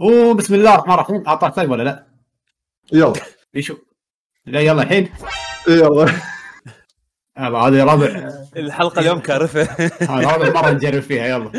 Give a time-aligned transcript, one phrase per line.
[0.00, 1.24] أوه بسم الله الرحمن الرحيم.
[1.26, 2.06] اعطاك طيب ولا لا؟
[2.92, 3.12] يلا.
[3.54, 3.76] يشو
[4.46, 5.08] لا يلا الحين.
[5.68, 6.12] يلا.
[7.38, 8.32] يلا هذه رابع.
[8.56, 9.62] الحلقة اليوم كارثة.
[10.00, 11.50] هذه رابع مرة نجرب فيها يلا.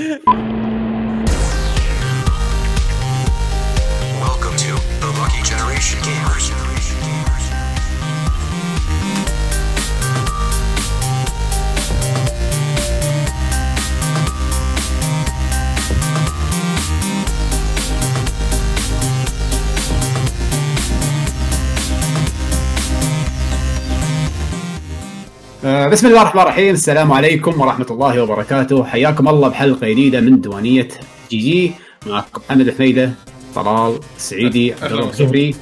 [25.66, 26.74] بسم الله الرحمن الرحيم.
[26.74, 28.84] السلام عليكم ورحمة الله وبركاته.
[28.84, 30.88] حياكم الله بحلقة جديدة من ديوانية
[31.32, 31.72] جي جي.
[32.06, 33.12] معكم محمد حميدة
[33.56, 35.56] طلال السعيدي عبد الله الزهري.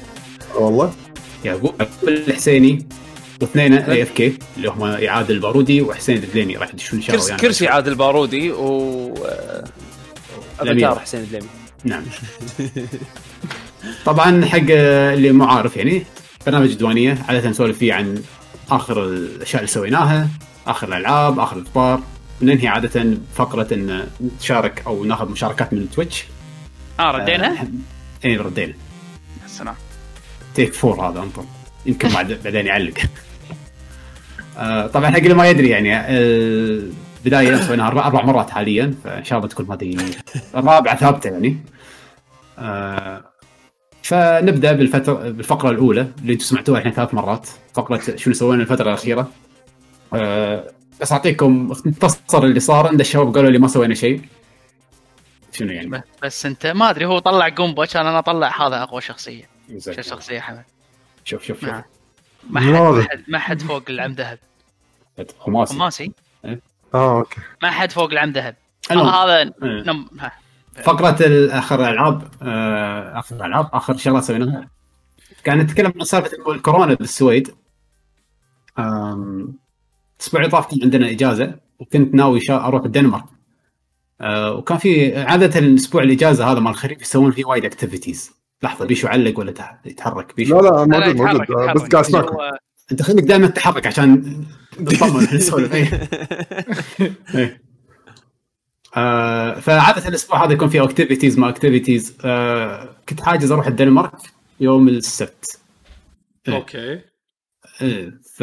[0.54, 0.92] والله.
[1.44, 1.74] يعقوب
[2.08, 2.86] الحسيني
[3.40, 6.56] واثنين إي إف كي اللي هم اعاد البارودي وحسين الدليمي.
[6.56, 7.42] راح يدشون شاو كرسي يعني.
[7.42, 9.64] كرسي عادل بارودي و آه،
[10.62, 10.86] الأمير.
[10.86, 11.48] افاتار حسين الدليمي.
[11.84, 12.02] نعم.
[14.04, 16.06] طبعا حق اللي مو عارف يعني
[16.46, 18.22] برنامج ديوانية عادة نسولف فيه عن
[18.70, 20.28] آخر الأشياء اللي سويناها
[20.66, 22.00] آخر الألعاب آخر الأخبار.
[22.42, 26.24] ننهي عادة فقرة إن نتشارك أو ناخذ مشاركات من تويتش.
[27.00, 27.68] آه ردينا؟
[28.24, 28.74] اي ردينا.
[29.44, 29.74] السلام
[30.54, 31.44] تيك فور هذا أنطر.
[31.86, 32.94] يمكن بعد بعدين يعلق.
[34.58, 39.38] آه، طبعا حق اللي ما يدري يعني البدايه سويناها أربع أربع مرات حاليا فإن شاء
[39.38, 39.96] الله تكون هذه
[40.56, 41.58] الرابعة ثابتة يعني.
[42.58, 43.24] آه،
[44.04, 47.48] فنبدأ بالفترة بالفقرة الأولى اللي أنتم سمعتوها الحين ثلاث مرات.
[47.74, 49.30] فقرة شنو سوينا الفترة الأخيرة.
[50.14, 52.86] آه، بس أعطيكم مختصر اللي صار.
[52.86, 54.22] عند الشباب قالوا لي ما سوينا شيء.
[55.52, 59.48] شنو يعني؟ بس أنت ما أدري هو طلع قنبه كان أنا أطلع هذا أقوى شخصية.
[59.78, 60.64] شو الشخصيه حمد
[61.24, 61.68] شوف شوف شوف.
[61.68, 61.82] نعم.
[62.50, 62.68] ما حد.
[62.68, 64.38] ما حد, ما حد فوق العم ذهب.
[65.38, 66.12] خماسي خماسي
[66.94, 67.40] آه أوكي.
[67.62, 68.56] ما حد فوق العم ذهب.
[68.90, 69.52] هذا إيه.
[69.62, 70.08] نم...
[70.82, 71.16] فقرة
[71.58, 74.68] اخر الالعاب آه، آخر الالعاب آخر شغلات سويناها.
[75.44, 77.50] كان نتكلم عن سالفة الكورونا بالسويد.
[78.78, 83.24] الأسبوع اللي طاف كان عندنا إجازة وكنت ناوي شا- أروح الدنمارك.
[84.20, 88.30] آه، وكان في عادة الأسبوع الإجازة هذا مال الخريف يسوون فيه وايد activities
[88.62, 90.60] لحظة بيشو علق ولا تح- يتحرك؟ بيشو.
[90.60, 91.74] لا لا موجود موجود.
[91.74, 92.58] بس قاعد اسمعكم هو-
[92.92, 94.40] أنت خليك دائما تتحرك عشان
[94.80, 95.74] نطمن إحنا نسولف.
[95.74, 96.08] إيه.
[98.96, 104.12] آه، فعادة الأسبوع هذا يكون فيه activities ما activities آه، كنت حاجز أروح الدنمارك
[104.60, 105.60] يوم السبت.
[106.48, 106.56] إيه.
[106.56, 107.00] okay.
[107.82, 108.42] إيه، ف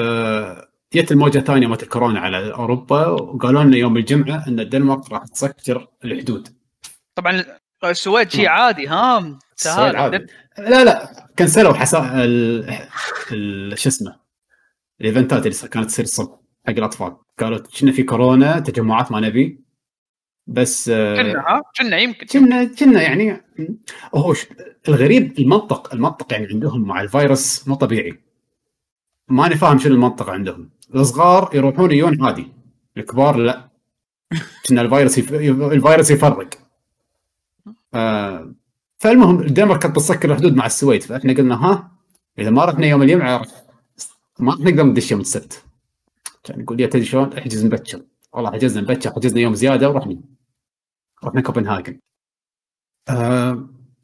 [0.93, 5.87] جت الموجة الثانية مالت الكورونا على أوروبا وقالوا لنا يوم الجمعة إن الدنمارك راح تسكر
[6.05, 6.47] الحدود.
[7.15, 7.43] طبعا
[7.83, 9.95] السويد شيء عادي ها؟ السويد سهل.
[9.95, 10.25] عادي.
[10.57, 12.11] لا لا كنسلوا حسا.
[12.15, 13.77] ال...
[13.79, 14.15] شو اسمه
[15.01, 16.35] الإيفنتات اللي كانت تصير الصبح
[16.67, 17.15] حق الأطفال.
[17.39, 19.60] قالوا كنا في كورونا تجمعات ما نبي.
[20.47, 22.25] بس كنا ها؟ كنا يمكن.
[22.25, 23.41] كنا كنا يعني
[24.15, 24.35] هو
[24.87, 28.19] الغريب المنطق المنطق يعني عندهم مع الفيروس مو طبيعي.
[29.29, 30.69] ماني فاهم شنو المنطق عندهم.
[30.95, 32.47] الصغار يروحون يجون عادي.
[32.97, 33.69] الكبار لا.
[34.69, 35.33] كنا الفيروس يف...
[35.33, 36.49] الفيروس يفرق.
[37.93, 38.53] آه
[38.97, 41.03] فالمهم الدنمارك كانت بتسكر الحدود مع السويد.
[41.03, 41.91] فإحنا قلنا ها؟
[42.39, 43.45] إذا ما رحنا يوم الجمعه
[44.39, 45.63] ما نقدر ندش يوم السبت.
[46.43, 48.01] كان يقول لي تدري شلون؟ احجز مبكر.
[48.33, 50.21] والله حجزنا مبكر حجزنا يوم زيادة ورحنا
[51.23, 51.99] رحنا كوبنهاجن.
[53.09, 53.51] آه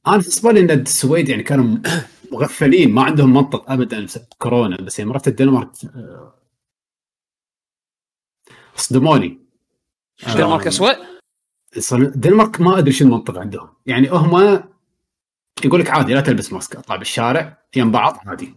[0.07, 1.77] أنا بالنسبة لي إن السويد يعني كانوا
[2.31, 6.33] مغفلين ما عندهم منطق ابدا بسبب كورونا بس يوم رحت الدنمارك آه،
[8.75, 9.39] صدموني.
[10.27, 10.95] الدنمارك آه، اسوء
[11.79, 13.69] صار- الدنمارك ما أدري شو المنطق عندهم.
[13.85, 14.63] يعني هم
[15.65, 18.55] يقول لك عادي لا تلبس ماسك أطلع بالشارع يم بعض عادي.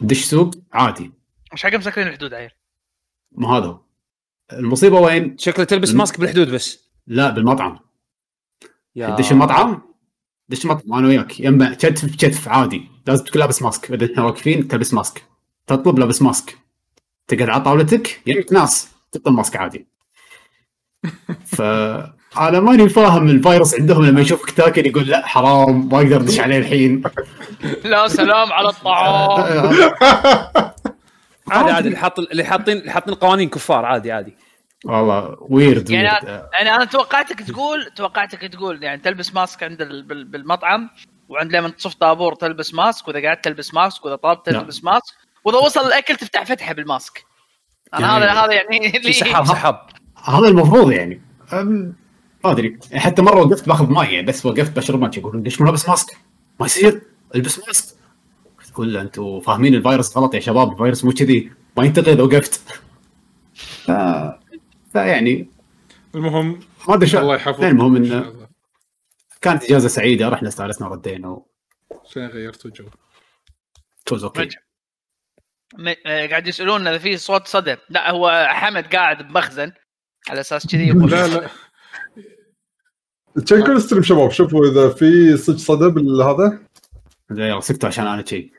[0.00, 1.12] دش سوق عادي.
[1.52, 2.50] مش حق مسكرين الحدود عيل.
[3.32, 3.80] ما هذا هو.
[4.52, 5.94] المصيبة وين؟ شكله تلبس.
[5.94, 6.90] ماسك بالحدود بس.
[7.06, 7.78] لا بالمطعم.
[8.96, 9.82] يا دش المطعم؟
[10.48, 10.92] دش المطعم.
[10.94, 11.40] أنا وياك.
[11.40, 12.82] يم كتف بكتف عادي.
[13.06, 13.92] لازم تكون لابس ماسك.
[13.92, 15.22] إذا إحنا واقفين تلبس ماسك.
[15.66, 16.58] تطلب لابس ماسك.
[17.28, 19.86] تقعد على طاولتك؟ يمك ناس تطلب ماسك عادي.
[21.56, 21.62] ف
[22.38, 26.58] أنا ماني فاهم الفيروس عندهم لما يشوفك تاكل يقول لا حرام ما أقدر أدش عليه
[26.58, 27.02] الحين.
[27.84, 29.90] لا سلام على الطعام.
[31.50, 31.86] عادي عادي.
[31.88, 34.36] اللي حاط اللي حاطين اللي حاطين قوانين كفار عادي عادي.
[34.84, 36.24] والله ويرد يعني ويرد
[36.60, 40.90] أنا أنا توقعتك تقول توقعتك تقول يعني تلبس ماسك عند ال- بال- بالمطعم
[41.28, 44.60] وعند لما تصف طابور تلبس ماسك وإذا قعدت تلبس ماسك وإذا طلبت نعم.
[44.62, 45.14] تلبس ماسك
[45.44, 47.24] وإذا وصل الأكل تفتح فتحة بالماسك.
[47.94, 49.80] أنا يعني- هذا هذا يعني سحاب سحاب.
[50.24, 51.20] هذا المفروض يعني.
[52.44, 52.78] ما أدري.
[52.94, 56.16] حتى مرة وقفت بأخذ ماي يعني بس وقفت بشرب ماي يقولون ليش مو لابس ماسك؟
[56.60, 57.02] ما يصير.
[57.34, 57.94] البس ماسك.
[58.72, 61.52] تقول له أنتم فاهمين الفيروس غلط يا شباب الفيروس مو كذي.
[61.76, 62.60] ما ينتقل اذا وقفت.
[63.54, 63.90] ف...
[64.92, 65.48] فيعني
[66.14, 67.64] المهم ما أدري الله يحفظك.
[67.64, 68.48] المهم إن شاء انه.
[69.40, 71.42] كانت إجازة سعيدة رحنا استانسنا ردينا
[72.04, 72.84] عشان غيرتوا جو؟
[74.06, 74.48] توز أوكي.
[75.78, 79.72] م- آه، قاعد يسألون إذا في صوت صدى لا هو حمد قاعد بمخزن
[80.28, 81.48] على أساس كذي يقول لا لا.
[83.46, 86.62] تشيكوا ال stream شباب شوفوا إذا في صدق صدى بالهذا
[87.30, 88.52] يلا سكتوا عشان أنا شيء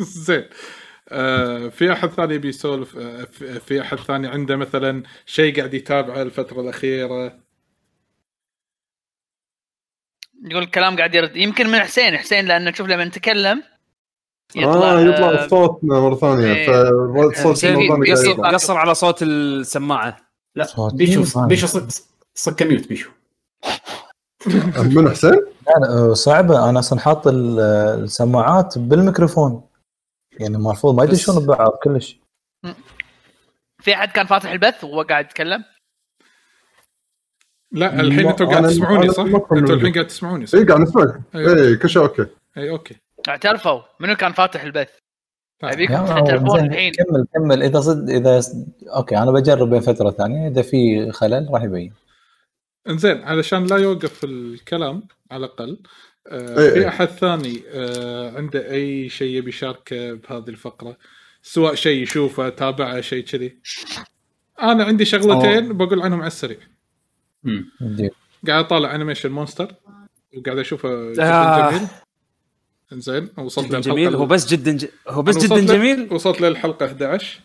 [0.00, 0.44] زين
[1.08, 6.22] آه في احد ثاني بيسولف آه في- في احد ثاني عنده مثلا شيء قاعد يتابعه
[6.22, 7.38] الفترة الاخيره
[10.44, 13.62] يقول الكلام قاعد يرد يمكن من حسين حسين لأن نشوف لما نتكلم
[14.56, 16.66] آه يطلع صوتنا مره ثانية إيه.
[16.66, 18.50] فالصوت حسين مره ثانية قاعد قصر يطلع.
[18.52, 20.16] قصر على صوت السماعه
[20.54, 21.88] لا بيشو؟ بيشو صك
[22.34, 23.10] صك ميوت بيشو
[24.76, 25.40] من حسين؟
[25.78, 26.70] لا لا صعبة.
[26.70, 27.60] أنا أصلا حاط ال-
[28.04, 29.62] السماعات بالميكروفون.
[30.40, 32.20] يعني المفروض ما يدشون ببعض كلش
[33.82, 35.64] في أحد كان فاتح البث وهو قاعد يتكلم؟
[37.72, 39.70] لا الحين أنتم قاعد تسمعوني صح؟ أنتم منك.
[39.70, 41.20] الحين قاعد تسمعوني صح؟ اي قاعد نسمعك.
[41.34, 42.26] اي كل شيء okay.
[42.56, 42.96] اي okay.
[43.28, 44.90] اعترفوا منو كان فاتح البث؟
[45.62, 45.72] طيب.
[45.72, 46.92] أبيكم يا تفتح التلفون زين، الحين.
[46.92, 47.62] كمل كمل.
[47.62, 48.40] إذا صد إذا
[48.96, 50.48] okay أنا بجرب بين فترة ثانية.
[50.48, 51.92] إذا في خلل راح يبين.
[52.88, 55.78] انزين علشان لا يوقف الكلام على الأقل
[56.26, 56.70] آه إيه.
[56.70, 60.96] في أحد ثاني آه عنده أي شيء يبي يشاركه بهذه الفقرة؟
[61.42, 63.58] سواء شيء يشوفه تابعه شيء كذي.
[64.62, 66.58] أنا عندي شغلتين بقول عنهم على السريع.
[68.46, 69.74] قاعد أطالع animation مونستر.
[70.36, 71.70] وقاعد أشوفه جدا آه.
[71.70, 71.88] جميل.
[72.92, 74.14] إنزين وصلت جميل.
[74.14, 74.86] هو بس جدا ج...
[75.08, 77.40] هو بس جدا جميل؟ وصلت للحلقة 11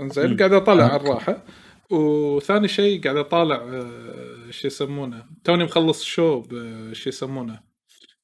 [0.00, 1.44] إنزين قاعد أطالع على الراحة.
[1.90, 7.60] وثاني شيء قاعد أطالع آه، شو يسمونه؟ توني مخلص show ب- شو يسمونه؟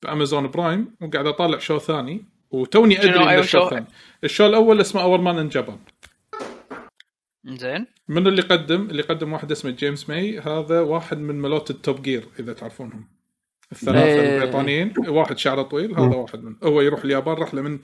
[0.03, 2.25] بأمازون برايم وقاعد أطالع show ثاني.
[2.51, 3.87] وتوني أدري شنو؟ إن أيوة ال show show؟ الثاني.
[4.25, 5.79] ال show الأول اسمه Our Man in Japan
[7.45, 7.87] زين.
[8.09, 12.29] من اللي قدم اللي قدم واحد اسمه جيمس ماي هذا واحد من ملوت التوب جير
[12.41, 13.09] إذا تعرفونهم.
[13.73, 14.37] الثلاثة إيه.
[14.37, 14.93] البريطانيين.
[15.09, 17.79] واحد شعره طويل هذا واحد من هو يروح اليابان رحله من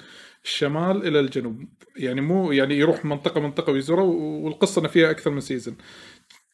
[0.44, 1.64] الشمال إلى الجنوب.
[1.96, 4.02] يعني مو يعني يروح منطقة منطقة ويزورها
[4.44, 5.76] والقصة إنه فيها أكثر من season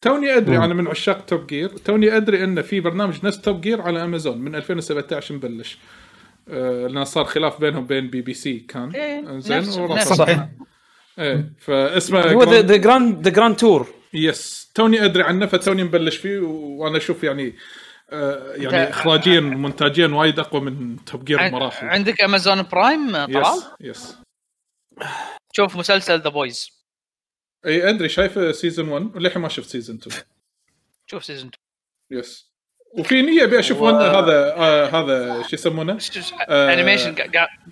[0.02, 3.80] توني أدري أنا من عشاق توب جير توني أدري انه في برنامج نفس توب جير
[3.82, 5.78] على امازون من 2017 مبلش.
[6.48, 8.90] آه لأن صار خلاف بينهم بين بي بي سي كان.
[8.90, 10.12] إيه، زين نفس- وراح نفس.
[10.12, 10.48] صح
[11.18, 16.16] إيه فاسمه هو Grand- The Grand The Grand Tour yes توني أدري عنه فتوني مبلش
[16.16, 17.52] فيه وأنا أشوف يعني آه
[18.12, 23.64] يعني أنت- اخراجيا ومونتاجيا وايد أقوى من توب جير بمراحل عندك امازون برايم طلال؟ yes
[23.80, 24.16] yes
[25.52, 26.70] شوف مسلسل The Boys
[27.66, 30.16] إي أدري شايفه season 1 وللحين ما شفت season 2
[31.06, 31.50] شوف season
[32.10, 32.48] yes
[32.98, 36.72] وفي نية أبي أشوف و- هذا آه هذا شو يسمونه؟ 2 آه.
[36.72, 37.14] انيميشن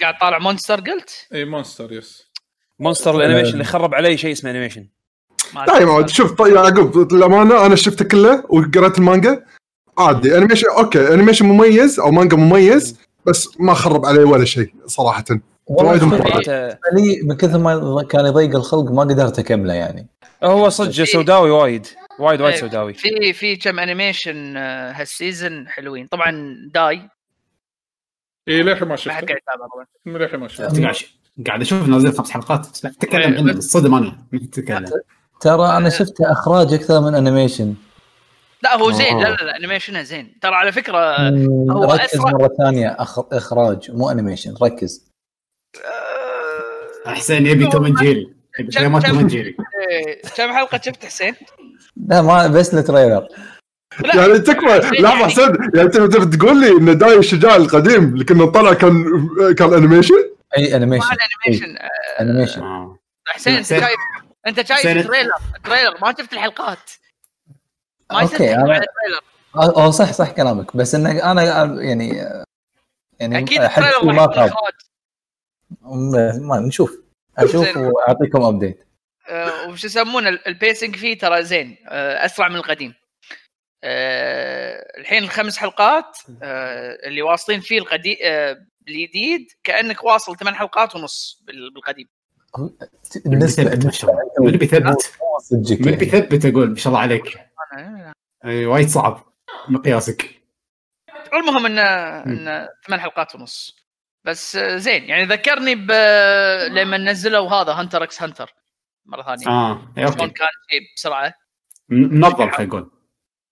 [0.00, 2.30] قاعد طالع مونستر قلت؟ إي مونستر yes
[2.78, 4.88] مونستر ال animation اللي خرب علي شيء اسمه animation
[5.54, 9.46] ما لا يا معود شوف طيب يا يعقوب للأمانة أنا شفته كله وقريت المانجا.
[9.98, 15.24] عادي animation okay animation مميز أو مانجا مميز بس ما خرب عليه ولا شيء صراحة.
[15.66, 16.48] والله وايد
[16.92, 20.06] لي من كثر ما كان يضيق الخلق ما قدرت أكمله يعني.
[20.44, 21.86] هو صدق سوداوي وايد
[22.18, 22.94] وايد وايد إيه، سوداوي.
[22.94, 26.06] في في كم animation آه، هال season حلوين.
[26.06, 27.08] طبعا داي.
[28.48, 29.20] اي للحين ما شفته.
[30.06, 30.82] للحين ما شفته.
[30.82, 30.94] قاعد
[31.46, 34.16] قاعد أشوف نازل خمس حلقات بس تتكلم إيه، عنه بس- الصدم أنا
[34.52, 34.90] تتكلم
[35.40, 37.74] ترى أنا شفت إخراج أكثر من animation
[38.62, 39.16] لا هو زين.
[39.16, 39.22] آه.
[39.22, 40.38] لا لا لا animation ه زين.
[40.42, 41.18] ترى على فكرة
[41.70, 42.30] هو ركز أسرع.
[42.32, 42.96] مرة ثانية.
[42.98, 43.18] أخ...
[43.32, 45.10] إخراج مو animation ركز.
[45.84, 48.34] آه، حسين يبي توم جيري.
[48.56, 49.28] كم- كم-
[49.90, 51.34] إيه، كم حلقة شفت حسين؟
[52.08, 53.28] لا ما بس التريلر.
[54.00, 54.16] لا.
[54.16, 54.78] يعني تكفى.
[55.00, 58.72] لحظه يعني- حسين يعني تبي تبي تقول لي إن داي الشجاع القديم اللي كنا نطلع
[58.74, 59.04] كان
[59.58, 60.14] كان animation
[60.58, 61.06] أي animation
[61.78, 62.98] آه، animation آه.
[63.28, 63.66] حسين أنت.
[63.66, 63.82] شايف
[64.46, 64.86] أنت شايف.
[64.86, 66.90] ال trailer ال trailer ما شفت الحلقات.
[68.12, 68.80] ما تحكم أنا-
[69.56, 71.42] آه صح صح كلامك بس انه أنا
[71.82, 72.16] يعني
[73.20, 74.04] يعني أكيد ما خاب
[76.40, 76.98] ما نشوف.
[77.38, 77.76] أشوف.
[77.76, 78.86] وأعطيكم update
[79.28, 82.94] آه، وش يسمونه ال- ال pacing فيه ترى زين آه، أسرع من القديم.
[83.84, 88.16] آه، الحين الخمس حلقات آه، اللي واصلين فيه القديم
[88.88, 92.08] الجديد كأنك واصل ثمان حلقات ونص بال- بالقديم.
[93.24, 93.64] بالنسبة
[94.40, 94.84] من بيثبت
[95.86, 95.96] من.
[95.96, 97.38] بيثبت أقول ما شاء الله عليك.
[98.44, 99.24] أي وايد صعب
[99.68, 100.42] مقياسك.
[101.32, 101.82] المهم انه
[102.22, 103.86] انه ثمان حلقات ونص.
[104.24, 105.90] بس زين يعني ذكرني ب
[106.70, 108.54] لما نزلوا هذا هانتر إكس هانتر
[109.06, 109.48] مرة ثانية.
[109.48, 111.34] آه شلون okay كان شيء بسرعة؟
[111.88, 112.90] منظم خلينا نقول.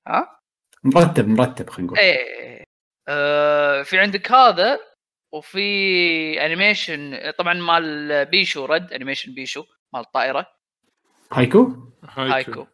[0.09, 0.41] ها؟
[0.85, 1.99] مرتب مرتب خلينا نقول.
[1.99, 2.65] إيه
[3.09, 4.81] آه في عندك هذا
[5.33, 10.47] وفي animation طبعا مال بيشو رد animation بيشو مال الطائرة.
[11.33, 12.53] هايكو؟ هايكو.
[12.53, 12.67] season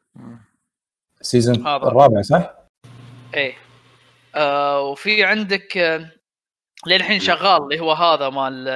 [1.46, 1.52] هذا.
[1.76, 2.54] الرابع صح؟
[3.34, 3.54] إيه.
[4.34, 6.10] آه وفي عندك آه
[6.86, 8.68] للحين شغال اللي هو هذا مال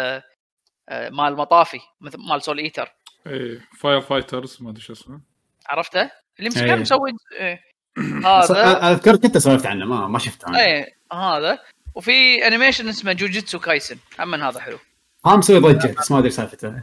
[0.89, 2.95] آه مال مطافي مثل مال سول إيتر.
[3.27, 5.21] إيه فاير فايترز ما أدري شو اسمه.
[5.67, 6.67] عرفته؟ اللي مش إيه.
[6.67, 7.61] كان مسوي إيه.
[8.27, 8.91] هذا.
[8.91, 10.61] اذكر كنت سولفت عنه ما ما شفته أنا.
[10.61, 11.59] إيه هذا.
[11.95, 14.79] وفي animation اسمه جوجيتسو كايسن هم من هذا حلو.
[15.27, 16.83] ها مسوي ضجة بس ما أدري سالفته.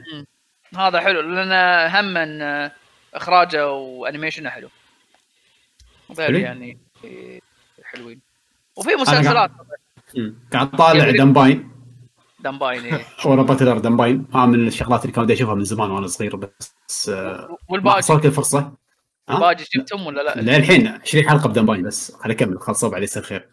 [0.77, 1.51] هذا حلو لأن
[1.95, 2.71] هم من آه،
[3.13, 4.69] إخراجه وأنيميشنه حلو.
[6.17, 6.35] غير.
[6.35, 7.39] يعني إيه،
[7.83, 8.19] حلوين
[8.77, 9.51] وفي مسلسلات.
[10.53, 11.71] قاعد طالع دمباين
[12.39, 13.05] دمباين إيه.
[13.25, 17.09] ورا باتلر دمباين ها من الشغلات اللي كان بدي أشوفها من زمان وأنا صغير بس
[17.09, 18.71] آه، والباقي حصلت الفرصة
[19.29, 23.23] ها؟ باقي شفتهم ولا لا؟ للحين 20 حلقة بدمباين بس خليني أكمل خلصوا بعد يصير
[23.23, 23.49] خير.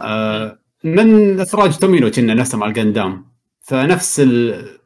[0.00, 3.26] آه من إخراج تومينو كنا نفسه مال Gundam
[3.62, 4.78] فنفس ال-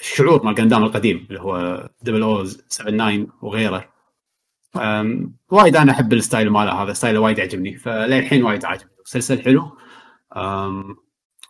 [0.00, 3.89] الشعور مال Gundam القديم اللي هو Double O 79 وغيره.
[5.50, 9.76] وايد أنا أحب ال style ماله هذا ستايله وايد يعجبني فللحين وايد عاجبني مسلسل حلو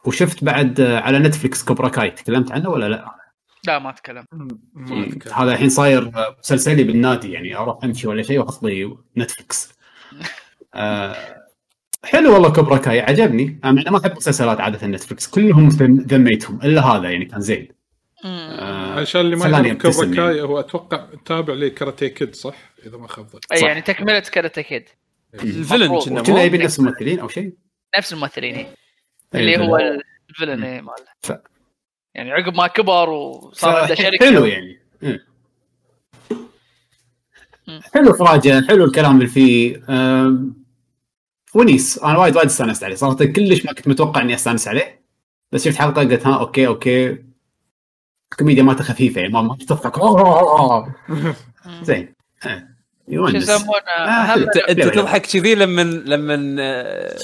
[0.05, 3.05] وشفت بعد على Netflix Cobra Kai تكلمت عنه ولا لا؟
[3.67, 3.79] لا
[4.75, 9.73] ما اذكر هذا الحين صاير مسلسلي بالنادي يعني أروح أمشي ولا شيء واحط لي Netflix.
[10.75, 11.17] آه
[12.05, 16.87] حلو والله Cobra Kai عجبني أنا ما أحب مسلسلات عادة Netflix كلهم ذم- ذميتهم إلا
[16.87, 17.69] هذا يعني كان زين.
[18.25, 20.17] آه عشان اللي ما يعرف أبتسم يعني.
[20.17, 23.61] Kai هو أتوقع تابع ل Karate Kid صح؟ إذا ما خاب أي.
[23.61, 24.89] يعني تكملة كاراتيه كيد
[25.35, 26.27] الفيلن مفروض.
[26.27, 27.53] كنا يبين نفس الممثلين أو شيء؟
[27.99, 28.67] نفس الممثلين إيه.
[29.35, 30.01] إيه، اللي هو villain.
[30.31, 31.33] ال villain إيه ماله ف-
[32.15, 35.27] يعني عقب ما كبر وصار عنده شركة حلو يعني إيه.
[37.95, 39.77] حلو اخراجه حلو الكلام اللي فيه
[41.55, 45.05] ونيس أنا وايد وايد استانست عليه صراحة كلش ما كنت متوقع إني أستانس عليه
[45.53, 47.19] بس شفت حلقة قلت ها okay okay
[48.33, 49.97] الكوميديا مالته خفيفة يعني ما ما تضحك
[51.87, 52.15] زين
[52.47, 52.69] إيه.
[53.07, 54.35] شو يونس يسمونه آه،.
[54.35, 54.83] أنت.
[54.83, 57.17] تضحك كذي لما لما آه،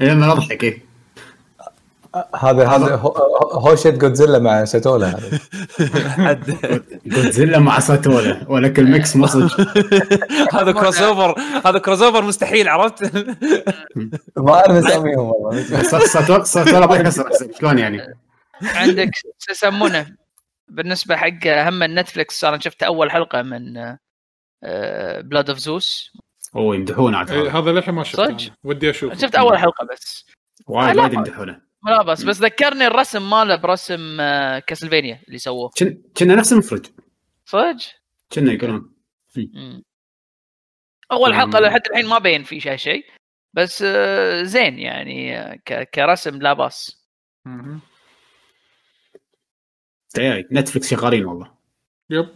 [0.00, 0.88] لما أضحك إيه.
[2.34, 3.16] هذا هذا هو-
[3.52, 5.06] هوشة جودزيلا مع ساتولا
[6.16, 6.38] هذا
[7.06, 9.60] جودزيلا مع ساتولا ولكن الميكس صدق
[10.54, 11.34] هذا كروس اوفر
[11.66, 13.16] هذا كروس اوفر مستحيل عرفت؟
[14.36, 17.28] ما أعرف اسميهم والله ساتولا ساتولا ما يكسر.
[17.60, 18.14] شلون يعني؟
[18.62, 20.16] عندك شو يسمونه
[20.68, 23.74] بالنسبة حق هم نتفلكس أنا شفت أول حلقة من
[25.22, 26.12] بلاد اوف زوس
[26.56, 27.72] أوه يمدحونه عاد إيه هذا.
[27.72, 30.26] للحين ما شفته صدق؟ ودي أشوف شفت أول حلقة بس
[30.66, 30.96] وايد.
[30.96, 36.34] وايد يمدحونه لا بس بس ذكرني الرسم ماله برسم آه، كاسلفينيا اللي سووه كن- كنا
[36.34, 36.86] نفس المخرج
[37.44, 37.76] صدق؟
[38.32, 38.94] كنا يقولون.
[41.12, 41.34] أول.
[41.34, 43.04] حلقة لحد الحين ما بين في شيء شيء
[43.54, 47.06] بس آه، زين يعني آه، ك- كرسم لا بأس
[50.14, 51.50] تعال نتفلكس شغالين والله.
[52.10, 52.28] يب.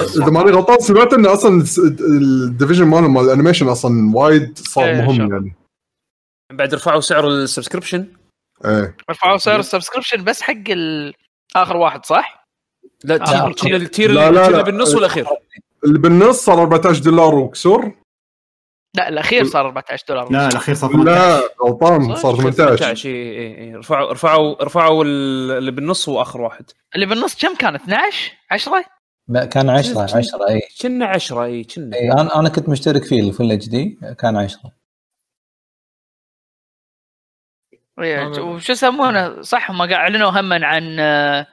[0.00, 1.64] إذا ماني غلطان سمعت انه أصلا
[2.00, 5.54] ال division مالهم مال ال animation أصلا وايد صار إيه، مهم يعني.
[6.52, 8.06] بعد رفعوا سعر ال subscription
[8.64, 8.96] إيه.
[9.10, 10.54] رفعوا سعر ال subscription بس حق
[11.56, 12.46] آخر واحد صح؟
[13.04, 14.62] لا آه، تير كنا ال tier اللي.
[14.62, 15.26] بالنص والأخير.
[15.84, 17.92] اللي بالنص صار 14 دولار وكسور.
[18.94, 23.58] لا الأخير صار 14 دولار لا الأخير صار لا 18 غلطان صار 18 18 إي
[23.58, 26.70] إي رفعوا رفعوا رفعوا ال- اللي بالنص واخر واحد.
[26.94, 28.84] اللي بالنص كم كان؟ 12 10
[29.28, 30.60] لا، كان 10 10 إي.
[30.82, 31.96] كنا 10 إي كنا.
[31.96, 34.72] إي أنا أنا كنت مشترك فيه ال full HD كان 10
[37.98, 41.46] إيه، هذا- وشو يسمونه؟ صح هم قاعد أعلنوا هم عن آه،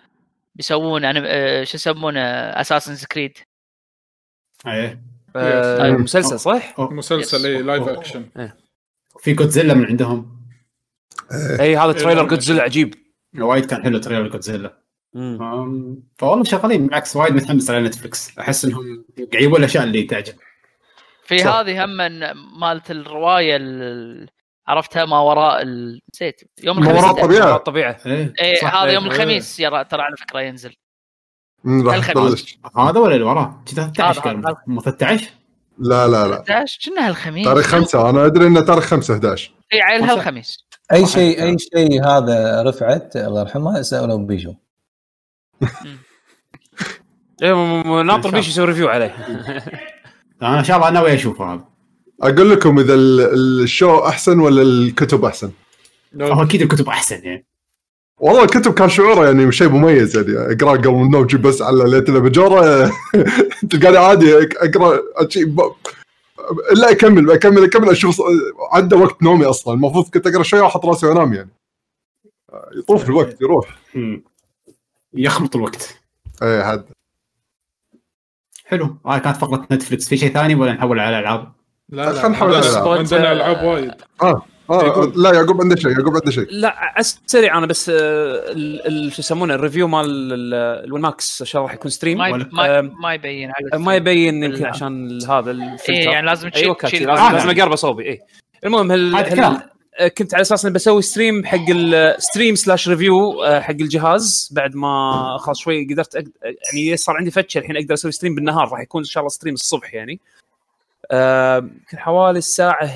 [0.56, 2.22] بيسوون أنا- آه، شو يسمونه؟
[2.62, 3.38] Assassin's Creed
[4.68, 5.02] إيه.
[5.36, 5.92] آه،.
[5.92, 8.26] مسلسل صح؟ مسلسل اي live action
[9.20, 10.40] في جودزيلا من عندهم
[11.60, 12.28] اي هذا trailer إيه.
[12.28, 12.94] جودزيلا عجيب
[13.38, 14.80] وايد كان حلو trailer Godzilla
[16.18, 20.34] فوالله شغالين بالعكس وايد متحمس على Netflix أحس إنهم قاعد يجيبون الأشياء اللي تعجب
[21.24, 21.48] في صح.
[21.56, 24.30] هذه هم من- مالت الرواية ال-
[24.68, 27.22] عرفتها ما وراء ال- نسيت يوم ما الخميس وراء ينزل.
[27.24, 27.56] الطبيعة.
[27.56, 27.98] الطبيعه
[28.42, 28.94] إيه صح، هذا إيه.
[28.96, 30.76] يوم الخميس يرى ترى على فكرة ينزل
[31.66, 32.12] راح.
[32.12, 32.60] تبلش.
[32.78, 34.44] هذا ولا اللي وراه؟ 13 هذا- كان.
[34.68, 35.30] مو 13
[35.78, 36.40] لا لا لا.
[36.42, 40.20] 11 كنا الخميس تاريخ 5 أنا أدري إنه تاريخ 5 11 إي عيلها خمسة.
[40.20, 44.54] الخميس أي شيء أي شيء هذا رفعت الله يرحمها سالوا بيشو
[47.44, 47.54] إيه،
[48.04, 49.16] ناطر بيش يسوي ريفيو عليه.
[50.42, 51.66] أنا إن شاء الله ناوي اشوفه هذا.
[52.22, 55.52] أقول لكم إذا ال- الشو أحسن ولا الكتب أحسن؟
[56.22, 57.46] هو أكيد الكتب أحسن يعني.
[58.20, 60.54] والله الكتب كان شعوره يعني شيء مميز يعني.
[60.54, 62.92] اقرأ قبل النوم جيب بس على ليلة البجوره
[63.70, 65.00] تلقاني عادي اقرأ
[66.72, 67.90] الا أكمل أكمل أكمل.
[67.90, 68.22] أشوف
[68.72, 69.74] عدى وقت نومي أصلا.
[69.74, 71.50] المفروض كنت أقرأ شوية وأحط راسي وأنام يعني.
[72.78, 73.78] يطوف الوقت يروح.
[73.96, 74.24] مم.
[75.14, 76.00] يخمط الوقت.
[76.44, 76.86] إيه هذا.
[78.66, 78.96] حلو.
[79.06, 81.52] هاي كانت فقرة نتفلكس في شيء ثاني ولا نحول على العاب؟
[81.90, 82.22] لا لا.
[82.22, 82.88] خلينا عندنا- على الألعاب.
[82.88, 83.92] عندنا ألعاب وايد.
[84.22, 84.46] آه.
[84.72, 85.14] يقول.
[85.24, 87.94] لا يعقوب عنده شيء يعقوب عنده شيء لا السريع أنا بس آه،
[88.52, 91.80] ال- ال- شو يسمونه ال review مال ال- ال Win Max ان شاء الله راح
[91.80, 96.76] يكون stream ما يبين ما يبين يمكن عشان هذا الفلتر إيه يعني لازم تشيل أيوه
[96.76, 97.62] كاتشي تشيل لازم, آه، لازم يعني.
[97.62, 98.20] أقرب صوبي اي
[98.66, 99.16] المهم هل.
[100.00, 104.50] آه، كنت على أساس إني بسوي stream حق ال stream slash review آه، حق الجهاز
[104.52, 106.32] بعد ما خلاص شوي قدرت أقد...
[106.44, 109.54] يعني صار عندي فتشة الحين أقدر أسوي stream بالنهار راح يكون إن شاء الله stream
[109.54, 110.20] الصبح يعني
[111.12, 112.90] آه، يمكن حوالي الساعة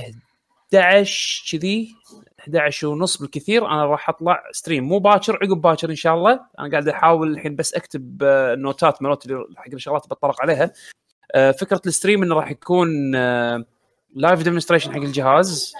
[0.75, 1.95] 11 كذي
[2.39, 6.39] 11 ونص بالكثير أنا راح أطلع stream مو باكر عقب باكر إن شاء الله.
[6.59, 10.71] أنا قاعد أحاول الحين بس أكتب آه، النوتات مالت حق الشغلات بتطرق عليها.
[11.35, 13.15] آه، فكرة ال stream إنه راح يكون
[14.15, 15.73] live demonstration حق الجهاز.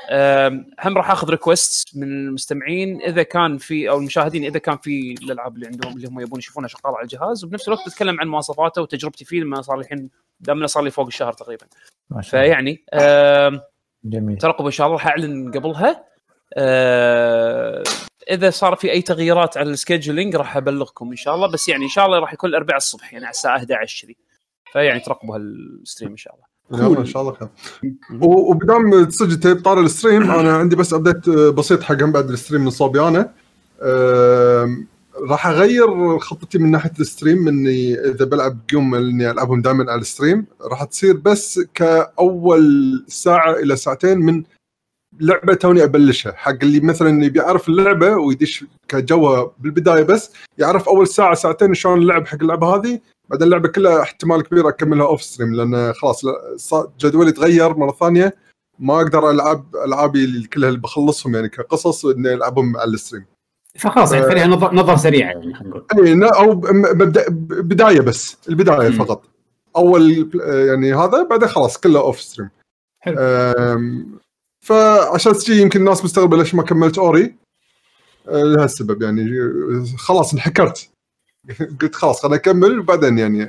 [0.84, 5.56] هم راح آخذ request من المستمعين إذا كان في أو المشاهدين إذا كان في الألعاب
[5.56, 7.44] اللي عندهم اللي هم يبون يشوفونها شغاله على الجهاز.
[7.44, 10.10] وبنفس الوقت بتكلم عن مواصفاته وتجربتي فيه لما صار الحين
[10.40, 11.66] دام صار لي فوق الشهر تقريبا.
[12.10, 12.54] ما شاء الله.
[12.54, 13.62] فيعني آم،
[14.05, 14.38] جميل.
[14.38, 16.03] ترقبوا إن شاء الله راح اعلن قبلها.
[16.53, 17.83] آه،
[18.31, 21.83] إذا صار في أي تغييرات على ال scheduling راح أبلغكم إن شاء الله بس يعني
[21.83, 24.17] إن شاء الله راح يكون الأربعاء الصبح يعني على الساعة 11 كذي
[24.74, 26.45] فيعني ترقبوا هال stream إن شاء الله.
[26.88, 27.50] يلا إن شاء الله خير.
[28.22, 32.62] وبدام صدق طاري ال stream أنا عندي بس update بسيط حق هم بعد ال stream
[32.62, 33.33] من صوبي أنا.
[35.30, 40.01] راح أغير خطتي من ناحية ال stream إني إذا بلعب game إني ألعبهم دائما على
[40.01, 40.46] ال stream.
[40.62, 44.44] راح تصير بس كأول ساعة إلى ساعتين من
[45.20, 46.32] لعبة توني أبلشها.
[46.36, 52.01] حق اللي مثلا يبي يعرف اللعبة ويدش كجوها بالبداية بس يعرف أول ساعة ساعتين شلون
[52.01, 53.00] اللعب حق اللعبة هذه
[53.30, 56.25] بعدين اللعبة كلها احتمال كبير أكملها off stream لأن خلاص
[57.00, 58.36] جدولي تغير مرة ثانية.
[58.80, 63.25] ما أقدر ألعب ألعابي كلها اللي بخلصهم يعني كقصص إني ألعبهم على ال stream.
[63.80, 65.86] فخلاص يعني خليها نظر نظر سريعة يعني خلينا نقول.
[66.06, 68.96] اي أو مبدا بداية بس البداية مم.
[68.96, 69.24] فقط.
[69.75, 70.30] أول
[70.70, 72.50] يعني هذا بعدين خلاص كله off stream
[73.00, 73.18] حلو.
[74.65, 77.36] فعشان شي يمكن الناس مستغربة ليش ما كملت Ori.
[78.27, 79.25] لهالسبب يعني
[79.98, 80.90] خلاص انحكرت.
[81.81, 83.48] قلت خلاص خليني أكمل وبعدين يعني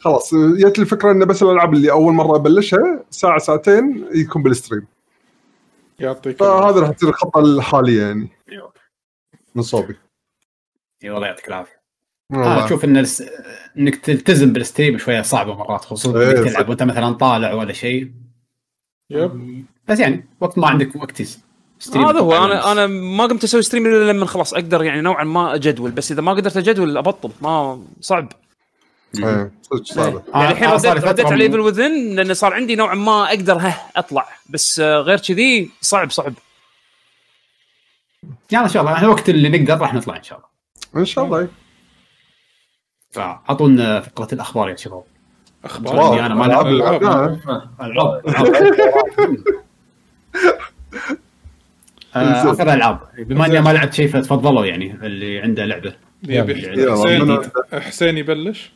[0.00, 4.86] خلاص جت الفكرة إن بس الألعاب اللي أول مرة أبلشها ساعة ساعتين يكون بال stream
[5.98, 8.28] يعطيك فهذا راح تصير الخطة الحالية يعني.
[9.54, 9.96] من صوبي.
[11.04, 11.84] اي والله يعطيك العافية.
[12.32, 13.22] آه أشوف إن الس...
[13.78, 16.52] إنك تلتزم بال stream شوية صعبة مرات خصوصا إيه، انك صح.
[16.52, 18.12] تلعب وأنت مثلا طالع ولا شيء.
[19.10, 19.64] yep.
[19.88, 21.22] بس يعني وقت ما عندك وقت
[21.78, 22.06] stream.
[22.06, 22.30] هذا هو.
[22.30, 22.66] طبعاً أنا بس.
[22.66, 26.22] أنا ما قمت أسوي stream إلا لما خلاص أقدر يعني نوعا ما أجدول بس إذا
[26.22, 28.32] ما قدرت أجدول أبطل ما صعب.
[29.18, 30.22] إيه، صدق صعبة.
[30.34, 33.56] آه، يعني الحين آه، رديت رديت على Level Within لأن صار عندي نوعا ما أقدر
[33.56, 36.34] ها أطلع بس آه، غير كذي صعب صعب.
[38.52, 40.48] يعني إن شاء الله إحنا وقت اللي نقدر راح نطلع إن شاء الله.
[40.96, 41.48] إن شاء الله.
[43.10, 45.04] فاعطونا فقرة الأخبار يا شباب.
[45.64, 46.46] أخبار؟ واو، أنا ما.
[46.46, 46.66] العاب.
[47.80, 48.22] العاب.
[52.16, 52.98] آه، آخر ألعاب.
[53.18, 55.94] بما إني ما لعبت شيء فتفضلوا يعني اللي عنده لعبة.
[56.22, 58.72] يبي يلا، حسين يبلش.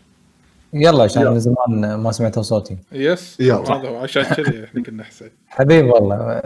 [0.72, 1.26] يلا عشان.
[1.26, 3.72] من زمان ما سمعتوا صوتي يس يلا.
[3.72, 6.40] هذا عشان كذي إحنا قلنا حسين حبيب والله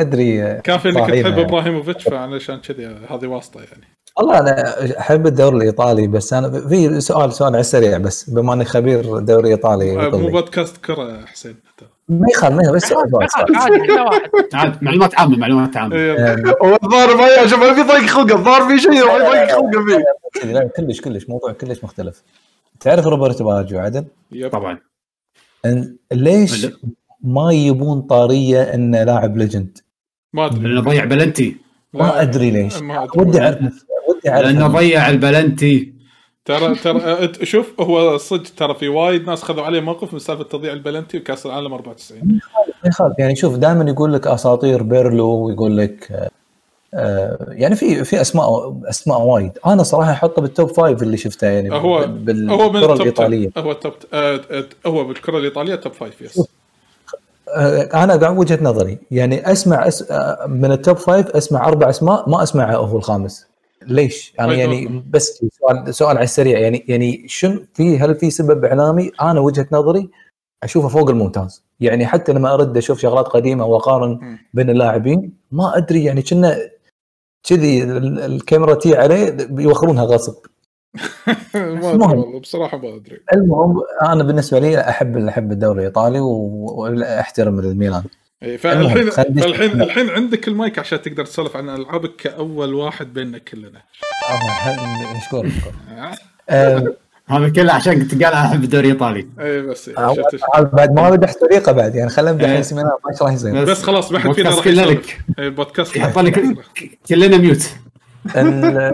[0.00, 1.38] أدري كافي انك تحب.
[1.38, 3.84] إبراهيموفيتش فعلشان كذي هذه واسطة يعني
[4.18, 8.64] والله أنا أحب الدوري الإيطالي بس أنا في سؤال سؤال على السريع بس بما أني
[8.64, 10.30] خبير دوري إيطالي مو وطبي.
[10.30, 11.56] بودكاست كرة حسين
[12.08, 14.20] ما يخالف ما بس عادي كذا واحد.
[14.54, 15.96] عاد معلومات عامة معلومات عامة.
[15.96, 16.32] يلا.
[16.32, 19.84] آه، هو الظاهر ما يعجب ما في ضيق خلقه الظاهر في شيء ما يضيق خلقه
[20.40, 20.52] فيه.
[20.52, 22.22] لا كلش كلش موضوع كلش مختلف.
[22.80, 24.04] تعرف روبرت باجو عدل؟
[24.52, 24.78] طبعا.
[25.66, 26.66] إن- ليش
[27.22, 29.78] ما يبون طارية انه لاعب legend؟
[30.32, 30.62] ما أدري.
[30.68, 31.56] لأنه ضيع بلنتي.
[31.94, 32.74] ما أدري ليش.
[33.16, 33.58] ودي أعرف
[34.08, 35.97] ودي أعرف لأنه ضيع البلنتي.
[36.48, 40.44] ترى ترى أنت- شوف هو صدق ترى في وايد ناس خذوا عليه موقف من سالفة
[40.44, 42.20] تضييع البلنتي وكاس العالم 94
[42.84, 46.30] ما يخالف يعني شوف دائما يقول لك أساطير بيرلو ويقول لك آه،
[46.94, 49.58] آه، يعني في في أسماء أسماء وايد.
[49.66, 52.30] أنا صراحة أحطه بال top five اللي شفته يعني هو هو من
[52.82, 53.50] ال top الإيطالية.
[53.56, 53.62] 10.
[53.66, 56.42] هو ال top آه، آه، هو بالكرة الإيطالية top five yes
[57.56, 60.10] آه، أنا قاعد وجهة نظري يعني أسمع أس...
[60.10, 63.46] آه، من ال top five أسمع أربع أسماء ما اسمعه هو الخامس.
[63.88, 64.54] ليش؟ أنا.
[64.54, 69.40] يعني بس سؤال سؤال على السريع يعني يعني شنو في هل في سبب إعلامي؟ أنا
[69.40, 70.10] وجهة نظري
[70.64, 74.38] أشوفه فوق الممتاز، يعني حتى لما أرد أشوف شغلات قديمة وأقارن.
[74.54, 76.58] بين اللاعبين ما أدري يعني كنا
[77.48, 80.34] كذي ال- الكاميرا تي عليه بيوخرونها غصب.
[81.54, 82.06] ما أدري.
[82.06, 88.02] والله بصراحة ما أدري المهم أنا بالنسبة لي أحب أحب الدوري الإيطالي وأحترم الميلان.
[88.42, 89.82] إيه، فالحين فالحين.
[89.82, 93.82] الحين عندك المايك عشان تقدر تسولف عن ألعابك كأول واحد بيننا كلنا.
[94.30, 95.52] آه، نشكرك.
[95.98, 96.12] آه،
[96.50, 96.94] آه،
[97.26, 100.22] هذا كله عشان قلت قال أحب الدوري الايطالي اي بس هذا
[100.72, 102.62] بعد ما مدح فريقه بعد يعني خلينا نمدح إيه.
[102.62, 105.18] seminar ما راح يصير بس خلاص ما حد فينا راح كله يسولف لك.
[105.38, 106.44] إيه، البودكاست يحط لك
[107.08, 107.70] كلنا mute.
[108.36, 108.92] ال-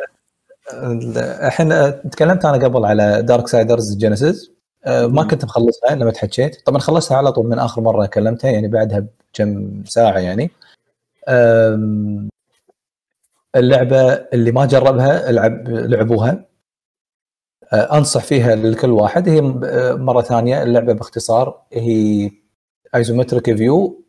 [0.73, 4.51] ال- الحين تكلمت أنا قبل على Darksiders Genesis
[4.87, 9.07] ما كنت مخلصها لما حكيت طبعا خلصتها على طول من آخر مرة كلمتها يعني بعدها
[9.35, 10.51] بكم ساعة يعني.
[13.57, 16.45] اللعبة اللي ما جربها العب لعبوها.
[17.73, 19.29] أه، أنصح فيها لكل واحد.
[19.29, 22.31] هي أه، مرة ثانية اللعبة باختصار هي
[22.95, 24.05] isometric view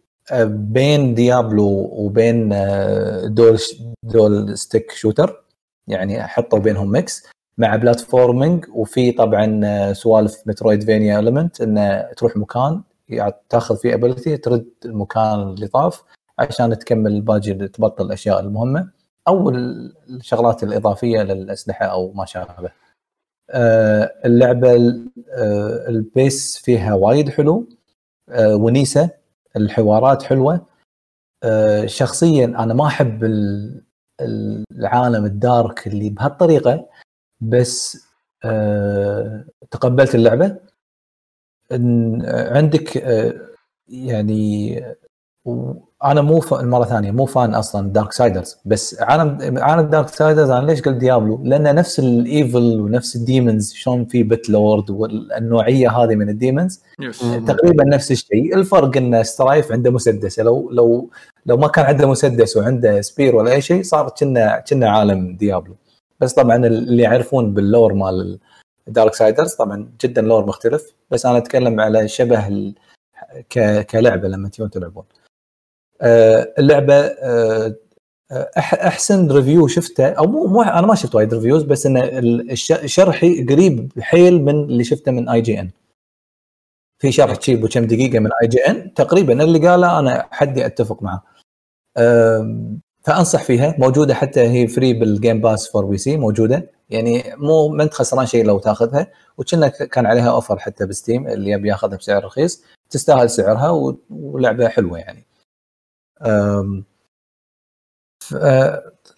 [0.45, 2.49] بين Diablo وبين
[3.33, 3.59] dual
[4.03, 5.43] dual stick shooter
[5.87, 12.81] يعني حطوا بينهم mix مع platforming وفي طبعا آه، سوالف Metroidvania element إنه تروح مكان
[13.49, 16.03] تاخذ فيه ability ترد المكان اللي طاف
[16.39, 18.89] عشان تكمل باقي تبطل الأشياء المهمة
[19.27, 22.71] أو ال- الشغلات الإضافية للأسلحة أو ما شابه.
[23.49, 27.67] آه، اللعبة ال- آه، ال pace فيها وايد حلو
[28.39, 29.09] ونيسة
[29.55, 30.65] الحوارات حلوة
[31.85, 33.83] شخصيا أنا ما أحب ال-
[34.71, 36.85] العالم ال dark اللي بهالطريقة
[37.41, 38.05] بس
[38.45, 40.47] آه، تقبلت اللعبة.
[41.73, 43.33] إن- آه، عندك آه،
[43.89, 44.83] يعني
[46.05, 46.53] أنا مو ف...
[46.53, 51.71] مرة ثانية مو fan أصلا Darksiders بس عالم عالم Darksiders أنا ليش قلت Diablo؟ لأنه
[51.71, 56.81] نفس ال evil ونفس ال demons شلون في pit lord والنوعية هذه من ال demons
[57.47, 58.55] تقريبا نفس الشيء.
[58.55, 61.09] الفرق إن Strife عنده مسدس لو لو
[61.45, 65.75] لو ما كان عنده مسدس وعنده spear ولا أي شيء صار كنا كنا عالم Diablo
[66.19, 68.39] بس طبعا اللي يعرفون بال lore مال
[68.87, 70.93] Darksiders طبعا جدا lore مختلف.
[71.11, 72.75] بس أنا أتكلم على شبه ال...
[73.49, 73.85] ك...
[73.85, 75.03] كلعبة لما تجون تلعبون.
[76.01, 77.75] آه، اللعبة آه،
[78.57, 82.85] أحسن review شفته أو مو, مو أنا ما شفت وايد reviews بس إن ال- الش-
[82.85, 85.69] شرحي قريب حيل من اللي شفته من IGN
[87.01, 91.23] في شرح شي بكم دقيقة من IGN تقريبا اللي قاله أنا حدي أتفق معه.
[93.05, 93.75] فأنصح فيها.
[93.79, 96.71] موجودة حتى هي free بال Game Pass for PC موجودة.
[96.89, 99.11] يعني مو ما أنت خسران شيء لو تاخذها.
[99.37, 102.63] وكنا كان عليها offer حتى ب Steam اللي يبي ياخذها بسعر رخيص.
[102.89, 105.25] تستاهل سعرها ولعبة حلوة يعني.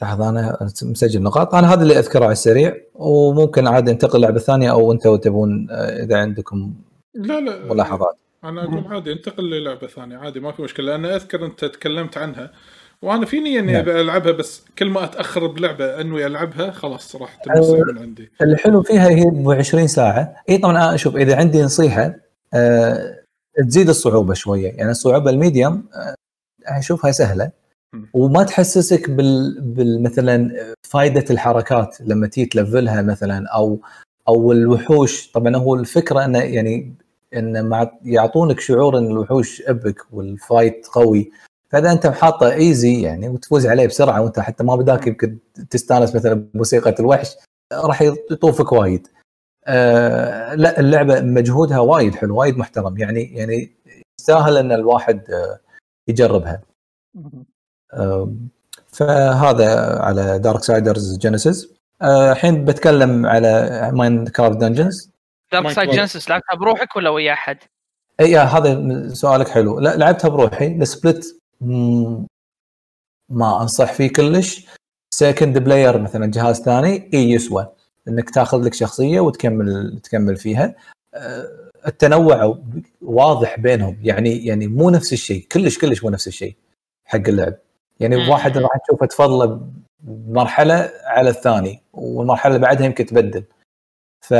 [0.01, 1.55] لحظة أنا مسجل نقاط.
[1.55, 2.77] أنا هذا اللي أذكره على السريع.
[2.95, 6.73] وممكن عاد ننتقل لعبه ثانية أو أنتم تبون إذا عندكم
[7.13, 7.73] لا لا.
[7.73, 8.17] ملاحظات.
[8.43, 10.85] أنا أقول عادي انتقل للعبة ثانية عادي ما في مشكلة.
[10.85, 12.51] لأن أذكر أنت تكلمت عنها.
[13.01, 13.81] وأنا في نيه اني نعم.
[13.81, 18.31] ابي العبها بس كل ما اتاخر بلعبه انوي العبها خلاص راح تنسى من عندي.
[18.41, 20.35] الحلو فيها هي ب 20 ساعة.
[20.49, 22.15] إي طبعا أنا أشوف إذا عندي نصيحة
[22.53, 23.23] أه
[23.67, 24.71] تزيد الصعوبة شوية.
[24.71, 26.15] يعني الصعوبة الميديوم أه
[26.65, 27.51] أشوفها سهلة.
[28.13, 33.79] وما تحسسك بال, بال مثلا فائده الحركات لما تيجي تلفلها مثلا أو
[34.27, 35.31] أو الوحوش.
[35.31, 36.95] طبعا هو الفكرة إنه يعني
[37.33, 41.31] ان مع يعطونك شعور إن الوحوش أبك وال fight قوي.
[41.69, 45.37] فاذا انت حاطه easy يعني وتفوز عليه بسرعة وانت حتى ما بداك يمكن
[45.69, 47.35] تستانس مثلا بموسيقى الوحش
[47.73, 49.07] راح يطوفك وايد.
[49.65, 53.75] آه لا اللعبة مجهودها وايد حلو وايد محترم يعني يعني
[54.19, 55.59] يستاهل إن الواحد آه
[56.07, 56.61] يجربها.
[57.93, 58.33] آه
[58.87, 65.11] فهذا على Darksiders Genesis الحين بتكلم على Minecraft Dungeons
[65.51, 65.89] Darkside.
[65.89, 67.57] Genesis لعبتها بروحك ولا ويا أحد؟
[68.19, 71.39] اي هذا سؤالك حلو لا لعبتها بروحي ال split
[73.29, 74.67] ما أنصح فيه كلش.
[75.13, 77.67] second player مثلا جهاز ثاني اي يسوى.
[78.07, 80.75] إنك تاخذ لك شخصية وتكمل تكمل فيها.
[81.13, 81.47] آه،
[81.87, 82.59] التنوع
[83.01, 83.97] واضح بينهم.
[84.01, 85.47] يعني يعني مو نفس الشيء.
[85.51, 86.55] كلش كلش مو نفس الشيء
[87.05, 87.53] حق اللعب.
[87.99, 88.29] يعني.
[88.29, 89.61] واحد راح تشوفه تفضله
[89.99, 93.43] بمرحلة على الثاني والمرحلة اللي بعدها يمكن تبدل.
[94.21, 94.33] ف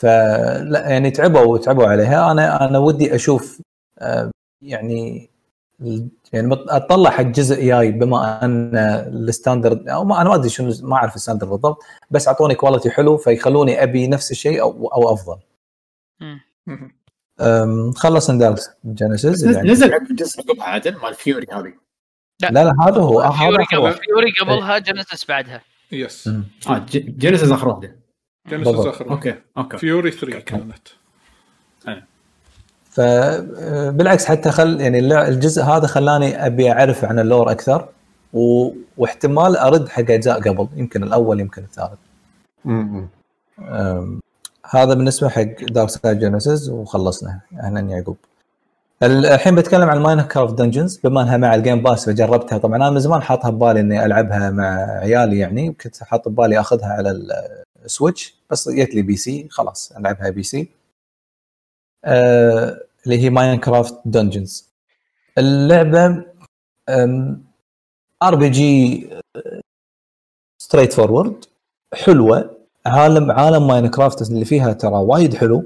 [0.00, 2.30] فلا يعني تعبوا تعبوا عليها.
[2.32, 3.60] أنا أنا ودي أشوف
[3.98, 4.30] آه،
[4.62, 5.29] يعني
[6.32, 10.72] يعني أطلع حق جزء جاي بما أن ال standard أو ما أنا ما أدري شنو
[10.82, 15.12] ما أعرف ال standard بالضبط بس أعطوني quality حلو فيخلوني أبي نفس الشيء أو أو
[15.14, 15.36] أفضل.
[17.96, 21.72] خلص Dark Genesis نزل جزء عقبها عدل مال Fury هذه.
[22.42, 22.48] لا.
[22.50, 23.32] لا هذا هو.
[23.32, 23.96] Fury آخر قبل واحد.
[24.00, 25.60] Fury قبلها Genesis بعدها.
[25.92, 26.28] yes.
[26.68, 27.96] آه ج- Genesis اخر واحدة
[28.48, 28.74] Genesis.
[28.86, 29.78] اخر okay okay.
[29.78, 30.88] Fury 3 كانت.
[32.90, 34.98] فبالعكس حتى خل يعني
[35.28, 37.88] الجزء هذا خلاني أبي أعرف عن ال lore أكثر
[38.32, 38.70] و...
[38.98, 41.98] واحتمال أرد حق أجزاء قبل يمكن الأول يمكن الثالث.
[42.66, 43.08] أم،
[44.70, 47.40] هذا بالنسبة حق Darksiders Genesis وخلصنا.
[47.60, 48.16] أهلا يعقوب
[49.02, 52.58] ال- الحين بتكلم عن Minecraft Dungeons بما إنها مع ال Game Pass فجربتها.
[52.58, 56.88] طبعا أنا من زمان حاطها ببالي إني ألعبها مع عيالي يعني كنت حاط ببالي أخذها
[56.88, 57.32] على ال-
[57.86, 60.79] Switch بس جت لي PC خلاص ألعبها PC
[62.04, 64.70] آه اللي هي Minecraft Dungeons
[65.38, 66.24] اللعبة
[68.22, 69.08] RPG
[70.62, 71.44] straightforward
[71.94, 72.56] حلوة.
[72.86, 75.64] عالم عالم Minecraft اللي فيها ترى وايد حلو.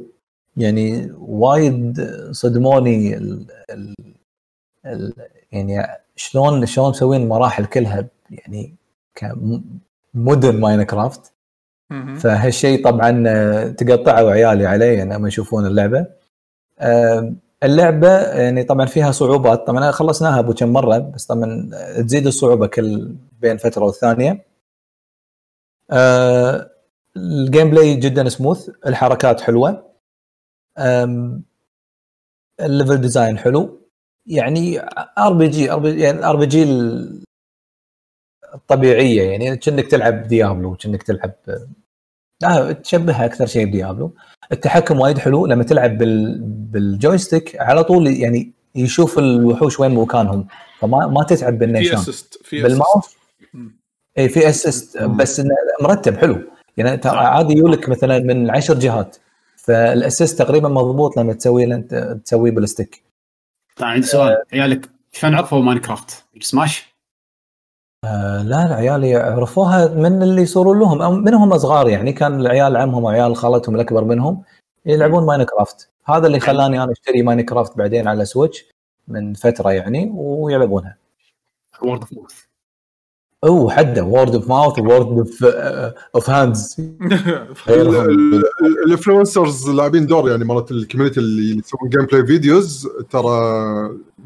[0.56, 3.94] يعني وايد صدموني ال ال
[4.86, 5.12] ال
[5.52, 8.74] يعني شلون شلون مسوين المراحل كلها يعني
[9.14, 11.32] ك modern Minecraft.
[12.16, 13.22] فهالشيء طبعا
[13.70, 16.06] تقطعوا عيالي عليه يعني لما يشوفون اللعبة.
[17.62, 19.66] اللعبة يعني طبعا فيها صعوبات.
[19.66, 21.70] طبعا خلصناها أبو كم مرة بس طبعا
[22.02, 24.46] تزيد الصعوبة كل بين فترة والثانية.
[25.90, 26.70] آه،
[27.16, 29.90] ال gameplay جدا سموث الحركات حلوة.
[32.60, 33.80] ال level design حلو.
[34.26, 34.80] يعني
[35.18, 35.64] RPG
[36.02, 36.64] يعني RPG
[38.54, 41.32] الطبيعية يعني كأنك تلعب Diablo كأنك تلعب
[42.44, 44.14] لا تشبهها أكثر شيء ب Diablo.
[44.52, 46.40] التحكم وايد حلو لما تلعب بال...
[46.40, 50.46] بال joystick على طول يعني يشوف الوحوش وين مكانهم.
[50.78, 53.16] فما ما تتعب في بالنيشان assist في بالماوس.
[54.18, 56.42] اي في assist بس إنه مرتب حلو.
[56.76, 59.16] يعني أنت عادي يولك مثلا من عشر جهات
[59.56, 63.02] فال assist تقريبا مضبوط لما تسوي أنت تسويه بال stick.
[63.76, 64.36] طيب عندي سؤال.
[64.52, 66.93] عيالك شلون عرفوا Minecraft؟ Smash؟
[68.04, 72.76] آه، لا العيال يعرفوها من اللي يصورون لهم أو من هم صغار يعني كان العيال
[72.76, 74.42] عمهم وعيال خالتهم الأكبر منهم
[74.86, 75.90] يلعبون Minecraft.
[76.04, 78.64] هذا اللي خلاني أنا أشتري Minecraft بعدين على Switch
[79.08, 80.96] من فترة يعني ويلعبونها.
[81.82, 82.44] word of mouth
[83.44, 85.44] أوه حده word of mouth word of
[86.14, 86.76] of hands
[88.86, 93.34] ال influencers لاعبين دور يعني مرات ال community اللي يسوون gameplay videos ترى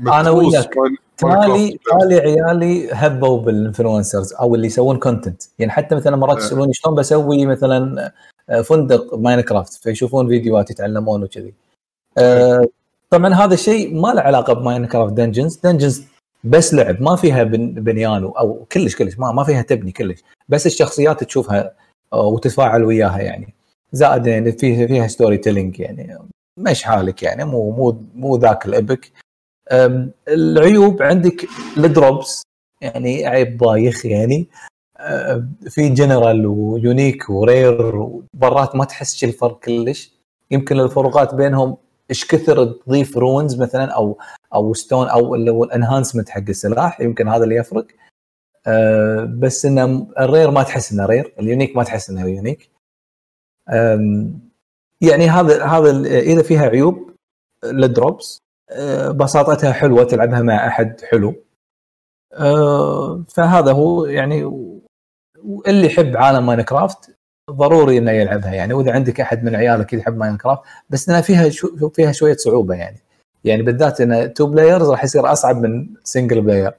[0.01, 0.75] أنا متروس وياك.
[1.19, 1.79] تالي.
[2.01, 6.45] تالي عيالي هبوا بال influencers أو اللي يسوون content يعني حتى مثلا مرات إيه.
[6.45, 8.13] يسألوني شلون بسوي مثلا
[8.51, 11.55] آه، فندق Minecraft فيشوفون فيديوهات يتعلمون وكذي
[12.19, 12.65] آه،
[13.11, 16.03] طبعا هذا الشيء ما له علاقة ب Minecraft Dungeons Dungeons
[16.45, 20.67] بس لعب ما فيها بن- بنيان أو كلش كلش ما ما فيها تبني كلش بس
[20.67, 21.73] الشخصيات تشوفها
[22.13, 23.55] آه، وتتفاعل وياها يعني
[23.93, 26.19] زائد يعني فيها فيها storytelling يعني
[26.59, 29.11] مش حالك يعني مو مو مو ذاك ال epic
[30.29, 32.43] العيوب عندك ال drops
[32.81, 34.49] يعني عيب بايخ يعني.
[35.69, 40.13] في general و unique و rare ومرات ما تحس شي الفرق كلش.
[40.51, 41.77] يمكن الفروقات بينهم
[42.11, 44.19] إيش كثر تضيف runes مثلا أو
[44.55, 47.87] أو stone أو ال enhancement حق السلاح يمكن هذا اللي يفرق.
[48.67, 52.71] أه، بس إنه ال rare ما تحس إنه rare ال unique ما تحس إنه unique.
[55.01, 57.11] يعني هذا هذا إذا فيها عيوب
[57.65, 58.39] ال drops.
[59.11, 61.35] بساطتها حلوة تلعبها مع أحد حلو.
[62.35, 64.45] أه، فهذا هو يعني
[65.45, 67.17] واللي يحب عالم Minecraft
[67.51, 68.75] ضروري إنه يلعبها يعني.
[68.75, 72.99] وإذا عندك أحد من عيالك يحب Minecraft بس إنها فيها شو فيها شوية صعوبة يعني.
[73.45, 76.73] يعني بالذات إن two players راح يصير أصعب من single player.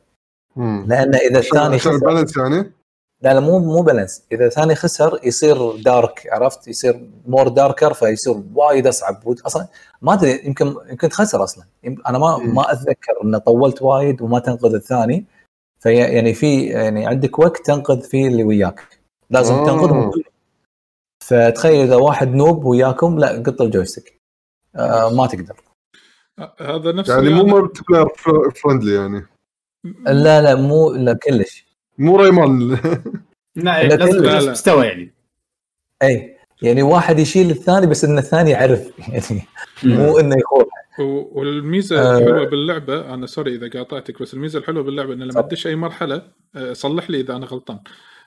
[0.57, 2.71] لأن إذا الثاني خسر ال balance يعني؟
[3.21, 8.43] لا لا مو مو balance إذا الثاني خسر يصير dark عرفت؟ يصير more darker فيصير
[8.55, 9.37] وايد أصعب.
[9.45, 9.67] أصلا
[10.01, 11.65] ما أدري يمكن يمكن تخسر أصلا.
[12.07, 12.37] أنا ما.
[12.37, 15.25] ما أتذكر إنه طولت وايد وما تنقذ الثاني.
[15.79, 18.99] في يعني في يعني عندك وقت تنقذ فيه اللي وياك.
[19.29, 19.65] لازم آه.
[19.65, 20.23] تنقذهم كلهم.
[21.23, 24.17] فتخيل إذا واحد noob وياكم لا قط ال joystick.
[24.75, 25.55] آه ما تقدر.
[26.59, 28.07] هذا نفس يعني مو مالتي player
[28.55, 29.25] friendly يعني.
[30.05, 31.68] لا لا مو لا كلش.
[31.99, 32.69] مو Rayman
[33.55, 34.47] لا لا، لازم نفس.
[34.47, 35.13] مستوى يعني.
[36.03, 39.43] أي يعني واحد يشيل الثاني بس إن الثاني يعرف يعني
[39.83, 40.67] مو إنه يخوف
[40.99, 42.17] و- والميزة آه.
[42.17, 45.41] الحلوه باللعبة أنا sorry إذا قاطعتك بس الميزة الحلوة باللعبة إن لما.
[45.41, 46.21] تدش أي مرحلة
[46.55, 47.79] آه، صلح لي إذا أنا غلطان.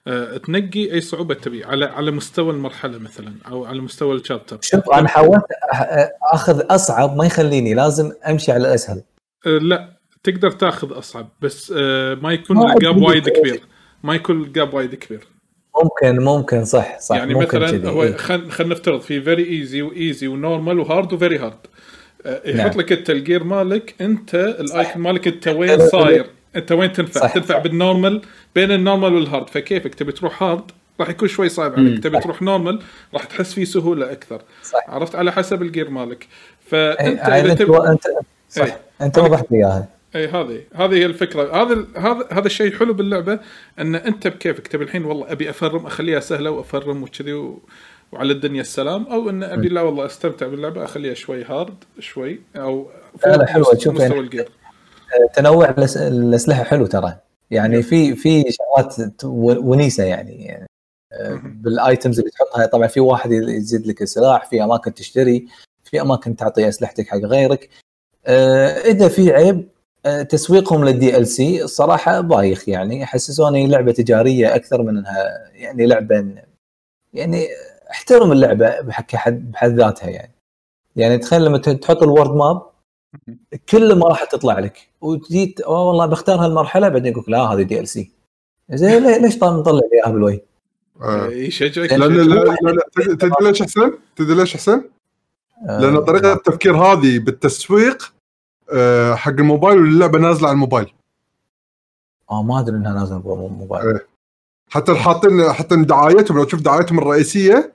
[0.07, 4.59] آه، تنقي أي صعوبة تبي على على مستوى المرحلة مثلا أو على مستوى ال chapter.
[4.63, 5.45] شوف أنا حاولت
[6.33, 9.03] أخذ أصعب ما يخليني لازم أمشي على الأسهل.
[9.47, 10.02] آه، لا.
[10.25, 13.03] تقدر تاخذ أصعب بس آه، ما يكون ال gap.
[13.03, 13.61] وايد كبير.
[14.03, 15.27] ما يكون ال gap وايد كبير.
[15.83, 18.17] ممكن ممكن صح صح يعني ممكن مثلا كذي هو إيه.
[18.17, 21.67] خلينا خل نفترض في فيري ايزي وايزي ونورمال وهارد وفيري هارد
[22.27, 22.81] يحط نعم.
[22.81, 25.89] لك انت ال gear مالك أنت ال icon مالك أنت وين.
[25.89, 27.63] صاير؟ أنت وين تنفع؟ صح، تنفع صح.
[27.63, 28.23] بال normal
[28.55, 32.03] بين ال normal وال hard فكيفك؟ تبي تروح hard راح يكون شوي صعب عليك.
[32.03, 32.83] تبي تروح normal
[33.15, 34.43] راح تحس فيه سهولة أكثر.
[34.63, 34.85] صح.
[34.89, 36.27] عرفت؟ على حسب ال gear مالك.
[36.73, 38.03] إيه، فانت اذا أنت تبي انت
[38.49, 38.65] صح.
[38.65, 38.81] إيه.
[39.01, 39.89] أنت وضحت لي إياها.
[40.17, 41.63] اي هذه هذه هي الفكرة.
[41.63, 43.41] هذا هذا هذا الشيء الحلو باللعبة
[43.79, 44.67] إن أنت بكيفك.
[44.67, 47.63] تبي الحين والله أبي أفرم أخليها سهلة وأفرم وكذي و...
[48.13, 49.07] وعلى الدنيا السلام.
[49.07, 52.91] أو إن أبي لا والله أستمتع باللعبة أخليها شوي hard شوي أو
[53.27, 53.71] لا، لا، حلوة.
[53.73, 54.49] مست- شوف مستوى يعني ال gear
[55.35, 57.17] تنوع الأسلحة حلو ترى.
[57.51, 60.67] يعني في في شغلات ونيسة يعني, يعني
[61.45, 65.47] بال items اللي تحطها طبعا في واحد يزيد لك السلاح في أماكن تشتري
[65.85, 67.69] في أماكن تعطي أسلحتك حق غيرك.
[68.27, 69.69] آه، إذا في عيب
[70.29, 76.35] تسويقهم لل DLC الصراحه بايخ يعني يحسسوني لعبة تجارية أكثر من إنها يعني لعبة
[77.15, 77.47] يعني
[77.91, 80.33] أحترم اللعبة بحق حد بحد ذاتها يعني
[80.97, 82.63] يعني تخيل لما تحط ال world map
[83.69, 87.63] كل ما راح تطلع لك وتجي أوه والله بختار هالمرحلة بعدين يقول لك لا هذه
[87.63, 88.11] DLC
[88.71, 90.43] زين ليش طال مطلع لي اياها بالوي؟
[91.03, 91.27] آه.
[91.27, 92.29] يشجعك لأن يشجعك.
[92.29, 94.85] لا- لا- لا، تدري- تدري ليش أحسن؟ تدري ليش أحسن؟
[95.69, 98.13] لأن طريقة التفكير هذه بالتسويق
[98.75, 100.93] آه، حق الموبايل واللعبه نازلة على الموبايل؟
[102.31, 104.07] آه ما أدري إنها نازلة موبايل إيه.
[104.71, 107.73] حتى حاطين حتى دعايتهم لو تشوف دعايتهم الرئيسية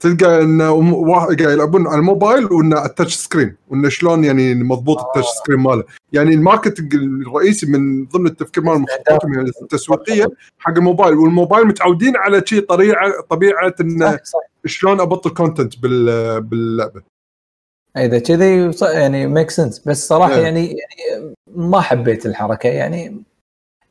[0.00, 5.00] تلقى إن واحد قاعد يلعبون على الموبايل على ال touch screen وإنه شلون يعني مضبوط
[5.00, 5.84] ال touch screen ماله.
[6.12, 11.14] يعني ال marketing الرئيسي من ضمن التفكير مال مخططاتهم يعني التسويقية حق الموبايل.
[11.14, 14.18] والموبايل متعودين على شيء طبيعه طبيعة انه
[14.66, 17.02] شلون أبطل content بال باللعبة.
[18.04, 20.42] إذا كذي يعني make sense بس صراحة إيه.
[20.42, 23.22] يعني يعني ما حبيت الحركة يعني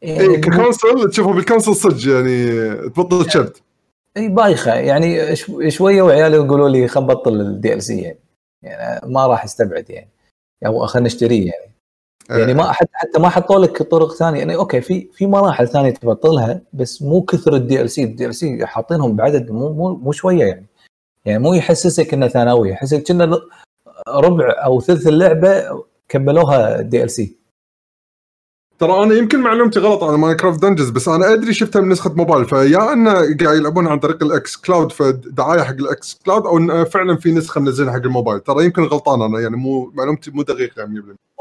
[0.02, 3.62] يعني ك console تشوفه بال console صدق يعني تبطل شبت
[4.18, 4.74] اي بايخة.
[4.74, 8.20] يعني شو- شوية وعيالي يقولوا لي خل بطل ال DLC يعني.
[8.64, 10.10] يعني ما راح أستبعد يعني.
[10.66, 11.72] أو خلينا نشتريه يعني.
[12.30, 14.40] يعني ما حتى حتى ما حطوا لك طرق ثانية.
[14.40, 19.16] يعني okay في في مراحل ثانية تبطلها بس مو كثر ال DLC ال DLC حاطينهم
[19.16, 20.66] بعدد مو مو مو شوية يعني.
[21.26, 23.40] يعني مو يحسسك إنه ثانوي يحسسك كأنه
[24.16, 25.64] ربع أو ثلث اللعبة
[26.10, 27.38] كملوها DLC
[28.80, 32.46] ترى أنا يمكن معلومتي غلط عن Minecraft Dungeons بس أنا أدري شفتها من نسخة موبايل
[32.46, 37.32] فيا انه قاعد يلعبون عن طريق ال xCloud فدعاية حق ال xCloud أو فعلا في
[37.32, 38.40] نسخة منزلها حق الموبايل.
[38.40, 40.88] ترى يمكن غلطان أنا يعني مو معلومتي مو دقيقة 100%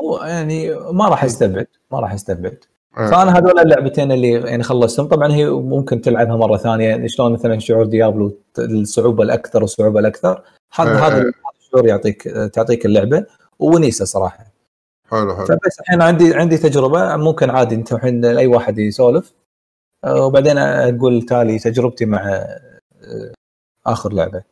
[0.01, 2.59] هو يعني ما راح استبعد ما راح استبعد
[2.99, 3.11] آه.
[3.11, 5.07] فأنا هذول اللعبتين اللي يعني خلصتهم.
[5.07, 10.43] طبعا هي ممكن تلعبها مرة ثانية شلون مثلا شعور Diablo الصعوبة الأكثر والصعوبه الأكثر.
[10.75, 11.09] هذا آه.
[11.09, 11.33] هذا
[11.77, 12.23] الشعور يعطيك
[12.55, 13.27] تعطيك اللعبة
[13.59, 14.47] ونيسه صراحة.
[15.11, 15.47] حلو حلو.
[15.47, 19.33] فبس الحين عندي عندي تجربة ممكن عادي انت الحين اي واحد يسولف.
[20.07, 23.33] وبعدين أقول تالي تجربتي مع آه،
[23.87, 24.43] آخر لعبة.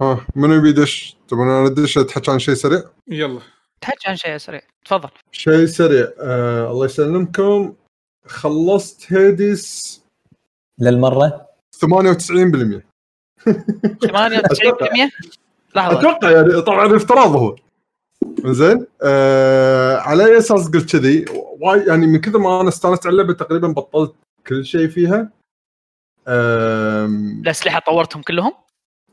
[0.00, 3.40] ها منو يبي يدش؟ تبون أنا أدش اتحكي عن شيء سريع؟ يلا.
[3.80, 4.60] تحكي عن شيء سريع.
[4.84, 5.08] تفضل.
[5.32, 7.74] شيء سريع آه الله يسلمكم.
[8.26, 10.02] خلصت هيديس
[10.78, 12.82] للمرة؟ 98%
[14.00, 15.10] 98%
[15.78, 16.00] لحظة.
[16.00, 17.56] أتوقع يعني طبعا افتراض هو.
[18.44, 21.24] زين؟ آه على اي أساس قلت كذي؟
[21.60, 24.14] واي يعني من كثر ما أنا استانست على اللعبة تقريبا بطلت
[24.46, 25.30] كل شيء فيها.
[26.28, 28.52] آم، الأسلحة طورتهم كلهم؟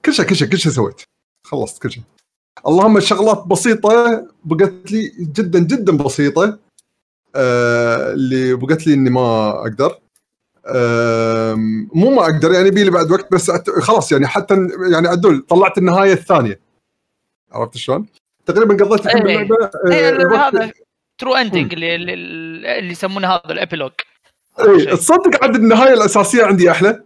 [0.06, 1.02] كل شيء كل شيء كل شيء سويت.
[1.48, 2.04] خلصت كل شيء.
[2.68, 6.60] اللهم شغلات بسيطة بقت لي جدا جدا بسيطة
[7.36, 10.00] آه اللي بقت لي إني ما أقدر.
[11.94, 13.52] مو ما أقدر يعني بيلي بعد وقت بس.
[13.82, 16.60] خلاص يعني حتى يعني عدول طلعت النهاية الثانية
[17.52, 18.06] عرفت شلون؟
[18.46, 19.38] تقريبا قضيت الحين إيه.
[19.38, 20.72] باللعبه هي الوقت- هذا
[21.18, 23.92] true ending اللي اللي, يسمونه هذا ال epilogue
[24.60, 27.04] اي تصدق عاد النهاية الأساسية عندي أحلى.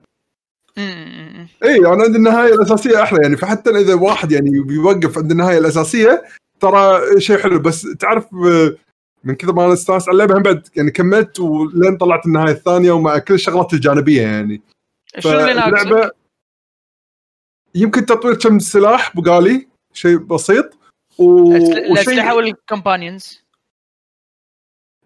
[1.63, 6.24] اي أنا عندي النهاية الأساسية أحلى يعني فحتى إذا واحد يعني بيوقف عند النهاية الأساسية
[6.60, 8.26] ترى شيء حلو بس تعرف
[9.23, 12.91] من كثر ما أنا استانست على اللعبة هم بعد يعني كملت ولين طلعت النهاية الثانية
[12.91, 14.62] ومع كل الشغلات الجانبية يعني.
[15.19, 16.12] شنو اللي؟ فاللعبة
[17.75, 20.77] يمكن تطوير كم سلاح بقالي شيء بسيط.
[21.17, 21.55] و...
[21.55, 23.43] الاسلحه وال companions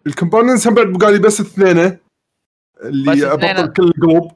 [0.07, 0.67] ال companions.
[0.67, 1.99] هم بعد بقالي بس اثنين
[2.83, 3.33] اللي.
[3.33, 4.31] أبطل كل القلوب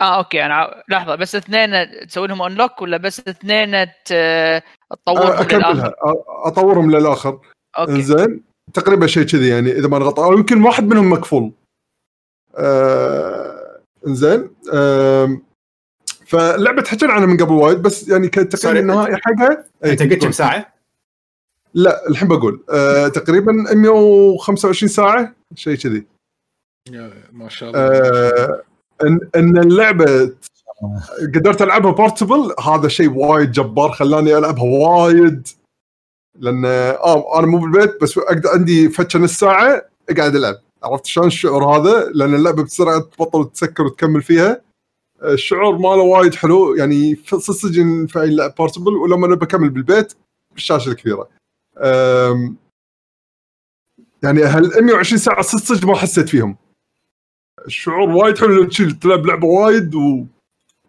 [0.00, 1.70] آه okay أنا لحظة بس اثنين
[2.06, 7.40] تسوي لهم unlock ولا بس اثنين تطورهم أكملها للآخر؟ أ- أطورهم للآخر.
[7.78, 7.92] okay.
[7.92, 8.44] إنزين.
[8.74, 11.52] تقريبا شيء كذي يعني إذا ما غلطان أو يمكن واحد منهم مقفول
[12.56, 14.50] آه إنزين.
[14.74, 15.42] آم،
[16.26, 18.80] فلعبة حكينا عنها من قبل وايد بس يعني كانت تقريبا sorry.
[18.80, 19.64] النهائي حقها.
[19.84, 20.30] أنت قلت كم.
[20.32, 20.72] ساعة؟
[21.74, 22.62] لا الحين بقول.
[22.70, 26.06] آه تقريبا 125 ساعة شيء كذي.
[26.90, 27.80] يا ما شاء الله.
[27.80, 28.62] آه
[29.04, 30.32] ان إن اللعبة
[31.34, 35.48] قدرت ألعبها بورتبل هذا شيء وايد جبار خلاني ألعبها وايد.
[36.38, 40.54] لأن آه أنا مو بالبيت بس أقدر عندي نص ساعة أقعد ألعب.
[40.82, 44.60] عرفت شلون الشعور هذا؟ لأن اللعبة بسرعة تبطل وتسكر وتكمل فيها.
[45.24, 46.74] الشعور ماله وايد حلو.
[46.74, 50.12] يعني صدق في اي لعب بورتبل ولما أنا بكمل بالبيت
[50.52, 51.28] بالشاشة الكبيرة.
[54.22, 56.56] يعني هال 120 ساعة صدق ما حسيت فيهم.
[57.66, 60.24] الشعور وايد حلو تشيل تلعب لعبة وايد و...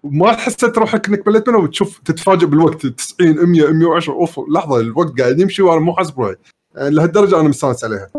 [0.04, 5.20] وما حسيت روحك إنك مليت منها وتشوف تتفاجئ بالوقت 90 100 110 أوف لحظة الوقت
[5.22, 6.36] قاعد يمشي وأنا مو حاسب روحي
[6.76, 8.10] يعني لهالدرجة أنا مستانس عليها.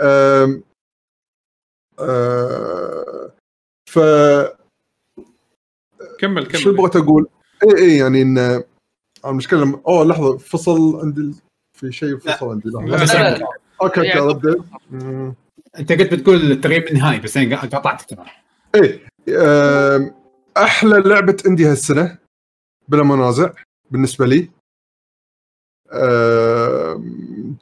[0.00, 0.62] أم...
[2.00, 3.30] أه...
[3.90, 3.98] ف
[6.18, 7.26] كمل شو كمل بغيت أقول؟
[7.64, 8.62] إي إي يعني إن
[9.26, 11.34] المشكلة لما أوه لحظة فصل عندي
[11.78, 13.46] في شيء فصل عندي لا، لحظه لا، لا.
[13.82, 14.54] okay okay
[14.90, 15.34] مم.
[15.78, 18.26] أنت قلت بتقول التغيير النهائي بس أنا قطعت ترى
[18.74, 20.14] إيه أم،
[20.56, 22.18] أحلى لعبة indie هالسنة
[22.88, 23.52] بلا منازع
[23.90, 24.50] بالنسبة لي.
[25.92, 27.56] أم،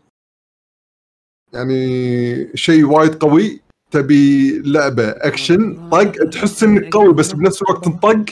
[1.53, 3.61] يعني شيء وايد قوي.
[3.91, 6.13] تبي لعبة أكشن طق.
[6.31, 8.25] تحس إنك قوي بس بنفس الوقت تنطق.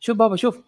[0.00, 0.58] شوف بابا شوف.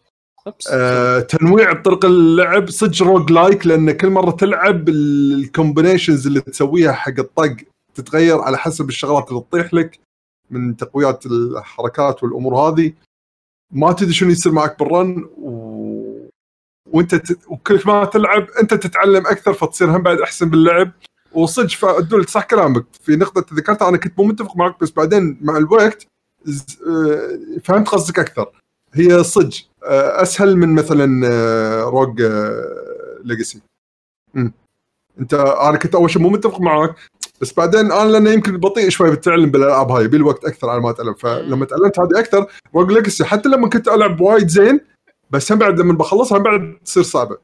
[0.73, 2.71] أه تنويع بطرق اللعب.
[2.71, 7.57] صدق roguelike لأن كل مرة تلعب ال combinations اللي تسويها حق الطق
[7.95, 10.01] تتغير على حسب الشغلات اللي تطيح لك.
[10.51, 12.93] من تقويات الحركات والأمور هذه
[13.71, 16.29] ما تدري شنو يصير معك بال run و...
[16.91, 17.39] وأنت ت...
[17.49, 20.93] وكل ما تلعب أنت تتعلم أكثر فتصير هم بعد أحسن باللعب.
[21.33, 22.85] وصدق فدول صح كلامك.
[23.03, 26.07] في نقطة ذكرتها أنا كنت مو متفق معك بس بعدين مع الوقت
[26.87, 28.51] آه، فهمت قصدك أكثر.
[28.93, 32.23] هي صدق آه، أسهل من مثلا آه، Rogue
[33.25, 33.61] Legacy.
[35.21, 36.95] انت أنا كنت أول شيء مو متفق معك
[37.41, 40.91] بس بعدين أنا لأنه يمكن بطيء شوي بالتعلم بالألعاب هاي يبي الوقت أكثر على ما
[40.91, 41.15] أتعلم.
[41.15, 44.81] فلما تعلمت هذه أكثر Rogue Legacy حتى لما كنت ألعب وايد زين
[45.31, 47.39] بس هم بعد لما بخلصها هم بعد تصير صعبة.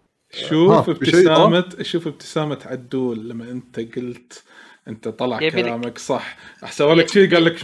[0.48, 4.42] شوف؟ ابتسامه شوف ابتسامة عدول لما أنت قلت
[4.88, 6.36] أنت طلع يبي لك- كلامك صح.
[6.70, 7.56] سوى لك شيء قال لك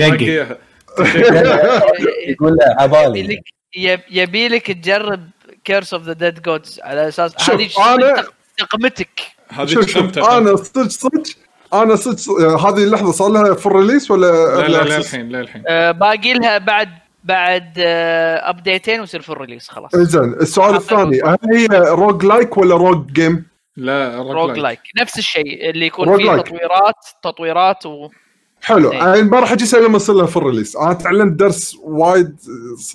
[0.00, 0.58] إياها.
[2.28, 3.20] يقول له عبالي.
[3.20, 3.42] يبيلك
[3.76, 5.30] يب- يبيلك تجرب
[5.64, 8.24] Curse of the Dead Gods على أساس شوف، هذه
[8.58, 9.20] تقمتك.
[9.52, 10.18] هذه شوف.
[10.18, 11.22] أنا صدق صدق
[11.74, 14.26] أنا صدق آه، هذه اللحظة صار لها full release ولا
[14.68, 16.88] لا لا access؟ الحين لا الحين آه، باقي لها بعد
[17.24, 22.74] بعد آه، update ين ويصير full release خلاص زين السؤال الثاني هل هي roguelike ولا
[22.74, 23.46] rogue game؟
[23.76, 26.46] لا rogue like نفس الشيء اللي يكون rogue فيه like.
[26.46, 28.08] تطويرات تطويرات و
[28.62, 28.92] حلو.
[28.92, 32.36] يعني ما راح أجي اسال لما يصير لها full release أنا تعلمت درس وايد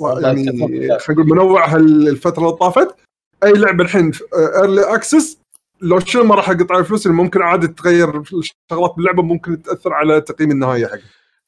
[0.01, 0.51] يعني.
[0.99, 2.95] خلينا نقول منوع هالفترة اللي طافت
[3.43, 4.11] أي لعبة الحين
[4.61, 5.37] early access
[5.81, 10.21] لو شنو ما راح أقط الفلوس اللي ممكن عادي تغير الشغلات باللعبة ممكن تأثر على
[10.21, 11.01] تقييم النهائي حقه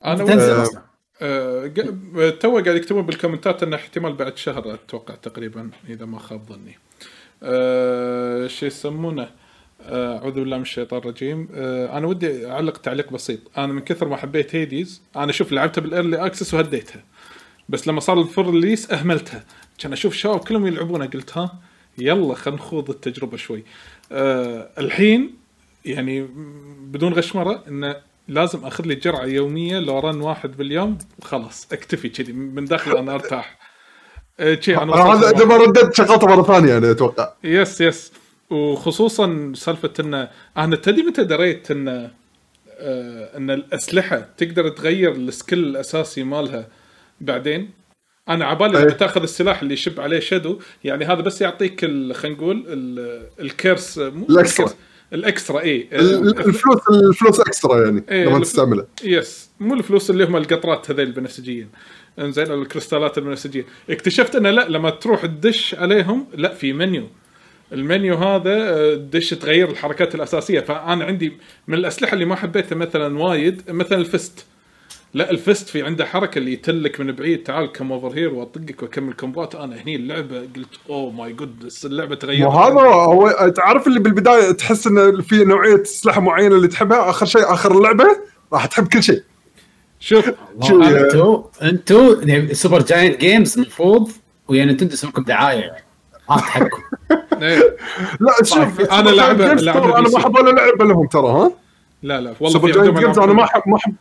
[0.06, 0.82] أنا تنزل آه، أصلاً.
[1.22, 6.20] آه، تو قاعد يكتبون بال comment ات إنه احتمال بعد شهر أتوقع تقريبا إذا ما
[6.20, 6.78] خاب ظني.
[7.44, 9.30] أه شو يسمونه؟
[9.82, 14.18] آه، اعوذ بالله من الشيطان الرجيم أنا ودي أعلق تعليق بسيط أنا من كثر ما
[14.18, 17.04] حبيت Hades أنا شوف لعبتها بال early access وهديتها
[17.70, 19.44] بس لما صار ال full release أهملتها
[19.78, 21.60] كان أشوف الشباب كلهم يلعبونها قلت ها
[21.98, 23.64] يلا خلينا نخوض التجربة شوي
[24.12, 25.36] أه الحين
[25.86, 26.28] يعني
[26.82, 27.96] بدون غشمرة انه
[28.28, 30.98] لازم أخذ لي جرعة يومية لو run واحد باليوم.
[31.24, 32.34] خلاص اكتفي كذي.
[32.34, 33.60] من داخل أنا أرتاح.
[34.40, 37.34] أه، شي أنا هذا إذا ما ردت شغلته مرة ثانية أنا أتوقع.
[37.44, 38.12] yes yes.
[38.50, 41.88] وخصوصا سالفة انه أنا تدري متى دريت إن
[42.80, 46.68] آه إن الأسلحة تقدر تغير ال skill الأساسي مالها
[47.22, 47.70] بعدين؟
[48.30, 48.92] أنا عبالي لما أي.
[48.92, 53.98] تاخذ السلاح اللي يشب عليه shadow يعني هذا بس يعطيك ال- خلينا نقول ال- الكيرس
[53.98, 54.66] مو الإكسترا.
[54.66, 54.80] الكيرس،
[55.14, 58.86] الإكسترا اي ال- الفلوس الفلوس extra يعني إيه، لما تستعمله.
[59.04, 59.50] yes.
[59.60, 61.70] مو الفلوس اللي هم القطرات هذيل البنفسجيين
[62.20, 63.66] إنزين الكريستالات البنفسجية.
[63.90, 67.08] اكتشفت إنه لا لما تروح تدش عليهم لا في menu.
[67.74, 70.60] ال menu هذا آه، تدش تغير الحركات الأساسية.
[70.60, 71.34] فأنا عندي
[71.68, 74.46] من الأسلحة اللي ما حبيتها مثلا وايد مثلا ال fist.
[75.14, 77.44] لا ال fist في عنده حركة اللي يتلك من بعيد.
[77.44, 79.56] تعال come over here واطقك وأكمل combo ات.
[79.56, 82.48] أنا هني اللعبة قلت oh my god اللعبة تغيرت.
[82.48, 87.54] وهذا هو تعرف اللي بالبداية تحس انه في نوعية اسلحه معينة اللي تحبها؟ آخر شيء
[87.54, 88.06] آخر اللعبة
[88.54, 89.24] راح تحب كل شيء.
[90.00, 90.32] شوف
[91.62, 94.12] أنتوا يعني Supergiant Games المفروض
[94.48, 95.76] ويا Nintendo يسوون دعاية.
[96.30, 96.82] ما تحكم
[97.42, 97.78] إيه.
[98.20, 99.66] لا شوف ترى أنا PC.
[99.66, 101.52] ما أحب ولا لعبة لهم ترى ها؟
[102.04, 103.44] لا لا والله Supergiant Games أنا ما.
[103.44, 103.96] احب ما احب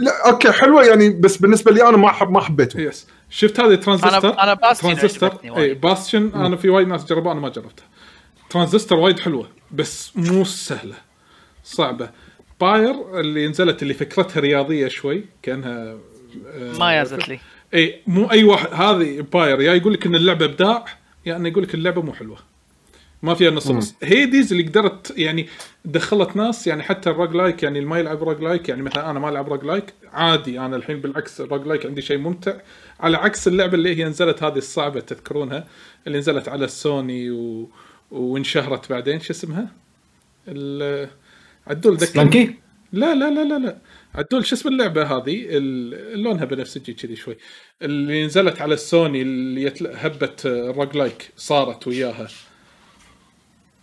[0.00, 3.74] لا okay حلوة يعني بس بالنسبة لي أنا ما احب ما حبيتهم yes شفت هذه
[3.74, 5.30] ترانزستور أنا- أنا Bastion Transistor.
[5.58, 7.84] اي Bastion أنا في وايد ناس جربوها أنا ما جربتها
[8.50, 10.94] ترانزستور وايد حلوة بس مو سهلة.
[11.64, 12.10] صعبة.
[12.60, 15.96] Pyre اللي نزلت اللي فكرتها رياضية شوي كأنها
[16.48, 17.38] آه، ما يازت لي.
[17.74, 20.84] اي مو أي واحد هذه Pyre يا يقول لك إن اللعبة إبداع
[21.26, 22.38] يا انه يقول لك اللعبة مو حلوة.
[23.24, 23.94] ما فيها نص نص.
[24.02, 25.46] Hades اللي قدرت يعني
[25.84, 29.28] دخلت ناس يعني حتى ال roguelike يعني اللي ما يلعب roguelike يعني مثلا أنا ما
[29.28, 32.54] ألعب roguelike عادي أنا الحين بالعكس ال roguelike عندي شيء ممتع.
[33.00, 35.66] على عكس اللعبة اللي هي نزلت هذه الصعبة تذكرونها
[36.06, 37.70] اللي نزلت على السوني و...
[38.10, 39.68] وانشهرت بعدين شو اسمها؟
[40.48, 41.08] ال-
[41.66, 42.54] عدول ذكر Spelunky
[42.92, 43.76] لا لا لا لا لا.
[44.14, 45.46] عدول شو اسم اللعبة هذه؟
[46.14, 47.36] لونها بنفسجي كذي شوي.
[47.82, 49.72] اللي نزلت على السوني اللي.
[49.94, 52.28] هبه ال roguelike صارت وياها.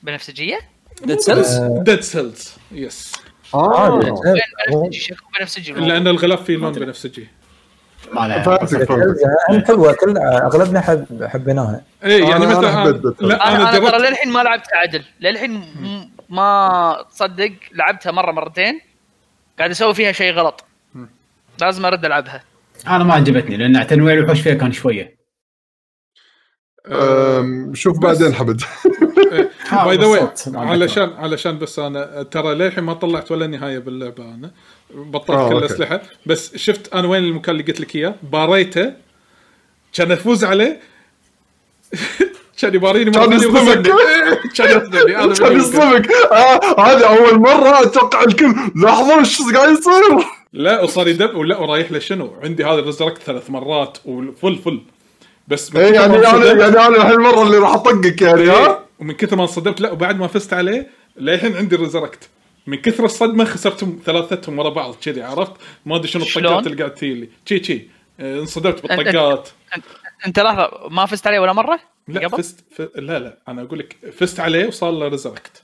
[0.04, 0.60] بنفسجيه؟
[1.04, 3.12] Dead Cells Dead Cells yes
[3.54, 4.00] آه.
[4.00, 7.28] بنفسجي شكو بنفسجي لأن الغلاف فيه لون بنفسجي
[8.14, 13.14] ما فهمتك يعني حلوة كلنا أغلبنا حب حبيناها اي يعني أنا- أنا مثلا.
[13.22, 15.04] لا أنا ترى للحين ما لعبتها عدل.
[15.20, 15.64] للحين
[16.30, 18.82] ما تصدق لعبتها مرة مرتين.
[19.60, 20.66] قاعد أسوي فيها شيء غلط.
[21.62, 22.44] لازم أرد ألعبها.
[22.88, 25.16] أنا ما عجبتني لأن تنويع الوحوش فيها كان شوية.
[27.74, 28.62] شوف بعدين حمد.
[29.86, 30.28] by the way.
[30.48, 34.52] علشان علشان بس أنا ترى للحين ما طلعت ولا نهاية باللعبة أنا.
[34.96, 35.58] بطلت آه، كل.
[35.58, 36.02] الأسلحة.
[36.26, 38.94] بس شفت أنا وين المكان اللي قلت لك إياه؟ باريته
[39.94, 40.80] كان افوز عليه.
[42.62, 43.88] كان يباريني كان يصدمك.
[44.58, 46.12] كان أنا كان يصدمك.
[46.12, 48.54] آه، هذه أول مرة أتوقع الكل.
[48.76, 51.36] لحظة إيش قاعد يصير؟ لا وصار يدب.
[51.36, 53.98] ولا ورايح له شنو عندي هذا رزركت ثلاث مرات.
[54.06, 54.82] وفل فل.
[55.48, 58.22] بس من إيه، كثر يعني ما أنا انصدمت- يعني أنا الحين المره اللي راح أطقك
[58.22, 60.88] يعني ها إيه، ومن كثر ما انصدمت لا وبعد ما فزت عليه
[61.18, 62.30] للحين عندي ريزركت
[62.68, 65.52] من كثر الصدمة خسرتهم ثلاثتهم ورا بعض كذي عرفت
[65.86, 67.88] ما أدري شنو؟ الطقات اللي قاعد تجي لي شي شي
[68.20, 69.86] آه، انصدمت أنت- بالطقات انت,
[70.28, 72.82] أنت لحظة ما فزت عليه ولا مرة؟ لا قبل؟ فزت ف...
[72.96, 75.64] لا لا أنا أقول لك فزت عليه وصار له resurrect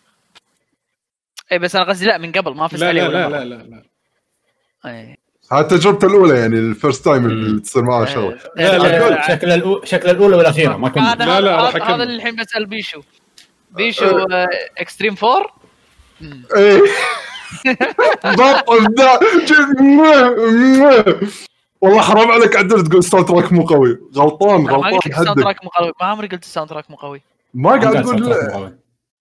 [1.51, 3.37] اي بس أنا قصدي لا من قبل ما فزت لا عليه لا ولا لا مرة.
[3.37, 3.83] لا لا لا
[4.85, 5.16] إيه.
[5.51, 9.81] هذه تجربته الأولى يعني ال first time اللي تصير معاه شغله لا لا شكل الأو...
[9.83, 13.01] شكل الأولى والاخيره ما هذا لا، لا، راح هذا اللي الحين بسال بشو.
[13.71, 14.47] بشو آه،
[14.77, 15.47] extreme 4
[16.55, 16.81] إيه.
[18.37, 19.19] بطل ذا.
[21.81, 23.99] والله حرام عليك عدل تقول soundtrack مو قوي.
[24.15, 25.93] غلطان ما قلت غلطان ال soundtrack مو قوي.
[26.01, 27.21] ما عمري قلت ال soundtrack مو قوي.
[27.53, 28.77] ما قاعد أقول.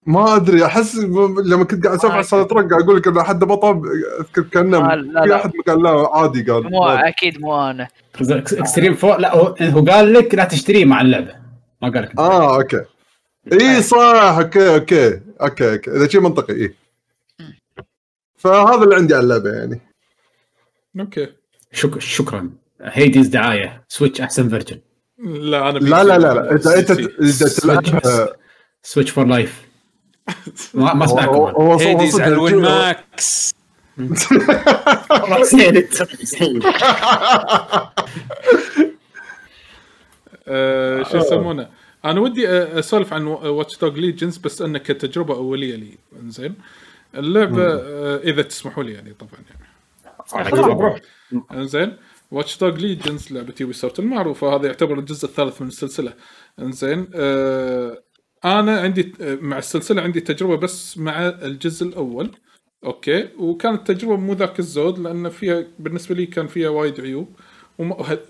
[0.06, 0.96] ما أدري أحس
[1.44, 3.82] لما كنت قاعد أسولف على track قاعد أقول لك ان حد بطل
[4.20, 5.34] أذكر كأنه في.
[5.34, 7.88] أحد قال لا عادي قال مو ما- أكيد مو أنا.
[8.20, 11.34] extreme four لا هو, هو قال لك لا تشتريه مع اللعبة.
[11.82, 12.18] ما قال لك.
[12.18, 12.80] آه okay.
[13.52, 13.96] إي صح
[14.38, 15.90] أوكي أوكي أوكي أوكي.
[15.90, 16.74] إذا شيء منطقي إي.
[18.36, 19.80] فهذا اللي عندي على اللعبة يعني.
[21.00, 21.28] أوكي.
[21.72, 21.98] شك...
[22.00, 22.50] شكرا.
[22.82, 23.84] هيديز دعاية.
[23.88, 24.78] سويتش أحسن فيرجن
[25.24, 26.52] لا أنا لا لا لا لا.
[26.52, 28.30] أنت انت
[28.82, 29.65] سويتش فور لايف
[30.74, 31.34] ما ما أسمعكم.
[31.34, 31.56] هو- أنا.
[31.58, 33.54] هو ص- هو هيديز صدق على الجو- الوين ماكس
[35.10, 36.60] راسين انت راسين.
[40.48, 41.68] آه، شو يسمونه؟
[42.04, 45.98] أنا ودي آه، أسولف عن Watch Dogs Legion بس انه كتجربة أولية لي.
[46.22, 46.54] إنزين.
[47.14, 49.66] اللعبة آه، إذا تسمحوا لي يعني طبعا يعني.
[51.52, 51.96] إنزين.
[52.30, 54.56] Watch Dogs Legion لعبه Ubisoft المعروفة.
[54.56, 56.12] هذا يعتبر الجزء الثالث من السلسلة.
[56.58, 57.08] إنزين
[58.46, 62.30] أنا عندي مع السلسلة عندي تجربة بس مع الجزء الأول.
[62.84, 63.28] okay.
[63.38, 67.28] وكانت تجربة مو ذاك الزود لأن فيها بالنسبة لي كان فيها وايد عيوب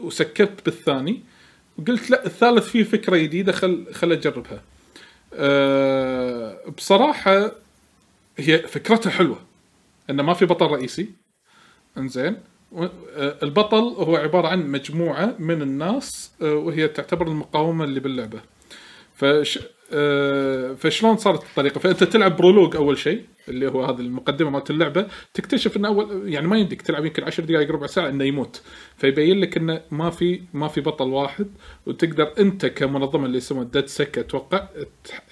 [0.00, 1.22] وسكبت بالثاني.
[1.78, 4.62] وقلت لا الثالث فيه فكرة جديدة خل خل أجربها.
[5.34, 7.52] أه بصراحة
[8.38, 9.38] هي فكرتها حلوة
[10.10, 11.10] إنه ما في بطل رئيسي.
[11.98, 12.36] إنزين.
[12.76, 12.90] آه،
[13.42, 18.40] البطل هو عبارة عن مجموعة من الناس آه، وهي تعتبر المقاومة اللي باللعبة.
[19.14, 19.58] فش
[20.76, 25.76] فشلون صارت الطريقة؟ فأنت تلعب برولوج أول شيء اللي هو هذا المقدمة مالت اللعبة تكتشف
[25.76, 28.62] انه أول يعني ما يمديك تلعب يمكن 10 دقائق ربع ساعة إنه يموت.
[28.96, 31.46] فيبين لك إنه ما في ما في بطل واحد
[31.86, 34.68] وتقدر أنت كمنظمة اللي اسمها ديد سك أتوقع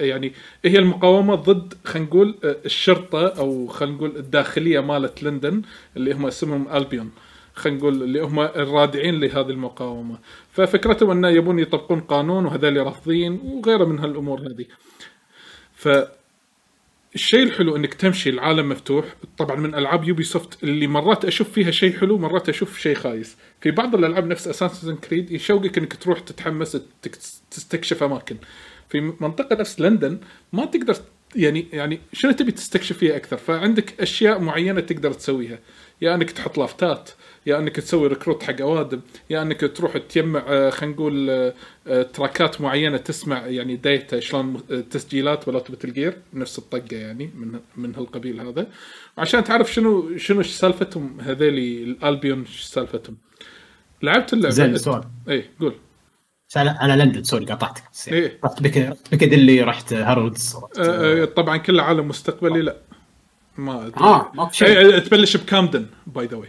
[0.00, 0.32] يعني
[0.64, 5.62] هي المقاومة ضد خلينا نقول آه، الشرطة أو خلينا نقول الداخلية مالت لندن
[5.96, 7.10] اللي هم اسمهم البيون
[7.54, 10.18] خلينا نقول اللي هم الرادعين لهذه المقاومة.
[10.52, 14.64] ففكرتهم أنه يبون يطبقون قانون وهذول رافضين وغيره من هالأمور هذه.
[15.74, 15.88] ف
[17.14, 19.04] الشيء الحلو إنك تمشي العالم مفتوح.
[19.38, 23.36] طبعا من ألعاب Ubisoft اللي مرات أشوف فيها شيء حلو مرات أشوف شيء خايس.
[23.60, 27.18] في بعض الألعاب نفس Assassin's Creed يشوقك إنك تروح تتحمس تك-
[27.50, 28.36] تستكشف أماكن.
[28.88, 30.18] في منطقة نفس لندن
[30.52, 30.96] ما تقدر
[31.36, 35.58] يعني يعني شنو تبي تستكشف فيها أكثر؟ فعندك أشياء معينة تقدر تسويها.
[36.02, 37.10] يا إنك تحط لافتات
[37.46, 41.54] يا انك تسوي recruit حق اوادم يا انك تروح تجمع آه، خلينا نقول آه،
[41.86, 46.96] آه، tracks ات معينة تسمع يعني data شلون آه، تسجيلات ولا مثل gear نفس الطقة
[46.96, 48.66] يعني من من هالقبيل هذا.
[49.18, 53.16] عشان تعرف شنو شنو سالفتهم هذيلي ال Albion سالفتهم.
[54.02, 55.04] لعبت اللعبة؟ زين سؤال.
[55.28, 55.74] اي قول.
[56.56, 57.82] على لندن sorry قطعتك.
[58.08, 58.38] إيه.
[58.44, 60.56] رحت بك رحت بيكاديلي رحت Harrods.
[60.78, 62.76] آه، آه، طبعا كله عالم مستقبلي لا.
[63.58, 64.00] ما أدري.
[64.00, 64.68] آه ما في شيء.
[64.68, 66.48] إيه، تبلش بكامدن by the way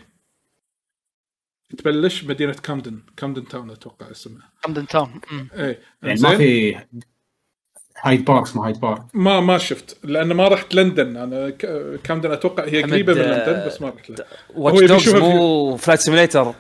[1.76, 3.00] تبلش مدينة كامدن.
[3.18, 4.50] Camden Town أتوقع اسمها.
[4.64, 5.22] Camden Town.
[5.58, 5.80] إيه.
[6.04, 6.76] يعني؟ ما في
[8.04, 9.98] Hyde Park اسمه Hyde Park ما ما شفت.
[10.04, 11.18] لأن ما رحت لندن.
[11.18, 14.28] أنا ك- كامدن أتوقع هي قريبة من آه، لندن بس ما رحت لها.
[14.56, 16.54] Watch يبي Dogs يشوفها مو Flight Simulator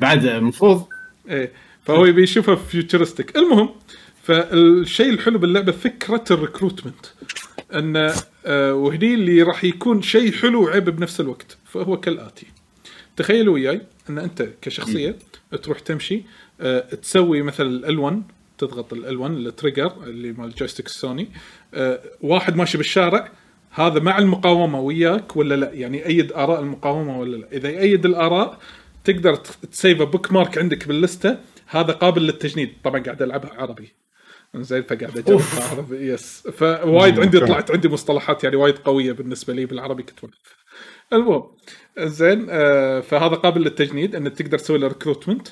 [0.00, 0.86] بعد المفروض.
[1.28, 1.52] إيه.
[1.84, 3.68] فهو يبي يشوفها futuristic المهم
[4.22, 7.06] فالشيء الحلو باللعبة فكرة ال recruitment
[7.74, 8.12] إن
[8.46, 11.58] آه وهني اللي راح يكون شيء حلو وعيب بنفس الوقت.
[11.64, 12.46] فهو كالآتي.
[13.16, 13.80] تخيلوا وياي.
[14.10, 15.16] إن أنت كشخصية
[15.62, 16.22] تروح تمشي
[16.60, 18.14] آه، تسوي مثلا L1
[18.58, 21.28] تضغط L1 ال trigger اللي مال joystick ال Sony
[21.74, 23.32] آه، واحد ماشي بالشارع
[23.70, 28.58] هذا مع المقاومة وياك ولا لا؟ يعني يأيد آراء المقاومة ولا لا؟ إذا يأيد الآراء
[29.04, 29.34] تقدر
[29.72, 32.72] ت save ه bookmark عندك بال list ة هذا قابل للتجنيد.
[32.84, 33.92] طبعا قاعد ألعبها عربي.
[34.56, 39.66] زين فقاعد اجربها عربي yes فوايد عندي طلعت عندي مصطلحات يعني وايد قوية بالنسبة لي
[39.66, 40.34] بالعربي كنت.
[41.12, 41.42] المهم
[41.98, 45.48] زين آه فهذا قابل للتجنيد إنك تقدر تسوي له recruitment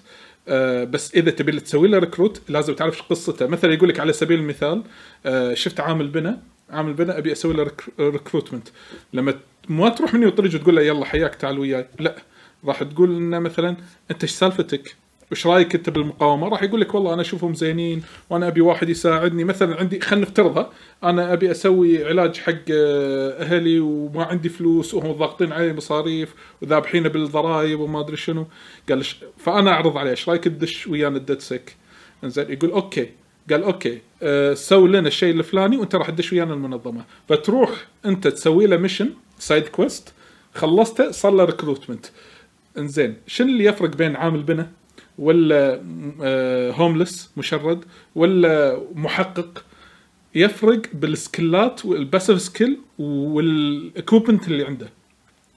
[0.48, 3.46] آه بس إذا تبي تسوي له recruit لازم تعرف إيش قصته.
[3.46, 4.82] مثلا يقول لك على سبيل المثال
[5.26, 8.68] آه شفت عامل بنا عامل بنا أبي أسوي له recruitment
[9.12, 9.38] لما ت-
[9.68, 11.86] ما تروح مني وطريق وتقول له يلا حياك تعال وياي.
[11.98, 12.16] لا
[12.64, 13.76] راح تقول لنا مثلا
[14.11, 14.96] أنت إيش سالفتك؟
[15.32, 19.44] وش رأيك أنت بالمقاومة؟ راح يقول لك والله أنا أشوفهم زينين وأنا أبي واحد يساعدني.
[19.44, 20.70] مثلا عندي خلينا نفترضها
[21.04, 27.02] أنا أبي أسوي علاج حق آه، أهلي وما عندي فلوس وهم ضاغطين علي مصاريف وذابحين
[27.08, 28.46] بالضرائب وما أدري شنو.
[28.88, 29.16] قال ش...
[29.38, 31.76] فأنا أعرض عليه إيش رأيك تدش ويانا ال DedSec؟
[32.24, 33.09] إنزين يقول okay.
[33.50, 37.04] قال okay أه سوي لنا الشيء الفلاني وأنت راح تدش ويانا المنظمة.
[37.28, 37.70] فتروح
[38.06, 40.12] أنت تسوي له mission side quest
[40.54, 42.06] خلصته صار له recruitment
[42.78, 44.70] إنزين شنو اللي يفرق بين عامل بنا
[45.18, 45.82] ولا
[46.22, 49.64] آه homeless مشرد ولا محقق
[50.34, 54.88] يفرق بالسكيلات والباسف سكيل والاكوبمنت اللي عنده.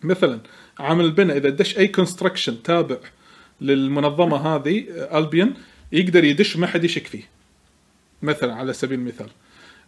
[0.03, 0.39] مثلا
[0.79, 2.97] عامل البناء إذا دش أي construction تابع
[3.61, 5.53] للمنظمة هذه آه، Albion
[5.91, 7.23] يقدر يدش ما حد يشك فيه.
[8.21, 9.27] مثلا على سبيل المثال.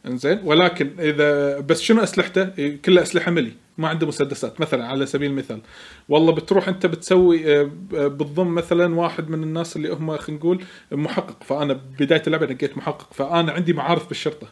[0.06, 3.52] إنزين؟ ولكن إذا بس شنو أسلحته؟ إيه، كلها أسلحة melee.
[3.78, 5.62] ما عنده مسدسات مثلا على سبيل المثال.
[6.10, 11.44] والله بتروح أنت بتسوي آه، بتضم مثلا واحد من الناس اللي هم خلينا نقول محقق.
[11.44, 13.14] فأنا بداية اللعبة لقيت محقق.
[13.14, 14.48] فأنا عندي معارف بالشرطة.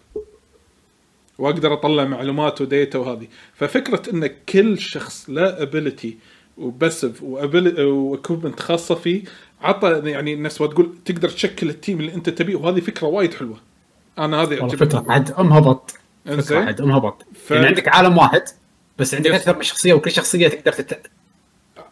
[1.38, 3.28] وأقدر أطلع معلومات وديتا وهذه.
[3.54, 6.18] ففكرة إن كل شخص له ابيلتي
[6.58, 9.24] وبسف واكوبمنت خاصة فيه
[9.62, 12.56] عطى يعني الناس تقول تقدر تشكل التيم اللي أنت تبيه.
[12.56, 13.58] وهذه فكرة وايد حلوة.
[14.20, 15.94] أنا هذه عجبتني فكرة عاد أم هبط.
[16.26, 17.26] فكرة عاد أم هبط.
[17.46, 18.44] ف- يعني عندك عالم واحد.
[19.02, 19.32] بس عندك.
[19.32, 21.00] أكثر من شخصية وكل شخصية تقدر تت...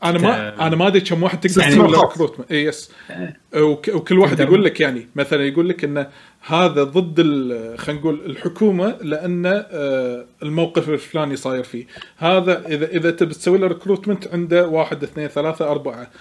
[0.03, 2.11] أنا ما أنا ما أدري كم واحد تقدر يعني تسوي له خاص.
[2.11, 2.91] recruitment اي yes.
[3.55, 6.07] وك- وكل واحد تقدر- يقول لك يعني مثلا يقول لك انه
[6.41, 11.85] هذا ضد ال- خلينا نقول الحكومة لأن آه، الموقف الفلاني صاير فيه.
[12.17, 16.11] هذا اذا إذا تبي تسوي له recruitment عنده واحد اثنين ثلاثة أربعة.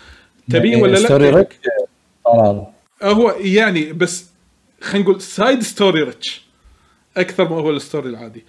[0.51, 1.55] تبيه يعني ولا story لا؟ rich
[2.25, 2.67] قرار
[3.03, 4.27] هو يعني بس
[4.81, 6.43] خلينا نقول side story rich
[7.17, 8.45] أكثر ما هو ال story العادي.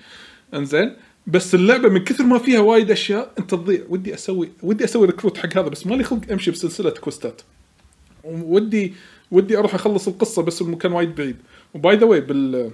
[0.53, 0.95] إنزين؟
[1.29, 3.81] بس اللعبة من كثر ما فيها وايد أشياء أنت تضيع.
[3.89, 7.41] ودي أسوي ودي أسوي recruit حق هذا بس مالي خلق أمشي بسلسلة quest ات
[8.23, 8.93] ودي
[9.31, 11.35] ودي أروح أخلص القصة بس المكان وايد بعيد.
[11.73, 12.71] و by the way بال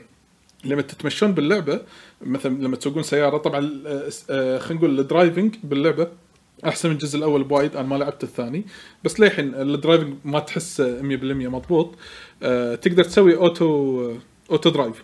[0.64, 1.82] لما تتمشون باللعبة
[2.22, 6.08] مثلا لما تسوقون سيارة طبعا آه، آه، خلينا نقول ال driving باللعبة
[6.66, 8.66] أحسن من الجزء الأول بوايد أنا ما لعبت الثاني.
[9.04, 10.84] بس للحين ال driving ما تحس 100%
[11.48, 11.96] مضبوط.
[12.44, 14.14] آه، تقدر تسوي auto
[14.52, 15.04] auto drive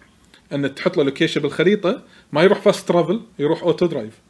[0.54, 4.22] أن تحط له location بالخريطة ما يروح fast travel يروح auto drive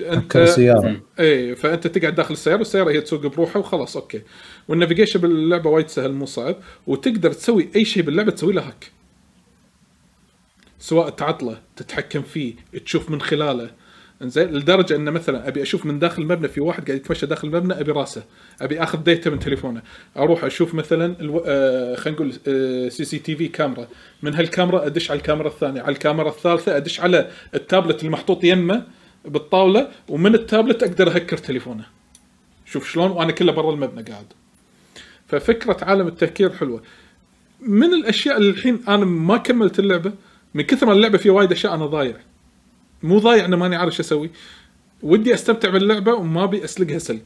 [0.00, 4.22] انت كل سياره إيه فأنت تقعد داخل السيارة والسيارة هي تسوق بروحها وخلاص okay.
[4.68, 8.90] وال navigation باللعبة وايد سهل مو صعب وتقدر تسوي أي شيء باللعبة تسوي له hack
[10.78, 13.70] سواء تعطله تتحكم فيه تشوف من خلاله.
[14.22, 17.80] إنزين لدرجة إن مثلا أبي أشوف من داخل المبنى في واحد قاعد يتمشى داخل المبنى
[17.80, 18.22] أبي راسه
[18.60, 19.82] أبي آخذ data من تليفونه.
[20.16, 21.42] أروح أشوف مثلا ألو...
[21.46, 22.32] آه خلينا نقول
[22.92, 23.88] CCTV camera.
[24.22, 28.84] من هالكاميرا أدش على الكاميرا الثانية على الكاميرا الثالثة أدش على التابلت المحطوط يمه
[29.24, 31.84] بالطاولة ومن التابلت أقدر أهكر تليفونه.
[32.66, 34.26] شوف شلون وأنا كله برا المبنى قاعد.
[35.28, 36.82] ففكرة عالم التهكير حلوة.
[37.60, 40.12] من الأشياء اللي الحين أنا ما كملت اللعبة
[40.54, 42.16] من كثر ما اللعبة فيها وايد أشياء أنا ضايع.
[43.02, 44.30] مو ضايع أنا ماني عارف شو أسوي.
[45.02, 47.22] ودي أستمتع باللعبة وما أبي أسلقها سلق.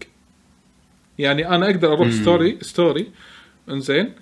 [1.18, 3.10] يعني أنا أقدر أروح story story
[3.70, 4.12] إنزين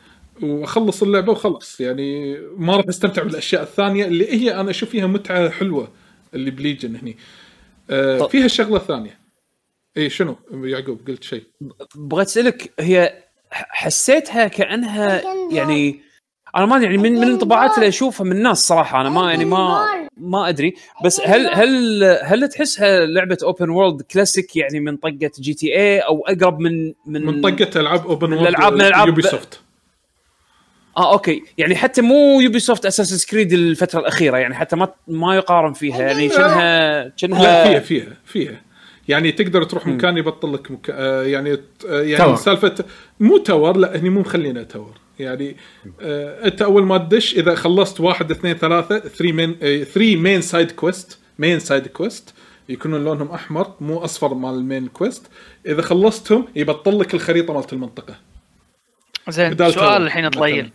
[0.42, 5.50] وأخلص اللعبة وخلص يعني ما راح أستمتع بالأشياء الثانية اللي هي أنا أشوف فيها متعة
[5.50, 5.88] حلوة
[6.34, 7.16] اللي بليجن هني.
[7.90, 9.18] آه طب- فيها الشغله الثانية
[9.96, 11.42] اي شنو؟ يعقوب قلت شيء.
[11.94, 15.22] بغيت أسألك هي حسيتها كأنها
[15.52, 16.00] يعني
[16.56, 19.44] أنا ما أدري، يعني من من الانطباعات اللي اشوفها من الناس صراحة أنا ما يعني
[19.44, 19.84] ما
[20.16, 20.74] ما أدري.
[21.04, 26.60] بس هل هل هل تحسها لعبة open world classic يعني من طقة GTA أو أقرب
[26.60, 29.60] من من من طقة ألعاب open من الألعاب- من الألعاب- Ubisoft
[30.96, 31.42] آه okay.
[31.58, 36.02] يعني حتى مو Ubisoft Assassin's Creed الفترة الأخيرة يعني حتى ما ما يقارن فيها.
[36.02, 38.60] يعني كأنها كأنها لا فيها فيها فيها.
[39.08, 41.52] يعني تقدر تروح مكان يبطل لك مكان آه يعني
[41.88, 42.36] آه يعني.
[42.36, 42.74] سالفه
[43.20, 45.56] مو tower لا هني مو مخلينا tower يعني
[46.00, 49.54] آه انت أول ما تدش إذا خلصت واحد اثنين ثلاثة 3 main
[49.84, 52.34] 3 main side quest main side quest
[52.68, 55.30] يكونون لونهم أحمر مو أصفر مال ال main quest
[55.66, 58.14] إذا خلصتهم يبطل لك الخريطة مالت المنطقة.
[59.28, 60.28] زين سؤال tower الحين.
[60.28, 60.72] طويل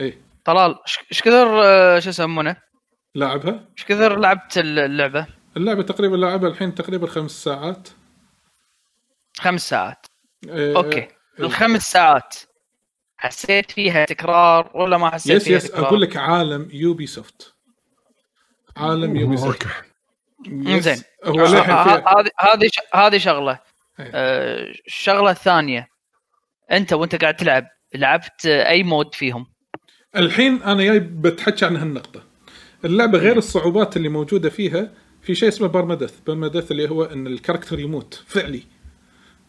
[0.00, 0.76] اي طلال
[1.12, 2.56] إيش كثر آه، شو يسمونه؟
[3.14, 5.26] لاعبها إيش كثر لعبت اللعبة؟
[5.56, 7.88] اللعبة تقريبا لاعبها الحين تقريبا خمس ساعات.
[9.38, 10.06] خمس ساعات.
[10.48, 10.98] إيه، okay.
[10.98, 11.08] إيه.
[11.40, 12.36] الخمس ساعات.
[13.26, 17.54] حسيت فيها تكرار ولا ما حسيت بس فيها بس تكرار؟ أقول لك عالم Ubisoft
[18.76, 19.66] عالم Ubisoft.
[20.80, 21.02] زين.
[21.24, 23.58] هو للحين ه- فيها ه- هذه هذه ش- هذه شغلة.
[24.00, 24.10] إيه.
[24.14, 25.88] آه، الشغلة الثانية.
[26.72, 29.46] أنت وأنت قاعد تلعب لعبت آه، أي mode فيهم؟
[30.16, 32.22] الحين أنا جاي بتحكي عن هالنقطة.
[32.84, 34.90] اللعبة غير الصعوبات اللي موجودة فيها
[35.22, 38.62] في شيء اسمه permadeath permadeath اللي هو إن ال character يموت فعلي.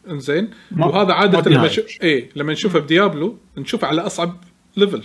[0.10, 0.50] إنزين.
[0.80, 1.68] وهذا عادة ما لما.
[1.68, 1.82] شو...
[2.04, 4.44] إيه لما نشوفه ب Diablo نشوفه على أصعب
[4.78, 5.04] level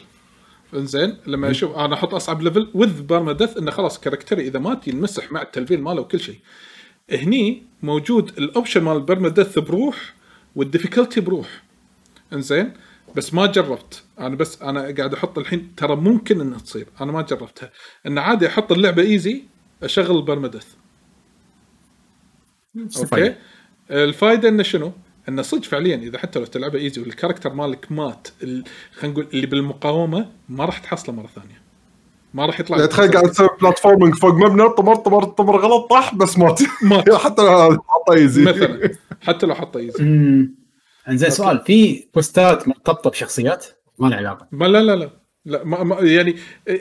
[0.74, 4.88] إنزين لما أشوف أنا أحط أصعب level with permadeath إنه خلاص character ي إذا مات
[4.88, 6.38] ينمسح مع ال level ماله وكل شيء.
[7.10, 10.14] هني موجود ال option مال ال permadeath بروح
[10.56, 11.62] وال difficulty بروح.
[12.32, 12.72] إنزين
[13.16, 14.02] بس ما جربت.
[14.18, 16.86] أنا بس أنا قاعد أحط الحين ترى ممكن إنها تصير.
[17.00, 17.70] أنا ما جربتها.
[18.06, 19.42] إن عادي أحط اللعبة easy
[19.82, 20.66] أشغل ال permadeath
[22.96, 23.34] okay؟
[23.90, 24.92] الفائده إنه شنو؟
[25.28, 28.64] إنه صدق فعليا إذا حتى لو تلعبها easy وال character مالك مات ال-
[28.94, 31.62] خلينا نقول اللي بالمقاومة ما راح تحصله مرة ثانية.
[32.34, 36.14] ما راح يطلع يعني تخيل قاعد تسوي platforming فوق مبنى طمر طمر طمر غلط طاح
[36.14, 36.60] بس مات.
[36.82, 37.12] مات.
[37.24, 38.90] حتى لو حطه easy مثلا.
[39.22, 40.54] حتى لو حطه easy امم
[41.08, 43.66] انزين سؤال في boost ات مرتبطة بشخصيات؟
[43.98, 44.46] ما له علاقة.
[44.52, 45.10] ما لا لا لا.
[45.44, 46.36] لا ما ما يعني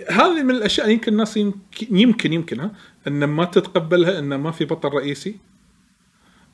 [0.09, 2.71] هذه من الأشياء يمكن الناس يمكن يمكن, يمكن ها
[3.07, 5.35] إن ما تتقبلها إن ما في بطل رئيسي.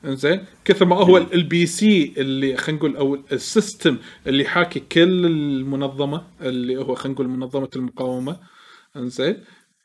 [0.04, 3.96] إنزين؟ كثر ما هو ال PC اللي خلينا نقول أو ال system
[4.26, 8.36] اللي حاكي كل المنظمة اللي هو خلينا نقول منظمة المقاومة
[8.96, 9.36] إنزين؟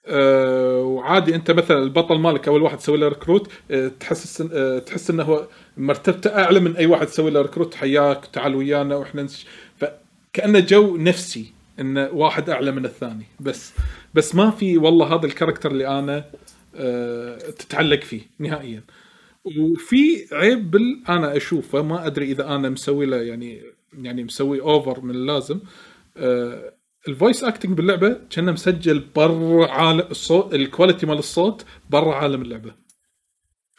[0.05, 5.09] أه وعادي أنت مثلا البطل مالك أول واحد تسوي له recruit أه تحس أه تحس
[5.09, 5.47] إنه هو
[5.77, 9.45] مرتبته أعلى من أي واحد تسوي له recruit حياك تعال ويانا وإحنا نش...
[9.77, 13.25] فكأنه جو نفسي انه واحد أعلى من الثاني.
[13.39, 13.73] بس
[14.13, 16.25] بس ما في والله هذا ال character اللي أنا
[16.75, 18.83] أه تتعلق فيه نهائيا.
[19.57, 23.61] وفي عيب بال أنا أشوفه ما أدري إذا أنا مسوي له يعني
[23.93, 25.59] يعني مسوي over من اللازم.
[26.17, 26.73] آه
[27.07, 32.41] ال voice acting باللعبة كأنه مسجل برا عالم الصوت ال quality مال الصوت برا عالم
[32.41, 32.71] اللعبة.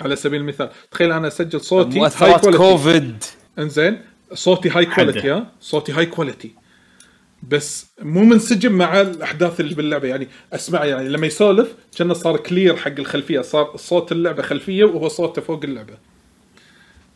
[0.01, 3.25] على سبيل المثال تخيل أنا أسجل صوتي high مؤثرات quality كوفيد
[3.59, 4.03] إنزين
[4.33, 4.86] صوتي high.
[4.86, 6.59] quality ها؟ صوتي high quality
[7.49, 10.09] بس مو منسجم مع الأحداث اللي باللعبة.
[10.09, 13.41] يعني أسمع يعني لما يسولف كأنه صار clear حق الخلفية.
[13.41, 15.95] صار صوت اللعبة خلفية وهو صوته فوق اللعبة.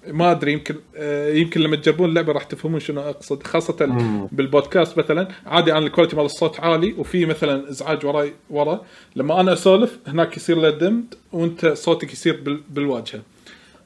[0.08, 3.42] ما أدري يمكن آه، يمكن لما تجربون اللعبة راح تفهمون شنو أقصد.
[3.42, 3.86] خاصة
[4.32, 8.84] بالبودكاست مثلا عادي أنا ال quality مال الصوت عالي وفي مثلا إزعاج وراي ورا.
[9.16, 13.22] لما أنا أسولف هناك يصير له dimmed وأنت صوتك يصير بال- بالواجهة.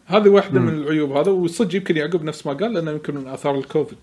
[0.06, 1.30] هذه واحدة من العيوب هذا.
[1.30, 3.98] وصدق يمكن يعقوب نفس ما قال لأنه يمكن من آثار الكوفيد.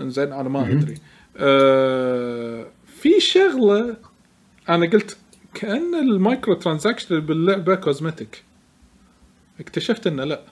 [0.00, 0.94] إنزين أنا ما أدري.
[1.36, 3.96] آه في شغلة
[4.68, 5.16] أنا قلت
[5.54, 8.44] كأن ال micro transaction باللعبة cosmetic.
[9.60, 10.42] اكتشفت إنه لا؟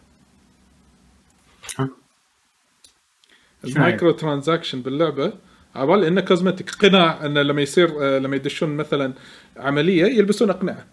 [3.64, 5.32] ال micro transaction باللعبة
[5.74, 6.70] عبالي إنه cosmetic.
[6.70, 9.12] قناع إنه لما يصير آه، لما يدشون مثلا
[9.56, 10.86] عملية يلبسون أقنعة.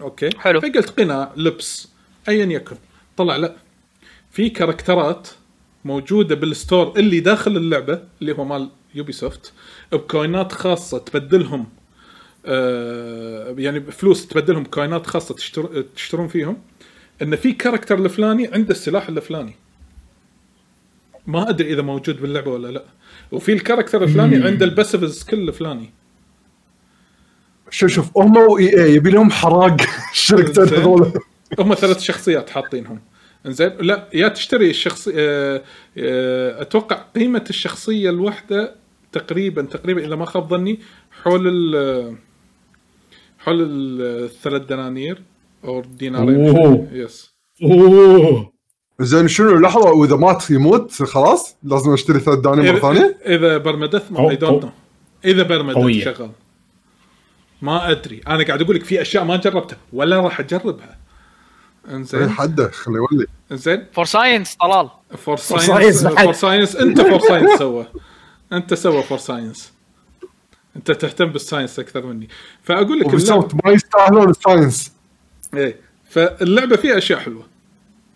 [0.00, 0.60] okay؟ حلو.
[0.60, 1.88] فقلت قناع لبس
[2.28, 2.76] ايا يكن.
[3.16, 3.56] طلع لا.
[4.30, 5.28] في كاركترات
[5.84, 9.52] موجودة بال store اللي داخل اللعبة اللي هو مال Ubisoft
[9.92, 11.66] بكوينات خاصة تبدلهم
[12.46, 16.56] آه يعني بفلوس تبدلهم كوينات خاصة تشتر تشترون فيهم
[17.22, 19.56] إن في character الفلاني عنده السلاح الفلاني.
[21.26, 22.84] ما أدري إذا موجود باللعبة ولا لا.
[23.32, 25.90] وفي ال character الفلاني عنده ال passive skill الفلاني.
[27.70, 29.76] شوف شوف هم و EA يبي لهم حراق
[30.12, 30.78] الشركتين.
[30.78, 31.12] هذول.
[31.58, 33.00] هم ثلاث شخصيات حاطينهم.
[33.46, 35.62] انزين لا يا تشتري الشخص آه،
[35.98, 38.74] آه، أتوقع قيمة الشخصية الواحده
[39.12, 40.80] تقريبا تقريبا إذا ما خاب ظني
[41.22, 42.16] حول ال
[43.38, 43.56] حول
[44.00, 45.22] الثلاث دنانير
[45.64, 46.88] أو دينارين.
[46.92, 48.52] yes oh.
[49.00, 53.58] زين شنو لحظة وإذا مات يموت خلاص لازم أشتري ثلاث دنانير مرة ثانية؟ إذا إذا
[53.58, 54.70] permadeath قو- I don't know
[55.24, 56.04] إذا permadeath.
[56.04, 56.30] شغال
[57.62, 58.20] ما أدري.
[58.28, 60.98] أنا قاعد أقول لك في أشياء ما جربتها ولا راح أجربها.
[61.90, 63.26] انزين حده خليه يولي.
[63.52, 63.86] انزين.
[63.92, 64.90] for science طلال.
[65.18, 66.06] for science science.
[66.06, 67.86] for science انت for science سوى.
[68.52, 69.72] انت سوى for science
[70.76, 72.28] انت تهتم بال science أكثر مني.
[72.62, 74.92] فأقول لك وبالصوت ما يستاهلون ال science
[75.54, 75.76] إيه.
[76.10, 77.46] فاللعبة فيها أشياء حلوة.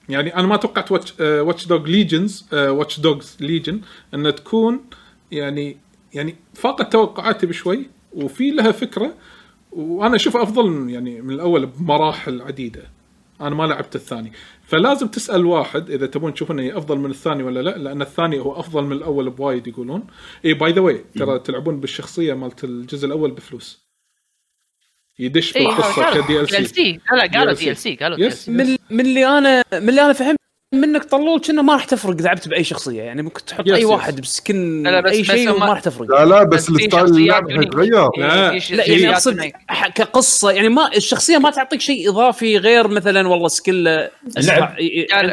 [0.09, 3.81] يعني أنا ما توقعت Watch Watch Dogs Legions Watch Dogs Legion
[4.15, 4.85] انها تكون
[5.31, 5.77] يعني
[6.15, 9.15] يعني فاقت توقعاتي بشوي وفي لها فكرة
[9.73, 12.83] وأنا اشوفها أفضل من يعني من الأول بمراحل عديدة.
[13.47, 14.33] أنا ما لعبت الثاني.
[14.65, 18.61] فلازم تسأل واحد إذا تبون تشوفون هي أفضل من الثاني ولا لا لأن الثاني هو
[18.61, 20.07] أفضل من الأول بوايد يقولون.
[20.45, 23.83] إي by the way ترى تلعبون بالشخصية مالت الجزء الأول بفلوس.
[25.19, 27.01] يدش في إيه، القصة قالوا ك DLC.
[27.13, 27.53] لا لا قالوا.
[27.53, 27.97] DLC.
[27.97, 28.51] قالوا DL yes C.
[28.51, 30.42] من من اللي أنا من اللي أنا فهمت
[30.73, 33.79] منك طلول كنا ما راح تفرق إذا لعبت بأي شخصية يعني ممكن تحط yes، اي
[33.81, 33.85] yes.
[33.85, 36.71] واحد ب skin لا، لا، بس- اي بس شيء وما راح تفرق لا لا بس
[36.71, 37.51] ال style اللعب.
[37.51, 38.53] حيتغير لا.
[38.71, 39.41] لا يعني أقصد
[39.95, 43.75] كقصة يعني ما الشخصية ما تعطيك شيء إضافي غير مثلا والله skill
[44.39, 44.77] اللعب.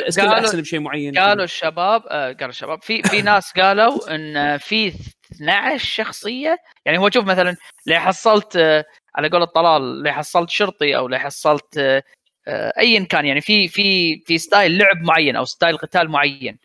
[0.09, 4.93] skill أحسن بشيء معين قالوا الشباب آه، قالوا الشباب في في ناس قالوا إن في
[5.35, 7.55] 12 شخصية يعني هو شوف مثلا
[7.87, 8.85] اللي حصلت آه،
[9.15, 12.03] على قول الطلال اللي حصلت شرطي أو اللي حصلت آه،
[12.47, 16.57] ايا كان يعني في في في ستايل لعب معين أو ستايل قتال معين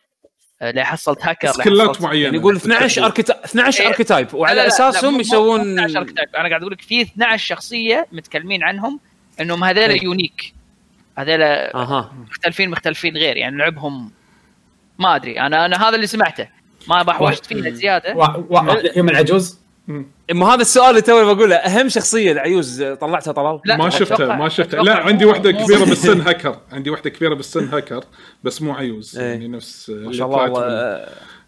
[0.63, 2.25] آه، اللي حصلت هاكر حصلت- معينة.
[2.25, 3.89] يعني يقول 12 اركيتايب 12 إيه.
[3.89, 6.29] اركيتايب لا، وعلى لا، لا، أساسهم يسوون مو 12 كتاب.
[6.37, 9.01] أنا قاعد أقول لك في 12 شخصية متكلمين عنهم
[9.41, 10.05] إنهم هذول إيه.
[10.05, 10.55] يونيك.
[11.19, 12.15] هذول أها.
[12.31, 13.37] مختلفين مختلفين غير.
[13.37, 14.11] يعني لعبهم
[14.99, 15.41] ما أدري.
[15.41, 16.49] أنا أنا هذا اللي سمعته.
[16.89, 18.15] ما بحوشت فيها زيادة.
[18.15, 19.59] وا- وا- يوم العجوز
[20.31, 21.57] اما هذا السؤال اللي توي بقوله.
[21.57, 24.83] أهم شخصية العيوز طلعتها طلال؟ لا، ما شفتها ما شفتها.
[24.83, 26.61] لا عندي واحدة كبيرة بالسن هاكر.
[26.73, 28.05] عندي واحدة كبيرة بالسن هاكر
[28.45, 29.19] بس مو عيوز.
[29.19, 29.25] إيه.
[29.25, 30.45] يعني نفس ما شاء الله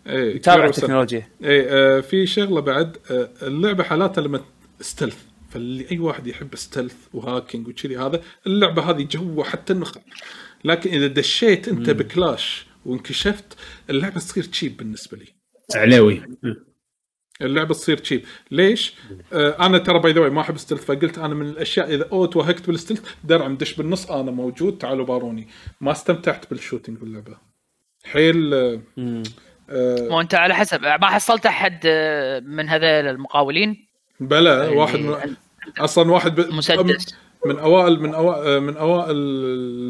[0.07, 0.65] إيه بالسن.
[0.65, 1.29] التكنولوجيا.
[1.45, 4.41] إيه آه في شغلة بعد آه اللعبة حالاتها لما
[4.81, 5.17] stealth
[5.51, 9.97] فاللي أي واحد يحب stealth و hacking وكذي هذا اللعبة هذه جو حتى النخ.
[10.65, 13.57] لكن إذا دشيت أنت ب clash وانكشفت
[13.91, 15.27] اللعبة تصير cheap بالنسبة لي.
[15.75, 16.23] عليوي
[17.43, 18.95] اللعبة تصير cheap ليش؟
[19.33, 22.67] آه أنا ترى by the ما أحب stealth فقلت أنا من الأشياء إذا أو توهقت
[22.67, 25.49] بال stealth درعم دش بالنص أنا موجود تعالوا باروني.
[25.81, 27.37] ما استمتعت بال shooting باللعبة.
[28.05, 28.81] حيل آه
[29.71, 33.87] آه مو انت على حسب ما حصلت أحد آه، من هذول المقاولين؟
[34.21, 35.37] بلا يعني واحد من
[35.79, 36.53] أصلا واحد ب...
[36.53, 37.17] مسدس.
[37.47, 39.17] من اوائل من اوائل من أوائل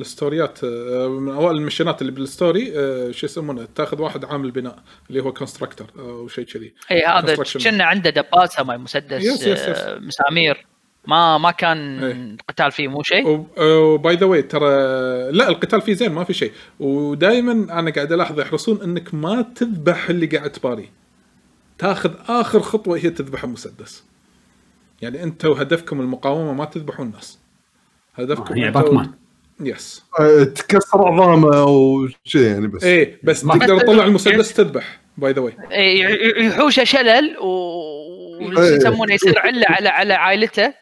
[0.01, 4.79] الستوريات آه، من أوائل المشينات اللي بال story آه، شو يسمونه؟ تاخذ واحد عامل بناء
[5.11, 6.73] اللي هو constructor أو شيء كذي.
[6.91, 7.37] إي هذا.
[7.65, 9.79] كنا عنده دباسة ماي مسدس yes، yes، yes.
[9.79, 10.67] آه، مسامير.
[11.07, 12.37] ما ما كان إيه.
[12.49, 14.69] قتال فيه مو شيء؟ و by the way ترى
[15.33, 16.53] لا القتال فيه زين ما في شيء.
[16.81, 20.91] ودائما أنا قاعد ألاحظ يحرصون إنك ما تذبح اللي قاعد تباري.
[21.79, 24.05] تاخذ آخر خطوة هي تذبح المسدس.
[25.03, 27.39] يعني انت وهدفكم المقاومة ما تذبحون الناس
[28.19, 29.11] هدفكم هي أنت- باتمان.
[29.61, 30.05] yes
[30.55, 35.53] تكسر عظامه وشي يعني بس إيه بس ما- تقدر تطلع المسدس تذبح by the way
[35.73, 37.47] إيه، يحوشه شلل و
[38.59, 38.77] إيه.
[38.77, 40.75] يسمونه يصير عالة على على عائلته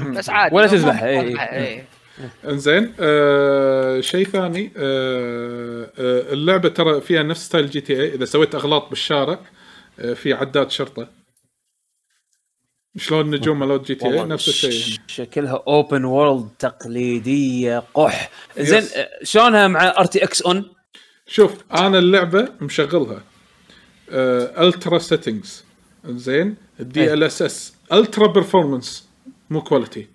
[0.00, 1.40] بس عادي ولا إيه، تذبحه، إيه.
[1.52, 1.84] إيه.
[2.48, 8.88] إنزين آه شيء ثاني آه آه اللعبة ترى فيها نفس style GTA إذا سويت أغلاط
[8.88, 9.38] بالشارع
[10.00, 11.08] آه في عداد شرطة
[12.96, 14.98] شلون نجوم مالت GTA نفس الشيء.
[15.06, 18.30] شكلها open world تقليدية قح.
[18.58, 18.82] زين.
[18.96, 20.70] آه، شلونها مع RTX on
[21.26, 23.22] شوف أنا اللعبة مشغلها.
[24.10, 25.64] آه ultra settings
[26.06, 29.08] زين؟ ال DLSS ultra performance
[29.50, 30.08] مو quality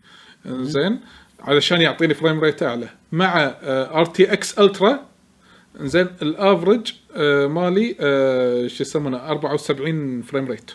[0.46, 1.00] زين؟
[1.40, 2.90] علشان يعطيني frame rate أعلى.
[3.12, 5.06] مع RTX ultra
[5.80, 10.72] زين؟ ال average آه مالي آه شو يسمونه 74 frame rate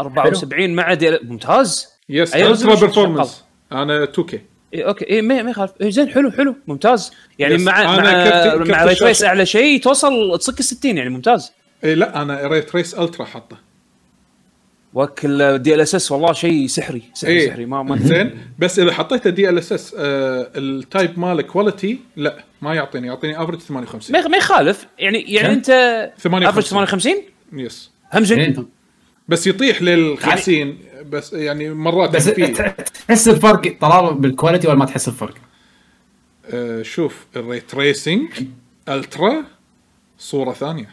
[0.00, 1.88] 74 مع دي ممتاز.
[2.08, 4.40] yes أي ultra performance أنا 2K
[4.74, 5.04] إيه okay.
[5.04, 5.72] إيه ما ما يخالف.
[5.80, 7.12] إيه زين حلو حلو ممتاز.
[7.38, 10.96] يعني yes، مع أنا مع كرت مع ray trace أعلى شيء توصل تصك ال 60
[10.96, 11.52] يعني ممتاز.
[11.84, 13.58] اي لا أنا ray trace ultra حاطه.
[14.94, 17.48] وكل DLSS والله شيء سحري سحري إيه.
[17.48, 17.66] سحري.
[17.66, 18.38] ما ما زين.
[18.58, 23.06] بس إذا حطيت DLSS ال type ماله quality لا ما يعطيني.
[23.06, 24.86] يعطيني average 58 ما يخالف.
[24.98, 25.66] يعني يعني؟ أنت
[26.18, 26.48] 58.
[26.48, 27.14] average 58
[27.52, 28.38] yes هم زين.
[28.38, 28.77] إيه.
[29.28, 30.78] بس يطيح لل 50
[31.10, 32.24] بس يعني مرات بس
[33.08, 35.34] تحس الفرق طلال بال quality ولا ما تحس الفرق؟
[36.50, 38.28] آه شوف ال ray tracing
[38.88, 39.44] ultra
[40.18, 40.88] صورة ثانية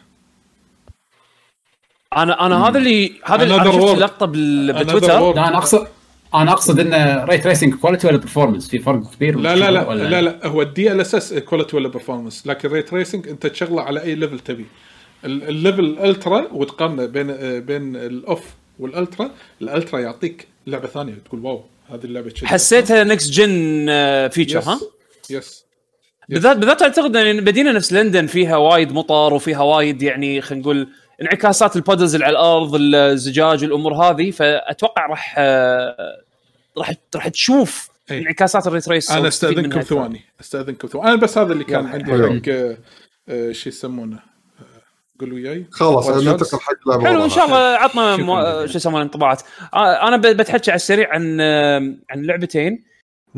[2.18, 3.98] أنا أنا هذا اللي هذا اللي أنا شفت.
[3.98, 5.36] لقطة بال- Another بتويتر world.
[5.36, 5.88] لا أنا اقصد
[6.36, 10.04] أنا أقصد انه ray tracing quality ولا performance في فرق كبير لا لا لا ولا-
[10.04, 14.16] لا لا هو ال DLSS quality ولا performance لكن ray tracing أنت تشغله على أي
[14.16, 14.66] level تبي
[15.26, 18.43] ال level ال ultra وتقارنه بين آه، بين ال off
[18.80, 19.32] وال ultra
[19.62, 22.48] ال ultra يعطيك لعبة ثانية تقول wow هذه اللعبة كذي.
[22.48, 23.86] حسيتها next gen
[24.32, 24.60] feature.
[24.60, 24.80] ها
[25.30, 25.66] yes
[26.30, 30.88] بالذات بالذات أعتقد إن مدينة نفس لندن فيها وايد مطر وفيها وايد يعني خلينا نقول
[31.22, 36.22] انعكاسات ال puddles اللي على الأرض الزجاج الأمور هذه فأتوقع راح آه،
[36.78, 38.20] راح راح تشوف أي.
[38.20, 39.82] انعكاسات ال ray tracing أنا أستأذنكم.
[39.82, 41.86] ثواني أستأذنكم ثواني أنا بس هذا اللي كان.
[41.86, 42.12] عندي.
[42.12, 42.76] حق
[43.30, 44.35] آه، شو يسمونه
[45.20, 46.59] قول وياي خلاص ننتقل.
[46.59, 48.66] حق لعبه حلو إن شاء الله عطنا مو...
[48.68, 49.41] شو يسمونه انطباعات.
[49.74, 51.41] أنا ب- بتحكي على السريع عن
[52.09, 52.84] عن لعبتين.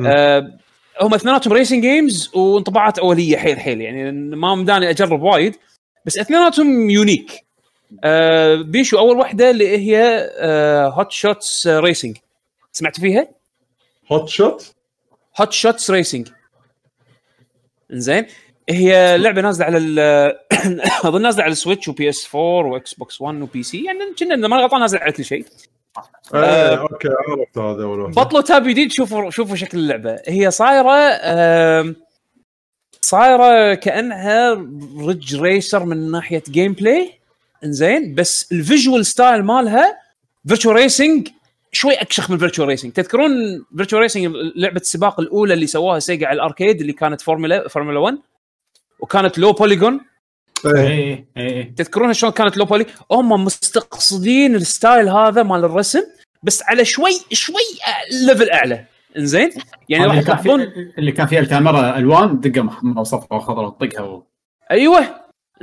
[0.06, 0.58] آه،
[1.02, 5.56] هم اثنيناتهم racing games وانطباعات أولية حيل حيل يعني ما مداني أجرب وايد
[6.06, 7.46] بس اثنيناتهم unique
[8.04, 10.30] آه بيشو أول واحدة اللي هي
[10.94, 12.18] Hot Shots Racing
[12.72, 13.28] سمعت فيها؟
[14.12, 14.76] Hot Shot
[15.42, 16.28] Hot Shots Racing
[17.94, 18.26] إنزين.
[18.70, 20.00] هي لعبة نازلة على ال
[21.08, 24.36] أظن نازلة على ال Switch و PS 4 و Xbox 1 و PC يعني كنا
[24.36, 25.46] إذا ما غلطان نازله على كل شيء.
[26.36, 30.20] إيه أوكي عرفت هذا بطلوا tab جديد شوفوا شوفوا شكل اللعبة.
[30.28, 30.92] هي صايرة
[31.22, 31.96] آم،
[33.02, 34.54] صايرة كأنها
[35.08, 37.14] Ridge Racer من ناحية gameplay
[37.64, 39.98] إنزين بس ال visual style مالها
[40.48, 41.28] Virtua Racing
[41.72, 43.32] شوي أكشخ من Virtua Racing تذكرون
[43.78, 48.00] Virtua Racing لعبة السباق الأولى اللي سواها Sega على ال arcade اللي كانت Formula Formula
[48.00, 48.18] 1
[49.00, 50.00] وكانت low polygon
[50.66, 50.88] إيه.
[50.88, 56.04] إيه إيه تذكرون شلون كانت low poly؟ هم مستقصدين ال style هذا مال الرسم
[56.44, 57.56] بس على شوي شوي
[58.28, 58.86] level أعلى.
[59.18, 59.50] إنزين؟
[59.90, 60.62] يعني راح اللي كان في- تلاحظون
[60.98, 64.24] اللي كان فيها الكاميرا ألوان دقة محمره وصفراء وخضراء وتطقها و...
[64.72, 65.06] أيوه.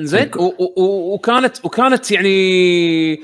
[0.00, 3.20] إنزين؟ و- و- و- وكانت وكانت يعني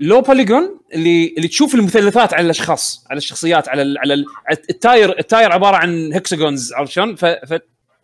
[0.00, 4.24] low polygon اللي اللي تشوف المثلثات على الأشخاص على الشخصيات على ال على ال
[4.70, 7.16] ال tire ال tire عبارة عن hexagons عرفت شلون؟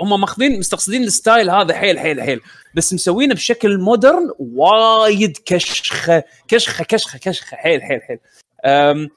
[0.00, 2.40] هم ماخذين مستقصدين ال style هذا حيل حيل حيل.
[2.74, 7.56] بس مسوينه بشكل modern وايد كشخة كشخة كشخة كشخة.
[7.56, 8.18] حيل حيل حيل.
[8.64, 9.08] أم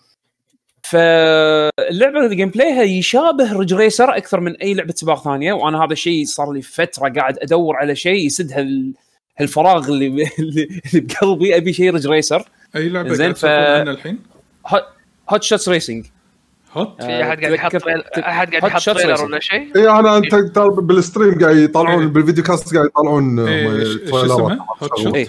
[0.84, 5.94] فاللعبة ال gameplay ها يشابه Ridge Racer أكثر من أي لعبة سباق ثانية وأنا هذا
[5.94, 8.94] الشيء صار لي فترة قاعد أدور على شيء يسد هال
[9.38, 10.08] هالفراغ اللي
[10.40, 11.58] اللي بقلبي.
[11.58, 12.44] أبي شيء Ridge Racer
[12.76, 14.20] أي لعبة زين، ف- الحين؟
[15.30, 16.06] Hot Shots Racing
[16.74, 19.24] Hot في أحد قاعد يحط أحد قاعد يحط trailer.
[19.26, 22.08] ولا شيء؟ اي أنا انت ترى بال stream قاعد يطلعون إيه.
[22.10, 23.68] بال videocast قاعد يطلعون إيه،؟
[24.14, 25.28] Hot Shot؟ إيه.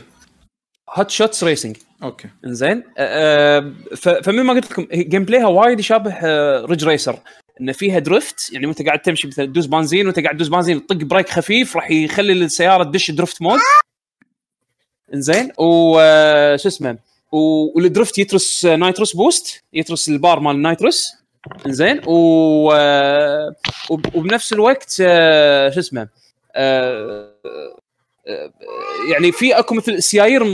[0.95, 2.29] Hot Shots Racing أوكي.
[2.47, 2.83] إنزين.
[2.99, 7.19] أه ف- فمن ما قلت لكم هي- gameplay ها وايد يشابه آه، Ridge Racer
[7.61, 10.97] إن فيها drift يعني وأنت قاعد تمشي مثلا تدوس بنزين وأنت قاعد تدوس بنزين تطق
[11.05, 13.61] brake خفيف راح يخلي السيارة تدش drift mode
[15.15, 15.53] إنزين.
[15.59, 16.99] و آه، شو اسمه؟
[17.33, 21.13] وال drift يترس آه، nitrous boost يترس البار مال ال nitrous
[21.67, 22.13] انزين و
[23.91, 26.09] وب- وبنفس الوقت آه، شو اسمه
[26.55, 27.29] آه،
[28.27, 28.53] آه،
[29.13, 30.45] يعني في اكو مثل سيايير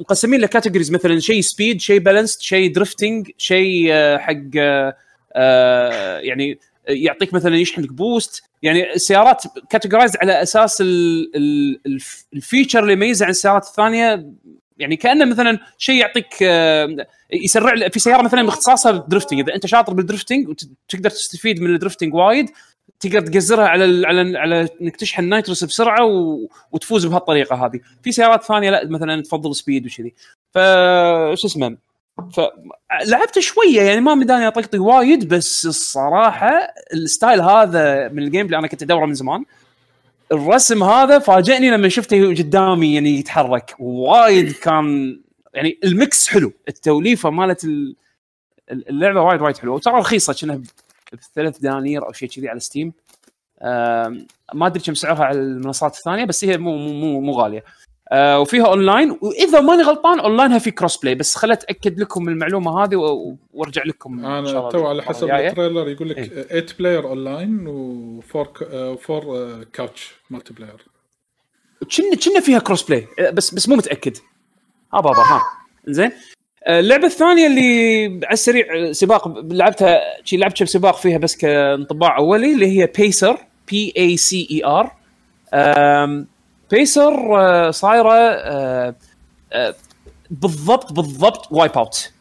[0.00, 4.56] مقسمين ل categories مثلا شيء speed شيء balanced شيء drifting شيء حق
[6.22, 12.39] يعني يعطيك مثلا يشحن لك boost يعني السيارات categorize على أساس ال- ال- الف- ال
[12.39, 14.26] feature اللي يميزها عن السيارات الثانية
[14.80, 19.92] يعني كأنه مثلا شيء يعطيك آه، يسرع في سيارة مثلا باختصاصها drifting إذا أنت شاطر
[19.92, 22.50] بال drifting وتقدر تستفيد من ال drifting وايد
[23.00, 26.48] تقدر تقزرها على على على إنك تشحن nitrous بسرعة و...
[26.72, 27.80] وتفوز بهالطريقة هذه.
[28.02, 30.14] في سيارات ثانية لا مثلا تفضل speed وكذي.
[30.54, 30.58] ف
[31.40, 31.76] شو اسمه؟
[32.32, 38.46] فلعبت شوية يعني ما مداني أطقطق وايد بس الصراحة ال style هذا من ال game
[38.46, 39.44] اللي أنا كنت أدوره من زمان.
[40.32, 43.74] الرسم هذا فاجئني لما شفته قدامي يعني يتحرك.
[43.78, 45.20] وايد كان
[45.54, 46.52] يعني ال mix حلو.
[46.68, 47.96] التوليفة مالت ال-
[48.70, 49.74] اللعبة وايد وايد حلوة.
[49.74, 50.60] وترى رخيصة كأنها
[51.12, 52.92] بثلاث دنانير أو شيء كذي على Steam
[54.54, 57.64] ما أدري كم سعرها على المنصات الثانية بس هي مو مو, مو غالية.
[58.12, 62.84] آه وفيها اونلاين وإذا ماني غلطان اونلاينها في cross play بس خلت أتأكد لكم المعلومة
[62.84, 62.96] هذه
[63.52, 65.30] وأرجع لكم أنا تو على حسب.
[65.50, 66.26] ال trailer يقول لك إيه.
[66.42, 67.66] 8 player online
[68.22, 68.36] و4
[69.10, 70.84] 4 couch multiplayer
[71.96, 74.16] كنا كنا فيها cross play آه، بس بس مو متأكد.
[74.94, 75.42] ها بابا ها.
[75.86, 76.12] زين.
[76.64, 81.36] آه، اللعبة الثانية اللي على السريع آه، سباق لعبتها شي لعبت كم سباق فيها بس
[81.36, 83.38] كانطباع أولي اللي هي Pacer
[83.70, 84.92] P A C E R
[86.70, 88.94] Pacer آه، صايرة آه،
[89.52, 89.74] آه،
[90.30, 92.12] بالضبط بالضبط Wipeout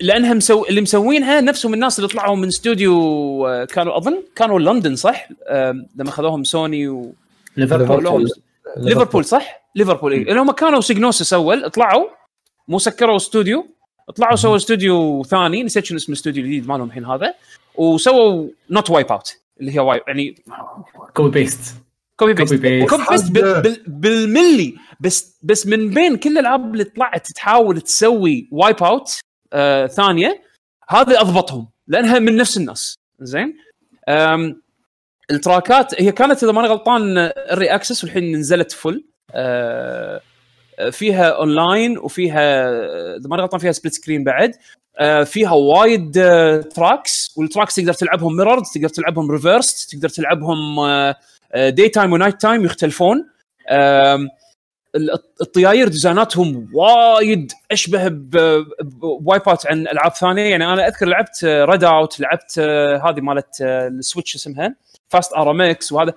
[0.00, 0.64] لأنها مسو...
[0.64, 5.28] اللي مسوينها نفسهم الناس اللي طلعوا من استوديو كانوا أظن كانوا لندن صح؟
[5.96, 7.12] لما خذوهم سوني و...
[7.56, 8.28] ليفربول.
[8.76, 9.24] ليفربول.
[9.24, 12.06] صح؟ ليفربول اي لأن هم كانوا Psygnosis أول طلعوا
[12.68, 13.66] مو سكروا استوديو
[14.16, 17.34] طلعوا سووا استوديو ثاني نسيت شنو اسم الاستوديو الجديد مالهم الحين هذا
[17.74, 20.34] وسووا not Wipeout اللي هي Wipe يعني
[21.14, 21.74] copy paste
[22.18, 22.54] copy paste.
[22.54, 24.76] copy paste بال- بال- بالملي.
[25.00, 29.20] بس بس من بين كل الألعاب اللي طلعت تحاول تسوي Wipeout
[29.52, 30.42] آه ثانية
[30.88, 32.94] هذه أضبطهم لأنها من نفس الناس.
[33.20, 33.56] زين؟
[35.30, 37.02] التراكات هي كانت إذا ماني غلطان
[37.36, 39.04] early access والحين نزلت full
[39.34, 40.20] آه
[40.90, 42.68] فيها اونلاين وفيها
[43.16, 44.54] إذا ماني غلطان فيها split screen بعد.
[45.00, 50.80] آه، فيها وايد آه، tracks وال tracks تقدر تلعبهم mirrored تقدر تلعبهم reversed تقدر تلعبهم
[51.54, 53.28] day time و night time يختلفون.
[55.40, 60.50] الطياير ديزايناتهم وايد أشبه ب Wipeout عن ألعاب ثانية.
[60.50, 64.74] يعني أنا أذكر لعبت Redout لعبت آه، هذه مالت آه، ال Switch اسمها
[65.08, 66.14] Fast RMX وهذا.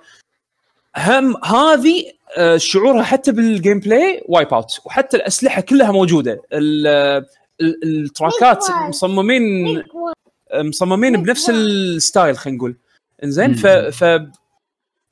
[0.96, 2.04] هم هذه
[2.36, 6.42] آه، شعورها حتى بال gameplay Wipeout وحتى الأسلحة كلها موجودة.
[6.52, 6.86] ال-
[7.60, 9.82] ال- التراكات مصممين
[10.54, 12.76] مصممين بنفس ال style خلينا نقول.
[13.24, 14.04] إنزين ف ف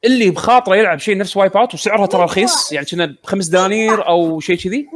[0.04, 4.56] اللي بخاطره يلعب شيء نفس Wipeout وسعرها ترى رخيص يعني كنا بخمس دنانير أو شيء
[4.56, 4.86] كذي.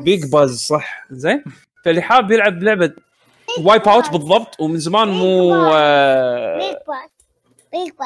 [0.00, 1.06] big buzz صح.
[1.10, 1.44] زين.
[1.84, 2.92] فاللي حاب يلعب لعبه
[3.60, 6.80] Wipeout بالضبط ومن زمان مو آه،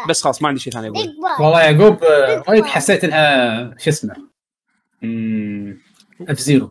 [0.09, 4.17] بس خلاص ما عندي شيء ثاني أقول والله يعقوب آه، رايك حسيت إنها شو اسمه
[6.29, 6.71] F-Zero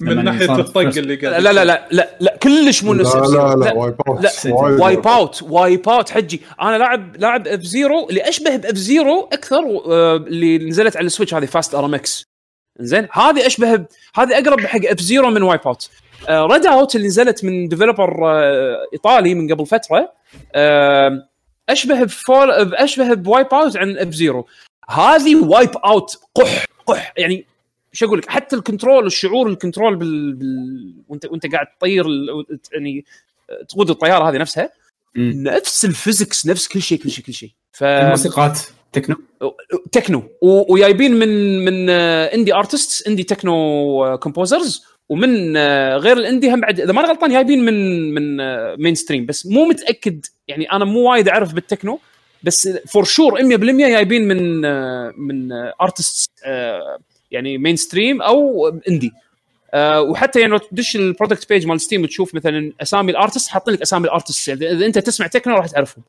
[0.00, 0.78] من ناحية الطق.
[0.78, 3.20] اللي لا قاعد لا لا لا لا, لا كلش مو نفس لا.
[3.20, 4.46] لا لا Wipeout
[4.80, 6.40] Wipeout Wipeout حجي.
[6.62, 11.34] أنا لاعب لاعب F-Zero اللي أشبه ب F-Zero أكثر آه، اللي نزلت على ال Switch
[11.34, 12.24] هذه Fast RMX
[12.80, 15.90] زين هذه أشبه هذه أقرب حق F-Zero من Wipeout
[16.30, 18.16] Redout اللي نزلت من developer
[18.92, 20.12] إيطالي من قبل فترة
[20.54, 21.28] آه،
[21.68, 24.46] أشبه بفول أشبه ب Wipeout عن F-Zero
[24.90, 27.46] هذه Wipeout قح قح يعني
[27.98, 30.94] شو أقول لك حتى ال control الشعور ال control بال, بال...
[31.08, 32.46] وأنت وأنت قاعد تطير ال...
[32.72, 33.04] يعني
[33.68, 34.70] تقود الطيارة هذه نفسها.
[35.14, 35.32] مم.
[35.36, 37.50] نفس ال physics نفس كل شيء كل شيء كل شيء.
[37.72, 38.60] ف الموسيقات
[38.92, 39.16] techno؟
[39.92, 40.22] techno.
[40.42, 43.54] و- وجايبين من من آه، indie artists indie techno
[44.04, 47.74] آه، composers ومن آه، غير ال indie هم بعد إذا ما غلطان جايبين من
[48.14, 48.36] من
[48.82, 52.00] mainstream بس مو متأكد يعني أنا مو وايد أعرف بالتكنو
[52.42, 53.42] بس for sure 100%
[53.78, 56.26] جايبين من آه، من artists
[57.30, 59.12] يعني mainstream أو indie
[59.74, 63.48] آه وحتى يعني لو تدش ال product page مال Steam وتشوف مثلا أسامي ال artist
[63.48, 66.04] حاطين لك أسامي ال artist يعني إذا أنت تسمع تكنو راح تعرفهم.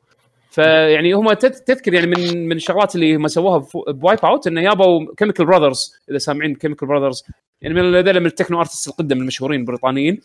[0.50, 5.46] فيعني هم تذكر يعني من من الشغلات اللي هم سووها ب Wipeout إنه جابوا Chemical
[5.46, 7.24] Brothers إذا سامعين Chemical Brothers
[7.60, 10.20] يعني من هذول من ال techno artist القدم المشهورين البريطانيين.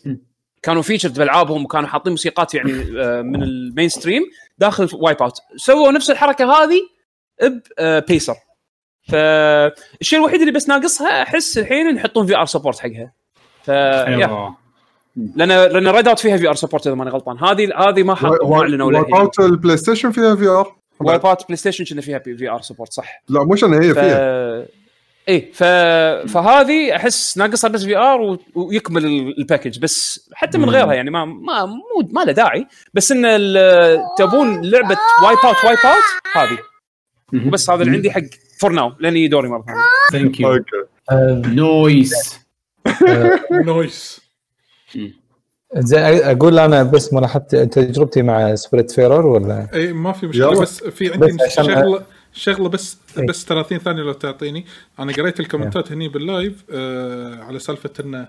[0.62, 4.22] كانوا featured بألعابهم وكانوا حاطين موسيقات يعني آه، من ال mainstream
[4.58, 6.80] داخل Wipeout سووا نفس الحركة هذه
[7.80, 8.34] ب Pacer
[9.08, 13.12] فالشيء الوحيد اللي بس ناقصها أحس الحين يحطون VR support حقها.
[13.64, 13.70] ف
[15.36, 17.38] لأن لأن Redout فيها VR support إذا ماني غلطان.
[17.38, 21.84] هذه هذه ما حطوا اعلنوا Wipe للحين out ال PlayStation فيها VR Wipe out PlayStation
[21.84, 23.22] كنا فيها VR support صح.
[23.28, 23.98] لا مش أنا هي ف...
[23.98, 24.66] فيها.
[25.28, 25.64] إيه ف...
[26.32, 28.38] فهذه أحس ناقصها بس VR و...
[28.54, 30.70] ويكمل ال- ال package بس حتى من.
[30.70, 32.66] غيرها يعني ما ما مو ما له داعي.
[32.94, 36.58] بس إن ال- تبون لعبة Wipeout Wipeout هذه
[37.46, 38.20] وبس هذا اللي عندي حق.
[38.58, 39.64] for now لين يجي دوري مره
[40.12, 40.64] ثانية thank you
[41.54, 42.40] nice
[43.52, 44.20] nice
[45.76, 50.60] زين أقول أنا بس ملاحظت تجربتي مع Spiritfarer ولا؟ اي ما في مشكلة.
[50.60, 52.02] بس في عندي بس شغله
[52.32, 53.26] شغلة بس إيه.
[53.26, 54.66] بس 30 ثانية لو تعطيني.
[54.98, 58.28] أنا قريت الكومنتات هني بال live آه على سالفة انه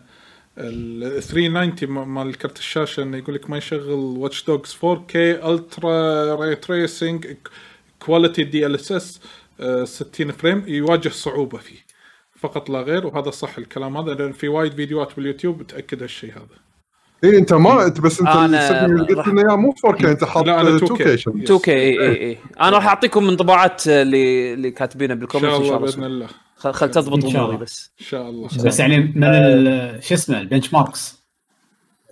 [0.57, 6.35] ال 390 م- مال كرت الشاشة إنه يقول لك ما يشغل Watch Dogs 4K ultra
[6.35, 7.27] ray tracing
[7.99, 9.21] quality DLSS
[9.83, 11.87] 60 frame يواجه صعوبة فيه.
[12.39, 16.57] فقط لا غير وهذا صح الكلام هذا لأن في وايد فيديوهات باليوتيوب تاكد هالشيء هذا.
[17.23, 20.61] اي أنت ما أنت بس أنت اللي قلت لنا اياه مو 4K أنت حاط لا،
[20.61, 21.15] أنا 2K 2K.
[21.15, 21.41] شن.
[21.41, 25.51] 2 K اي اي اي أنا راح أعطيكم من طباعات اللي اللي كاتبينها شاء إن
[25.51, 25.77] شاء الله.
[25.77, 26.27] بإذن الله.
[26.55, 27.57] خل, خل تضبط أموري الله.
[27.57, 27.91] بس.
[28.01, 28.47] إن شاء الله.
[28.65, 31.23] بس يعني من ال- شو اسمه ال benchmarks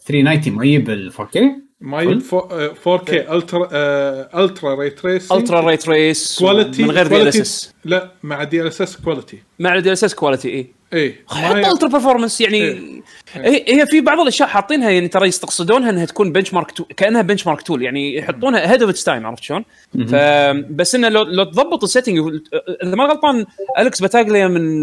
[0.06, 1.40] 390 ما يجيب ال 4K
[1.82, 6.92] ما يجيب fo- آه، 4K ultra آه، ultra ray tracing ultra ray trace quality من
[6.92, 11.72] غير DL quality- S لا مع DLSS quality مع ال DLSS quality اي اي حتى
[11.72, 13.02] ultra performance يعني إيه.
[13.34, 16.84] هي هي في بعض الأشياء حاطينها يعني ترى يستقصدونها إنها تكون benchmark too...
[16.98, 19.66] كأنها benchmark tool يعني يحطونها ahead of time عرفت شلون؟
[20.08, 22.20] فبس إنه لو لو تضبط ال setting
[22.84, 23.46] إذا ما غلطان
[23.80, 24.82] Alex Battaglia من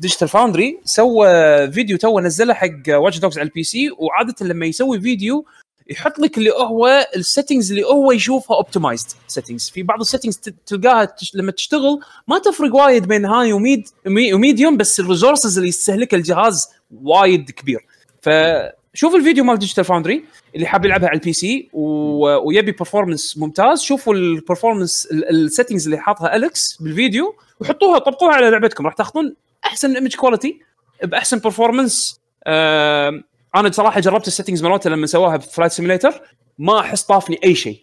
[0.00, 1.28] Digital Foundry سوى
[1.72, 5.44] فيديو تو نزله حق Watch Dogs على ال PC وعادة لما يسوي فيديو
[5.90, 10.36] يحط لك اللي هو ال settings اللي هو يشوفها optimized settings في بعض ال settings
[10.66, 11.34] تلقاها تش...
[11.34, 16.68] لما تشتغل ما تفرق وايد بين هاي وميد ومي- وميديوم بس الريسورسز اللي يستهلكها الجهاز
[17.02, 17.86] وايد كبير.
[18.22, 22.26] فشوف الفيديو مال Digital Foundry اللي حاب يلعبها على ال PC و...
[22.48, 23.80] ويبي performance ممتاز.
[23.82, 28.86] شوفوا ال performance ال settings اللي حاطها اليكس بالفيديو وحطوها طبقوها على لعبتكم.
[28.86, 29.34] راح تاخذون
[29.64, 30.60] أحسن image quality
[31.04, 33.22] بأحسن performance آه
[33.60, 36.12] أنا بصراحه جربت ال settings مالته لما سواها ب Flight Simulator
[36.58, 37.80] ما أحس طافني أي شيء.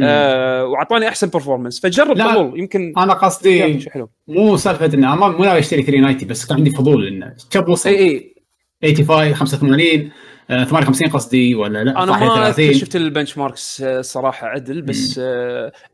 [0.00, 2.16] آه وأعطاني أحسن performance فجرب.
[2.18, 4.10] طلول يمكن أنا قصدي حلو.
[4.28, 7.70] مو سالفة ان أنا ما- مو ناوي أشتري 390 بس كان عندي فضول إنه كم
[7.70, 8.34] وصل؟ إي
[8.84, 8.94] إي.
[8.94, 10.10] 85 85
[10.50, 15.18] آه، 58 قصدي ولا لا؟ أنا ما 31 شفت ال benchmarks آه، صراحة عدل بس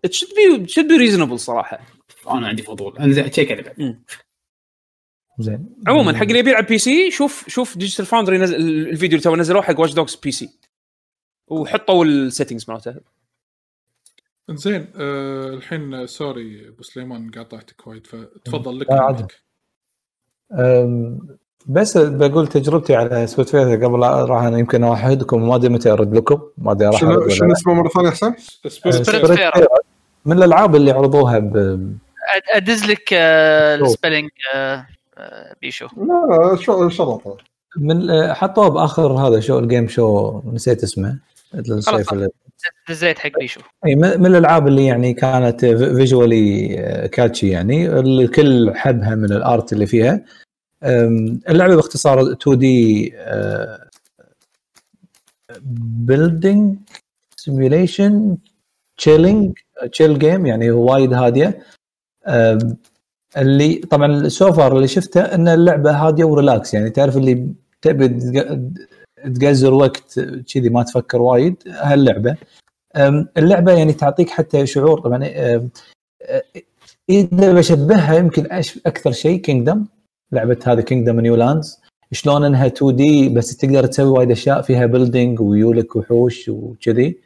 [0.05, 0.29] it should
[0.61, 1.81] be should be reasonable صراحة.
[2.31, 2.99] أنا عندي فضول.
[2.99, 3.97] أنزين check عليه بعد
[5.39, 9.37] زين عموما حق اللي يبي يلعب PC شوف شوف Digital Foundry نزل الفيديو اللي تو
[9.37, 10.51] نزلوه حق Watch Dogs PC
[11.49, 12.95] وحطوا ال settings مالته
[14.51, 19.25] زين آه الحين sorry أبو سليمان قاطعتك وايد فتفضل لك لا، عادي.
[21.67, 26.43] بس بقول تجربتي على Spiritfarer قبل راح أنا يمكن اوحدكم ما أدري متى أرد لكم
[26.59, 27.53] ما أدري راح شنو شنو.
[27.53, 28.35] اسمه مرة ثانية أه،
[28.69, 29.37] Fair.
[29.37, 29.67] Fair.
[30.25, 31.57] من الألعاب اللي عرضوها ب...
[32.55, 34.87] أدز لك آه، ال spelling آه، آه،
[35.63, 35.87] بيشو.
[35.97, 37.37] لا لا شو شرط
[37.77, 41.19] من آه، حطوه بآخر هذا شو ال game show نسيت اسمه.
[41.55, 42.29] اللي-
[42.89, 43.61] دزيت حق بيشو.
[43.87, 46.69] إي من من الألعاب اللي يعني كانت visually
[47.13, 50.25] catchy يعني اللي الكل حبها من ال art اللي فيها.
[51.49, 53.13] اللعبة باختصار 2D
[56.07, 56.77] building
[57.37, 58.37] simulation
[58.97, 59.59] chilling
[59.93, 61.63] chill game يعني وايد هادية.
[63.37, 67.49] اللي طبعا ال so far اللي شفته إن اللعبة هادية و relax يعني تعرف اللي
[67.83, 68.61] تبي تق-
[69.35, 70.21] تقزر وقت
[70.55, 72.37] كذي ما تفكر وايد هاللعبة.
[73.39, 75.25] اللعبة يعني تعطيك حتى شعور طبعا
[77.11, 78.47] إذا بشبهها يمكن
[78.87, 79.85] أكثر شيء Kingdom
[80.33, 81.81] لعبة هذه Kingdom New Lands
[82.13, 87.19] شلون إنها 2D بس تقدر تسوي وايد أشياء فيها building ويولك وحوش وكذي.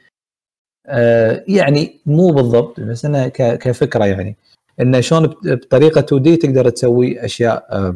[0.87, 4.37] أه، يعني مو بالضبط بس إنها كفكرة يعني.
[4.81, 7.93] انه شلون بطريقة 2D تقدر تسوي أشياء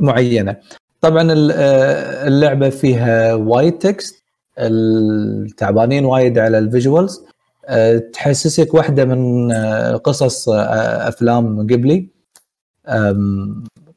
[0.00, 0.56] معينة.
[1.00, 4.22] طبعا أه، اللعبة فيها وايد text
[4.58, 7.24] التعبانين وايد على ال visuals.
[7.66, 12.08] أه، تحسسك واحدة من أه، قصص أفلام قبلي.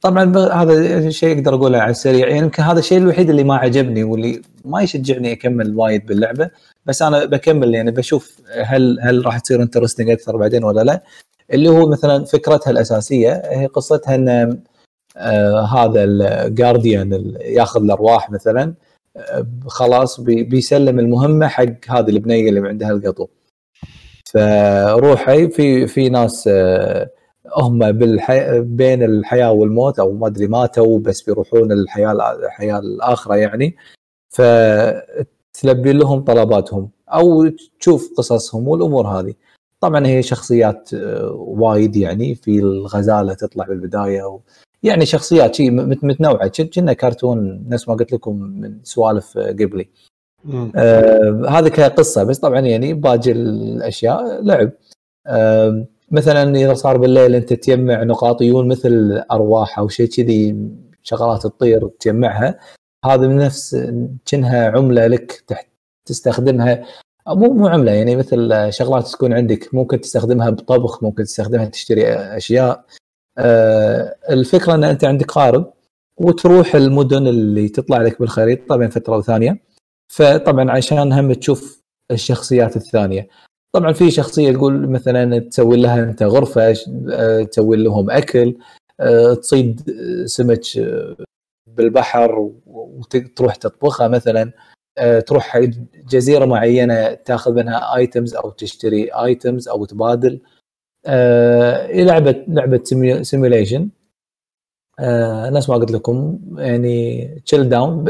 [0.01, 2.27] طبعا هذا شيء أقدر أقوله على السريع.
[2.27, 6.49] يعني يمكن هذا الشيء الوحيد اللي ما عجبني واللي ما يشجعني أكمل وايد باللعبة.
[6.85, 11.03] بس أنا بكمل يعني بشوف هل هل راح تصير interesting أكثر بعدين ولا لا.
[11.53, 14.59] اللي هو مثلا فكرتها الأساسية هي قصتها إن
[15.17, 18.73] آه هذا ال guardian ياخذ الأرواح مثلا
[19.17, 23.27] آه خلاص بي بيسلم المهمة حق هذه البنية اللي عندها القطو.
[24.33, 27.09] فروحي في في ناس آه
[27.57, 28.61] هم بالحي...
[28.61, 32.11] بين الحياة والموت أو ما أدري ماتوا بس بيروحون الحياة
[32.45, 33.75] الحياة الآخرة يعني.
[34.29, 37.47] فتلبي لهم طلباتهم أو
[37.79, 39.33] تشوف قصصهم والأمور هذه.
[39.81, 44.39] طبعا هي شخصيات آه، وايد يعني في الغزالة تطلع بالبداية و...
[44.83, 46.51] يعني شخصيات شيء مت- متنوعة.
[46.75, 49.89] كنا كرتون نفس ما قلت لكم من سوالف آه، قبلي.
[50.75, 54.71] آه هذا كقصه بس طبعا يعني باقي الأشياء لعب.
[55.27, 60.55] آه مثلا إذا صار بالليل أنت تجمع نقاط يون مثل أرواح أو شيء كذي
[61.03, 62.59] شغلات تطير تجمعها
[63.05, 63.91] هذا من نفس
[64.25, 65.67] كأنها عملة لك تحت
[66.05, 66.85] تستخدمها
[67.27, 69.73] مو مو عملة يعني مثل شغلات تكون عندك.
[69.73, 72.85] ممكن تستخدمها بطبخ ممكن تستخدمها تشتري أشياء.
[73.37, 75.73] آه الفكرة إن أنت عندك قارب
[76.17, 79.59] وتروح المدن اللي تطلع لك بالخريطة بين فترة وثانيه
[80.13, 81.81] فطبعا عشان هم تشوف
[82.11, 83.27] الشخصيات الثانية.
[83.73, 86.75] طبعا في شخصية تقول مثلا تسوي لها أنت غرفة
[87.11, 88.55] آه، تسوي لهم أكل
[88.99, 91.15] آه، تصيد آه، سمك آه،
[91.67, 94.41] بالبحر وتروح تطبخها مثلا.
[94.41, 94.53] آه،
[95.27, 95.59] تروح حق
[96.09, 100.41] جزيرة معينة تاخذ منها items أو تشتري items أو تبادل.
[101.05, 102.83] آه، لعبة لعبة
[103.21, 103.89] simulation
[105.51, 108.05] نفس ما قلت لكم يعني chill down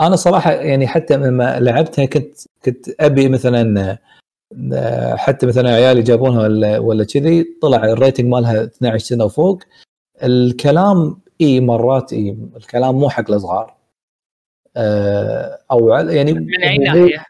[0.00, 3.98] أنا صراحة يعني حتى لما لعبتها كنت كنت أبي مثلا
[4.72, 9.58] آه، حتى مثلا عيالي جابونها ولا ولا كذي طلع ال rating مالها 12 سنة وفوق.
[10.22, 13.75] الكلام إي مرات إي الكلام مو حق الصغار آه،
[15.70, 17.24] أو على- يعني من أي مو- ناحية؟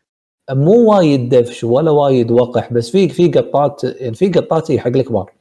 [0.51, 5.33] مو وايد دفش ولا وايد وقح بس في في قطات يعني في قطات حق الكبار.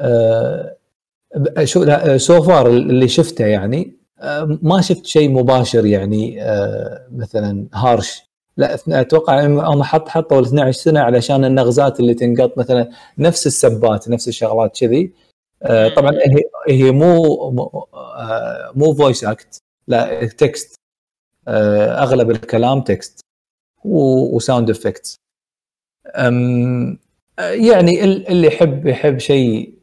[0.00, 0.76] آه،
[1.64, 7.66] شو لا so far اللي شفته يعني آه، ما شفت شيء مباشر يعني آه، مثلا
[7.74, 8.22] harsh.
[8.56, 14.08] لا أتوقع هم حط حطوا ال 12 سنة علشان النغزات اللي تنقط مثلا نفس السبات
[14.08, 15.12] نفس الشغلات كذي.
[15.62, 16.42] آه، طبعا هي
[16.84, 17.24] هي مو
[17.94, 19.58] آه، مو voice act
[19.88, 20.75] لا text
[21.48, 23.20] أغلب الكلام text
[23.84, 25.16] و sound effects
[27.38, 29.74] يعني ال- اللي يحب يحب شيء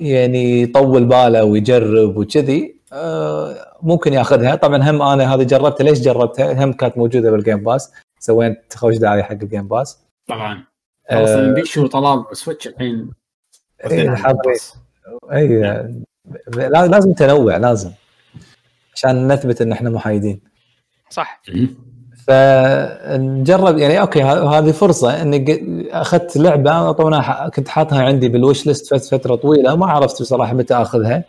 [0.00, 4.54] يعني يطول باله ويجرب وكذي آه، ممكن ياخذها.
[4.54, 5.84] طبعا هم أنا هذا جربتها.
[5.84, 9.98] ليش جربتها؟ هم كانت موجودة بال Game Pass سويت خوش دعايه حق ال Game Pass
[10.28, 10.64] طبعا.
[11.10, 13.10] آه، أصلا بيشو طلال switch الحين.
[13.90, 14.14] إيه،.
[15.32, 15.46] اي
[16.56, 17.90] لا- لازم تنوع لازم.
[18.96, 20.40] عشان نثبت إن إحنا محايدين.
[21.10, 21.42] صح.
[22.26, 28.28] فنجرب يعني okay ه- هذه فرصة إني ق- أخذت لعبة طبعا ح- كنت حاطها عندي
[28.28, 31.24] بال wish list فت- فترة طويلة ما عرفت بصراحة متى أخذها.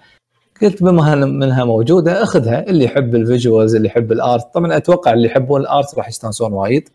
[0.61, 2.67] قلت بما منها موجودة أخذها.
[2.69, 6.07] اللي يحب ال visuals اللي يحب ال art طبعا أتوقع اللي يحبون ال art راح
[6.07, 6.89] يستانسون وايد.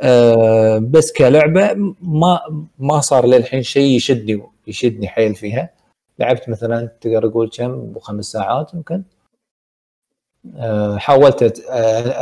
[0.00, 2.40] أه بس كلعبة ما
[2.78, 5.70] ما صار للحين شيء يشدني يشدني حيل فيها.
[6.18, 9.02] لعبت مثلا تقدر تقول كم؟ خمس ساعات يمكن.
[10.96, 11.62] حاولت أت-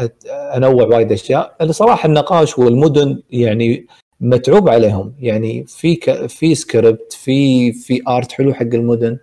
[0.03, 1.57] أت- أنوع وايد أشياء.
[1.61, 3.87] الصراحة النقاش والمدن يعني
[4.21, 5.13] متعوب عليهم.
[5.21, 6.27] يعني في ك...
[6.27, 9.19] في سكريبت في في art حلو حق المدن.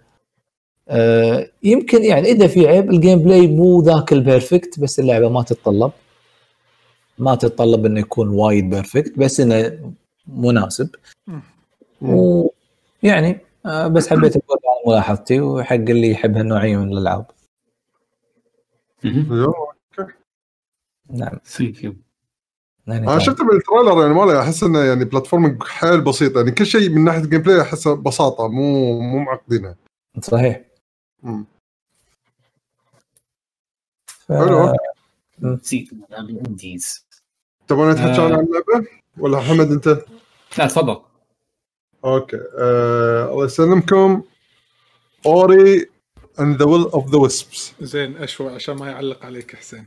[0.90, 5.44] آه يمكن يعني إذا في عيب ال gameplay مو ذاك ال perfect بس اللعبة ما
[5.44, 5.92] تتطلب.
[7.20, 9.80] ما تتطلب إنه يكون وايد perfect بس إنه
[10.28, 10.90] مناسب.
[12.02, 14.58] ويعني آه بس حبيت أقول
[14.88, 17.26] ملاحظتي وحق اللي يحب هالنوعية من الألعاب.
[21.10, 21.40] نعم.
[21.46, 21.96] thank you
[22.88, 26.38] يعني أنا شفت بال trailer يعني ماله أحس إنه يعني platforming حيل بسيط.
[26.38, 29.76] يعني كل شيء من ناحية ال gameplay احسه بساطه مو مو معقدينها.
[30.22, 30.62] صحيح.
[34.08, 34.32] ف...
[34.32, 34.76] حلو.
[35.42, 37.08] نسيت ال indies
[37.68, 38.22] تبغون نتحكي.
[38.22, 38.88] عن اللعبة؟
[39.18, 39.88] ولا محمد أنت؟
[40.58, 41.02] لا تفضل.
[42.06, 42.40] okay.
[42.60, 44.24] آه الله يسلمكم.
[45.26, 45.90] Ori
[46.40, 47.74] and the Will of the Wisps.
[47.82, 49.86] زين أشوى عشان ما يعلق عليك حسين.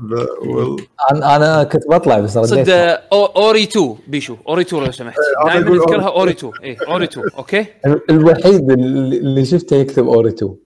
[0.00, 0.82] the will.
[1.12, 2.50] أنا أنا كنت بطلع بس رديت.
[2.50, 2.70] صد
[3.12, 5.18] Ori 2 بيشو Ori 2 لو سمحت.
[5.46, 6.04] أنا دائما Ori.
[6.06, 7.66] Ori 2 اي Ori 2 okay؟
[8.10, 10.56] الوحيد اللي شفته يكتب Ori 2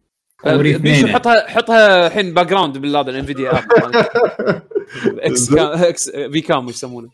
[0.46, 1.06] Ori بيشو.
[1.06, 3.64] حطها حطها الحين background بالهذا ال Nvidia app
[5.04, 7.08] X X VCam يسمونه.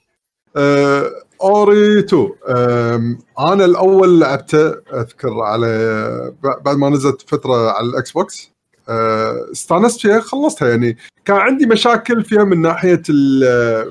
[0.56, 1.10] آه،
[1.42, 6.32] Ori 2 آم، أنا الأول لعبته أذكر على
[6.64, 8.52] بعد ما نزلت فترة على ال Xbox.
[8.88, 10.96] آه، استانست فيها خلصتها يعني.
[11.24, 13.02] كان عندي مشاكل فيها من ناحية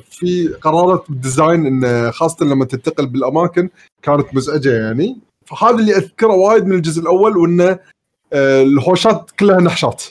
[0.09, 3.69] في قرارات بال design انه خاصة لما تنتقل بالأماكن
[4.01, 5.19] كانت مزعجة يعني.
[5.45, 7.79] فهذا اللي أذكره وايد من الجزء الأول وإنه
[8.33, 10.03] آه، الهوشات كلها نحشات.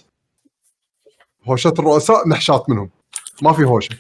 [1.45, 2.91] هوشات الرؤساء نحشات منهم.
[3.43, 3.97] ما في هوشة.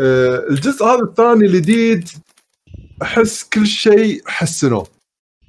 [0.00, 2.08] آه، الجزء هذا الثاني الجديد
[3.02, 4.86] أحس كل شيء حسنوه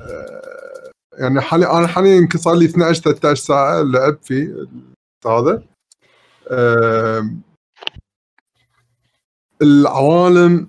[0.01, 4.67] آه، يعني حالي أنا حاليا يمكن صار لي 12 13 ساعة لعب فيه
[5.25, 5.63] هذا.
[9.61, 10.67] العوالم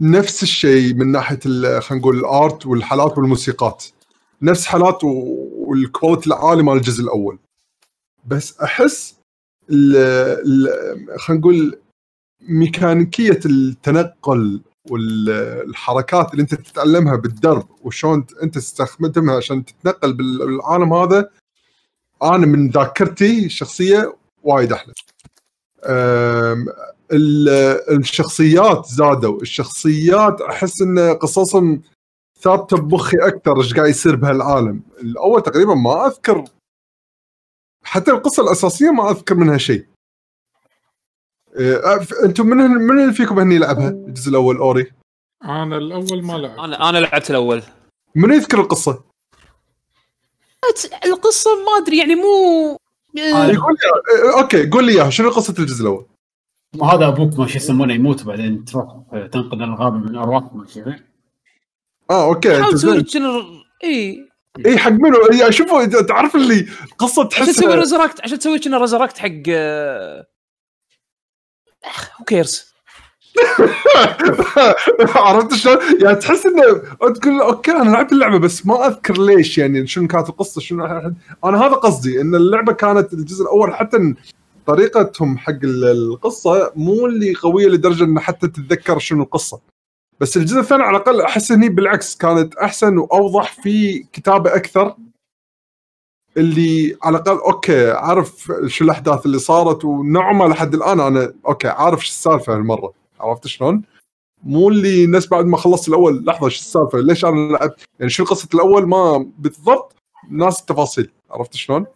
[0.00, 1.38] نفس الشيء من ناحية
[1.80, 3.84] خلينا نقول الآرت والحالات والموسيقات.
[4.42, 7.38] نفس حالات والكواليتي العالي مال الجزء الأول.
[8.26, 9.16] بس أحس
[11.18, 11.78] خلينا نقول
[12.48, 14.60] ميكانيكية التنقل
[14.90, 21.30] والحركات اللي انت تتعلمها بالدرب وشلون انت تستخدمها عشان تتنقل بالعالم هذا
[22.22, 24.92] أنا من ذاكرتي الشخصيه وايد أحلى.
[27.90, 31.82] الشخصيات زادوا، الشخصيات أحس إن قصصهم
[32.40, 36.44] ثابتة بمخي أكثر إيش قاعد يصير بهالعالم، الأول تقريبا ما أذكر
[37.84, 39.86] حتى القصة الأساسية ما أذكر منها شيء.
[41.58, 44.92] إيه، أنتم من من اللي فيكم هني يلعبها الجزء الأول Ori؟
[45.44, 47.62] أنا الأول ما لعب أنا أنا لعبت الأول
[48.14, 49.04] من يذكر القصة؟
[51.04, 52.76] القصة ما أدري يعني مو
[53.18, 53.46] آه.
[53.46, 56.06] يقول لي إيه، okay قول لي إياها شنو قصة الجزء الأول؟
[56.82, 61.02] هذا أبوك ما شو يسمونه يموت بعدين تروح تنقذ الغابة من الارواح ما غير.
[62.10, 62.62] آه okay
[63.84, 64.28] إي
[64.66, 66.66] إي حق منو؟ شوفوا تعرف اللي
[66.98, 69.42] قصة عشان تسوي resurrect عشان تسوي كنا resurrect حق
[72.20, 72.76] who cares
[75.16, 76.62] عرفت شلون؟ يعني تحس إنه
[77.14, 80.84] تقول okay أنا لعبت اللعبة بس ما أذكر ليش يعني شنو كانت القصة شنو
[81.44, 84.14] أنا هذا قصدي إن اللعبة كانت الجزء الأول حتى
[84.66, 89.60] طريقتهم حق ال- القصة مو اللي قوية لدرجة ان حتى تتذكر شنو القصة.
[90.20, 94.94] بس الجزء الثاني على الأقل أحس هني بالعكس كانت أحسن وأوضح في كتابة أكثر.
[96.36, 101.00] اللي على الأقل okay عارف شو الأحداث اللي صارت ونوعا ما لحد الآن.
[101.00, 102.92] أنا okay عارف شو السالفة هالمرة.
[103.20, 103.82] عرفت شلون؟
[104.42, 108.24] مو اللي الناس بعد ما خلصت الأول لحظة شو السالفة؟ ليش أنا لعبت يعني شو
[108.24, 109.94] قصة الأول؟ ما بالضبط
[110.30, 111.12] ناس التفاصيل.
[111.30, 111.86] عرفت شلون؟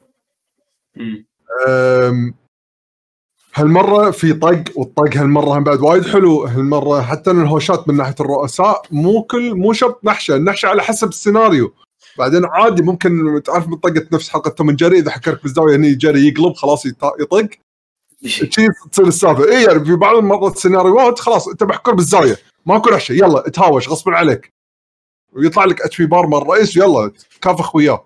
[3.55, 6.45] هالمرة في طق والطق هالمرة هم بعد وايد حلو.
[6.45, 10.37] هالمرة حتى الهوشات من ناحية الرؤساء مو كل مو شرط نحشة.
[10.37, 11.75] النحشة على حسب السيناريو.
[12.19, 16.28] بعدين عادي ممكن تعرف من طقة نفس حلقة توم جيري إذا حكرك بالزاوية هني جيري
[16.28, 17.49] يقلب خلاص يط- يطق.
[18.27, 18.47] شي
[18.93, 19.45] تصير السالفة.
[19.45, 22.37] اي يعني في بعض المرات السيناريوهات خلاص أنت محكور بالزاوية.
[22.66, 24.53] ماكو نحشه يلا تهاوش غصبا عليك.
[25.32, 27.11] ويطلع لك HP bar مال الرئيس يلا
[27.41, 28.05] كافخ وياه.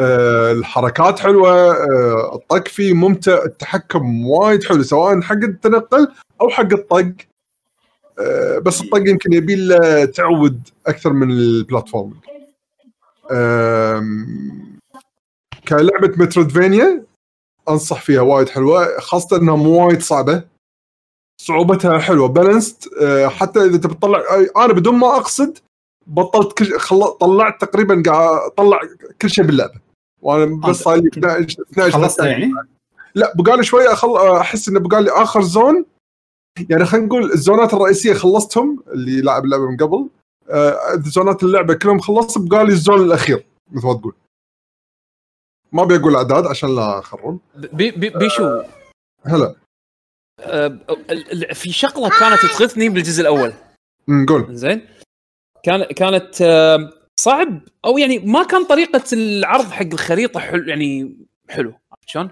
[0.00, 1.52] آه، الحركات حلوة.
[1.72, 3.42] آه، الطق فيه ممتع.
[3.44, 6.08] التحكم وايد حلو سواء حق التنقل
[6.40, 7.12] أو حق الطق.
[8.18, 12.20] آه، بس الطق يمكن يبي له تعود أكثر من البلاتفورم.
[15.68, 17.04] كلعبة مترودفينيا
[17.68, 20.44] أنصح فيها وايد حلوة خاصة إنها مو وايد صعبة.
[21.42, 22.88] صعوبتها حلوة بالانست
[23.26, 24.22] حتى إذا تبي تطلع
[24.56, 25.58] أنا بدون ما أقصد
[26.06, 27.06] بطلت كل خل...
[27.20, 28.80] طلعت تقريبا قاعد أطلع
[29.22, 29.80] كل شيء باللعبة.
[30.22, 32.52] وأنا بس صار لي 12 12 خلصتها يعني؟
[33.14, 34.16] لا بقالي شوي أخل...
[34.16, 35.84] أحس إنه بقالي آخر zone.
[36.70, 40.08] يعني خلينا نقول الزونات الرئيسية خلصتهم اللي لاعب اللعبة من قبل.
[40.98, 44.14] زونات اللعبة كلهم خلصت بقالي ال zone الأخير مثل ما تقول.
[45.72, 48.62] ما أبي أقول أعداد عشان لا اخرب بي بي بيشو.
[49.26, 49.54] هلا.
[50.40, 50.66] آه،
[51.10, 53.52] ال- ال- في شغلة كانت تغثني بالجزء الأول.
[54.08, 54.88] نقول زين.
[55.62, 61.16] كان كانت آه، صعب أو يعني ما كان طريقة العرض حق الخريطة حلو يعني
[61.48, 62.30] حلو عرفت شلون؟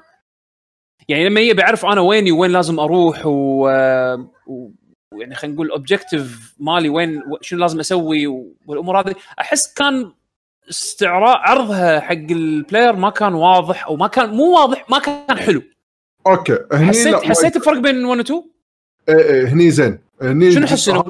[1.09, 4.71] يعني لما يبي اعرف أنا ويني وين لازم أروح و, آه، و...
[5.13, 8.27] يعني خلينا نقول ال objective مالي وين شنو لازم أسوي
[8.67, 10.13] والأمور هذه أحس كان
[10.71, 15.39] استعراض عرضها حق ال player ما كان واضح أو ما كان مو واضح ما كان
[15.39, 15.63] حلو.
[16.27, 18.43] okay هني حسيت لا، حسيت بفرق بين 1 و 2
[19.09, 19.99] إيه إيه هني زين.
[20.23, 21.03] هني شنو حسنوا؟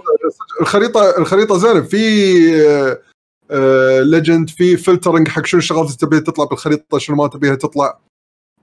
[0.61, 1.81] الخريطه الخريطة زينة.
[1.81, 1.99] في
[4.03, 8.01] legend في filtering حق شنو الشغلات اللي تبيها تطلع بالخريطة شنو ما تبيها تطلع.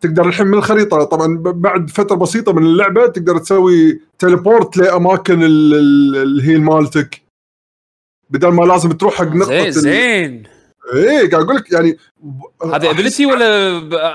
[0.01, 1.03] تقدر الحين من الخريطة.
[1.03, 7.21] طبعا بعد فترة بسيطة من اللعبة تقدر تسوي teleport لأماكن ال- ال- ال heal مالتك.
[8.29, 10.43] بدل ما لازم تروح حق نقطة زين زين.
[10.93, 11.97] إيه قاعد أقول لك يعني
[12.63, 13.45] هذا ability ولا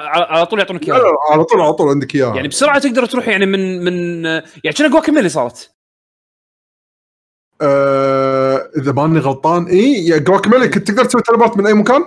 [0.06, 2.36] على طول يعطونك لا اياه؟ لا على طول على طول عندك إياها.
[2.36, 5.70] يعني بسرعة تقدر تروح يعني من من يعني كنا Guacamelee صارت.
[7.62, 12.04] آه إذا ماني غلطان اي يا Guacamelee كنت تقدر تسوي teleport من أي مكان؟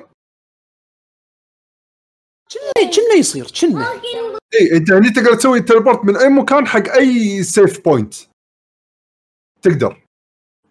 [2.51, 3.87] كنا كنا يصير كنا.
[4.61, 8.13] اي إنت هني تقدر تسوي teleport من أي مكان حق أي save point
[9.61, 10.03] تقدر.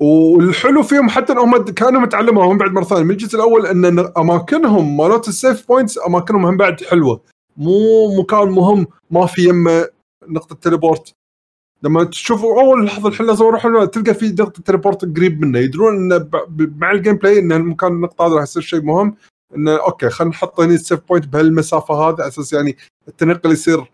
[0.00, 3.02] والحلو فيهم حتى إنهم كانوا متعلموا هم بعد مرة ثانية.
[3.02, 7.22] من الجزء الأول إن أماكنهم مالت ال save points أماكنهم هم بعد حلوة.
[7.56, 9.88] مو مكان مهم ما في يمه
[10.28, 11.12] نقطة teleport
[11.82, 15.58] لما تشوف أول لحظة الحين لازم أروح هنا، تلقى في نقطة teleport قريب منه.
[15.58, 16.28] يدرون إنه
[16.58, 19.16] مع ال gameplay إن المكان النقطة هذه راح يصير شيء مهم.
[19.56, 22.76] انه okay خلينا نحط هنا ال save point بهالمسافة هذه على أساس يعني
[23.08, 23.90] التنقل يصير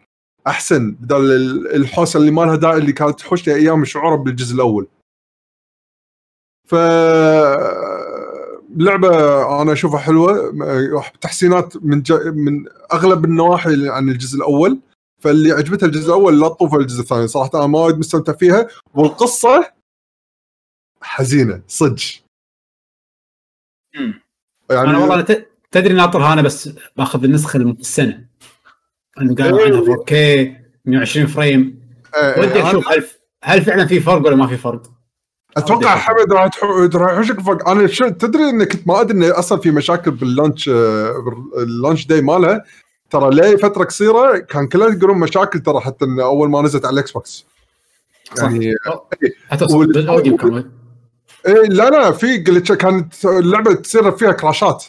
[0.47, 4.55] أحسن بدل ال- الحوسة اللي ما لها داعي اللي كانت تحوش لي أيام شعورها بالجزء
[4.55, 4.87] الأول.
[6.69, 6.75] ف
[8.77, 9.09] لعبة
[9.63, 10.53] أنا أشوفها حلوة
[11.21, 12.13] تحسينات من ج...
[12.27, 14.81] من أغلب النواحي عن الجزء الأول
[15.23, 19.73] فاللي عجبتها الجزء الأول لا تطوفها الجزء الثاني صراحة أنا ما وايد مستمتع فيها والقصة
[21.03, 22.03] حزينة صدق.
[24.71, 28.25] يعني أنا والله ت- تدري ناطرها أنا بس بأخذ النسخة السنة
[29.21, 30.13] انه قالوا عنها 4K
[30.85, 31.89] 120 فريم.
[32.15, 33.05] آه، ودي أنا- أشوف هل
[33.45, 34.83] هل فعلا في فرق ولا ما في فرق؟
[35.57, 36.51] أتوقع حمد راح
[36.95, 40.25] راح يحوشك فرق أنا شو تدري اني كنت ما أدري انه أصلا في مشاكل بال
[40.25, 41.15] launch آه،
[41.59, 42.65] ال launch day مالها
[43.11, 46.95] ترى لي فترة قصيرة كان كلها يقولون مشاكل ترى حتى إن أول ما نزلت على
[46.95, 47.47] ال Xbox.
[48.39, 48.75] يعني
[49.51, 50.71] حتى ال audio كمان
[51.47, 52.39] إيه لا لا في
[52.77, 54.85] كانت اللعبه تصير فيها كراشات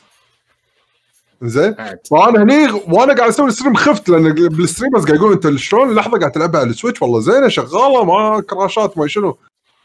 [1.44, 1.76] زين؟
[2.12, 6.20] وأنا هني وأنا قاعد أسوي stream خفت لأن بال streamers قاعد يقولون أنت شلون اللحظة
[6.20, 9.38] قاعد تلعبها على ال Switch والله زينة شغالة ما كراشات ما شنو.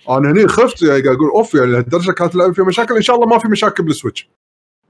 [0.08, 2.96] أنا هني خفت يعني قاعد أقول أوف يعني لهالدرجه كانت اللعبه فيها مشاكل.
[2.96, 4.28] إن شاء الله ما في مشاكل بال Switch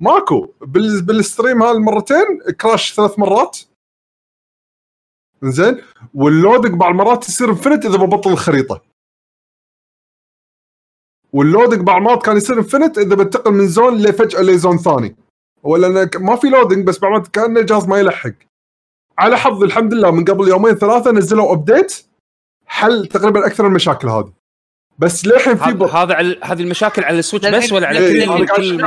[0.00, 0.48] ماكو.
[0.60, 1.02] بال...
[1.02, 3.58] بال stream هالمرتين crash ثلاث مرات.
[5.42, 5.82] زين؟
[6.14, 8.82] وال loading بعض المرات يصير infinite إذا ببطل الخريطة.
[11.32, 15.16] وال loading بعض المرات كان يصير infinite إذا بنتقل من zone لفجأة ل zone ثاني.
[15.64, 18.32] ولا أنا ك- ما في loading بس بعض كان الجهاز ما يلحق.
[19.18, 22.04] على حظ الحمد لله من قبل يومين ثلاثة نزلوا update
[22.66, 24.32] حل تقريبا أكثر المشاكل هذه.
[24.98, 28.84] بس للحين في هذا على هذه المشاكل على ال Switch بس ولا على إيه، كل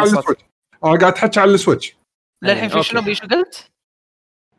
[0.83, 1.97] أنا قاعد احكي على ال Switch.
[2.43, 2.83] للحين في.
[2.83, 3.69] شنو بيشو قلت؟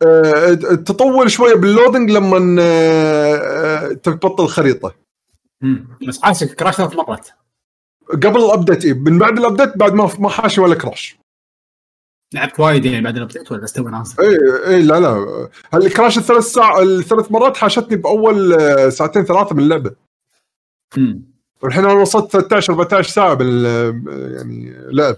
[0.03, 4.95] أه تطول شوية بال loading لما أه آه، تبطل الخريطة.
[6.09, 7.29] بس حاشك crash ثلاث مرات.
[8.11, 8.95] قبل ال update إيه.
[8.95, 11.18] من بعد ال update بعد ما ما حاشني ولا crash
[12.35, 15.49] لعبت وايد يعني بعد ال update ولا بس تو نازل اي اي إيه، لا لا.
[15.75, 19.91] ال crash الثلاث ساعة الثلاث مرات حاشتني بأول آه، ساعتين ثلاثة من اللعبة.
[20.97, 21.23] مم.
[21.63, 23.65] والحين أنا وصلت 13 14 ساعة بال
[24.37, 25.17] يعني لعب.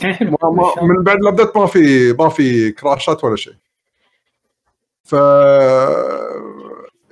[0.00, 0.36] يعني حلو.
[0.82, 3.54] من بعد ال update ما في ما في crash ات ولا شيء.
[5.04, 5.14] ف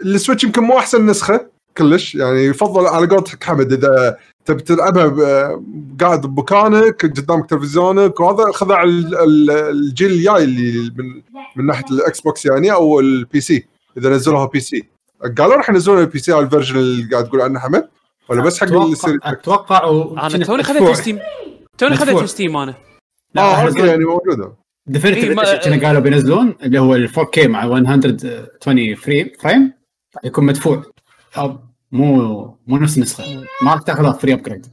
[0.02, 1.46] ال Switch يمكن مو أحسن نسخة
[1.78, 2.14] كلش.
[2.14, 4.18] يعني يفضل على قولتك حمد إذا
[4.48, 5.60] تبي تلعبها
[6.00, 11.22] قاعد بمكانك قدامك تلفزيونك وهذا خذ على ال- ال- الجيل الجاي اللي من
[11.56, 13.66] من ناحية ال Xbox يعني أو ال PC.
[13.96, 14.84] إذا نزلوها PC.
[15.38, 17.88] قالوا راح ينزلون ال PC على ال version اللي قاعد تقول عنه حمد
[18.28, 20.62] ولا بس حق ال Series أتوقع أتوقع و- أنا توني.
[20.62, 21.18] خذيت في Steam
[21.78, 21.96] توني.
[21.96, 22.74] خذيت في Steam أنا.
[23.34, 24.52] لا، آه ينزلون- أوكي يعني موجودة.
[24.86, 29.72] definitive إيه، ما- كانوا قالوا بينزلون؟ اللي هو ال 4K مع 120 free frame
[30.24, 30.82] يكون مدفوع.
[31.92, 32.14] مو
[32.66, 33.24] مو نفس النسخة.
[33.62, 34.66] ما راح تاخذها free upgrade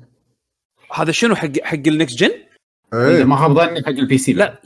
[0.94, 2.30] هذا شنو حق حق ال next gen
[2.94, 3.24] اذا إيه.
[3.24, 4.60] ما خاب ظني حق ال PC لا.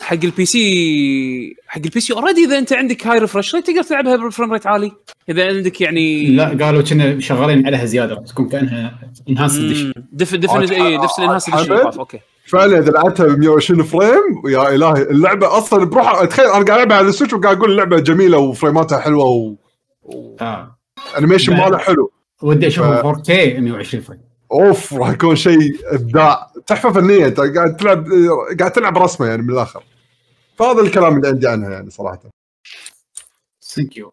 [0.00, 4.16] حق ال PC حق ال PC already إذا أنت عندك high refresh rate تقدر تلعبها
[4.16, 4.92] ب frame rate عالي.
[5.28, 10.34] إذا عندك يعني لا قالوا كنا شغالين عليها زيادة راح تكون كأنها enhanced edition def
[10.34, 10.54] اي def
[11.18, 12.20] ال enhanced عاد- edition okay.
[12.46, 16.96] فعلا إذا لعبتها ب 120 frame يا إلهي اللعبة أصلا بروحها تخيل أنا قاعد ألعبها
[16.96, 19.56] على ال Switch وقاعد أقول اللعبة جميلة و frame اتها حلوة
[20.40, 20.77] آه.
[21.14, 22.12] و animation بعد- ماله حلو.
[22.42, 24.20] ودي أشوف ف- 4K 120 frame
[24.52, 26.52] أوف راح يكون شيء إبداع.
[26.66, 27.26] تحفة فنية.
[27.26, 28.06] أنت قاعد تلعب
[28.58, 29.82] قاعد تلعب رسمة يعني من الآخر.
[30.58, 32.20] فهذا الكلام اللي عندي عنها يعني صراحة.
[33.62, 34.12] thank you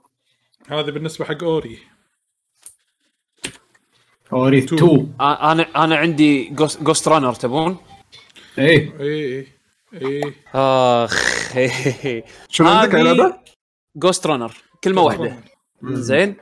[0.67, 1.79] هذا بالنسبة حق Ori.
[4.33, 4.73] Ori Two.
[4.73, 6.49] 2 آه، أنا أنا عندي
[6.81, 7.77] Ghostrunner تبون؟
[8.57, 8.99] إيه.
[8.99, 9.47] اي
[9.93, 11.15] اي آخ.
[12.49, 13.33] شنو عندك أي لعبة؟
[13.95, 14.53] Ghostrunner
[14.83, 15.37] كلمة واحدة.
[15.83, 16.35] زين.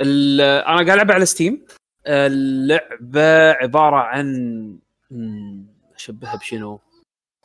[0.00, 1.66] أنا قاعد العبها على Steam
[2.06, 4.78] اللعبة عبارة عن
[5.96, 6.80] أشبهها بشنو؟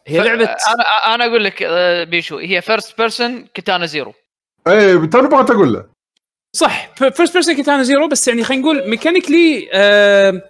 [0.08, 4.14] هي لعبه أنا أنا أقول لك آه، بيشو هي first person Katana Zero
[4.68, 5.86] إيه توني بغيت أقول له
[6.56, 10.42] صح first person Katana Zero بس يعني خلينا نقول mechanically آه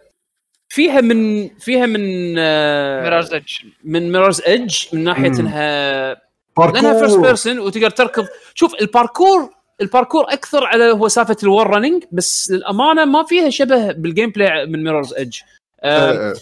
[0.70, 3.54] فيها من فيها من آه Mirror's Edge
[3.84, 5.40] من Mirror's Edge من ناحية مم.
[5.40, 6.14] انها
[6.58, 8.28] لأنها first parkour person وتقدر تركض.
[8.54, 9.50] شوف ال parkour
[9.84, 14.30] ال parkour أكثر على هو سالفة ال wall running بس للأمانة ما فيها شبه بال
[14.30, 15.40] gameplay من Mirror's Edge
[15.84, 16.34] آه إيه، إيه.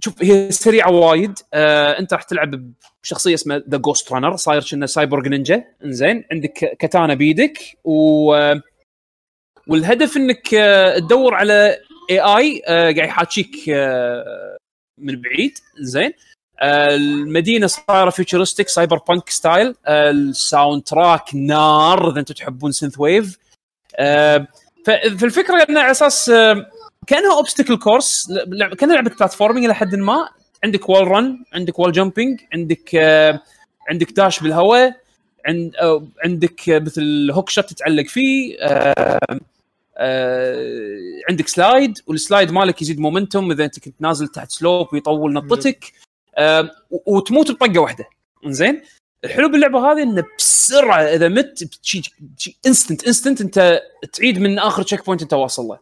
[0.00, 1.38] شوف هي سريعة وايد.
[1.54, 2.72] آه أنت راح تلعب
[3.02, 8.62] بشخصية اسمها The Ghostrunner صاير كأنه cyborg ninja إنزين عندك katana بيدك و آه،
[9.66, 11.78] والهدف إنك آه تدور على
[12.10, 14.56] AI آه قاعد يحاكيك آه
[14.98, 15.58] من بعيد.
[15.80, 16.31] زين آه
[16.62, 23.38] المدينة صايرة futuristic cyberpunk style ال soundtrack نار إذا أنتم تحبون synthwave
[23.96, 24.46] آه
[24.86, 26.66] فالفكرة إنه على أساس آه
[27.06, 28.32] كأنها obstacle course
[28.78, 30.28] كأنها لعبة platforming إلى حد ما.
[30.64, 33.40] عندك wall run عندك wall jumping عندك آه
[33.90, 34.96] عندك dash بالهواء
[35.46, 35.72] عند
[36.24, 38.56] عندك مثل hookshot تتعلق فيه
[41.28, 45.92] عندك slide وال slide مالك يزيد momentum إذا أنت كنت نازل تحت slope ويطول نطتك.
[46.90, 48.04] وتموت بطقة واحدة.
[48.46, 48.82] زين
[49.24, 51.62] الحلو باللعبة هذه إنه بسرعة إذا مت
[52.66, 53.82] instant instant أنت
[54.12, 55.78] تعيد من آخر checkpoint أنت واصل له.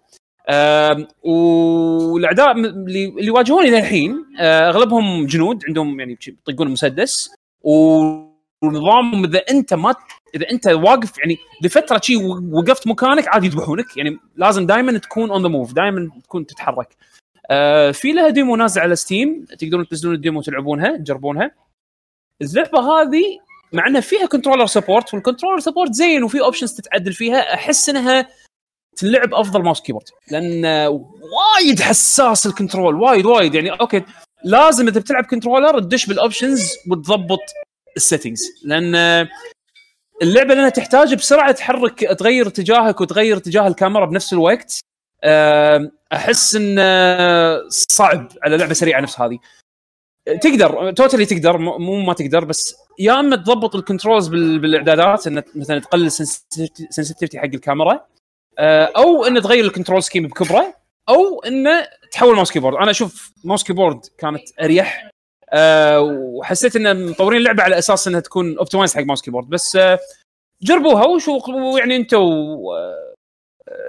[1.24, 6.18] والأعداء اللي اللي يواجهوني للحين آه، أغلبهم جنود عندهم يعني
[6.48, 7.30] يطقون مسدس.
[7.62, 9.94] ونظامهم إذا أنت ما
[10.34, 12.16] إذا أنت واقف يعني لفترة شي
[12.52, 13.96] وقفت مكانك عادي يذبحونك.
[13.96, 16.96] يعني لازم دائما تكون on the move دائما تكون تتحرك.
[17.50, 21.50] آه، في لها demo نازل على Steam تقدرون تنزلون ال demo وتلعبونها تجربونها.
[22.42, 23.22] اللعبة هذه
[23.72, 27.54] مع إنها فيها controller support وال controller support زين وفي options تتعدل فيها.
[27.54, 28.28] أحس إنها
[28.96, 33.54] تلعب أفضل mouse keyboard لأن وايد حساس ال control وايد وايد.
[33.54, 34.04] يعني okay
[34.44, 37.40] لازم إذا بتلعب controller تدش بال options وتضبط
[37.96, 38.94] ال settings لأن
[40.22, 44.80] اللعبة لأنها تحتاج بسرعة تحرك تغير اتجاهك وتغير اتجاه الكاميرا بنفس الوقت.
[46.12, 49.38] أحس انه صعب على لعبة سريعة نفس هذه.
[50.40, 55.42] تقدر totally تقدر مو ما تقدر بس يا إما تضبط ال controls بال- بالإعدادات إن
[55.54, 58.06] مثلا تقلل sensitivity حق الكاميرا
[58.58, 60.74] آه، أو انه تغير ال control scheme بكبره
[61.08, 65.10] أو انه تحول mouse keyboard أنا أشوف mouse keyboard كانت أريح
[65.52, 69.78] أه وحسيت إن مطورين اللعبة على أساس إنها تكون optimized حق mouse keyboard بس
[70.62, 71.40] جربوها وشو
[71.78, 72.18] يعني أنتم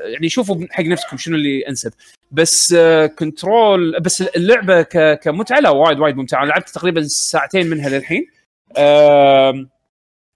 [0.05, 1.93] يعني شوفوا حق نفسكم شنو اللي انسب.
[2.31, 2.75] بس
[3.19, 4.81] control بس اللعبة
[5.13, 6.45] كمتعة لا وايد وايد ممتعة.
[6.45, 8.27] لعبت تقريبا ساعتين منها للحين.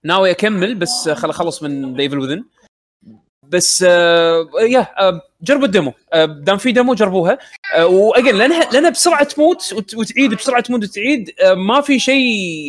[0.06, 2.44] ناوي أكمل بس خل أخلص من The Evil Within
[3.44, 5.94] بس آه يا آه جربوا ال demo.
[6.14, 7.38] آه دام في demo جربوها.
[7.76, 11.32] آه و again لأنها لأنها بسرعة تموت وت- وتعيد بسرعة تموت وتعيد.
[11.44, 12.26] آه ما في شيء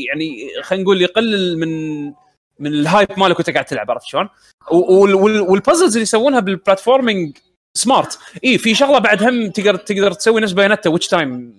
[0.08, 2.12] يعني خلينا نقول يقلل من
[2.58, 4.28] من ال hype مالك وانت قاعد تلعب عرفت شلون؟
[4.70, 7.36] وال puzzles اللي يسوونها بال platforming
[7.76, 11.54] smart اي في شغلة بعد هم تقدر تقدر تسوي نفس Bayonetta witch time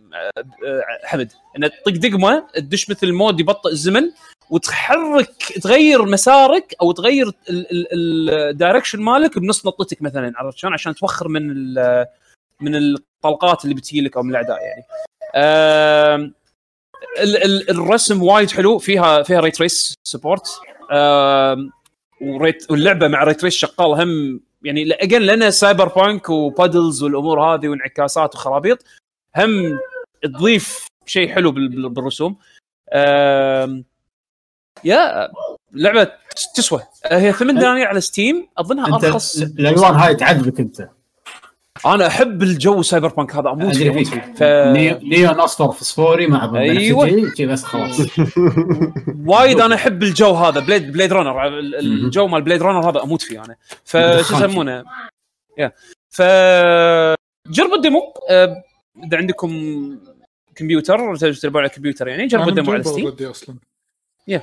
[1.04, 4.12] حمد إن تطق دقمة تدش مثل mode يبطئ الزمن
[4.50, 11.28] وتحرك تغير مسارك أو تغير ال direction مالك بنص نطتك مثلا عرفت شلون عشان توخر
[11.28, 11.74] من
[12.62, 14.84] من الطلقات اللي بتجي لك أو من الأعداء يعني.
[17.70, 20.60] الرسم وايد حلو فيها فيها ray trace support
[22.22, 27.68] وريت واللعبة مع ray trace شغال هم يعني again لأنها cyberpunk و puddles والأمور هذه
[27.68, 28.84] وانعكاسات وخرابيط
[29.38, 29.80] هم
[30.24, 32.38] تضيف شيء حلو بال- بال- بالرسوم.
[34.84, 35.32] يا
[35.74, 36.12] لعبة
[36.56, 36.84] تسوى.
[37.06, 39.38] هي 8 دنانير على Steam أظنها أرخص.
[39.42, 40.90] الألوان هاي تعذبك أنت.
[41.86, 44.44] أنا احب الجو cyberpunk هذا أموت فيه ف...
[44.44, 46.46] نيو- نيون اصفر فسفوري مع
[47.38, 48.00] شي بس خلاص.
[49.26, 53.04] وايد أنا أحب الجو هذا Blade Blade Runner ال- ال- الجو مال Blade Runner هذا
[53.04, 53.56] أموت فيه أنا.
[53.86, 54.46] فشو.
[54.46, 54.84] يسمونه؟
[55.58, 55.72] يا
[56.10, 56.22] ف
[57.52, 58.14] جربوا ال demo.
[58.30, 58.64] آه،
[59.04, 59.52] إذا عندكم
[60.56, 63.60] كمبيوتر تلعبون على الكمبيوتر يعني جربوا ال demo على Steam
[64.28, 64.42] which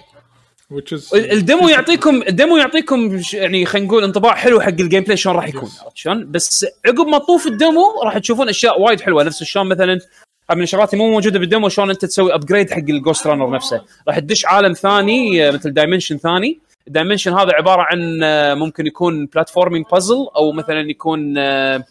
[0.82, 5.02] is ال- ال demo يعطيكم ال demo يعطيكم يعني خلينا نقول انطباع حلو حق ال
[5.02, 8.80] gameplay شلون راح يكون عرفت شلون؟ بس عقب ما تطوف ال demo راح تشوفون أشياء
[8.80, 10.00] وايد حلوة نفس شلون مثلا
[10.54, 13.82] من الشغلات اللي مو موجودة بال demo شلون أنت تسوي upgrade حق ال Ghostrunner نفسه.
[14.08, 16.58] راح تدش عالم ثاني آه، مثل dimension ثاني.
[16.88, 21.84] ال dimension هذا عبارة عن آه، ممكن يكون platforming puzzle أو مثلا يكون آه،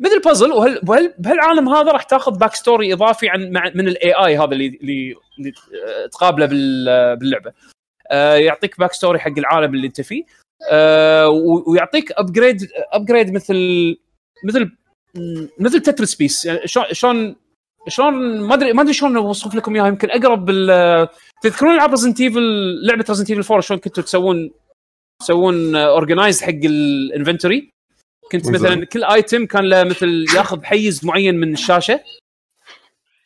[0.00, 0.80] مثل بازل وهل
[1.18, 3.40] بهالعالم هذا راح تاخذ back story إضافي عن
[3.74, 5.52] من ال AI هذا اللي اللي, اللي
[6.12, 7.52] تقابله بال- باللعبة.
[8.10, 10.24] آه، يعطيك back story حق العالم اللي أنت فيه.
[10.70, 11.28] آه،
[11.66, 13.54] ويعطيك upgrade upgrade مثل
[14.44, 14.70] مثل
[15.58, 16.60] مثل Tetris piece يعني
[16.92, 17.36] شلون
[17.88, 21.08] شلون ما ادري ما أدري شلون أوصف لكم إياها يمكن أقرب بال
[21.42, 22.40] تذكرون العاب Resident Evil
[22.86, 24.50] لعبة Resident Evil 4 شلون كنتوا تسوون
[25.20, 27.70] تسوون organize حق ال inventory
[28.32, 28.48] كنت.
[28.48, 32.00] مثلا كل item كان له مثل ياخذ حيز معين من الشاشة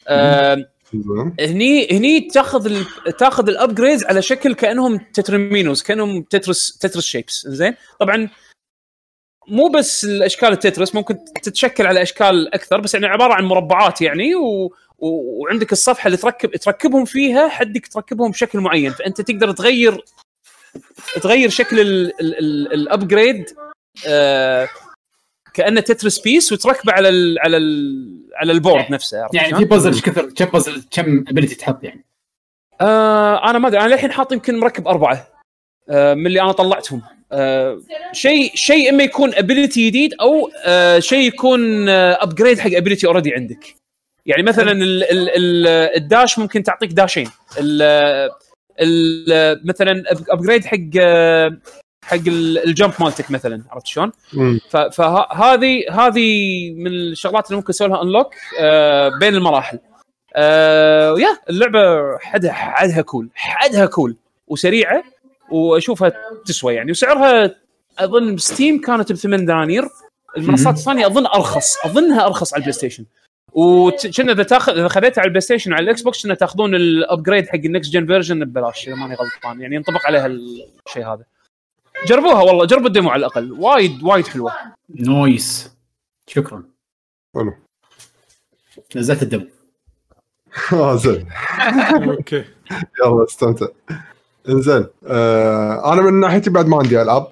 [0.09, 0.67] آه.
[1.41, 2.87] هني هني تاخذ ال...
[3.17, 8.29] تاخذ ال upgrades على شكل كأنهم tetrominoes كأنهم Tetris Tetris shapes زين طبعا
[9.49, 14.03] مو بس الأشكال ال Tetris ممكن تتشكل على أشكال أكثر بس يعني عبارة عن مربعات
[14.03, 14.73] يعني و...
[14.99, 15.09] و...
[15.09, 20.05] وعندك الصفحة اللي تركب تركبهم فيها حدك تركبهم بشكل معين فأنت تقدر تغير
[21.23, 22.21] تغير شكل ال...
[22.21, 22.39] ال...
[22.39, 22.73] ال...
[22.73, 23.51] ال upgrade
[24.07, 24.69] آه...
[25.55, 27.39] كأنه Tetris piece وتركبه على ال...
[27.41, 28.05] على ال...
[28.37, 32.05] على ال board نفسه يعني؟ في بازل إيش كثر كم بازل كم ability تحط يعني؟
[32.81, 35.29] آه أنا ما أدري أنا للحين حاط يمكن مركب أربعة
[35.89, 37.03] آه من اللي أنا طلعتهم.
[37.33, 37.81] آه
[38.13, 43.75] شيء شيء إما يكون ability جديد أو آه شيء يكون upgrade حق ability already عندك.
[44.27, 47.83] يعني مثلا ال ال ال ال dash ممكن تعطيك داشين ال
[48.81, 51.59] ال مثلا upgrade حق آه،
[52.05, 54.13] حق ال- ال jump مالتك مثلا عرفت شلون؟
[54.93, 58.35] فهذه هذه من الشغلات اللي ممكن تسوي لها unlock
[59.21, 59.79] بين المراحل.
[60.37, 64.17] آه يا اللعبة حدها حدها cool حدها cool
[64.49, 65.05] وسريعة
[65.51, 66.13] وأشوفها
[66.47, 66.91] تسوى يعني.
[66.91, 67.55] وسعرها
[67.99, 69.89] أظن Steam كانت ب 8 دنانير.
[70.37, 73.05] المنصات الثانية أظن أرخص أظنها أرخص على ال PlayStation
[73.53, 77.49] وكنا إذا تاخذ إذا خذيتها على ال PlayStation وعلى ال Xbox كنا تاخذون ال upgrade
[77.49, 79.61] حق ال next gen version ببلاش إذا ماني غلطان.
[79.61, 81.25] يعني ينطبق عليها الشيء هذا.
[82.07, 83.53] جربوها والله جربوا ال demo على الأقل.
[83.53, 84.53] وايد وايد حلوة.
[84.95, 85.77] nice.
[86.27, 86.63] شكرا.
[87.35, 87.55] حلو.
[88.97, 89.49] نزلت ال demo
[90.73, 91.29] آه زين.
[92.11, 92.45] okay.
[93.05, 93.67] يلا استمتع.
[94.49, 97.27] انزين آه أنا من ناحيتي بعد ما عندي ألعاب.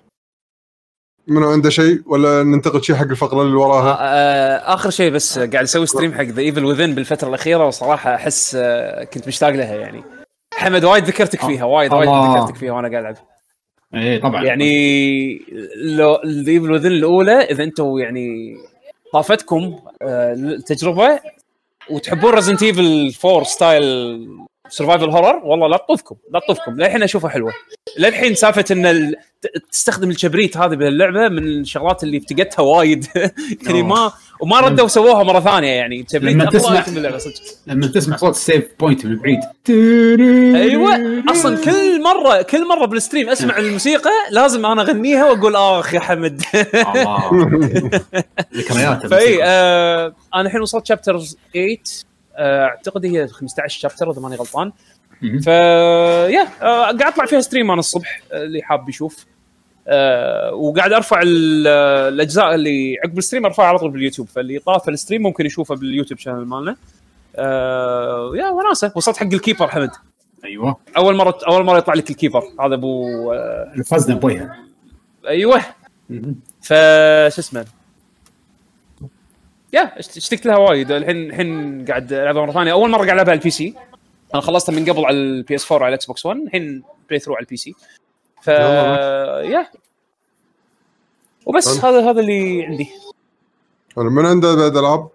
[1.27, 5.55] منو عنده شيء؟ ولا ننتقل شيء حق الفقرة اللي وراها؟ آه، آخر شيء بس قاعد
[5.55, 10.05] أسوي stream حق The Evil Within بالفترة الأخيرة وصراحة أحس آه، كنت مشتاق لها يعني.
[10.55, 12.09] حمد وايد ذكرتك فيها وايد وايد.
[12.09, 13.17] ذكرتك فيها وأنا قاعد ألعب.
[13.95, 15.43] إيه طبعا يعني
[15.77, 18.57] لو The Evil Within الأولى إذا أنتم يعني
[19.13, 21.21] طافتكم آه، التجربه
[21.91, 24.29] وتحبون Resident Evil 4 style
[24.69, 26.73] survival horror والله لا تطوفكم لا تطوفكم.
[26.73, 27.53] للحين أشوفها حلوة.
[27.99, 29.17] للحين سالفة إن ال...
[29.71, 33.07] تستخدم الكبريت هذه باللعبة من الشغلات اللي افتقدتها وايد.
[33.67, 34.13] يعني ما
[34.43, 36.83] وما ردوا سووها مرة ثانية يعني لما تسمع-
[37.19, 37.35] صدق.
[37.67, 39.41] لما تسمع صوت ال save point من بعيد.
[40.57, 45.95] أيوه أصلا كل مره كل مرة بال stream أسمع الموسيقى لازم أنا أغنيها وأقول آخ
[45.95, 46.43] يا حمد.
[46.75, 47.31] الله.
[48.57, 51.19] ذكريات فأي آه أنا الحين وصلت chapter
[51.55, 51.79] 8
[52.37, 54.73] آه أعتقد هي 15 chapter إذا ماني غلطان.
[55.45, 59.27] ف يا آه قاعد أطلع فيها stream أنا الصبح اللي حاب يشوف.
[59.89, 61.67] آه وقاعد أرفع ال-
[62.15, 65.75] الأجزاء اللي عقب ال stream أرفعها على طول باليوتيوب فاللي طاف ال stream ممكن يشوفه
[65.77, 66.77] باليوتيوب channel مالنا.
[67.37, 69.91] آه يا وناسة وصلت حق ال keeper حمد.
[70.45, 70.77] أيوه.
[70.97, 72.43] أول مرة أول مرة يطلع لك ال keeper.
[72.61, 74.57] هذا أبو آه فزنا بويها
[75.29, 75.61] أيوه.
[76.11, 76.37] مهم.
[76.63, 76.69] ف
[77.35, 77.65] شو اسمه؟
[79.73, 80.93] يا اشت- اشتقت لها وايد.
[80.93, 82.73] الحين الحين قاعد ألعبها مرة ثانية.
[82.73, 83.75] أول مرة قاعد ألعبها على ال PC.
[84.35, 87.43] أنا خلصتها من قبل على ال PS 4 وعلى الاكس بوكس 1 الحين playthrough على
[87.45, 87.75] ال PC.
[88.43, 89.67] ف يا
[91.47, 92.89] وبس هذا هذا اللي عندي.
[93.99, 95.09] أنا من عنده بعد العاب؟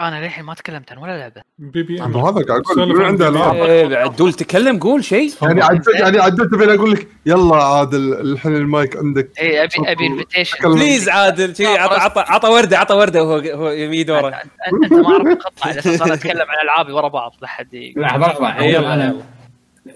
[0.00, 1.42] أنا للحين ما تكلمت عن ولا لعبة.
[1.58, 3.54] بي بي ام هذا قاعد أقول من عن عنده العاب.
[3.54, 5.32] إيه، بعد دول تكلم قول شيء.
[5.42, 9.30] يعني عدلت يعني عدلت بين أقول لك يلا عادل الحين المايك عندك.
[9.40, 10.74] اي ابي أبي invitation.
[10.74, 15.08] please عادل شي عطى عطى عطى ورده عطى ورده وهو هو يميد ورا انت ما
[15.08, 18.62] أعرف الخطة على أساس أنا أتكلم عن ألعابي ورا بعض لا حد لحظة لحظة.
[18.62, 19.16] يلا، يلا أنا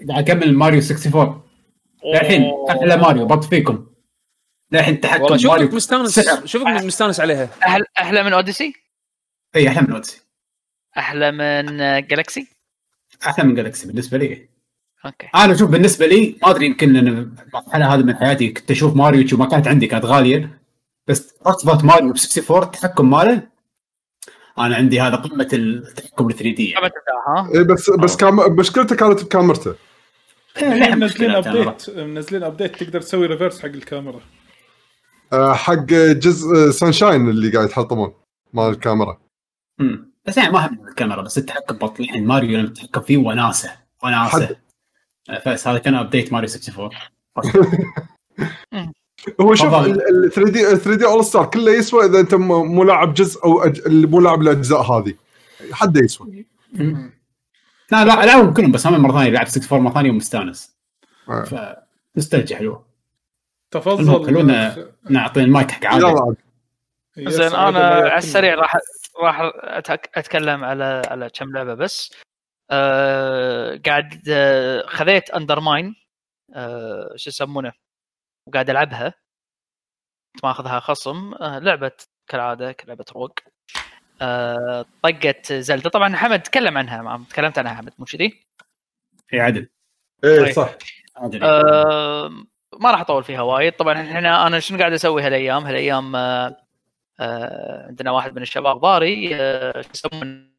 [0.09, 1.41] قاعد أكمل ماريو 64
[2.05, 3.85] للحين أحلى ماريو بط فيكم.
[4.71, 5.65] للحين تحكم والله ماريو.
[5.65, 6.19] شوفك مستانس.
[6.45, 7.49] شوفك مستانس عليها.
[7.63, 8.73] أحلى أحلى من أوديسي؟
[9.55, 10.21] إي أحلى من أوديسي.
[10.97, 12.47] أحلى من جالكسي
[13.27, 14.49] أحلى من جالكسي بالنسبة لي.
[15.05, 15.27] okay.
[15.35, 19.37] أنا أشوف بالنسبة لي ما أدري يمكن لأن المرحلة هذه من حياتي كنت أشوف ماريو
[19.37, 20.61] ما كانت عندي كانت غالية.
[21.07, 23.47] بس رتبه ماريو ب 64 التحكم ماله
[24.57, 26.91] أنا عندي هذا قمة التحكم ال 3D إبداع،
[27.27, 29.75] ها؟ اي بس بس كام مشكلته كانت بكاميرته.
[30.57, 34.19] الحين منزلين update منزلين update تقدر تسوي reverse حق الكاميرا.
[35.33, 35.83] آه، حق
[36.13, 38.13] جزء سانشاين اللي قاعد يحطمون
[38.53, 39.17] مال الكاميرا.
[39.79, 40.11] مم.
[40.25, 43.71] بس يعني ما هم الكاميرا بس التحكم بطيء الحين ماريو لما تتحكم فيه وناسه
[44.03, 44.55] وناسه حد.
[45.47, 46.89] بس هذا كان update ماريو 64
[49.41, 49.73] هو شوف.
[49.73, 53.81] ال 3D 3D All Star كله يسوى إذا أنت م- مو لاعب جزء أو أج...
[53.87, 55.13] مو لاعب الأجزاء هذه.
[55.71, 56.45] حد يسوى.
[57.91, 60.77] لا لا العبهم كلهم بس هم مرة ثانية لعب 64 مرة ثانية ومستانس.
[61.29, 61.43] آه.
[62.15, 62.85] فنستلجي حلوة
[63.75, 64.25] المهم تفضل.
[64.25, 66.35] خلونا نعطي المايك حق عادل.
[67.17, 67.57] زين أنا
[67.87, 68.17] على.
[68.17, 68.75] السريع راح
[69.23, 69.41] راح
[69.79, 72.13] أتك- أتكلم على على كم لعبة بس.
[72.71, 75.95] أه قاعد آه، خذيت اندرماين
[76.55, 77.71] أه شو يسمونه؟
[78.47, 79.13] وقاعد ألعبها.
[80.43, 81.33] ماخذها خصم.
[81.33, 81.91] أه لعبة
[82.27, 83.39] كالعادة لعبه روك
[84.21, 85.89] أه طقت زلدة.
[85.89, 88.45] طبعا حمد تكلم عنها ما تكلمت عنها حمد مو كذي؟
[89.27, 89.69] في عدل.
[90.23, 90.69] إيه صح.
[91.17, 92.29] عادل آه،
[92.79, 93.73] ما راح أطول فيها وايد.
[93.73, 96.57] طبعا إحنا أنا شنو قاعد أسوي هالأيام؟ هالأيام آه،
[97.19, 100.51] آه، عندنا واحد من الشباب ضاري آه، شو يسمونه؟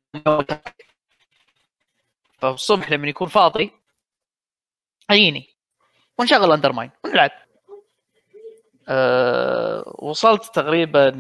[2.39, 3.71] فالصبح لما يكون فاضي
[5.11, 5.47] يجيني
[6.19, 7.31] ونشغل اندرماين ونلعب.
[8.89, 11.13] أه وصلت تقريبا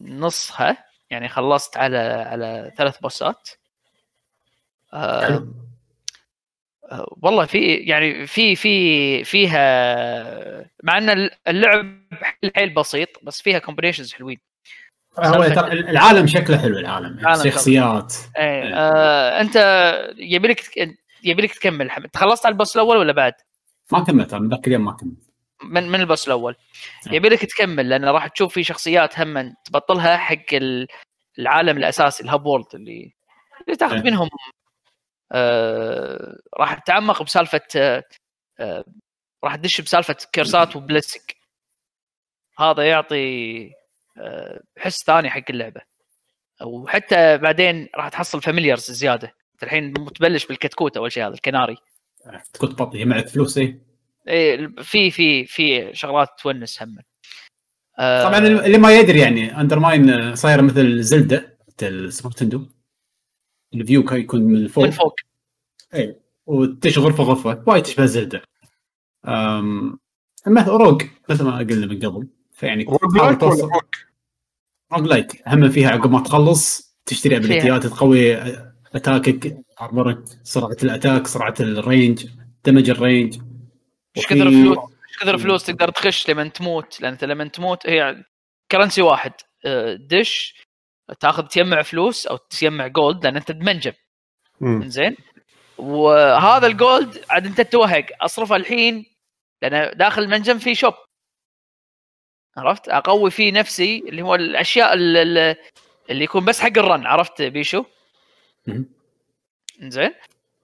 [0.00, 0.89] نصها.
[1.10, 3.48] يعني خلصت على على ثلاث بوسات.
[4.92, 5.54] حلو.
[6.92, 12.00] آه، والله في يعني في في فيها مع إن اللعب
[12.56, 14.38] حيل بسيط بس فيها combinations حلوين.
[15.18, 17.34] هو ترى العالم شكله حلو العالم.
[17.50, 19.56] شخصيات إيه آه أنت
[20.16, 20.76] يبي لك
[21.24, 22.16] يبي لك تكمل حمد.
[22.16, 23.32] خلصت على ال boss الأول ولا بعد؟
[23.92, 25.29] ما كملت أنا متذكر يوم ما كملت.
[25.64, 26.56] من من ال boss الأول.
[27.06, 27.14] نعم.
[27.14, 30.86] يبي لك تكمل لأن راح تشوف في شخصيات هم تبطلها حق ال-
[31.38, 33.12] العالم الأساسي ال hub world اللي
[33.66, 34.02] اللي تاخذ إيه.
[34.02, 34.28] منهم
[35.32, 38.02] آه راح تتعمق بسالفة آه
[38.60, 38.84] آه
[39.44, 41.36] راح تدش بسالفة curse ات و blessing
[42.58, 43.64] هذا يعطي
[44.18, 45.80] آه حس ثاني حق اللعبة.
[46.64, 49.34] وحتى بعدين راح تحصل familiars زيادة.
[49.62, 51.76] الحين متبلش بالكتكوت أول شيء هذا الكناري.
[52.58, 53.60] كنت بطي معك فلوس
[54.28, 56.98] اي إيه في في في شغلات تونس هم.
[57.98, 62.66] آه، طبعا اللي ما يدري يعني اندرماين صايره مثل زلدة السوبر نتندو
[63.74, 64.84] ال view كان يكون من فوق.
[64.84, 65.14] من فوق.
[65.94, 66.16] اي
[66.46, 68.42] وتش غرفة غرفة وايد تشبه زلدة.
[69.26, 69.98] أم...
[70.46, 72.28] مثل rogue مثل ما قلنا من قبل.
[72.52, 73.70] فيعني roguelike rogue؟
[74.92, 78.36] roguelike هم فيها عقب ما تخلص تشتري ability ات تقوي
[78.94, 82.26] attack ك armor ك سرعة ال attack سرعة ال range
[82.64, 83.49] damage ال range.
[84.16, 88.24] إيش كثر فلوس إيش كثر فلوس تقدر تخش لما تموت لأن انت لما تموت هي
[88.70, 89.32] currency واحد.
[89.64, 90.54] آه، دش
[91.20, 93.92] تأخذ تجمع فلوس أو تجمع gold لأن أنت بمنجم
[94.60, 94.88] مم.
[94.88, 95.16] زين
[95.78, 98.06] وهذا ال gold عاد أنت توهق.
[98.20, 99.06] أصرفه الحين
[99.62, 100.94] لأن داخل المنجم في shop
[102.56, 105.56] عرفت؟ أقوي فيه نفسي اللي هو الأشياء اللي,
[106.10, 107.06] اللي يكون بس حق ال run.
[107.06, 107.84] عرفت بيشو.
[109.80, 110.14] زين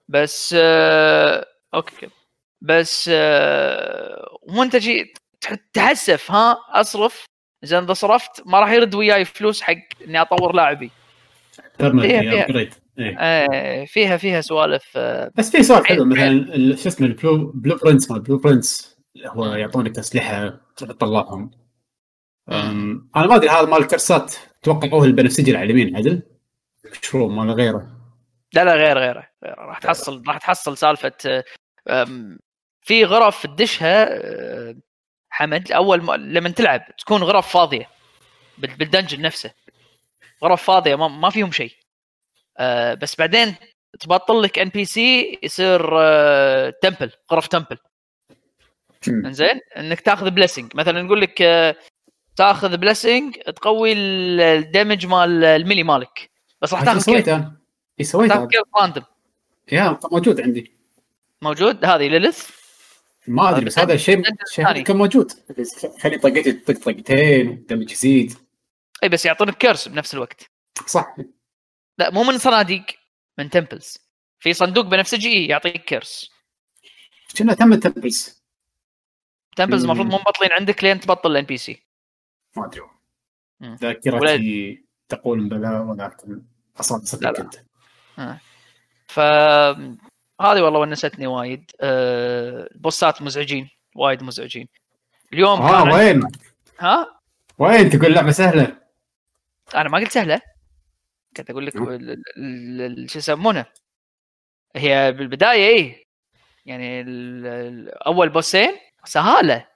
[0.09, 2.09] بس آه أوكي.
[2.67, 7.25] بس آه وانت تجي تح- تحسف ها؟ اصرف.
[7.65, 9.75] زين إذا صرفت ما راح يرد وياي فلوس حق
[10.05, 10.91] إني أطور لاعبي.
[11.79, 12.71] فيها- فيها.
[12.99, 13.17] إيه.
[13.19, 16.35] آه فيها فيها سوالف آه بس في سؤال حلو حلو.
[16.45, 21.51] مثلا شو اسمه ال blue blueprints مال blueprints اللي هو يعطونك اسلحه تطلعهم.
[22.53, 26.23] أم، أنا ما أدري هذا مال ال curse ات أتوقع هو البنفسجي على اليمين عدل؟
[27.03, 27.89] مشروع مال غيره.
[28.53, 29.55] لا لا غير غيره غيره.
[29.65, 31.13] راح تحصل راح تحصل سالفة
[32.87, 34.77] في غرف تدشها آه،
[35.31, 37.89] حمد اول ما لما تلعب تكون غرف فاضية
[38.59, 39.51] بال- بال dungeon نفسه.
[40.45, 41.73] غرف فاضية ما, ما فيهم شيء.
[42.59, 43.55] آه، بس بعدين
[44.01, 47.77] تبطل لك NPC يصير آه، temple غرف temple.
[49.09, 51.77] إنزين؟ إنك تاخذ blessing مثلا نقول لك آه،
[52.37, 56.31] تاخذ blessing تقوي ال- ال damage مال ال melee مالك.
[56.63, 57.57] بس راح تاخذ سويت كيف أنا.
[58.01, 58.49] اي سويت تاخذ
[58.81, 59.05] راندوم
[59.73, 60.73] يا موجود عندي.
[61.43, 62.56] موجود؟ هذه ليلث.
[63.29, 64.83] ما أدري بس هذا هذا ثاني.
[64.83, 65.33] كان موجود.
[66.01, 68.35] خلي طقتي طق طقتين ودمج يزيد.
[69.03, 70.51] إي بس يعطونك كيرس بنفس الوقت.
[70.87, 71.17] صح.
[71.99, 72.85] لا مو من صناديق
[73.39, 73.99] من تمبلز
[74.39, 76.31] في صندوق بنفسجي يعطيك كيرس.
[77.39, 78.43] كنا تم التمبلز
[79.57, 79.85] تمبلز.
[79.85, 80.53] المفروض مو مبطلين.
[80.53, 81.83] عندك لين تبطل الان بي سي
[82.57, 82.83] ما أدري.
[83.63, 86.43] ذاكرتي تقول بلا ولكن
[86.81, 87.33] أصلا صدق.
[87.33, 87.55] كنت
[89.09, 89.21] ف
[90.41, 91.71] هذه والله ونستني وايد.
[91.81, 92.69] أه...
[92.75, 94.69] البوسات مزعجين وايد مزعجين.
[95.33, 96.21] اليوم آه كان عندي- وين؟
[96.81, 97.21] ها؟
[97.59, 98.77] وين؟ تقول لعبة سهلة.
[99.75, 100.41] أنا ما قلت سهلة.
[101.37, 101.75] كنت أقول لك
[103.11, 103.67] شو يسمونه؟
[104.77, 106.07] هي بالبداية إيه.
[106.67, 107.05] يعني
[108.07, 109.67] أول بوسين سهالة.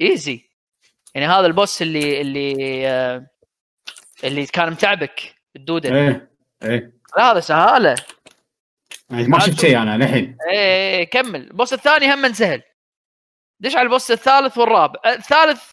[0.00, 0.50] easy.
[1.14, 3.26] يعني هذا ال boss اللي اللي آه،
[4.24, 5.94] اللي كان متعبك الدودة.
[5.94, 6.30] إيه
[6.62, 6.92] إيه.
[7.16, 7.94] لا هذا سهالة.
[9.12, 10.36] ما شفت شيء أنا للحين.
[10.50, 11.40] إيه إيه، إيه، كمل.
[11.40, 12.62] ال boss الثاني هم سهل
[13.60, 15.00] دش على ال boss الثالث والرابع.
[15.04, 15.70] آه، الثالث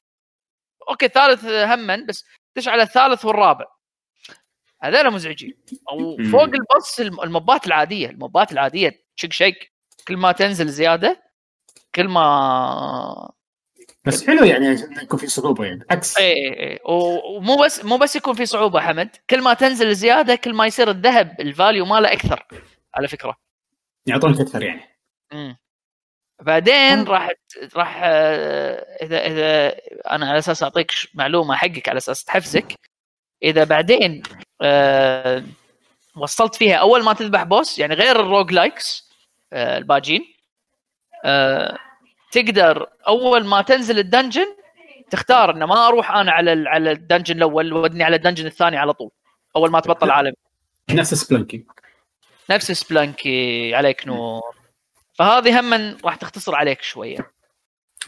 [0.89, 2.25] okay الثالث هم بس
[2.55, 3.65] دش على الثالث والرابع.
[4.83, 5.53] هذول مزعجين.
[5.91, 6.17] أو.
[6.31, 8.09] فوق ال boss الم- الموبات العادية.
[8.09, 9.71] الموبات العادية تشك شيك
[10.07, 11.23] كل ما تنزل زيادة
[11.95, 13.31] كل ما
[14.05, 14.65] بس حلو يعني
[15.01, 16.79] يكون في صعوبة يعني إيه إيه، إيه.
[16.85, 19.09] و- ومو بس مو بس يكون في صعوبة حمد.
[19.29, 22.45] كل ما تنزل زيادة كل ما يصير الذهب الفاليو ماله أكثر.
[22.95, 23.35] على فكرة.
[24.05, 24.81] يعطونك أكثر يعني.
[25.33, 25.57] مم.
[26.41, 27.29] بعدين راح
[27.75, 29.75] راح آه، إذا إذا
[30.11, 32.73] أنا على أساس أعطيك معلومة حقك على أساس تحفزك
[33.43, 34.23] إذا بعدين
[34.61, 35.43] آه،
[36.17, 39.09] وصلت فيها أول ما تذبح boss يعني غير ال roguelikes
[39.53, 40.33] آه، الباجين
[41.25, 41.77] آه،
[42.31, 44.47] تقدر أول ما تنزل ال dungeon
[45.09, 48.45] تختار إنه ما أروح أنا على ال- على ال dungeon الأول ودني على ال dungeon
[48.45, 49.11] الثاني على طول
[49.55, 50.33] أول ما تبطل العالم
[50.89, 51.65] نفس سبلانكي
[52.49, 54.41] نفس Spelunky عليك نور.
[55.13, 57.31] فهذه هم راح تختصر عليك شوية.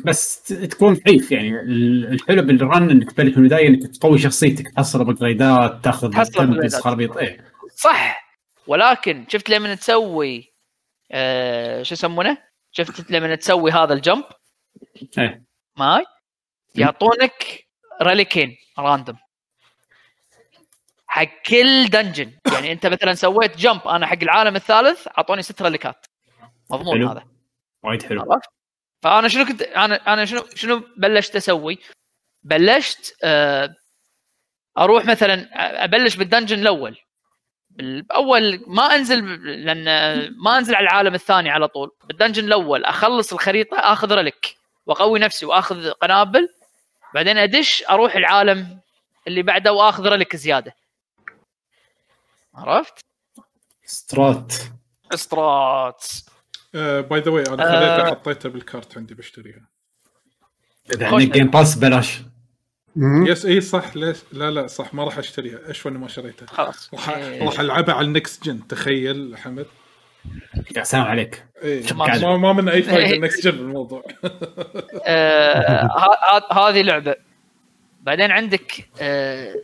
[0.05, 1.49] بس تكون ضعيف يعني.
[1.49, 6.11] ال- الحلو بال run إنك تبلش من البداية إنك تقوي شخصيتك تحصل ابجريدات تاخذ.
[6.81, 7.18] خرابيط.
[7.18, 7.45] إيه.
[7.76, 8.31] صح.
[8.68, 10.53] ولكن شفت لما تسوي
[11.11, 12.38] آه شو يسمونه؟
[12.72, 14.23] شفت لما تسوي هذا ال jump؟
[15.18, 15.43] إيه.
[15.77, 16.03] ماي
[16.76, 17.65] يعطونك
[18.01, 19.15] ريليكين random
[21.11, 26.05] حق كل dungeon يعني انت مثلا سويت jump أنا حق العالم الثالث أعطوني ست ريليكات
[26.69, 27.09] مضمون حلو.
[27.09, 27.23] هذا.
[27.83, 28.21] وايد حلو.
[28.21, 28.49] عرفت؟
[29.03, 31.77] فأنا شنو كنت أنا أنا شنو شنو بلشت أسوي؟
[32.43, 33.75] بلشت آه،
[34.77, 35.47] أروح مثلا
[35.83, 36.97] أبلش بال dungeon الأول.
[38.15, 39.85] اول ما أنزل لأن
[40.43, 41.91] ما أنزل على العالم الثاني على طول.
[42.03, 44.55] بال dungeon الأول أخلص الخريطة أخذ relic
[44.85, 46.49] وأقوي نفسي وأخذ قنابل.
[47.13, 48.79] بعدين أدش أروح العالم
[49.27, 50.80] اللي بعده وأخذ relic زيادة.
[52.56, 53.06] عرفت؟
[53.85, 54.53] straight
[55.13, 56.05] straight.
[56.73, 57.72] by the way أنا آه.
[57.72, 59.69] خليتها حطيتها بال cart عندي بشتريها.
[60.94, 62.22] إذا عندك Game Pass بلاش.
[63.27, 63.95] yes إي صح.
[63.95, 64.94] ليش؟ لا لا صح.
[64.94, 65.60] ما راح أشتريها.
[65.72, 66.94] اشوى اني ما شريتها خلاص.
[66.94, 67.44] راح إيه.
[67.45, 69.65] راح ألعبها على ال next gen تخيل حمد
[70.78, 71.45] يا سلام عليك.
[71.64, 72.38] شوف ما.
[72.38, 73.15] ما, من أي فايدة إيه.
[73.15, 73.88] ال next gen
[75.06, 77.15] آه، ه- هذه لعبة.
[78.02, 79.56] بعدين عندك آه،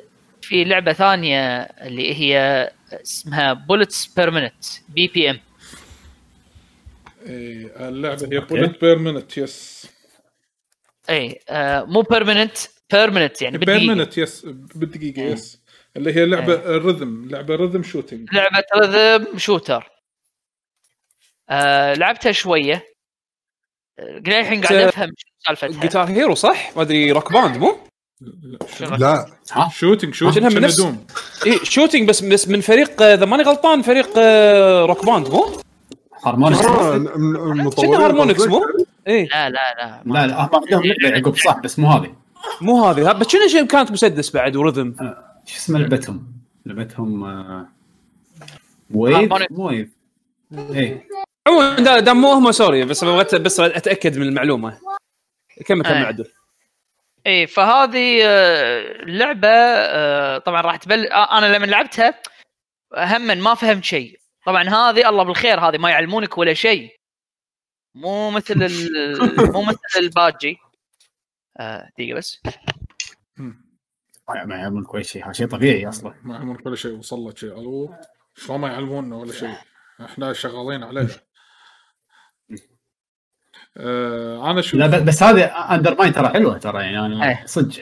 [0.48, 5.40] في لعبة ثانية اللي هي اسمها Bullets Per Minute BPM
[7.26, 9.88] إيه اللعبة هي Bullet Per Minute yes
[11.10, 12.58] اي آه، مو permanent
[12.92, 13.96] permanent يعني per بالدقيقة.
[13.96, 14.46] مينت يس
[14.76, 15.62] بالدقيقة yes
[15.98, 19.90] اللي هي لعبة rhythm لعبة rhythm shooting لعبة rhythm shooter
[21.50, 22.86] آه، لعبتها شوية.
[24.00, 25.82] آه، الحين قاعد أفهم شو سالفتها.
[25.82, 27.87] Guitar Hero صح؟ ما أدري Rock Band مو؟
[29.00, 29.26] لا
[29.72, 31.06] shooting shooting من نفس- Doom؟
[31.46, 35.46] اي shooting بس بس من فريق آه، إذا ماني غلطان فريق آه، Rock Band مو؟
[36.26, 36.66] Harmonix.
[36.66, 38.62] آه، مطورين شنو Harmonix؟ مو؟
[39.08, 40.02] اي لا لا لا.
[40.06, 42.14] لا لا هم عندهم يعقوب صح بس مو هذه.
[42.62, 43.10] مو هذه.
[43.10, 44.96] ها، بس شنو شيء كانت مسدس بعد و rhythm
[45.46, 46.28] شو اسمها لعبتهم؟
[46.66, 47.24] لعبتهم
[48.94, 49.34] ويف.
[49.52, 49.90] مو ويف.
[50.74, 51.08] إيه.
[51.48, 54.78] عموما دا- دام مو هم sorry بس بغيت بس أتأكد من المعلومة.
[55.66, 56.06] كمل كمل آه.
[56.06, 56.26] عدل
[57.28, 62.22] اي إيه، فهذه آه، اللعبه آه، طبعا راح تبل آه، أنا لما لعبتها
[62.98, 64.20] هم ما فهمت شيء.
[64.46, 66.96] طبعا هذه الله بالخير هذه ما يعلمونك ولا شيء.
[67.96, 70.58] مو مثل ال- مو مثل الباجي.
[71.60, 72.42] آه، دقيقة بس.
[74.28, 76.14] ما يعلمونك ولا شيء هذا شيء طبيعي أصلا.
[76.24, 77.60] ما يعلمونك ولا شيء وصل لك شيء.
[77.60, 77.96] ألو
[78.36, 79.56] شلون ما يعلمونا ولا شيء؟
[80.06, 81.27] إحنا شغالين عليها.
[83.80, 87.44] آه أنا شو لا بس هذه UnderMine ترى حلوة ترى يعني أنا إيه.
[87.46, 87.76] صدق.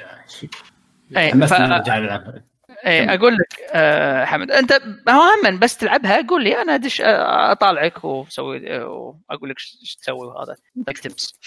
[1.17, 2.43] إيه ف- أرجع العبها
[2.85, 8.05] إيه أقول لك آه حمد أنت هم بس تلعبها قول لي أنا ادش آه، أطالعك
[8.05, 10.55] وسوي وأقول لك إيش تسوي وهذا
[10.88, 11.39] لك tips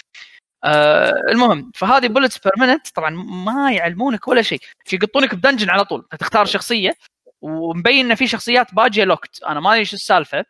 [0.63, 3.09] آه المهم فهذه Bullets Per Minute طبعا
[3.45, 4.59] ما يعلمونك ولا شيء.
[4.93, 6.93] يقطونك ب dungeon على طول تختار شخصية
[7.41, 10.45] ومبين إن في شخصيات باجية locked أنا ما ادري إيش السالفة.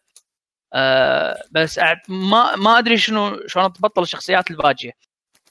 [0.74, 4.92] آه بس ما ما أدري شنو شلون تبطل الشخصيات الباجية.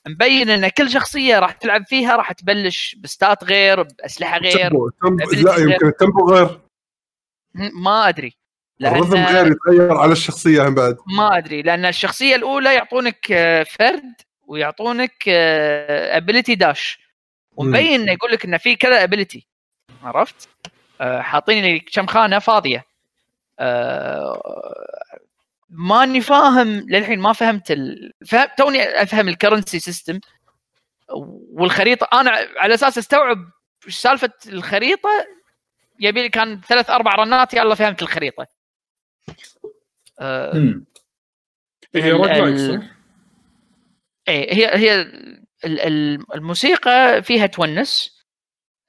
[0.09, 5.59] مبين إن كل شخصية راح تلعب فيها راح تبلش بستات غير بأسلحة غير ability لا.
[5.59, 6.61] يمكن ال tempo غير.
[7.55, 8.36] ما أدري.
[8.83, 10.97] ال rhythm لأن غير يتغير على الشخصية هم بعد.
[11.16, 11.62] ما أدري.
[11.62, 14.15] لأن الشخصية الأولى يعطونك آه، فرد
[14.47, 16.99] ويعطونك ability dash
[17.57, 19.47] ومبين إنه يقول لك إنه في كذا ability
[20.03, 20.49] عرفت؟
[21.01, 22.78] آه، حاطين لي كم خانة فاضية.
[22.78, 22.88] آه،
[25.71, 28.13] ماني فاهم للحين ما فهمت ال...
[28.27, 28.49] فهم...
[28.59, 30.20] توني أفهم ال currency system
[31.53, 33.39] والخريطة أنا على أساس أستوعب
[33.89, 35.09] سالفة الخريطة
[36.01, 38.47] يبي لي كان ثلاث أربع رنات يلا فهمت الخريطة
[40.21, 40.85] آه، مم.
[41.95, 42.87] هي ال- صح؟
[44.29, 45.47] إيه هي هي ال-
[45.81, 48.19] ال- الموسيقى فيها تونس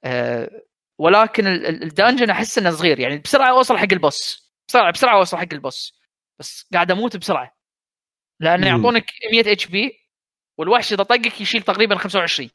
[0.04, 0.50] آه،
[0.98, 4.92] ولكن ال- ال- ال dungeon أحس إنه صغير يعني بسرعة أوصل حق ال boss بسرعة
[4.92, 6.00] بسرعة اوصل حق ال boss.
[6.38, 7.56] بس قاعد أموت بسرعة.
[8.40, 8.76] لأنه مم.
[8.76, 10.00] يعطونك 100 HP
[10.58, 12.50] والوحش إذا طقك يشيل تقريبا 25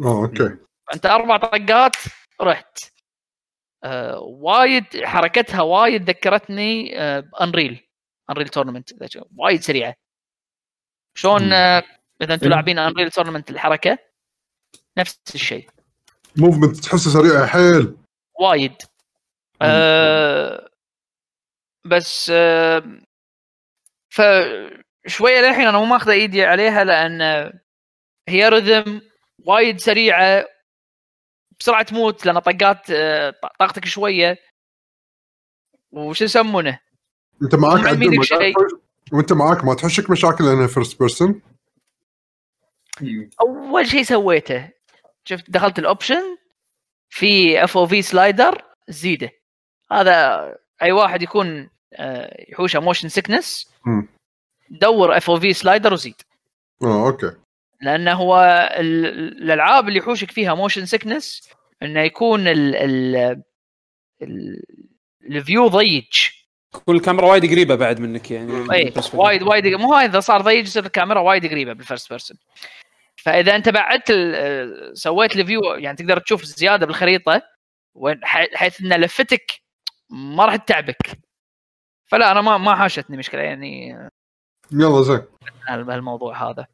[0.00, 0.56] آه okay.
[0.94, 1.96] أنت أربع طقات
[2.40, 2.78] رحت.
[3.84, 7.88] آه وايد حركتها وايد ذكرتني ب Unreal
[8.30, 8.90] Unreal Tournament
[9.36, 9.94] وايد سريعة.
[11.14, 11.52] شلون.
[11.52, 11.82] آه
[12.22, 12.50] إذا أنتم إيه.
[12.50, 13.98] لاعبين Unreal Tournament الحركة
[14.98, 15.70] نفس الشيء.
[16.36, 17.96] movement تحسه سريع حيل.
[18.40, 18.74] وايد.
[19.62, 20.67] آه
[21.88, 22.32] بس
[24.08, 27.52] فشوية للحين أنا مو ماخذ إيدي عليها لأن
[28.28, 29.00] هي رذم
[29.44, 30.44] وايد سريعة
[31.60, 34.38] بسرعة تموت لأن طقات آه، طاقتك شوية.
[35.92, 36.80] وش يسمونه؟
[37.42, 38.20] أنت معاك عدل
[39.12, 41.42] وأنت معاك ما تحشك مشاكل لانها first person
[43.40, 44.70] أول شيء سويته
[45.24, 46.38] شفت دخلت ال option
[47.10, 49.30] في FOV slider زيده.
[49.92, 53.70] هذا أي واحد يكون آه، يحوشه motion sickness.
[54.70, 56.14] دور FOV slider وزيد.
[56.82, 57.32] آه okay.
[57.80, 58.36] لأنه هو
[58.76, 59.06] ال-
[59.42, 61.50] الألعاب اللي يحوشك فيها motion sickness
[61.82, 63.16] إنه يكون ال ال
[64.22, 64.62] ال
[65.30, 66.04] ال view ضيج.
[66.86, 68.72] كل الكاميرا وايد قريبة بعد منك يعني.
[68.72, 72.36] اي وايد وايد مو هاي إذا صار ضيج يصير الكاميرا وايد قريبة بال first person
[73.16, 77.42] فإذا أنت بعدت ال- سويت ال view يعني تقدر تشوف زيادة بالخريطة
[78.54, 79.52] حيث إن لفتك
[80.10, 80.96] ما راح تتعبك.
[82.08, 83.88] فلا أنا ما ما حاشتني مشكلة يعني
[84.72, 85.22] يلا زين.
[85.68, 86.66] هال- هالموضوع هذا.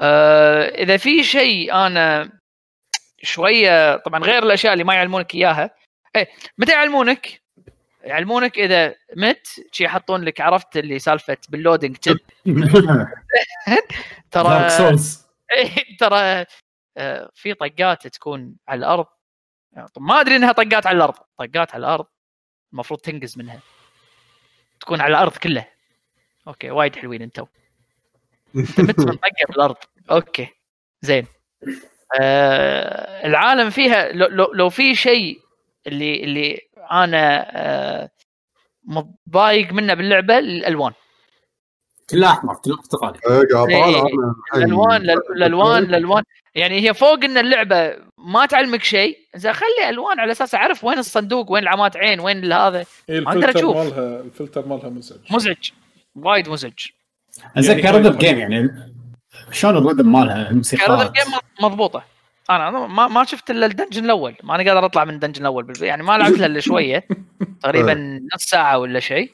[0.00, 2.32] آه إذا في شيء أنا
[3.22, 5.70] شوية طبعا غير الأشياء اللي ما يعلمونك إياها.
[6.16, 6.28] إيه
[6.58, 7.40] متى يعلمونك؟
[8.04, 12.16] يعلمونك إذا مت شي يحطون لك عرفت اللي سالفة بال loading tip
[14.30, 14.48] ترى
[15.52, 16.44] إيه، ترى
[16.96, 19.06] آه، في طقات تكون على الأرض.
[19.94, 21.14] طب ما أدري إنها طقات على الأرض.
[21.38, 22.06] طقات على الأرض
[22.72, 23.60] المفروض تنقز منها.
[24.80, 25.68] تكون على الأرض كلها.
[26.48, 27.46] okay وايد حلوين أنتم
[28.56, 29.76] أنت مت من طقه بالارض
[30.10, 30.48] okay
[31.02, 31.26] زين.
[32.20, 35.40] آه العالم فيها لو, لو, لو في شيء
[35.86, 36.60] اللي اللي
[36.92, 38.10] أنا آه
[38.84, 40.92] متضايق منه باللعبة الألوان.
[42.10, 43.18] كلها أحمر كلها برتقالي.
[43.28, 44.18] إيه، إيه، الحين.
[44.54, 46.22] الألوان الألوان الألوان.
[46.54, 49.18] يعني هي فوق إن اللعبة ما تعلمك شيء.
[49.36, 52.84] زين خلي ألوان على أساس أعرف وين الصندوق وين العمات عين وين هذا.
[53.08, 53.76] إيه، الفلتر أشوف.
[53.76, 55.18] مالها الفلتر مالها مزعج.
[55.30, 55.70] مزعج.
[56.16, 56.86] وايد مزعج.
[57.58, 58.10] زين يعني.
[58.10, 58.90] جيم يعني
[59.52, 62.02] شلون الرذم مالها؟ الموسيقى الجيم مضبوطة.
[62.50, 64.34] أنا أنا ما ما شفت إلا الدنجن الأول.
[64.42, 67.04] ما أنا قادر أطلع من الدنجن الأول يعني ما لعبت إلا شوية.
[67.62, 69.32] تقريبا نص ساعة ولا شيء.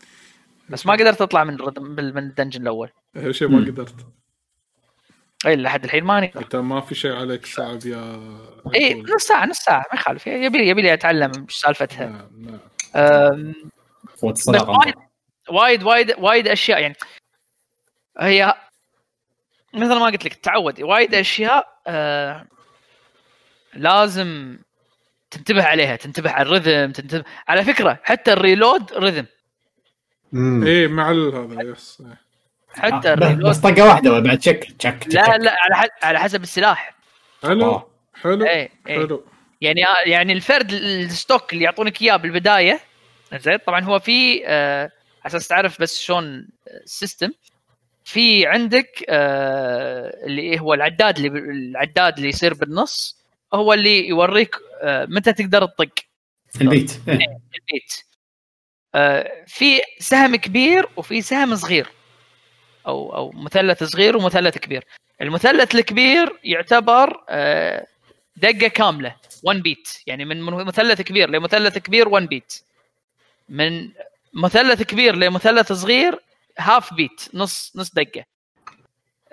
[0.68, 1.56] بس ما قدرت أطلع من
[1.88, 2.90] من ال dungeon الأول.
[3.16, 4.06] هي شيء ما قدرت.
[5.46, 6.32] اي لحد الحين ماني.
[6.36, 8.20] أنت ما في شيء عليك صعب يا
[8.74, 9.02] اي.
[9.02, 10.26] نص ساعة نص ساعة ما يخالف.
[10.26, 12.06] يبي لي يبي لي أتعلم إيش سالفتها.
[12.06, 12.58] نعم
[12.94, 13.54] نعم.
[14.28, 14.94] وايد
[15.48, 16.96] وايد وايد وايد أشياء يعني.
[18.18, 18.54] هي
[19.74, 20.82] مثل ما قلت لك تعود.
[20.82, 22.46] وايد أشياء آه
[23.74, 24.58] لازم
[25.30, 25.96] تنتبه عليها.
[25.96, 29.26] تنتبه على ال rhythm تنتبه على فكرة حتى ال reload rhythm.
[30.34, 32.02] إيه مع ال- هذا yes.
[32.06, 32.20] إيه.
[32.82, 35.74] حتى آه، بس- ال reload بس طقة واحدة بعد تشك تشك تشك لا لا على
[35.76, 36.96] ح- على حسب السلاح.
[37.42, 37.86] حلو آه.
[38.22, 39.24] حلو اي اي حلو.
[39.60, 42.80] يعني يعني الفرد ال stock اللي يعطونك إياه بالبداية
[43.34, 44.90] زين طبعا هو في آه
[45.26, 46.48] أساس تعرف بس شلون
[46.84, 47.30] ال system
[48.04, 53.16] في عندك آه اللي هو العداد اللي العداد اللي يصير بالنص
[53.54, 55.88] هو اللي يوريك آه متى تقدر تطق.
[56.60, 57.00] البيت.
[57.08, 57.14] إيه.
[57.14, 57.92] البيت.
[57.92, 58.05] آه
[59.46, 61.86] في سهم كبير وفي سهم صغير
[62.86, 64.84] أو أو مثلث صغير ومثلث كبير.
[65.20, 67.86] المثلث الكبير يعتبر آه
[68.36, 72.62] دقة كاملة 1 بيت يعني من مثلث كبير لمثلث كبير 1 بيت
[73.48, 73.90] من
[74.34, 76.20] مثلث كبير لمثلث صغير
[76.58, 78.24] هاف بيت نص نص دقة.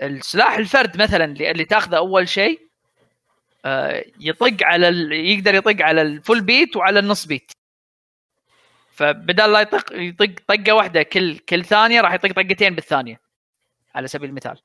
[0.02, 2.60] السلاح الفرد مثلا اللي, اللي تاخذه أول شيء
[3.66, 5.12] آه، يطق على ال...
[5.12, 7.52] يقدر يطق على الفول بيت وعلى النص بيت
[8.94, 13.20] فبدل لا يطق يطق طقة واحدة كل كل ثانية راح يطق طقتين بالثانية
[13.96, 14.58] على سبيل المثال.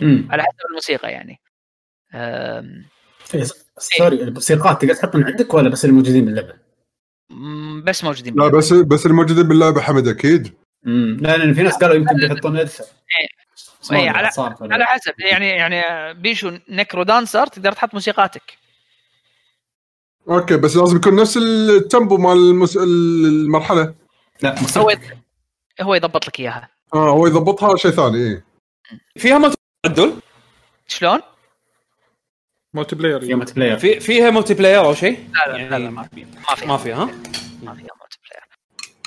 [0.00, 0.28] مم.
[0.30, 1.40] على حسب الموسيقى يعني.
[2.14, 2.84] أم...
[3.34, 3.44] إيه،
[3.78, 6.54] سوري الموسيقات تقدر تحط من عندك ولا بس الموجودين باللعبة؟
[7.82, 10.54] بس موجودين لا بس بس الموجودين باللعبة حمد أكيد.
[10.86, 12.80] امم لا لأن في ناس قالوا يمكن بيحطون ارث
[13.92, 14.30] إيه، على
[14.60, 18.65] على حسب يعني يعني بيشو نكرو دانسر تقدر تحط موسيقاتك.
[20.28, 22.76] أوكي بس لازم يكون نفس التمبو مال المس...
[22.76, 23.94] المرحلة.
[24.42, 24.92] لا هو
[25.80, 26.68] هو يضبط لك إياها.
[26.94, 28.44] آه هو يضبطها شيء ثاني إيه.
[29.16, 30.12] فيها ملتي عدل
[30.86, 31.20] شلون؟
[32.74, 33.78] مالتي بلاير في ملتي بلاير.
[33.78, 36.26] في فيها ملتي بلاير أو شيء؟ لا لا لا, لا ما في.
[36.48, 36.66] ما في.
[36.66, 37.04] ما فيها ها؟
[37.62, 38.44] ما فيها multiplayer.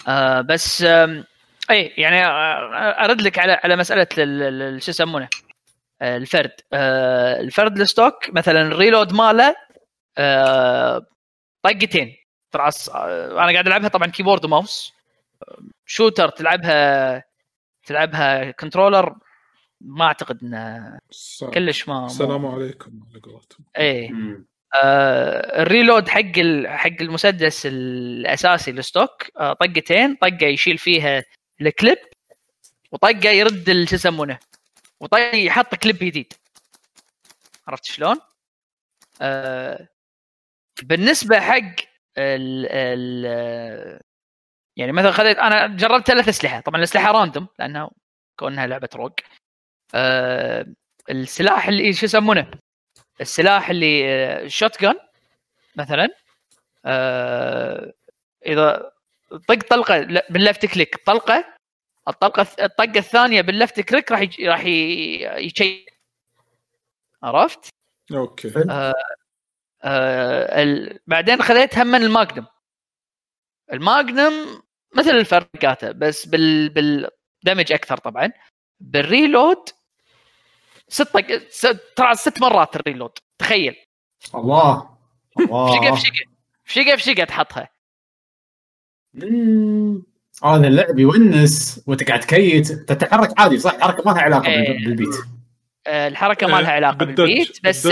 [0.08, 1.24] آه بس آم،
[1.70, 5.28] أي يعني آه، أرد لك على على مسألة ال- ال- ال- شو يسمونه؟
[6.02, 6.52] آه، الفرد.
[6.74, 9.56] آه، الفرد ال stock مثلا ال reload ماله آه،
[11.64, 12.16] طقتين
[12.52, 14.94] ترى أص- آه، أنا قاعد ألعبها طبعا keyboard و mouse.
[15.44, 17.24] آه، shooter تلعبها
[17.86, 19.16] تلعبها controller.
[19.82, 21.00] ما أعتقد انه
[21.54, 23.66] كلش ما السلام عليكم على قولتهم.
[23.78, 24.10] إيه.
[24.84, 26.68] آه ال reload حق ال...
[26.68, 30.16] حق المسدس الأساسي ال stock آه طقتين.
[30.16, 31.24] طقة يشيل فيها
[31.62, 31.98] الكليب
[32.92, 34.40] وطقة يرد شو يسمونه
[35.00, 36.34] وطقة يحط كليب جديد.
[37.68, 38.18] عرفت شلون؟
[39.22, 39.88] آه
[40.84, 41.76] بالنسبة حق
[42.18, 42.68] ال...
[42.72, 44.00] ال...
[44.78, 46.60] يعني مثلا خذيت أنا جربت ثلاث أسلحة.
[46.60, 47.92] طبعا الاسلحه random لأنها
[48.40, 49.12] كونها لعبة rogue.
[49.96, 50.66] آه
[51.10, 52.52] السلاح اللي شو يسمونه؟
[53.22, 54.96] السلاح اللي shotgun
[55.76, 56.08] مثلا.
[56.86, 57.94] آه
[58.46, 58.92] إذا
[59.48, 61.46] طق طلقة بال left click طلقة
[62.08, 65.94] الطلقة الطقة الثانية بال left click راح يج- راح يشيك
[67.24, 67.70] عرفت؟
[68.14, 68.52] okay.
[68.70, 68.94] آه
[69.84, 71.00] ال...
[71.08, 72.46] بعدين خذيت هم من ال magnum.
[73.74, 74.62] ال magnum
[74.96, 78.32] مثل الفرقاته بس بال بال damage أكثر طبعا.
[78.80, 79.70] بالريلود
[80.88, 81.08] ست.
[81.96, 83.76] ترى ست مرات الريلود تخيل.
[84.36, 84.90] الله
[85.40, 85.76] الله.
[85.76, 86.26] شقة في شقة
[86.66, 87.70] في شقة في شقة تحطها.
[90.44, 92.72] هذا اللعب يونس وانت قاعد تكيت.
[92.72, 94.86] تتحرك عادي صح؟ حركة ما لها علاقة إيه.
[94.86, 95.08] بالبيت.
[95.08, 95.39] آه،
[95.90, 97.86] الحركة ما لها علاقة بالدج- بالبيت بس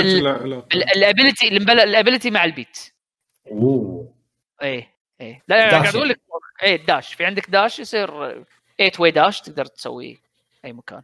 [0.95, 2.77] الأبيلتي الأبيلتي مع البيت.
[3.51, 4.13] أوه.
[4.61, 4.87] إيه
[5.21, 5.43] إيه.
[5.47, 6.19] لا قاعد أقول لك
[6.63, 8.07] إيه ال dash في عندك dash يصير
[8.77, 10.19] 8 way dash تقدر تسوي
[10.65, 11.01] أي مكان.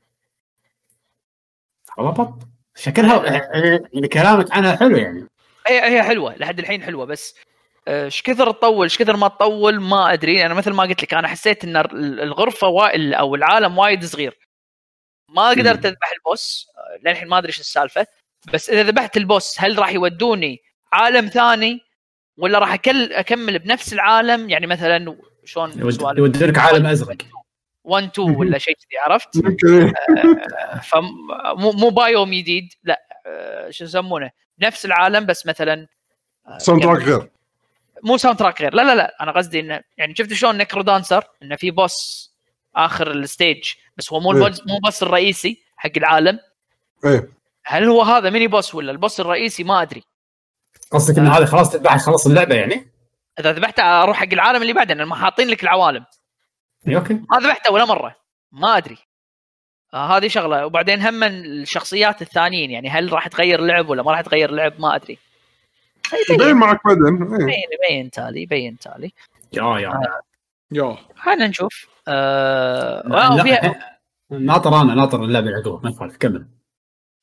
[1.97, 2.39] والله
[2.75, 3.25] شكلها
[3.93, 5.27] يعني كلامك عنها حلو يعني.
[5.67, 7.35] هي هي حلوة لحد الحين حلوة بس
[7.87, 10.45] آه، إيش كثر تطول إيش كثر ما تطول ما أدري.
[10.45, 13.15] أنا مثل ما قلت لك أنا حسيت إن ال- الغرفة وا...
[13.19, 14.37] أو العالم وايد صغير.
[15.35, 15.85] ما قدرت.
[15.85, 18.07] أذبح ال boss آه، للحين ما أدري إيش السالفة
[18.53, 20.59] بس إذا ذبحت ال boss هل راح يودوني
[20.91, 21.81] عالم ثاني؟
[22.37, 25.71] ولا راح أكل أكمل بنفس العالم؟ يعني مثلا شلون
[26.17, 27.17] يودونك عالم أزرق.
[27.83, 29.93] 1 2 ولا شيء كذي عرفت؟ يمكن
[30.83, 35.87] فمو مو biome جديد لا آه، شو يسمونه؟ نفس العالم بس مثلا
[36.47, 37.29] آه، soundtrack غير.
[38.03, 38.73] مو soundtrack غير.
[38.73, 42.32] لا لا لا أنا قصدي إنه يعني شفت شلون NecroDancer إنه في boss
[42.75, 43.73] آخر ال stage.
[43.97, 44.37] بس هو مو إيه.
[44.37, 46.39] ال boss مو boss الرئيسي حق العالم.
[47.05, 47.29] إيه.
[47.65, 50.03] هل هو هذا mini boss ولا ال boss الرئيسي؟ ما أدري.
[50.91, 52.87] قصدك إن هذا خلاص تذبح خلاص اللعبة يعني؟
[53.39, 56.05] إذا ذبحته أروح حق العالم اللي بعده لأن ما حاطين لك العوالم.
[56.87, 57.13] إي، أوكي.
[57.13, 58.15] ما ذبحته ولا مرة.
[58.51, 58.97] ما أدري.
[59.93, 60.65] آه هذه شغلة.
[60.65, 62.71] وبعدين هم الشخصيات الثانيين.
[62.71, 65.17] يعني هل راح تغير لعب ولا ما راح تغير لعب؟ ما أدري.
[66.29, 67.33] يبين معك بعدين.
[67.33, 67.43] إيه.
[67.43, 69.13] يبين يبين تالي يبين تالي.
[69.53, 70.01] yeah yeah.
[71.15, 71.87] خلينا نشوف.
[72.07, 73.29] آه لا،
[74.29, 76.47] ناطر أنا ناطر اللعبة العقوبه ما يخالف كمل.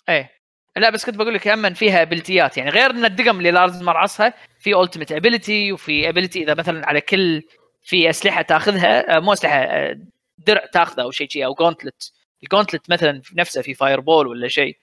[0.08, 0.30] إيه.
[0.76, 4.34] لا بس كنت بقول لك هم فيها ابيلتيات يعني غير إن الدقم اللي لازم ارعصها
[4.58, 7.42] في التيمت ابيلتي وفي ابيلتي إذا مثلا على كل
[7.82, 10.00] في أسلحة تأخذها آه، مو أسلحة آه،
[10.38, 12.12] درع تاخذه أو شيء شيء أو جونتلت
[12.42, 14.78] الجونتلت مثلا في نفسه في فاير بول ولا شيء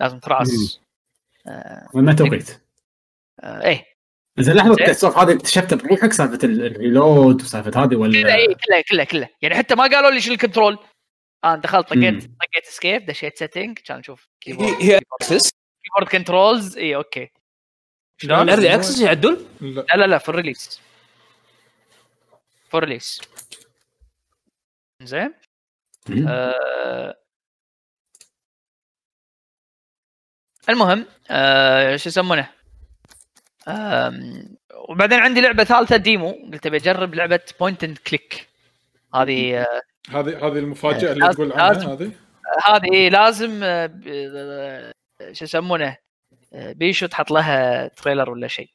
[0.00, 0.80] لازم ترعص.
[1.94, 2.62] ما توقيت.
[3.40, 3.97] آه إيه.
[4.38, 4.86] زين لحظة زين.
[4.90, 9.28] السالفه هذه اكتشفتها بروحك سالفة ال- الريلود وسالفة هذه كلها ولا اي كلها كلها كلها
[9.42, 10.78] يعني حتى ما قالوا لي شو ال control.
[11.44, 12.14] أنا دخلت طقيت.
[12.22, 15.50] طقيت escape دشيت setting كان أشوف هي keyboard هي access
[15.84, 17.30] keyboard controls اي okay.
[18.18, 19.80] شلون؟ early access يا عدول لا.
[19.96, 20.80] لا لا في ال release
[22.70, 23.20] في ال release
[25.02, 25.34] زين.
[26.28, 27.16] آه
[30.68, 32.48] المهم آه شو يسمونه؟
[34.88, 38.48] وبعدين عندي لعبة ثالثة demo قلت أبي أجرب لعبة بوينت اند كليك
[39.14, 39.80] هذه آه،
[40.10, 41.88] هذه هذه المفاجأة اللي لازم- تقول عنها لازم.
[41.90, 42.12] هذه؟
[42.64, 44.92] هذه لازم آه، آه،
[45.32, 45.96] شو يسمونه
[46.52, 48.70] آه، بيشو تحط لها trailer ولا شيء.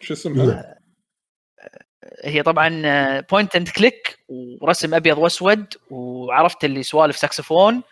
[0.00, 0.76] شو اسمها؟
[2.24, 2.68] هي طبعا
[3.20, 7.82] point and click ورسم أبيض وأسود وعرفت اللي سوالف ساكسفون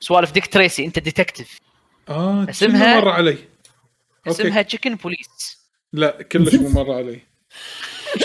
[0.00, 1.58] سوالف ديك تريسي أنت detective
[2.08, 3.38] آه اسمها- مر علي.
[4.28, 5.63] اسمها Chicken Police
[5.94, 7.20] لا كلش مو مر علي.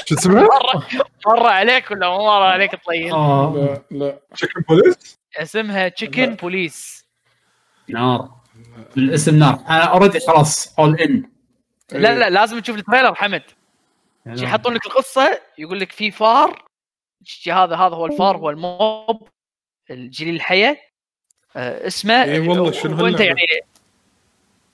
[0.06, 0.88] شو اسمها؟ مره
[1.28, 3.84] مرة عليك ولا مو مرة عليك طيب آه.
[3.92, 4.20] لا لا.
[4.34, 7.06] Chicken Police؟ اسمها Chicken Police
[7.90, 8.30] نار.
[8.98, 9.54] الاسم نار.
[9.54, 11.30] أنا already خلاص اول ان
[11.92, 13.44] لا لا لازم تشوف ال trailer حمد.
[14.26, 16.66] يحطون لك القصة يقول لك في فار
[17.48, 19.28] هذا هذا هو الفار هو ال mob
[19.90, 20.82] الجليل الحية.
[21.56, 23.42] آه اسمه إي والله شنو وانت؟ يعني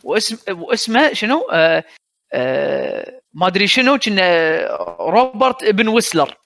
[0.03, 1.83] واسم واسمه شنو؟ آه
[3.33, 4.67] ما أدري شنو كنا
[4.99, 6.37] روبرت ابن ويسلر.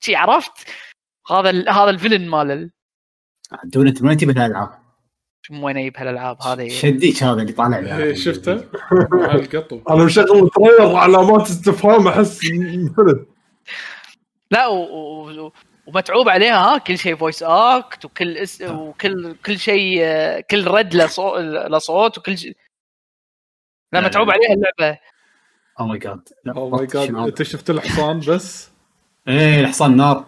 [0.00, 0.52] شي عرفت؟
[1.30, 2.70] هذا ال- هذا الفيلن مال ال-
[3.64, 4.86] دون انت من وين تجيب الالعاب؟
[5.50, 7.78] من وين أجيب هالألعاب هذه؟ شديك هذا اللي طالع.
[7.78, 8.54] لي إيه، شفته؟
[9.12, 9.80] مع القطو.
[9.90, 12.40] أنا مشغل التريلر علامات استفهام أحس
[14.50, 14.76] لا و...
[14.76, 15.52] و...
[15.86, 18.62] ومتعوب عليها ها؟ كل شيء voice act وكل اس...
[18.62, 21.38] وكل كل شيء آه، كل رد لصوت
[21.70, 22.56] لصوت وكل شيء
[23.92, 24.30] لا لا، متعوب.
[24.30, 24.98] عليها اللعبة.
[25.80, 28.70] oh my god oh my god انت شفت الحصان بس؟
[29.28, 30.24] إيه الحصان نار.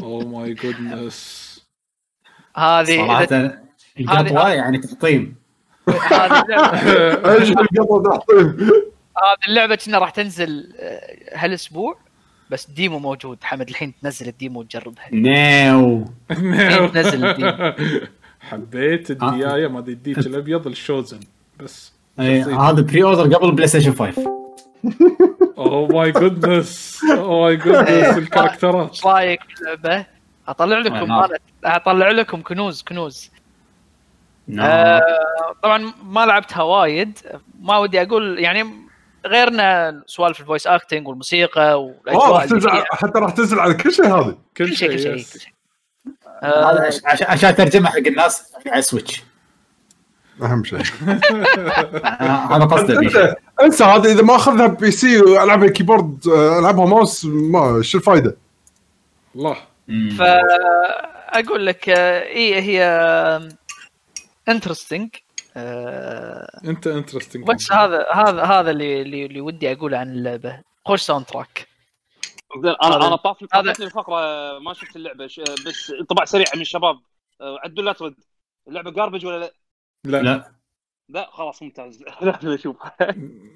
[0.00, 1.52] oh my goodness
[2.56, 3.52] هذه صراحة
[4.00, 5.36] القطوة يعني تحطيم.
[5.88, 8.56] هذه اللعبه أيش القطه تحطيم
[9.16, 11.00] هذه اللعبة كنا راح تنزل آه،
[11.34, 11.98] هالأسبوع
[12.50, 13.38] بس demo موجود.
[13.42, 15.14] حمد الحين تنزل ال demo وتجربها.
[15.14, 17.72] now الحين تنزل ال demo.
[18.40, 21.20] حبيت الدياية ما الديك الأبيض ال chosen.
[21.60, 24.41] بس إيه، هذا pre-order قبل بلاي ستيشن 5
[25.58, 28.90] oh my goodness oh my goodness ال character ات.
[28.90, 30.06] إيش رايك باللعبه؟
[30.48, 31.12] أطلع لكم.
[31.12, 33.30] أنا أطلع لكم كنوز كنوز.
[34.48, 37.18] نار آه، طبعا ما لعبتها وايد.
[37.60, 38.66] ما ودي أقول يعني
[39.26, 44.38] غيرنا سوالف ال voice acting والموسيقى والأجواء حتى راح تنزل على كل شيء هذه.
[44.56, 45.52] كل شيء كل شيء.
[46.42, 49.22] هذا عشان ترجمة حق الناس على Switch
[50.42, 50.78] أهم شيء
[52.98, 53.18] بيشو.
[53.20, 58.36] انت انسى هذا إذا ما أخذها PC والعبها keyboard آه، ألعبها ماوس ما شو الفائده؟
[59.36, 59.56] الله.
[60.18, 62.82] فأقول لك آه، اي هي
[64.48, 65.10] interesting
[65.56, 71.66] أنت interesting بس هذا هذا هذا اللي اللي, اللي ودي أقوله عن اللعبة خوش soundtrack
[72.62, 74.14] زين أنا أنا طاف هذا- طافتني الفقرة
[74.58, 76.98] ما شفت اللعبة ش- بس انطباع سريع من الشباب
[77.40, 78.14] عدول لا ترد
[78.68, 79.52] اللعبة garbage ولا لا؟
[80.04, 80.22] لا.
[80.22, 80.52] لا.
[81.08, 82.02] لا خلاص ممتاز.
[82.20, 82.76] لازم أشوف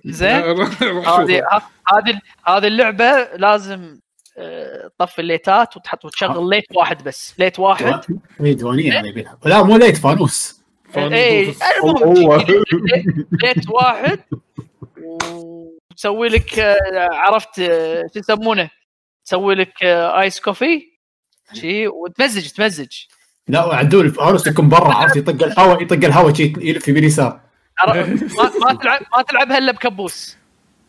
[0.05, 0.31] زين.
[1.09, 1.43] هذه
[1.95, 4.01] هذه هذه اللعبة لازم
[4.39, 7.35] آه، تطفي الليتات وتحط وتشغل light واحد بس.
[7.41, 8.01] light واحد.
[8.41, 9.39] اي ديوانيه يبيلها.
[9.45, 10.63] لا مو light فانوس.
[10.97, 11.59] اي شي-
[13.43, 14.21] light- واحد.
[15.03, 18.71] وتسوي لك آه، عرفت آه، شو يسمونه؟
[19.25, 20.83] تسوي لك آه، iced coffee.
[21.55, 22.93] شي وتمزج تمزج.
[23.49, 27.41] لا عدول فانوس يكون برا عرفت؟ يطق الهواء يطق الهواء شي يلف يمين يسار؟
[27.87, 27.95] ما,
[28.61, 30.37] ما تلعب ما تلعبها إلا بكبوس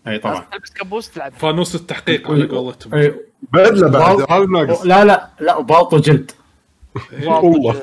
[0.07, 0.45] أي طبعا.
[0.51, 1.33] تلبس كبوس تلعب.
[1.33, 3.13] فانوس التحقيق على قولتهم.
[3.53, 6.31] بدلة بعد هذا ناقص لا لا لا وباط وجلد
[7.23, 7.81] والله.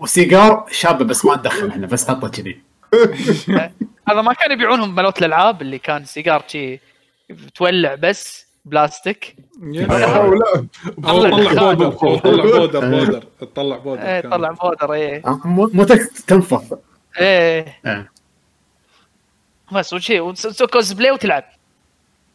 [0.00, 2.60] وسيجار شابة بس ما تدخل إحنا بس حطه كذي.
[4.08, 6.80] هذا ما كانوا يبيعونهم مالوت الألعاب اللي كان سيجار شي
[7.54, 8.51] تولع بس.
[8.64, 9.36] بلاستيك.
[9.62, 14.20] لا أو طلع طلع powder طلع powder powder تطلع powder إيه.
[14.20, 15.22] طلع powder إيه.
[15.44, 15.84] مو مو
[16.26, 16.62] تنفخ
[17.20, 17.78] إيه.
[17.86, 18.12] إيه.
[19.72, 21.44] بس وشي وتسوي كوزبلاي وتلعب.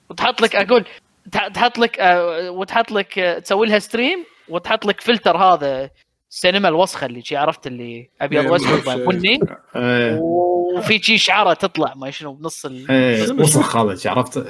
[0.09, 0.85] وتحط لك أقول
[1.31, 5.89] تح- تحط لك آه، وتحط لك آه، تسوي لها stream وتحط لك فلتر هذا
[6.31, 9.39] السينما الوسخة اللي شي عرفت اللي أبيض إيه، وأسود بني
[9.75, 10.17] إيه.
[10.21, 12.91] وفي شي شعرة تطلع ما شنو بنص ال...
[12.91, 14.45] إيه، وسخ هذا عرفت؟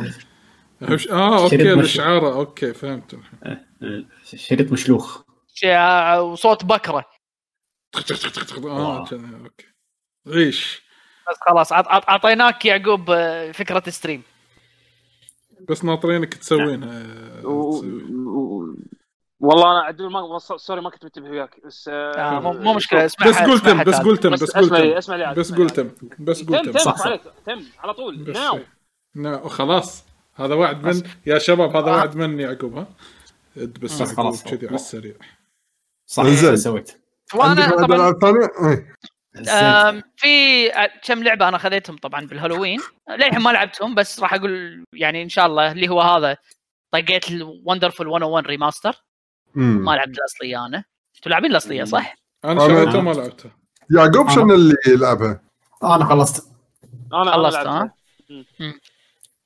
[0.82, 2.34] آه okay مش- الشعرة.
[2.34, 3.40] okay فهمت الحين.
[3.84, 5.22] إيه، شريط مشلوخ.
[6.22, 7.06] وصوت بكرة.
[8.66, 9.66] آه okay
[10.28, 10.82] عيش
[11.30, 14.24] بس خلاص عط- عط- أعطيناك يعقوب آه، فكرة stream.
[15.70, 17.04] بس ناطرينك تسوينها
[17.46, 17.72] و...
[17.80, 18.04] تسوي.
[18.14, 18.76] و...
[19.40, 23.28] والله أنا عدول ما sorry ما كنت منتبه وياك بس آه، مو مو مشكلة اسمع
[23.28, 25.36] بس قلت تم بس قلت تم بس لي تم بس عاد.
[25.74, 25.90] تم
[26.20, 28.60] بس تم قلت تم تم صح، تم على طول now.
[29.16, 30.07] نا خلاص.
[30.38, 31.96] هذا وعد من يا شباب هذا آه.
[31.96, 32.88] وعد مني يعقوب ها
[33.56, 34.44] بس خلاص.
[34.44, 35.14] كذي على السريع
[36.06, 36.24] صح
[36.56, 37.02] سويت
[37.36, 37.70] وأنا
[38.12, 38.96] طبعا؟ إيه.
[40.16, 40.70] في
[41.04, 45.46] كم لعبة أنا خذيتهم طبعا بالهالوين للحين ما لعبتهم بس راح أقول يعني إن شاء
[45.46, 46.38] الله اللي هو هذا
[46.92, 48.96] طقيت ال Wonderful 101 remaster.
[49.56, 50.84] ما لعبت الأصلية أنا
[51.18, 52.16] أنتوا لاعبين الأصلية صح؟
[52.46, 53.52] أنا أنا- شريته ما لعبته
[53.96, 55.42] يعقوب شنو اللي يلعبها؟
[55.84, 56.48] أنا خلصت
[57.14, 57.58] أنا أنا خلصت.
[57.58, 57.94] ها؟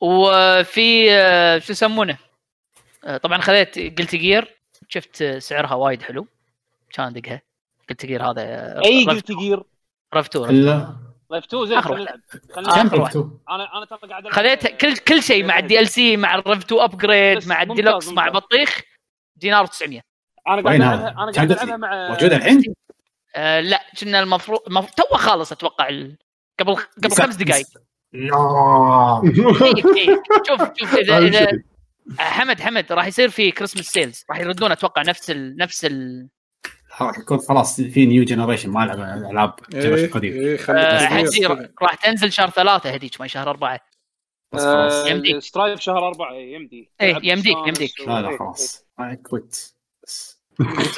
[0.01, 2.17] وفي آه، شو يسمونه؟
[3.05, 6.27] آه، طبعا خذيت Guilty Gear شفت سعرها وايد حلو.
[6.93, 7.41] كان ادقها
[7.89, 12.21] Guilty Gear هذا آه، أي Guilty Gear Rev 2 Rev 2 زين خلينا واحد.
[12.57, 13.09] نلعب.
[13.09, 13.29] خلينا.
[13.49, 16.81] أنا أنا ترى قاعد خذيت كل كل شيء مع ال DLC مع ال Rev 2
[16.81, 18.29] upgrade مع الديلوكس مع.
[18.29, 18.81] بطيخ
[19.35, 20.01] دينار 900
[20.47, 21.51] أنا قاعد ألعبها؟ أنا قاعد.
[21.51, 22.63] ألعبها مع موجود الحين؟
[23.35, 24.91] آه لا كنا المفروض مف...
[24.93, 26.17] تو خالص أتوقع ال...
[26.59, 27.67] قبل قبل خمس دقائق
[28.13, 29.21] يا
[30.47, 31.63] شوف شوف اذا اذا.
[32.19, 35.57] حمد حمد راح يصير في Christmas sales راح يردون أتوقع نفس ال...
[35.57, 36.29] نفس ال...
[37.01, 38.99] راح يكون خلاص في new generation ما العب
[39.31, 43.79] ألعاب generation إيه قديم خلي آه راح تنزل شهر ثلاثة هذيك ما شهر أربعة
[44.53, 45.35] بس خلاص يمديك.
[45.35, 47.91] آه، Strive شهر أربعة إيه، يمدي إيه، يمديك، ستانس يمديك.
[48.07, 48.37] لا إيه، لا إيه.
[48.37, 49.80] خلاص quit بس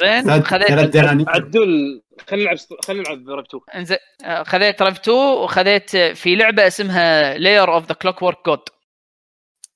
[0.00, 5.96] زين خذيت عدول خلينا نلعب خلينا نلعب Rev 2 إنزين آه، خذيت Rev 2 وخذيت
[5.96, 8.58] في لعبة اسمها Lair of the Clockwork God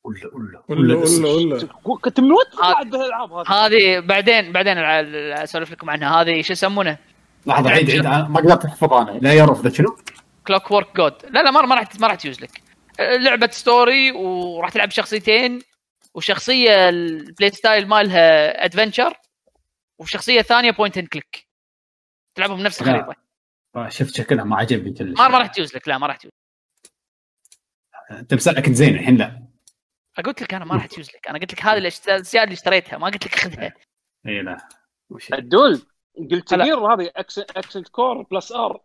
[0.04, 1.66] ولا ولا ولا ولا ولا
[2.00, 6.20] كنت من وين هذا- تلعب بهالالعاب هذه؟ هذه بعدين بعدين أسولف لكم عنها.
[6.22, 6.98] هذه شو يسمونه؟
[7.46, 8.06] لحظة عيد عيد.
[8.06, 9.18] ما قدرت أحفظ أنا.
[9.22, 9.96] لا يعرف ذا شنو؟
[10.46, 12.50] Clockwork God لا لا ما راح ما راح تيوز لك.
[13.00, 15.58] آه، لعبة story وراح تلعب شخصيتين
[16.14, 19.12] وشخصية ال play style مالها adventure
[19.98, 21.48] وشخصية ثانية point and click
[22.34, 22.94] تلعبهم بنفس لا.
[22.96, 23.20] الخريطة.
[23.76, 26.32] آه، شفت شكلها ما عجبني كلش ما ما راح تيوز لك لا ما راح تيوز
[28.10, 29.48] انت مسألة كنت زين الحين لا.
[30.24, 31.28] قلت لك أنا ما راح تيوز لك.
[31.28, 33.74] أنا قلت لك هذه الأشياء اللي اشتريتها ما قلت لك خذها.
[34.26, 34.68] اي لا.
[35.10, 35.82] وش- عدول
[36.30, 36.54] Guilty.
[36.54, 38.80] Gear هذه Accent Core Plus R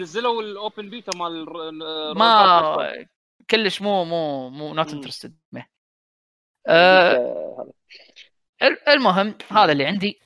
[0.00, 3.06] نزلوا ال open beta مال ال- ال- ما
[3.50, 4.92] كلش مو مو مو not.
[4.94, 5.36] interested
[6.68, 7.72] آه،
[8.88, 10.20] المهم هذا اللي عندي.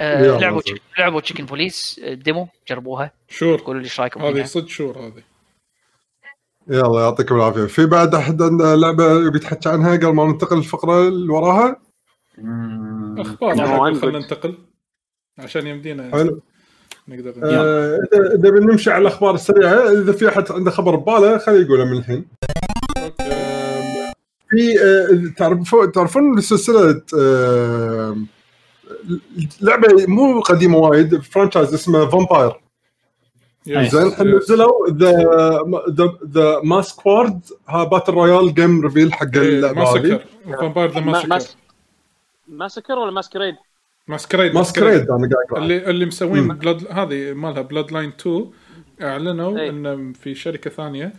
[0.00, 0.62] آه، لعبوا.
[0.98, 3.10] لعبوا Chicken Police demo جربوها.
[3.28, 3.60] sure.
[3.60, 5.22] قولوا لي إيش رأيكم هذه صدق sure هذه.
[6.68, 7.64] يلا يعطيكم العافية.
[7.64, 11.76] في بعد أحد عنده لعبة يبي يتحكى عنها قبل ما ننتقل للفقره اللي وراها.
[13.18, 13.94] أخبار نعم،.
[13.94, 14.58] خلينا ننتقل.
[15.38, 16.40] عشان يمدينا حلو.
[17.08, 21.60] نقدر آه، اذا إذا بنمشي على الأخبار السريعة إذا في أحد عنده خبر بباله خليه
[21.60, 22.26] يقوله من الحين.
[24.48, 28.26] في آه، تعرفون تعرفون سلسلة آم،
[29.60, 32.60] لعبه مو قديمة وايد franchise اسمه Vampire
[33.66, 33.82] زين.
[34.36, 35.12] نزلوا The
[36.30, 40.20] The Masquerade ها battle royale game reveal حق إيه، اللعبة هذه
[40.60, 41.56] Vampire The Ma- Masquer Mas-
[42.48, 43.54] Masquer ولا Masquerade؟
[44.08, 45.62] Masquerade Masquerade أنا قاعد.
[45.62, 46.48] اللي اللي مسوين.
[46.48, 48.50] Blood هذه مالها Bloodlines 2
[49.02, 49.70] أعلنوا إيه.
[49.70, 51.12] ان في شركة ثانية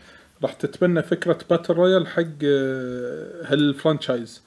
[0.44, 4.44] راح تتبنى فكرة battle royale حق آه، هال franchise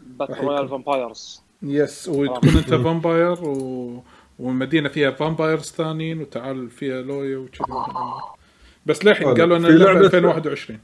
[0.00, 0.68] battle royale.
[0.68, 4.02] vampires yes وتكون أنت vampire و...
[4.38, 7.64] والمدينة فيها vampires ثانيين وتعال فيها لويا وكذي.
[8.86, 9.28] بس للحين.
[9.28, 10.78] قالوا ان في اللعبه لعبة- 2021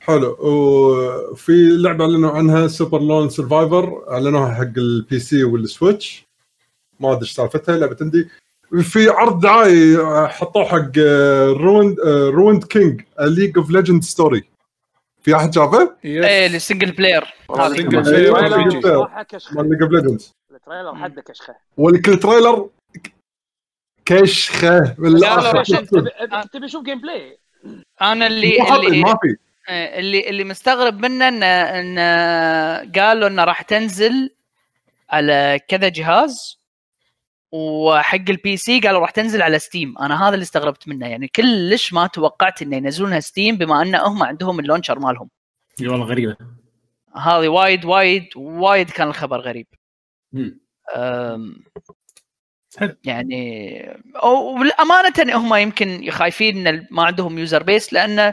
[0.00, 0.36] حلو.
[0.40, 6.24] وفي لعبة أعلنوا عنها Super Lone Survivor أعلنوها حق ال PC وال Switch
[7.00, 8.28] ما أدري إيش سالفتها لعبة عندي
[8.82, 9.98] في عرض دعائي
[10.28, 10.98] حطوه حق
[11.60, 14.44] Ruined Ruined King League of Legends story
[15.22, 17.34] في احد شافه؟ إيه ال single player.
[18.82, 22.68] صراحة كشخه مال League of Legends ال trailer حده كشخه والكل trailer
[24.04, 24.78] كشخة.
[24.78, 25.62] لا، بالاخر
[26.52, 27.38] تبي أشوف gameplay
[28.02, 29.36] أنا اللي اللي ما في.
[29.68, 31.98] آه، اللي اللي مستغرب منه ان إن
[32.92, 34.30] قالوا إنه راح تنزل
[35.10, 36.61] على كذا جهاز.
[37.52, 41.92] وحق ال PC قالوا راح تنزل على Steam أنا هذا اللي استغربت منه يعني كلش
[41.92, 45.30] ما توقعت إنه ينزلونها Steam بما أن هم عندهم ال launcher مالهم
[45.80, 46.36] إي والله غريبة
[47.16, 49.66] هذه وايد وايد وايد كان الخبر غريب
[50.32, 50.60] مم.
[50.96, 51.64] أم،
[52.78, 52.94] حلو.
[53.04, 53.82] يعني
[54.24, 58.32] وبالامانه هم يمكن خايفين إن ما عندهم user base لأن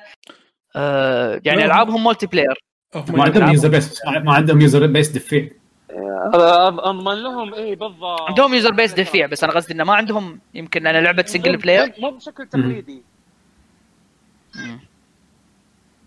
[0.75, 1.65] آه، يعني.
[1.65, 2.63] ألعابهم multiplayer
[2.95, 3.49] ما عندهم.
[3.49, 5.49] يوزر بيس ما عندهم user base دفيع
[5.93, 8.21] أضمن لهم إيه بالضبط.
[8.21, 11.93] عندهم يوزر بيس دفيع بس أنا قصدي إنه ما عندهم يمكن أنا لعبة single player
[11.99, 13.03] مو بشكل تقليدي.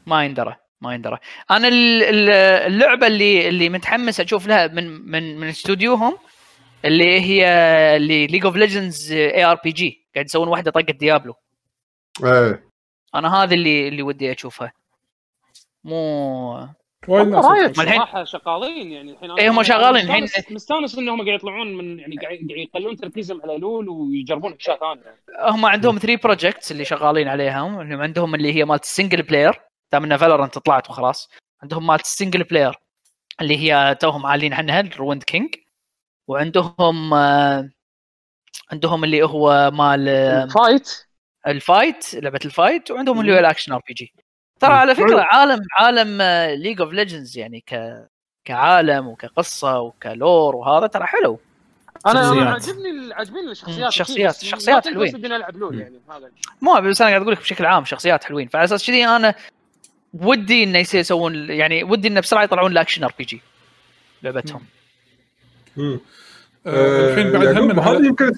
[0.06, 1.18] ما يندرى ما يندرى.
[1.50, 2.30] أنا ال- ال-
[2.72, 6.18] اللعبة اللي اللي متحمس أشوف لها من من من استوديوهم
[6.84, 7.46] اللي هي
[7.96, 11.34] اللي League of Legends ARPG قاعد يسوون واحدة طقة Diablo.
[12.24, 12.64] إيه.
[13.14, 14.72] أنا هذا اللي اللي ودي أشوفها.
[15.84, 16.68] مو
[17.08, 20.24] وايد ناس رايك ما الحين- شغالين يعني الحين إيه، هم شغالين الحين.
[20.50, 25.16] مستانس- إنهم قاعد يطلعون من يعني قاعد قاعد يقللون تركيزهم على LoL ويجربون أشياء ثانية.
[25.50, 27.80] هم عندهم 3 projects اللي شغالين عليهم.
[27.80, 29.60] انهم عندهم اللي هي مالت ال single player
[29.92, 31.30] دام انها Valorant طلعت وخلاص.
[31.62, 32.74] عندهم مالت ال single player
[33.40, 35.54] اللي هي توهم معلنين عنها ال Ruined King
[36.28, 37.70] وعندهم آه،
[38.72, 41.06] عندهم اللي هو مال آه، fight
[41.46, 44.12] ال fight لعبة ال fight وعندهم اللي هو ال action RPG
[44.62, 46.22] ترى على فكرة عالم عالم
[46.62, 48.02] League of Legends يعني ك
[48.44, 51.39] كعالم وكقصة وك lore وهذا ترى حلو.
[52.06, 52.51] أنا.
[52.51, 55.26] عاجبني عاجبني الشخصيات الشخصيات- الشخصيات حلوين.
[55.26, 56.30] ألعب LoL يعني هذا.
[56.60, 59.34] مو بس أنا قاعد أقول لك بشكل عام شخصيات حلوين فعلى أساس كذي أنا
[60.14, 63.42] ودي إنه يصير يسوون يعني ودي انه بسرعة يطلعون ال action RPG
[64.22, 64.62] لعبتهم.
[65.76, 66.01] مم.
[66.66, 68.32] آه، الحين بعد يعني هم هذا على- يمكن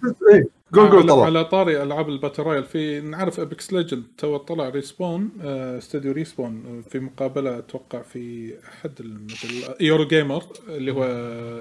[0.83, 1.25] على, طلع.
[1.25, 2.65] على طاري ألعاب ال battle royale.
[2.65, 8.55] في نعرف Apex Legend تو طلع Respawn آه، استوديو Respawn آه، في مقابلة أتوقع في
[8.69, 11.05] أحد مثل Eurogamer اللي هو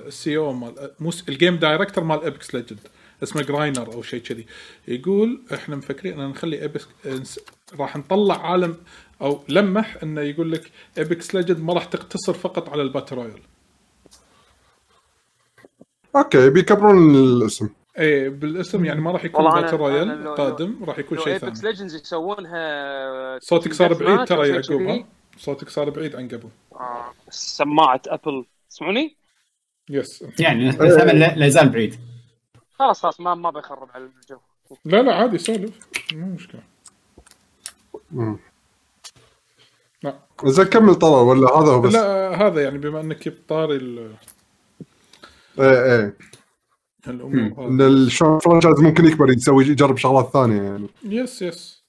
[0.08, 2.80] ال CEO مال مو س- ال game director مال Apex Legend
[3.24, 4.46] اسمه جراينر أو شيء كذي.
[4.88, 7.40] يقول إحنا مفكرين إن نخلي Apex
[7.80, 8.76] راح نطلع عالم
[9.22, 13.40] أو لمح إنه يقول لك Apex Legend ما راح تقتصر فقط على ال battle royale.
[16.16, 17.70] أوكي بيكبرون الاسم.
[17.98, 21.72] إيه بالاسم يعني ما راح يكون battle royale قادم راح يكون شيء Apex ثاني.
[21.72, 24.82] Legends يسوونها صوتك صار بعيد ترى يعقوب.
[24.82, 25.06] ها؟
[25.38, 26.50] صوتك صار بعيد عن قبل.
[26.76, 29.16] آه، سماعة Apple تسمعوني؟
[29.90, 31.96] yes يعني الثمن لا يزال بعيد.
[32.80, 34.40] خلاص خلاص ما ما بيخرب على الجو.
[34.86, 35.80] لا لا عادي سولف.
[36.14, 36.62] مو مشكلة.
[40.04, 40.20] لا.
[40.46, 44.16] زين كمل طلع ولا هذا هو بس؟ لا هذا يعني بما إنك جبت طاري ال-
[45.60, 46.18] إيه إيه.
[47.08, 50.88] ال franchise ممكن يكبر يسوي يجرب شغلات ثانية يعني.
[51.04, 51.84] yes yes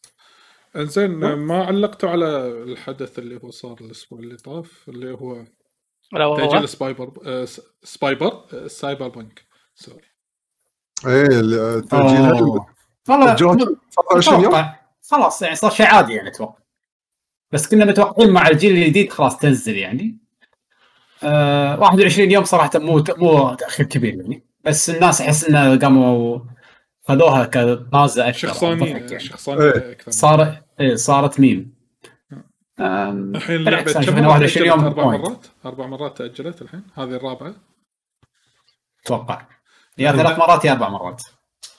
[0.77, 5.45] إنزين ما علقتوا على الحدث اللي هو صار الأسبوع اللي طاف اللي هو
[6.36, 7.47] تأجيل سبايبر آه،
[7.85, 9.43] سبايبر آه، Cyberpunk
[9.74, 10.03] سوري
[11.07, 12.66] إيه ال- تأجيل أوه.
[13.09, 13.55] والله تأجيلها
[13.91, 14.74] 29 يوم؟ أتوقع
[15.11, 16.59] خلاص يعني صار شيء عادي يعني أتوقع.
[17.53, 20.19] بس كنا متوقعين مع الجيل الجديد خلاص تنزل يعني.
[21.23, 24.44] آه 21 يوم صراحة مو مو تأخير كبير يعني.
[24.66, 26.41] بس الناس احس إنه قاموا
[27.09, 29.20] خذوها كنازله أكثر شخصانيه يعني.
[29.20, 29.93] شخصانيه إيه.
[29.93, 30.11] أكثر.
[30.11, 31.74] صار إيه صارت ميم.
[32.81, 35.05] الحين اللعبة كم أشوف إنه مرة 21 تأجلت؟ يوم أربع.
[35.05, 35.47] مرات.
[35.66, 36.82] أربع مرات تاجلت الحين.
[36.95, 37.55] هذه الرابعة.
[39.05, 39.47] أتوقع.
[39.99, 41.23] يا ثلاث مرات يا أربع مرات.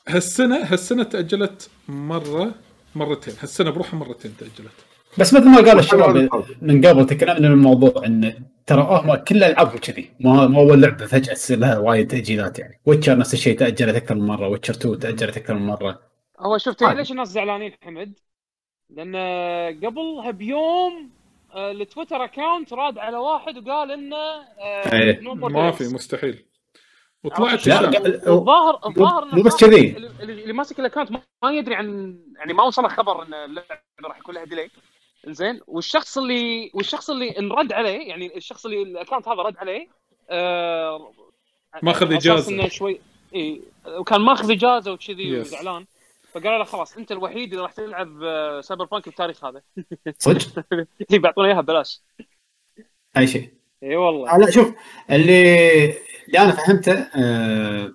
[0.08, 2.52] هالسنه هالسنة تأجلت مرة
[2.96, 3.34] مرتين.
[3.42, 4.86] هالسنة بروحها مرتين تأجلت.
[5.18, 6.30] بس مثل ما قال الشباب.
[6.62, 10.12] من قبل تكلمنا عن الموضوع إن ترى هم كل العابهم كذي.
[10.20, 12.80] مو مو اول لعبه فجأة تصير لها وايد تأجيلات يعني.
[12.86, 14.48] Witcher نفس الشيء تأجلت أكثر من مرة.
[14.48, 16.00] Witcher 2 تأجلت أكثر من مرة.
[16.40, 16.98] هو عادي.
[16.98, 18.14] ليش الناس زعلانين حمد؟
[18.90, 19.16] لأن
[19.86, 21.10] قبلها بيوم
[21.54, 24.16] آه، ال Twitter account راد على واحد وقال إنه
[24.60, 25.72] آه، no more ما.
[25.72, 26.46] في مستحيل.
[27.24, 29.98] وطلعت الظاهر الظاهر مو بس كذي.
[29.98, 34.18] اللي, ماسك ال account ما- ما يدري عن يعني ما وصله خبر إن اللعبة راح
[34.18, 34.70] يكون لها delay
[35.28, 35.60] زين.
[35.68, 39.88] والشخص اللي والشخص اللي انرد عليه يعني الشخص اللي ال account هذا رد عليه
[40.30, 41.12] آه
[41.84, 42.52] ماخذ إجازة.
[42.54, 43.00] إنه شوي
[43.36, 45.48] إي وكان ماخذ إجازة وكذي Yes.
[45.48, 45.86] وزعلان.
[46.34, 49.62] فقالوا له خلاص أنت الوحيد اللي راح تلعب آه، Cyberpunk بالتاريخ هذا.
[50.20, 50.66] صدق؟
[51.14, 52.02] إي، بيعطونا إياها ببلاش.
[53.18, 53.50] أي شيء.
[53.84, 54.36] إي والله.
[54.36, 54.74] آه، لا شوف
[55.12, 55.84] اللي
[56.28, 57.94] اللي أنا فهمته آه،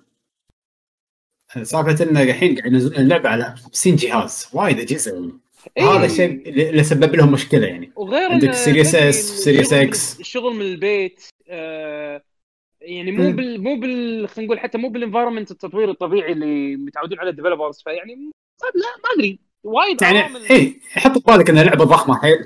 [1.63, 5.31] سالفة إنه الحين قاعد ينزلون اللعبه على 50 جهاز وايد أجهزة.
[5.77, 5.83] إي.
[5.83, 10.19] هذا الشيء اللي اللي سبب لهم مشكلة يعني وغير عندك Series S، Series X.
[10.19, 12.21] الشغل من البيت آه
[12.81, 13.31] يعني مو.
[13.31, 17.34] بال مو بال خلينا نقول حتى مو بال environment التطوير الطبيعي اللي متعودين على ال
[17.34, 18.31] developers فيعني
[18.75, 22.37] لا ما أدري وايد يعني اي حط ببالك إن اللعبة ضخمة حيل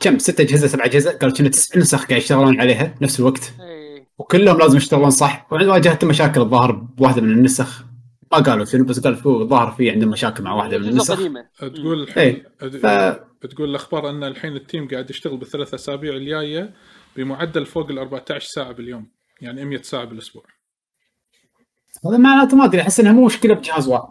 [0.00, 4.06] كم ست اجهزه سبع اجهزه قالوا كنا تسع نسخ قاعد يشتغلون عليها بنفس الوقت إي.
[4.18, 7.84] وكلهم لازم يشتغلون صح واجهت مشاكل الظاهر بواحدة من النسخ
[8.32, 11.48] ما قالوا شنو بس قال فوق الظاهر في عندهم مشاكل مع واحدة من النسخ قديمه
[11.58, 12.44] تقول إيه.
[12.62, 16.74] الحين ف- تقول الأخبار إن الحين ال team قاعد يشتغل بالثلاث أسابيع الجاية
[17.16, 19.10] بمعدل فوق ال 14 ساعة باليوم
[19.40, 20.44] يعني 100 ساعة بالأسبوع
[22.06, 24.04] هذا معناته ما أدري أحس إنها مو مشكلة بجهاز واحد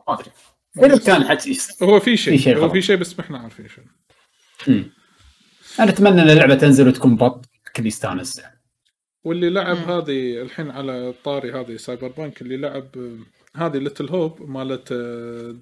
[0.77, 1.38] ما أدري كان حد
[1.84, 2.69] هو في شيء في شيء هو.
[2.69, 3.85] في شيء بس ما إحنا عارفين شنو.
[5.80, 7.45] أنا اتمنى إن اللعبة تنزل وتكون بط
[7.76, 8.41] كل يستانس
[9.23, 9.77] واللي لعب.
[9.77, 13.15] هذه الحين على الطاري هذه Cyberpunk اللي لعب
[13.56, 14.94] هذه Little Hope مالت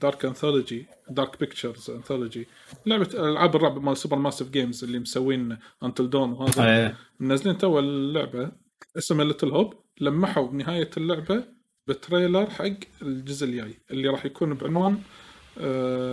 [0.01, 2.47] Dark Anthology Dark Pictures Anthology
[2.85, 6.63] لعبة ألعاب الرعب مال Supermassive Games اللي مسوين Until Dawn وهذا.
[6.85, 8.51] آه، منزلين تو اللعبة.
[8.97, 11.43] اسمها Little Hope لمحوا بنهايه اللعبة
[11.87, 12.71] ب trailer حق
[13.01, 15.01] الجزء الجاي اللي راح يكون بعنوان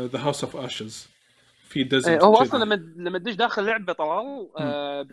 [0.07, 1.09] The House of Ashes
[1.69, 2.35] في desert إيه، هو.
[2.37, 5.07] أصلا لما لما تدش داخل لعبة طلال آه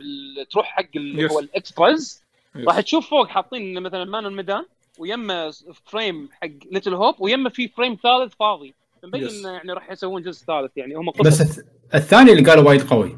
[0.52, 1.30] تروح حق اللي.
[1.30, 2.22] هو ال
[2.56, 2.68] experience.
[2.68, 4.66] راح تشوف فوق حاطين مثلا Man of Medan
[4.98, 5.52] ويما
[5.86, 8.74] frame حق Little Hope ويما في frame ثالث فاضي.
[9.04, 9.28] مبين.
[9.28, 11.62] انه يعني راح يسوون جزء ثالث يعني هم بس
[11.96, 13.18] الثاني اللي قالوا وايد قوي.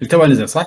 [0.00, 0.66] اللي تو نزل صح؟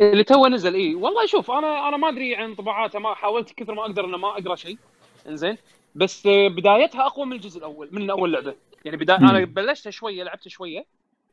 [0.00, 0.94] اللي تو نزل إي.
[0.94, 4.28] والله شوف أنا أنا ما أدري عن طباعاته ما حاولت كثر ما أقدر إنه ما
[4.28, 4.78] أقرأ شيء.
[5.26, 5.56] إنزين.
[5.94, 8.54] بس آه، بدايتها أقوى من الجزء الأول من اول لعبة.
[8.84, 9.16] يعني بدا...
[9.16, 10.84] أنا بلشتها شوية لعبت شوية.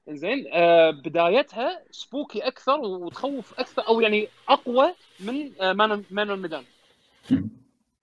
[0.10, 0.46] إنزين.
[0.52, 6.64] آه بدايتها spooky أكثر وتخوف أكثر أو يعني أقوى من آه Man Man of Medan.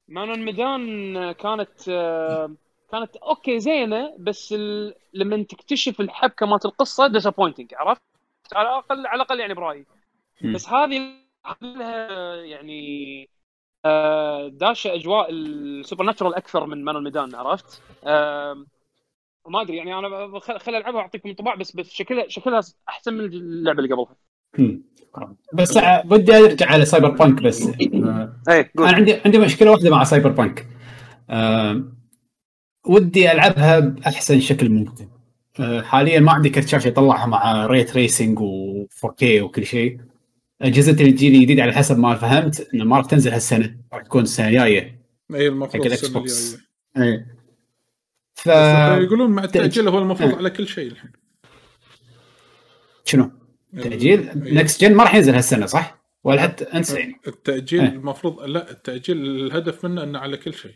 [0.08, 2.54] Man of Medan آه، كانت آه
[2.92, 4.94] كانت okay زينة بس ال...
[5.14, 8.02] لما تكتشف الحبكة مالت القصة disappointing عرفت؟
[8.52, 9.86] على الاقل على الأقل يعني برأيي.
[10.54, 11.14] بس هذه
[11.62, 13.28] لها يعني
[13.84, 17.82] آه، داشه أجواء ال supernatural أكثر من Man of Medan عرفت؟
[19.48, 23.24] ما أدري يعني أنا خل خل ألعبها واعطيكم انطباع بس بس شكلها شكلها أحسن من
[23.24, 24.16] اللعبة اللي قبلها.
[25.54, 27.62] بس بدي ارجع على Cyberpunk بس.
[27.62, 30.66] آه، اي أنا عندي عندي مشكلة واحدة مع Cyberpunk
[31.30, 31.84] آه،
[32.86, 35.08] ودي ألعبها بأحسن شكل ممكن.
[35.60, 40.00] آه، حاليا ما عندي كرت شاشه يطلعها مع ray tracing و4K وكل شيء.
[40.62, 44.48] اجهزه الجيل الجديد على حسب ما فهمت انه ما راح تنزل هالسنة راح تكون السنة
[44.48, 45.00] الجاية.
[45.34, 46.58] اي المفروض حق ال Xbox السنة.
[46.96, 47.12] الجاية.
[47.12, 47.34] إيه.
[48.34, 48.46] ف
[49.02, 50.36] يقولون مع التأجيل هو المفروض آه.
[50.36, 51.10] على كل شيء الحين.
[53.04, 53.30] شنو؟
[53.82, 57.88] تاجيل next gen ما راح ينزل هالسنة صح؟ ولا حتى انسى يعني التأجيل إيه.
[57.88, 60.74] المفروض لا التأجيل الهدف منه إنه على كل شيء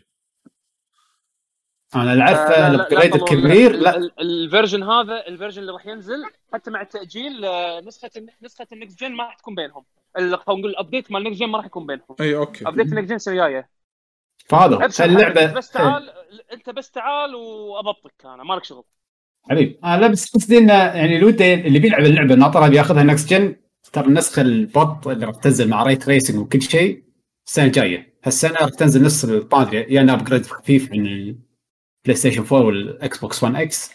[1.95, 5.31] أنا العب آه، لا، لا، لا، ال upgrade الكبير ال- لا ال- الفيرجن هذا ال
[5.31, 6.23] version اللي راح ينزل
[6.53, 8.11] حتى مع التأجيل آه، نسخة
[8.41, 9.83] نسخة ال next gen ما راح تكون بينهم.
[10.19, 12.15] نقول ال update مال ال next gen ما راح يكون بينهم.
[12.21, 13.69] إي okay update ال next gen الجايه.
[14.45, 16.09] فهذا حبيبي، بس تعال
[16.53, 18.83] أنت بس تعال وابطك أنا مالك شغل.
[19.43, 23.29] حبيب أنا لا بس قصدي انه يعني اللي وده اللي بيلعب اللعبة ناطرها بياخذها next
[23.29, 23.55] gen
[23.93, 27.03] ترى النسخه البط اللي راح تنزل مع ray tracing وكل شيء
[27.47, 28.19] السنة الجاية.
[28.23, 33.19] هالسنة راح تنزل نص ما ادري يا انها upgrade خفيف من ال PlayStation 4 وال
[33.19, 33.91] Xbox One X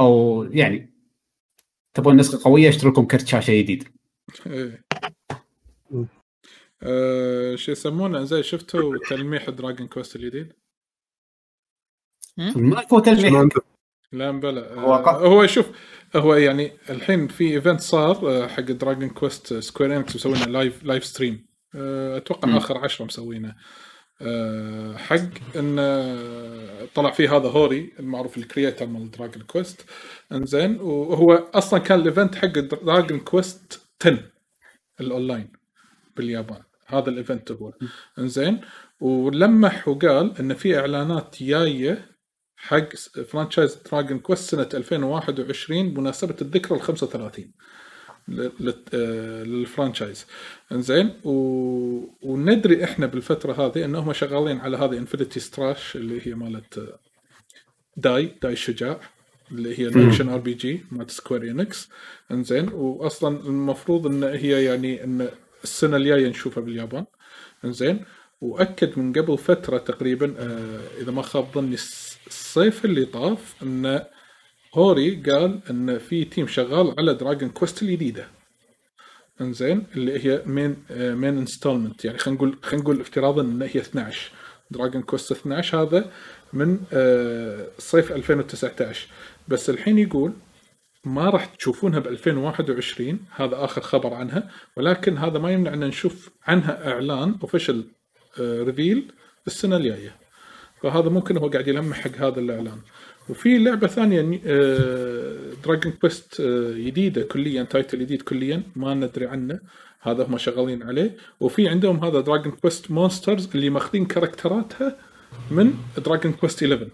[0.00, 0.94] أو يعني
[1.94, 3.88] تبون نسخة قوية اشتروا لكم كرت شاشة جديد.
[4.46, 4.84] إيه.
[6.82, 10.52] آه شو يسمونه؟ زي شفتوا تلميح Dragon Quest الجديد؟
[12.38, 13.73] ما فوت شنو تلميح؟
[14.14, 14.74] لا بلا.
[14.74, 15.66] هو هو, ق- هو شوف
[16.16, 21.04] هو يعني الحين في event صار آه، حق Dragon Quest Square Enix مسوينه live live
[21.04, 22.56] stream آه، أتوقع.
[22.56, 23.54] آخر عشرة مسوينه.
[24.22, 29.84] آه، حق إن آه، طلع فيه هذا هوري المعروف ال creator مال Dragon Quest
[30.32, 34.18] إنزين وهو أصلا كان ال event حق Dragon Quest 10
[35.00, 35.52] الاونلاين
[36.16, 36.62] باليابان.
[36.86, 37.72] هذا ال event هو.
[38.18, 38.60] إنزين
[39.00, 42.13] ولمح وقال إن في إعلانات جاية
[42.68, 42.94] حق
[43.28, 47.50] franchise Dragon Quest سنة 2021 بمناسبه الذكرى ال 35
[48.28, 50.26] ل- لل- آه، لل franchise
[50.72, 51.30] إنزين و...
[52.22, 56.98] وندري إحنا بالفترة هذه انهم شغالين على هذه Infinity Strash اللي هي مالت آه،
[57.96, 59.00] Dai Dai الشجاع
[59.52, 61.88] اللي هي ال action RPG مالت Square Enix
[62.30, 65.28] إنزين واصلا المفروض إن هي يعني إن
[65.64, 67.04] السنة الجاية نشوفها باليابان.
[67.64, 68.04] إنزين
[68.40, 71.76] وأكد من قبل فترة تقريبا آه إذا ما خاب ظني
[72.26, 74.04] الصيف اللي طاف أن
[74.74, 78.28] هوري قال أن في team شغال على Dragon Quest الجديدة.
[79.40, 83.80] إنزين اللي هي main آه main installment يعني خلينا نقول خلينا نقول افتراضا إن هي
[83.80, 84.30] 12
[84.70, 86.10] Dragon Quest 12 هذا
[86.52, 89.08] من آه صيف 2019
[89.48, 90.32] بس الحين يقول
[91.04, 94.50] ما راح تشوفونها ب 2021 هذا آخر خبر عنها.
[94.76, 97.84] ولكن هذا ما يمنع ان نشوف عنها إعلان official
[98.40, 99.12] reveal
[99.46, 100.16] السنة الجاية.
[100.84, 102.78] فهذا ممكن هو قاعد يلمح حق هذا الإعلان.
[103.28, 104.20] وفي لعبة ثانية
[105.64, 106.42] Dragon Quest
[106.76, 109.60] جديدة كليا title جديد كليا ما ندري عنه.
[110.00, 111.16] هذا هم شغالين عليه.
[111.40, 114.96] وفي عندهم هذا Dragon Quest Monsters اللي ماخذين كاركتراتها
[115.50, 115.74] من
[116.06, 116.88] Dragon Quest 11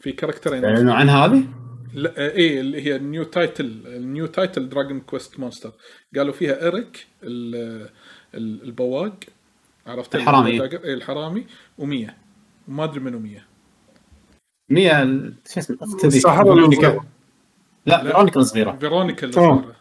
[0.00, 0.64] في كاركترين.
[0.64, 1.44] اعلنوا عن هذه؟
[1.94, 5.72] لا إيه اللي هي ال new title ال new title Dragon Quest Monster
[6.16, 7.88] قالوا فيها اريك ال-
[8.34, 9.14] ال- البواق.
[9.86, 10.50] عرفت الحرامي.
[10.62, 11.46] إيه الحرامي
[11.80, 12.10] ومية
[12.68, 13.46] ما أدري منو 100
[14.70, 16.88] مية ال- شو اسمه؟ فيرونيكا.
[16.88, 17.06] الصغيرة.
[17.86, 18.76] لا فيرونيكا الصغيرة.
[18.76, 19.30] فيرونيكا آه.
[19.30, 19.76] صغيرة.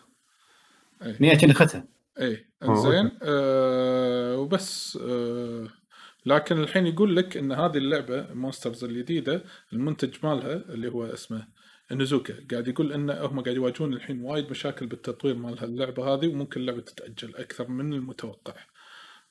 [1.20, 1.86] مية كان اختها
[2.20, 2.50] إيه.
[2.64, 5.68] إنزين آه وبس آه
[6.26, 9.44] لكن الحين يقول لك إن هذه اللعبة Monsters الجديدة
[9.74, 11.48] المنتج مالها اللي هو اسمه
[11.92, 16.62] نزوكا قاعد يقول إن هم قاعد يواجهون الحين وايد مشاكل بالتطوير مال هاللعبة هذه وممكن
[16.62, 18.54] اللعبة تتأجل أكثر من المتوقع.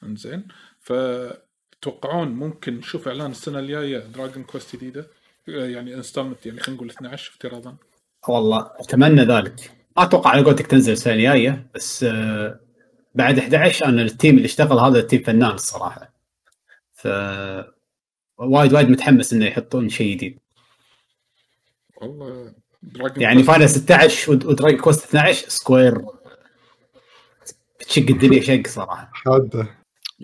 [0.02, 0.44] انزين.
[0.80, 5.06] فتوقعون ممكن نشوف إعلان السنة الجاية Dragon Quest جديدة؟
[5.48, 7.76] آه، يعني installment يعني خلينا نقول 12 افتراضا
[8.28, 9.70] والله أتمنى ذلك.
[9.96, 12.60] ما أتوقع على قولتك تنزل السنة الجاية بس آه،
[13.14, 16.12] بعد 11 أنا ال team اللي اشتغل هذا ال team فنان الصراحة.
[16.92, 17.06] ف
[18.38, 20.38] وايد وايد متحمس إنه يحطون شيء جديد.
[21.96, 22.54] والله
[23.16, 26.04] يعني Final 16 ود- و Dragon Quest 12 Square
[27.80, 29.10] بتشق الدنيا شق صراحة.
[29.14, 29.66] حادة.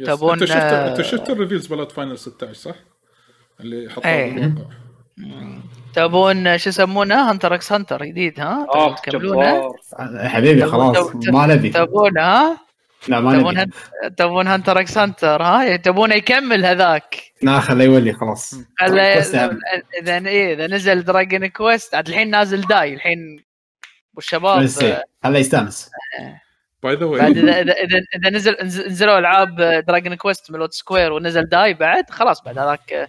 [0.06, 2.74] تبون- أنت شفت أنت شفت ال reviews مالت Final 16 صح؟
[3.60, 4.32] اللي حطوها إيه.
[4.34, 4.70] بالواقع
[5.94, 9.72] تبون شو يسمونه؟ Hunter x Hunter جديد ها؟ آه تبون تكملونه
[10.28, 11.70] حبيبي تبون- خلاص تبون- ما نبي.
[11.70, 12.58] تبون ها؟
[13.08, 13.70] لا ما تبون هن-
[14.16, 17.16] تبون Hunter x Hunter ها؟ تبونه يكمل هذاك.
[17.42, 18.54] لا خليه يولي خلاص.
[18.88, 19.58] Quest أهم.
[20.02, 23.44] اذا إيه إذا نزل Dragon Quest عاد الحين نازل Dai الحين
[24.14, 24.66] والشباب
[25.24, 25.90] خليه يستانس.
[26.82, 30.72] by the بعد way اذا اذا اذا, إذا نزل نز- نزلوا ألعاب Dragon Quest ملوت
[30.72, 33.08] Square ونزل Dai بعد خلاص بعد هذاك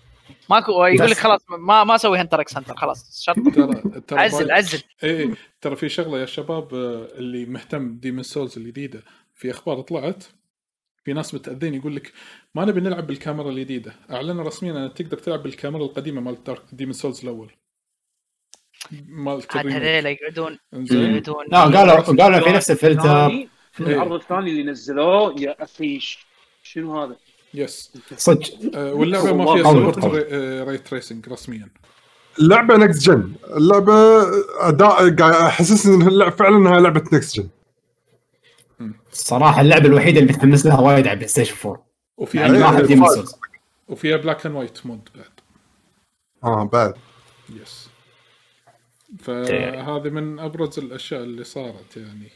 [0.49, 1.17] ماكو يقول لك.
[1.17, 4.81] خلاص ما ما أسوي Hunter x Hunter خلاص شرط ترى ترى عزل عزل.
[5.03, 9.03] اي اي ترى في شغلة يا شباب آه، اللي مهتم ب Demon's Souls الجديدة.
[9.35, 10.23] في أخبار طلعت
[11.03, 12.11] في ناس متأذين يقول لك
[12.55, 13.93] ما نبي نلعب بالكاميرا الجديدة.
[14.11, 16.37] أعلنوا رسميا انك تقدر تلعب بالكاميرا القديمة مال
[16.73, 17.51] Demon's Souls الأول.
[19.07, 21.45] مال عاد هذيل يقعدون يقعدون.
[21.51, 23.47] لا قالوا قالوا في نفس الفلتر.
[23.79, 23.95] الثاني- إيه.
[24.03, 26.25] العرض الثاني اللي نزلوه يا أخي ش-
[26.63, 27.15] شنو هذا؟
[27.53, 27.93] yes.
[28.17, 28.45] صدق.
[28.75, 30.05] آه، واللعبة ما فيها support.
[30.69, 31.69] ray tracing رسميا.
[32.39, 33.93] اللعبة next gen اللعبة
[34.67, 37.49] أداء قاعد احسسني إن اللعبه فعلا انها لعبة next gen
[39.11, 41.85] الصراحه اللعبة الوحيدة اللي متحمس لها وايد على PlayStation 4
[42.17, 43.23] وفيها يعني إيه،
[43.87, 45.29] وفيها black and white mode بعد.
[46.43, 46.93] آه بعد.
[47.63, 47.89] yes.
[49.19, 52.29] فهذه من أبرز الأشياء اللي صارت يعني.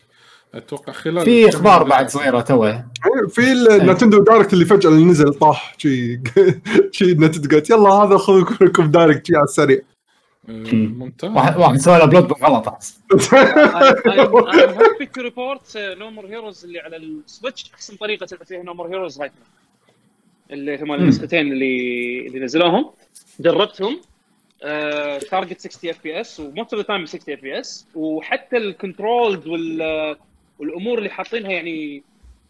[0.54, 2.10] أتوقع خلال في إخبار بعد.
[2.10, 2.70] صغيرة توه.
[2.70, 6.20] إيه، في ال Nintendo Direct اللي فجأة اللي نزل طاح شي
[6.92, 9.80] شي Nintendo قالت يلا هذا خذوا لكم Direct شي على السريع.
[10.48, 11.30] ممتاز.
[11.32, 12.74] واحد واحد سوى له upload بالغلط I'm
[14.82, 18.74] happy to report No More Heroes اللي على ال Switch أحسن طريقة تلعب فيها No
[18.74, 19.32] More Heroes right
[20.52, 22.92] اللي هم النسختين اللي اللي نزلوهم
[23.40, 24.02] جربتهم
[25.32, 30.16] target 60 FPS و most of the time 60 FPS وحتى ال controls وال
[30.64, 32.03] والامور اللي حاطينها يعني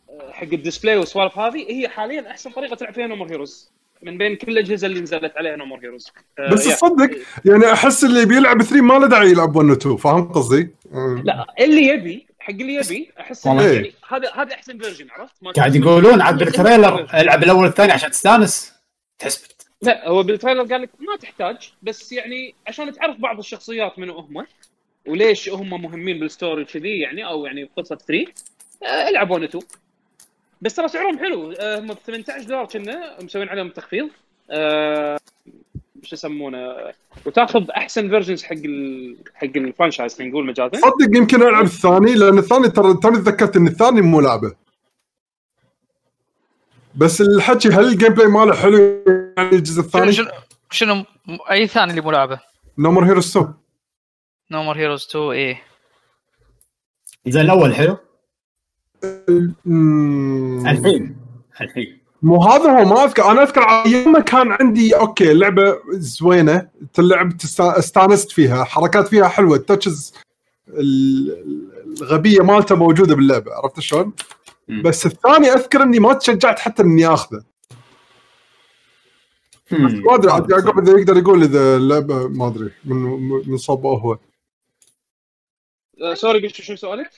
[0.10, 3.72] آه، حق ال display والسوالف هذه هي حاليا أحسن طريقة تلعب فيها No More Heroes
[4.02, 6.12] من بين كل الأجهزة اللي نزلت عليها No More Heroes
[6.52, 7.10] بس تصدق
[7.46, 11.22] يعني أحس اللي بيلعب 3 ما له داعي يلعب 1 و 2 فاهم قصدي؟ آه.
[11.26, 13.72] لا اللي يبي حق اللي يبي أحس والله.
[13.72, 18.12] يعني هذا هذا أحسن version عرفت؟ قاعد يقولون عاد بال trailer العب الأول والثاني عشان
[18.12, 18.74] تستانس
[19.20, 24.00] تحس لا هو بال trailer قال لك ما تحتاج بس يعني عشان تعرف بعض الشخصيات
[24.00, 24.46] منو هم
[25.08, 28.26] وليش هم مهمين بال story كذي يعني أو يعني قصة 3
[28.84, 29.64] آه، العب 1 2
[30.62, 31.52] بس ترى سعرهم حلو.
[31.52, 34.10] آه، هم ب 18 دولار كنا مسوين عليهم تخفيض.
[34.50, 35.18] آه،
[36.04, 36.76] شو يسمونه؟
[37.26, 39.18] وتاخذ أحسن versions حق ال...
[39.36, 40.78] حق ال franchise خلينا نقول مجازا.
[40.78, 44.56] صدق يمكن ألعب الثاني لأن الثاني ترى توني تذكرت إن الثاني مو لعبة.
[46.96, 48.78] بس الحكي هل ال gameplay ماله حلو؟
[49.38, 50.32] يعني الجزء الثاني؟ شنو
[50.72, 51.06] شنو
[51.52, 52.40] أي ثاني اللي ملعبه
[52.78, 53.54] No More Heroes 2
[54.54, 55.62] No More Heroes 2 إيه.
[57.28, 57.98] زين الأول حلو.
[60.68, 61.18] الحين
[61.62, 62.00] الحين.
[62.22, 63.32] مو هذا هو ما أذكر.
[63.32, 69.56] أنا أذكر أيام ما كان عندي okay لعبة زوينة تلعب استانست فيها حركات فيها حلوة
[69.58, 70.14] ال touches
[70.68, 71.64] ال-
[72.02, 74.14] الغبية مالته موجودة باللعبة عرفت شلون؟
[74.84, 77.44] بس الثاني أذكر إني ما تشجعت حتى إني آخذه.
[79.72, 84.18] ما أدري عاد يعقوب إذا يقدر يقول إذا اللعبة ما أدري من من صوبه هو.
[86.14, 87.10] sorry قلت شو سؤالك؟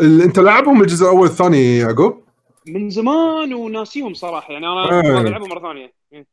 [0.00, 2.22] ال- انت لعبهم الجزء الأول والثاني يعقوب؟
[2.66, 5.12] من زمان وناسيهم صراحة يعني أنا إيه.
[5.12, 6.26] ما العبهم مرة ثانية إيه.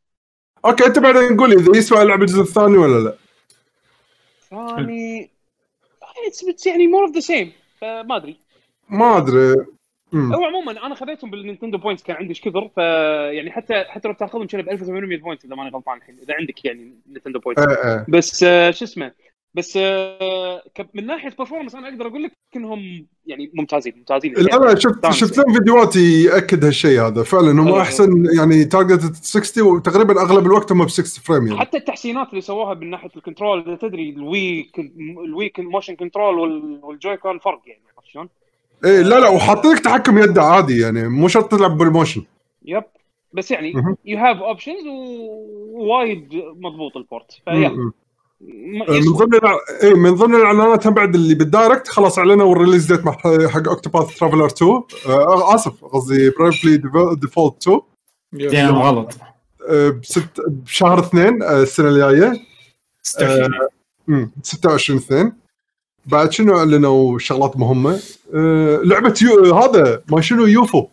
[0.66, 3.16] okay أنت بعدين قول لي إذا يسوى العب الجزء الثاني ولا لا؟
[4.50, 5.30] ثاني
[6.28, 8.38] it's يعني more of the same فما أدري
[8.90, 9.66] ما أدري.
[10.16, 14.14] هو عموما أنا خذيتهم بال Nintendo points كان عندي إيش كثر فيعني حتى حتى لو
[14.14, 17.94] تاخذهم كان ب 1800 point إذا ماني غلطان الحين إذا عندك يعني Nintendo points إيه
[17.94, 19.12] إيه بس آه، شو اسمه
[19.56, 20.62] بس آه،
[20.94, 25.38] من ناحية performance أنا أقدر أقول لك إنهم يعني ممتازين ممتازين لا أنا شفت شفت
[25.38, 27.82] لهم فيديوهات يأكد هالشيء هذا فعلا هم أيوة.
[27.82, 31.60] أحسن يعني target 60 وتقريبا أغلب الوقت هم ب 60 frame يعني.
[31.60, 34.72] حتى التحسينات اللي سووها من ناحية ال control تدري ال
[35.26, 38.30] Wii ال Wii motion control وال- وال Joy-Con فرق يعني عرفت شلون؟
[38.86, 42.24] إيه لا لا وحاطين لك تحكم يد عادي يعني مو شرط تلعب بال motion
[42.66, 42.84] yep.
[43.34, 43.74] بس يعني.
[44.06, 44.88] you have options
[45.74, 47.92] ووايد مضبوط ال port آه،
[48.42, 49.14] من يسوى.
[49.18, 49.58] ضمن الع...
[49.84, 53.12] إيه من ضمن الإعلانات بعد اللي بال Direct خلاص أعلنوا ال release date مع
[53.48, 54.72] حق Octopath Traveler 2
[55.08, 56.78] آه آسف قصدي Bravely
[57.16, 57.80] Default 2
[58.34, 58.54] yes.
[58.54, 59.14] يعني غلط.
[59.70, 62.34] آه، بست بشهر اثنين آه، السنة الجاية.
[63.04, 63.52] 26
[64.10, 65.34] امم 26 2
[66.06, 68.00] بعد شنو أعلنوا شغلات مهمة؟
[68.34, 69.56] آه، لعبة يو...
[69.56, 70.88] هذا ما شنو يوفو.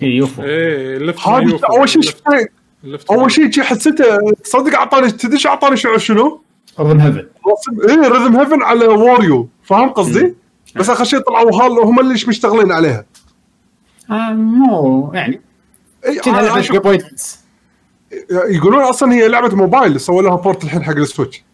[0.00, 0.42] هي يوفو.
[0.42, 1.66] إيه يوفو.
[1.66, 2.46] أول شيء لفت- شفته
[2.84, 4.04] لفت أول شيء شي حسيته
[4.44, 6.40] تصدق اعطاني تدري شو أعطاني شعور شنو؟
[6.80, 7.28] Rhythm Heaven
[7.88, 10.34] إيه Rhythm Heaven على Wario فاهم قصدي؟
[10.76, 13.04] بس آخر شيء طلعوا هال هم اللي مشتغلين عليها.
[14.10, 15.40] آه مو يعني
[16.06, 16.98] اي كذا أنا لعبة
[18.30, 21.44] يقولون أصلا هي لعبة موبايل سووا لها port الحين حق ال Switch.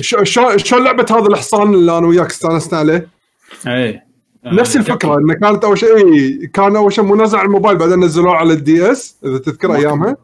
[0.00, 3.08] شلون شلون لعبة هذا الحصان اللي أنا وياك استأنسنا عليه؟
[3.66, 4.06] إيه.
[4.44, 8.36] نفس الفكرة إنه كانت أول شيء إيه، كان أول شيء منزل على الموبايل بعدين نزلوه
[8.36, 10.16] على ال DS إذا تذكر أيامها.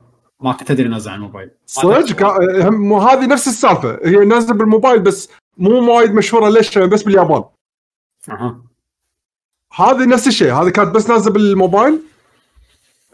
[0.42, 1.50] ما كنت أدري نزل على الموبايل.
[1.66, 2.22] صدق؟
[2.66, 3.98] هم- مو هذه نفس السالفة.
[4.04, 7.44] هي نازلة بالموبايل بس مو وايد مشهورة ليش؟ بس باليابان.
[8.28, 8.62] أها.
[9.74, 10.52] هذه نفس الشيء.
[10.52, 12.00] هذه كانت بس نازلة بالموبايل.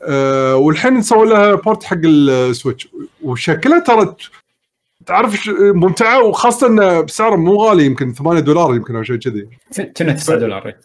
[0.03, 2.89] أه والحين سووا لها port حق ال Switch.
[3.23, 4.15] وشكلها ترى
[5.07, 9.49] تعرف ممتعة وخاصة انه بسعر مو غالي يمكن 8 دولار يمكن أو شيء كذي.
[9.97, 10.81] كنا 9 دولار إيه.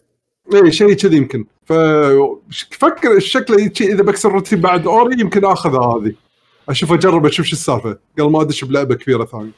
[0.63, 1.45] اي شيء كذي يمكن.
[1.65, 6.13] ففكر الشكل إذا بكسر روتين بعد Ori يمكن آخذها هذه.
[6.69, 7.97] أشوف أجرب أشوف شو السالفة.
[8.19, 9.51] قبل ما أدش بلعبة كبيرة ثانية.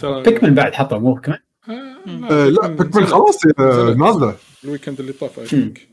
[0.00, 1.36] ترى Pikmin بعد حطوا مو Pikmin
[2.30, 3.38] أه لا Pikmin خلاص.
[3.96, 4.34] نازلة.
[4.64, 5.88] ال weekend اللي طاف I think.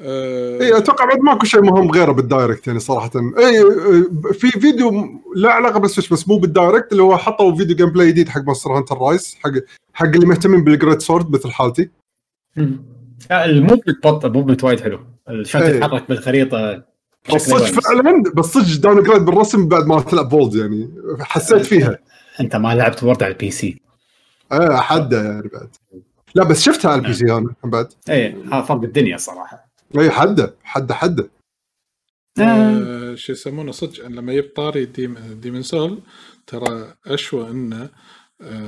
[0.00, 3.10] إي أتوقع بعد ماكو شيء مهم غيره بال Direct يعني صراحة.
[3.38, 7.56] إي آه، في فيديو له علاقة بال Switch بس مو بال Direct اللي هو حطوا
[7.56, 9.50] فيديو gameplay جديد حق Monster Hunter Rise حق
[9.94, 11.90] حق اللي مهتمين بال great sword مثل حالتي.
[13.30, 15.00] آه، ال movement بطل ال movement وايد حلو.
[15.42, 15.64] شلون.
[15.64, 16.91] تتحرك بالخريطة.
[17.34, 17.80] بس صدق.
[17.80, 20.90] فعلا بس صدق downgrade بالرسم بعد ما تلعب ب World يعني.
[21.20, 21.98] حسيت فيها.
[22.40, 23.80] انت ما لعبت World على ال PC
[24.52, 25.68] إيه حده يعني بعد.
[26.34, 27.92] لا بس شفتها على ال PC أنا بعد.
[28.10, 29.72] اي هذا فرق الدنيا صراحة.
[29.98, 31.30] اي حده حده حده
[32.38, 36.00] آه، شو يسمونه؟ صدق لما يجيب طاري ديم Demon's Souls
[36.46, 37.88] ترى أشوى إنه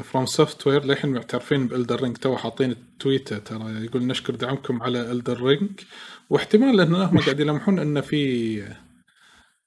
[0.02, 2.16] FromSoftware للحين معترفين ب Elden Ring.
[2.16, 5.70] تو حاطين التويته ترى يقول نشكر دعمكم على Elden Ring.
[6.30, 8.62] واحتمال انه هم قاعد يلمحون انه في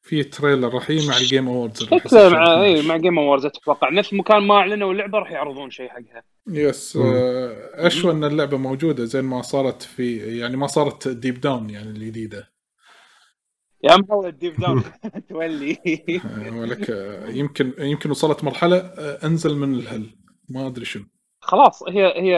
[0.02, 3.90] في trailer راح يجي مع ال Game Awards شكله مع اي مع Game Awards أتوقع.
[3.90, 6.24] نفس مكان ما أعلنوا اللعبة راح يعرضون شيء حقها.
[6.48, 11.70] yes آه، اشوى إن اللعبة موجودة زين ما صارت في يعني ما صارت Deep Down
[11.70, 12.52] يعني الجديدة؟
[13.84, 14.84] يا محمد Deep Down
[15.30, 15.78] تولي.
[16.26, 20.10] آه، ولك آه، يمكن يمكن وصلت مرحلة آه، أنزل من ال hell.
[20.50, 21.06] ما أدري شنو.
[21.48, 22.38] خلاص هي هي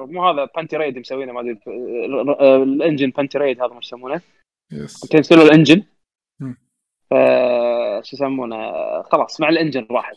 [0.00, 4.20] مو هذا Panta Rhei مسوينه ما أدري ال- ال engine Panta Rhei هذا ما يسمونه؟
[4.72, 5.82] yes كنسلوا ال engine.
[7.10, 7.14] ف
[8.02, 8.72] شو يسمونه؟
[9.02, 10.16] خلاص مع ال engine راحت.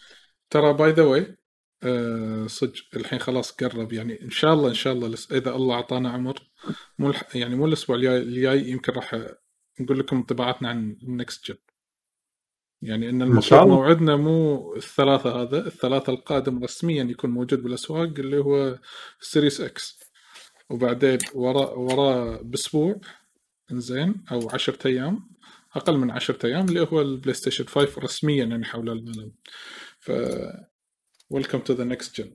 [0.49, 1.35] ترى by the way
[2.47, 6.39] صدق الحين خلاص قرب يعني إن شاء الله إن شاء الله إذا الله أعطانا عمر
[6.99, 7.13] مو.
[7.35, 9.15] يعني مو الأسبوع الجاي الجاي يمكن راح
[9.79, 11.57] نقول لكم انطباعاتنا عن ال next gen
[12.83, 13.67] يعني إن المفروض.
[13.67, 18.79] موعدنا مو الثلاثة هذا الثلاثة القادم رسميا يكون موجود بالأسواق اللي هو
[19.19, 19.99] Series X
[20.69, 23.01] وبعدين وراه وراه بأسبوع
[23.71, 25.29] إنزين أو 10 أيام
[25.75, 29.31] أقل من 10 أيام اللي هو ال PlayStation 5 رسميا يعني حول العالم
[29.99, 30.11] ف
[31.29, 32.31] welcome to the next gen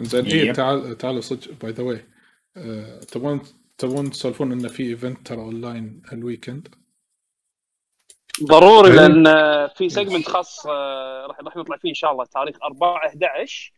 [0.00, 0.56] إنزين اي Yep.
[0.56, 2.04] تعال تعالوا صدق by the way
[3.08, 3.40] تبون
[3.78, 6.68] تبون تسولفون انه في event ترى online ال weekend
[8.44, 8.96] ضروري إيه.
[9.06, 9.24] لأن
[9.76, 12.24] في segment خاص آه، راح راح نطلع فيه إن شاء الله.
[12.24, 13.72] تاريخ 4 11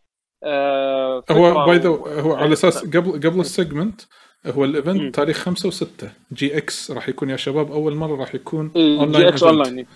[0.44, 4.00] آه، هو by the w- هو على أساس قبل قبل ال segment
[4.46, 4.64] هو.
[4.64, 9.00] ال event تاريخ 5 و6 GX راح يكون يا شباب أول مرة راح يكون إيه،
[9.00, 9.86] online GX online ب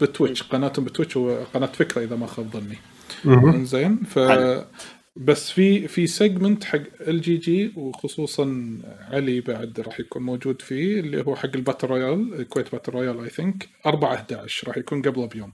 [0.00, 2.78] Twitch قناتهم ب Twitch وقناه فكرة إذا ما خاب ظني.
[3.64, 4.18] زين ف
[5.16, 8.44] بس في في segment حق ال GG وخصوصا
[9.10, 13.20] علي بعد راح يكون موجود فيه اللي هو حق ال battle royale الكويت battle royale
[13.24, 15.52] I think 4 11 راح يكون قبله بيوم.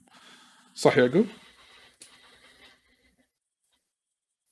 [0.75, 1.27] صح يعقوب؟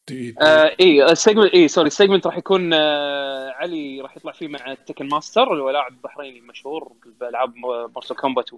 [0.09, 4.33] دي- آه إي ال segment إي sorry ال segment راح يكون آه علي راح يطلع
[4.33, 7.55] فيه مع Tekken Master اللي هو لاعب بحريني مشهور بالألعاب
[7.95, 8.51] Mortal Kombat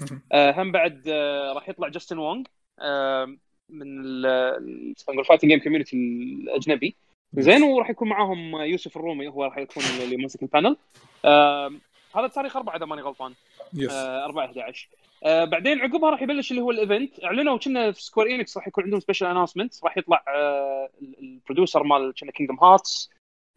[0.00, 0.22] مهم.
[0.32, 2.44] آه هم بعد آه راح يطلع جاستن وونغ
[2.78, 3.36] آه
[3.72, 6.94] من ال- خلينا نقول fighting game community الاجنبي
[7.34, 10.76] زين وراح يكون معاهم يوسف الرومي هو راح يكون اللي ماسك ال panel
[11.24, 11.72] آه
[12.16, 13.34] هذا التاريخ 4 إذا ماني غلطان.
[13.74, 14.88] yes آه 4 11
[15.24, 18.68] آه بعدين عقبها راح يبلش اللي هو ال event أعلنوا كنا في Square Enix راح
[18.68, 23.10] يكون عندهم special announcement راح يطلع آه ال- ال producer مال كنا Kingdom Hearts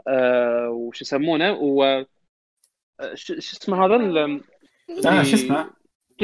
[0.07, 1.83] آه وش يسمونه؟ و
[2.99, 5.69] آه، شو اسمه هذا؟ لا شو اسمه؟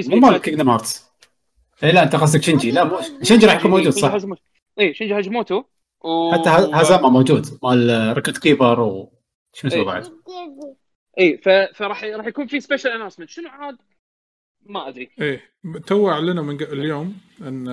[0.08, 1.09] مو مال Kingdom Hearts
[1.84, 4.16] اي لا أنت قصدك شنجي لا مو شنجي راح يكون موجود صح.
[4.80, 5.64] اي شينجي هاجموتو
[6.02, 6.32] و...
[6.34, 9.14] حتى ه- هازاما موجود مال Record Keeper و
[9.54, 9.86] شو اسمه إيه.
[9.86, 10.12] بعد؟
[11.20, 11.50] اي ف...
[11.50, 13.78] فراح راح يكون في special announcement شنو عاد؟
[14.66, 15.10] ما أدري.
[15.22, 15.42] إيه
[15.88, 17.66] تو أعلنوا من ق- اليوم أن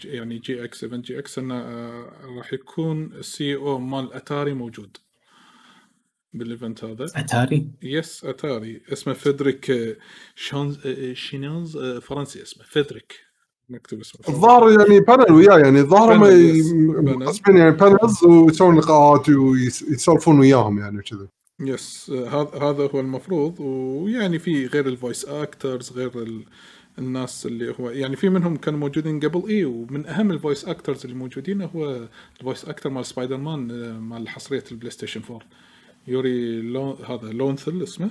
[0.00, 4.96] ج- يعني GX event GX انه آه، راح يكون ال CEO مال أتاري موجود
[6.32, 7.04] بال event هذا.
[7.16, 8.82] Atari؟ yes Atari.
[8.92, 9.96] اسمه فيدريك
[10.34, 12.64] شونز آه، شينونز آه، فرنسي اسمه.
[12.64, 13.27] فيدريك.
[13.70, 14.20] نكتب اسمه.
[14.28, 17.24] الظاهر يعني panel وياه يعني الظاهر هم.
[17.24, 21.28] قاسمين يعني panels ويسوون لقاءات ويسولفون وياهم يعني وكذا.
[21.60, 26.44] yes هذا هذا هو المفروض ويعني في غير ال voice actors غير ال...
[26.98, 31.04] الناس اللي هو يعني في منهم كانوا موجودين قبل اي ومن أهم ال voice actors
[31.04, 32.08] اللي موجودين هو
[32.40, 35.40] ال voice actor مال سبايدر مان آه، مال حصرية ال PlayStation 4
[36.08, 38.10] يوري لون هذا لونثل اسمه؟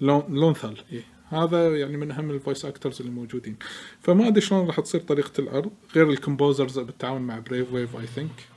[0.00, 1.15] لون لونثل إيه.
[1.28, 3.56] هذا يعني من أهم ال voice actors اللي موجودين.
[4.00, 8.06] فما أدري شلون راح تصير طريقة العرض غير ال composers بالتعاون مع Brave Wave I
[8.06, 8.56] think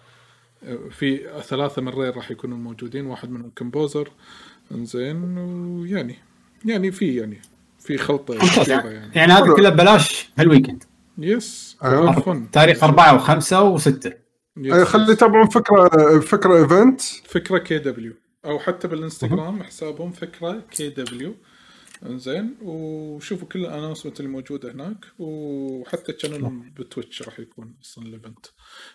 [0.91, 4.11] في ثلاثة من Rare راح يكونوا موجودين واحد منهم composer
[4.71, 6.15] إنزين ويعني
[6.65, 7.41] يعني في يعني
[7.79, 9.11] في خلطة يعني, يعني.
[9.15, 10.83] يعني هذا كله ببلاش هال weekend
[11.17, 12.11] yes أيوة.
[12.11, 14.13] فن تاريخ أربعة وخمسة وستة.
[14.57, 18.13] أي خلي يتابعون فكرة فكرة event فكرة KW.
[18.45, 21.35] أو حتى بالإنستغرام حسابهم فكرة KW.
[22.05, 28.05] انزين وشوفوا كل ال announcement اللي موجودة هناك وحتى channel هم بتويتش راح يكون أصلا
[28.05, 28.45] ال event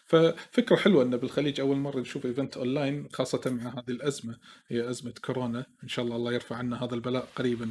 [0.07, 4.39] ففكرة حلوة إنه بالخليج أول مرة نشوف event online خاصة مع هذه الأزمة.
[4.69, 5.67] هي أزمة كورونا.
[5.83, 7.71] إن شاء الله الله يرفع عنا هذا البلاء قريبا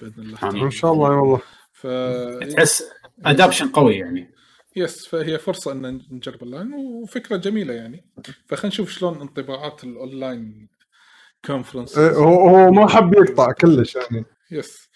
[0.00, 0.64] بإذن الله.
[0.64, 1.40] إن شاء الله والله
[1.72, 1.86] ف
[2.54, 2.84] تحس
[3.24, 4.34] adaption قوي يعني.
[4.76, 8.04] yes فهي فرصة ان نجرب اونلاين وفكرة جميلة يعني.
[8.46, 10.68] فخلينا نشوف شلون انطباعات ال online
[11.44, 14.24] conference هو هو ما حب يقطع كلش يعني.
[14.50, 14.88] yes.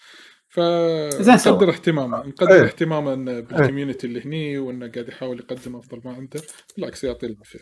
[0.49, 2.63] فنقدر اهتمامه نقدر إيه.
[2.63, 6.41] اهتمامه إنه بال community اللي هني وإنه قاعد يحاول يقدم أفضل ما عنده.
[6.77, 7.59] بالعكس يعطيه العافية.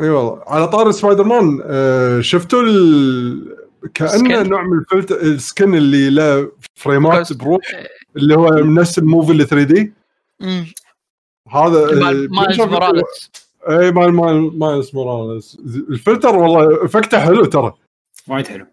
[0.00, 0.42] إي والله.
[0.46, 3.56] على طار سبايدر مان آه، شفتوا ال...
[3.94, 7.62] كأنه؟ نوع من ال filter ال skin اللي له فريمات بروح
[8.16, 9.92] اللي هو نفس ال movie ال 3D.
[11.48, 12.28] هذا آه، مال
[12.58, 13.30] موراليس.
[13.68, 15.58] إي مال مال مايلز موراليس.
[15.64, 17.74] الفلتر والله effect ه حلو ترى.
[18.28, 18.66] وايد حلو.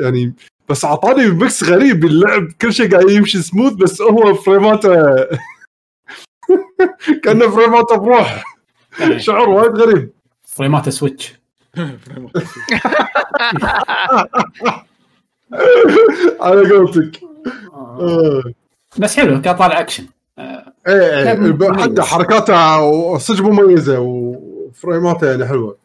[0.00, 0.34] يعني
[0.68, 2.04] بس أعطاني mix غريب.
[2.04, 4.94] اللعب كل شيء قاعد يمشي سموث بس هو فريماته
[7.24, 8.44] كأنه فريماته بروح.
[9.00, 10.10] يعني شعور وايد غريب.
[10.44, 11.34] فريمات Switch
[16.40, 17.20] على قولتك.
[17.74, 18.42] آه.
[18.98, 20.06] بس حلو كان طالع اكشن
[20.38, 21.80] إيه إيه مميز.
[21.82, 25.76] حتى حركاته صدق مميزة وفريماته يعني حلوة.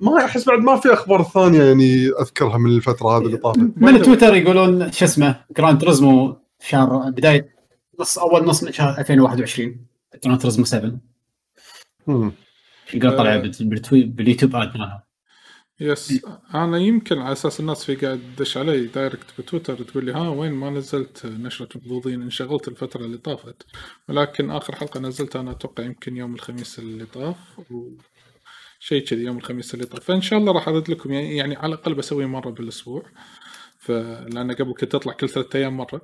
[0.00, 3.58] ما أحس بعد ما في أخبار ثانية يعني أذكرها من الفترة هذه اللي طافت.
[3.76, 7.54] من تويتر يقولون شو اسمه Gran Turismo شهر بداية
[8.00, 9.76] نص أول نص من شهر 2021
[10.24, 10.92] Gran Turismo 7
[12.06, 12.32] مم.
[12.94, 13.52] يقول طلع آه.
[13.92, 15.08] باليوتيوب ad مالها.
[15.80, 16.20] yes.
[16.54, 20.52] أنا يمكن على أساس الناس في قاعد تدش علي direct بتويتر تقول لي ها وين
[20.52, 23.66] ما نزلت نشرة محظوظين انشغلت الفترة اللي طافت.
[24.08, 27.36] ولكن آخر حلقة نزلتها أنا أتوقع يمكن يوم الخميس اللي طاف
[27.70, 27.88] و...
[28.88, 30.04] شيء كذي يوم الخميس اللي طاف.
[30.04, 33.06] فإن شاء الله راح ارد لكم يعني, يعني على الأقل بسوي مرة بالأسبوع.
[33.78, 36.00] فلان قبل كنت أطلع كل ثلاثة أيام مرة.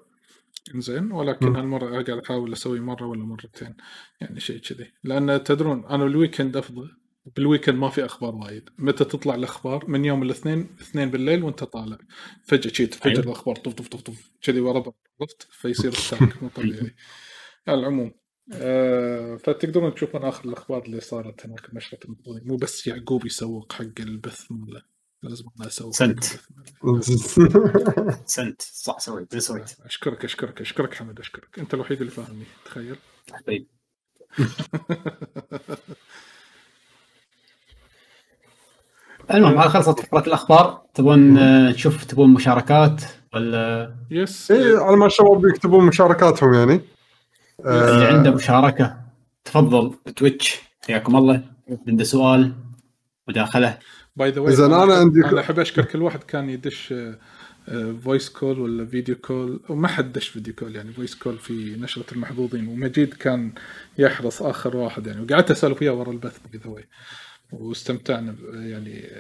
[0.75, 1.57] زين ولكن مم.
[1.57, 3.77] هالمرة قاعد أحاول أسوي مرة ولا مرتين.
[4.21, 4.93] يعني شيء كذي.
[5.05, 6.91] لأن تدرون أنا ال weekend أفضل.
[7.37, 8.71] بال weekend ما في أخبار وايد.
[8.79, 11.99] متى تطلع الأخبار؟ من يوم الاثنين اثنين بالليل وأنت طالع.
[12.43, 13.25] فجأة شي تفجر أيوة.
[13.25, 16.95] الأخبار طف طف طف طف كذي ورا بعض عرفت؟ فيصير stack مو طبيعي.
[17.69, 18.24] على العموم.
[18.53, 23.85] آه فتقدرون تشوفون آخر الأخبار اللي صارت هناك بنشره المحظوظين مو بس يعقوب يسوق حق
[24.01, 24.83] البث ماله.
[25.23, 26.25] لازم أنا اسوق سنت.
[28.27, 28.63] سنت.
[28.63, 29.39] صح سويت.
[29.39, 29.77] سويت.
[29.85, 31.59] أشكرك أشكرك أشكرك حمد أشكرك.
[31.59, 32.97] أنت الوحيد اللي فاهمني تخيل.
[33.47, 33.67] طيب
[39.35, 40.83] المهم هذا خلصت فقرة الأخبار.
[40.95, 43.03] تبون آه، نشوف تبون مشاركات
[43.35, 46.81] ولا؟ yes إيه على ما الشباب يكتبون مشاركاتهم يعني.
[47.65, 49.01] اللي آه، عنده مشاركة
[49.45, 49.95] تفضل.
[50.07, 51.43] بتويتش حياكم الله.
[51.89, 52.53] عنده سؤال
[53.29, 53.79] مداخلة.
[54.17, 56.95] by the way زين، أنا عندي- أنا أحب أشكر كل واحد كان يدش
[58.05, 62.05] voice call ولا video call وما حد دش video call يعني voice call في نشرة
[62.13, 62.67] المحظوظين.
[62.69, 63.53] ومجيد كان
[63.99, 65.21] يحرص آخر واحد يعني.
[65.21, 66.85] وقعدت اسولف وياه ورا البث by the way
[67.53, 69.11] واستمتعنا يعني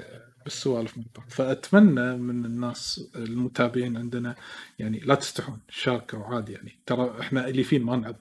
[0.44, 1.26] بالسوالف من بعض.
[1.30, 4.34] فأتمنى من الناس المتابعين عندنا
[4.78, 6.78] يعني لا تستحون شاركوا عادي يعني.
[6.86, 8.16] ترى إحنا اليفين ما نعض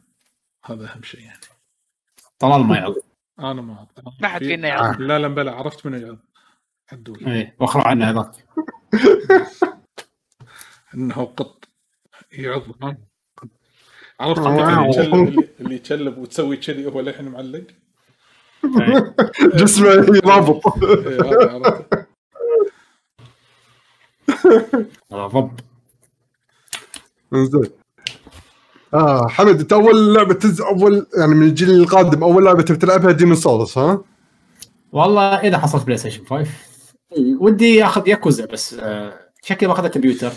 [0.66, 1.40] هذا أهم شيء يعني.
[2.40, 2.96] طلال ما يعض
[3.40, 3.88] أنا ما
[4.22, 5.00] ما حد في- فينا يعرف.
[5.00, 6.20] لا لا بلا عرفت منو يعرف.
[6.92, 7.26] عدول.
[7.28, 8.32] إيه واخر عنه هذاك.
[10.96, 11.66] إنه قط.
[12.32, 12.98] يعض ها؟
[14.20, 14.92] عرفت واو.
[15.60, 17.68] اللي يتشلب وتسوي كذي هو للحين معلق؟
[18.82, 19.16] إيه.
[19.56, 22.08] جسمه رابط إيه، هذا عرفت.
[25.12, 25.60] هذا ضب
[27.34, 27.72] زين
[28.94, 33.12] آه حمد انت أول لعبة تز أول يعني من الجيل القادم أول لعبة تبي تلعبها
[33.12, 34.04] Demon's Souls ها؟
[34.92, 36.52] والله إذا حصلت بلاي ستيشن 5
[37.40, 39.14] ودي أخذ ياكوزا بس آه،
[39.44, 40.32] شكلي باخذها كمبيوتر.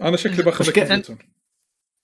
[0.00, 1.14] أنا شكلي باخذ مشكلة- كمبيوتر.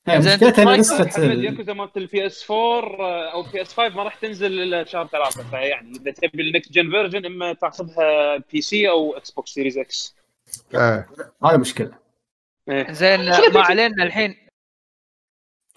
[0.09, 5.07] زين، مشكلتها ان نسخه ياكوزا مالت ال PS4 أو PS5 ما راح تنزل إلا شهر
[5.07, 10.15] ثلاثة فيعني إذا تبي ال next gen version إما تاخذها PC أو Xbox Series X
[10.75, 11.07] إيه
[11.45, 11.91] هذا مشكلة.
[12.69, 12.93] إيه.
[12.93, 14.35] زين ما علينا الحين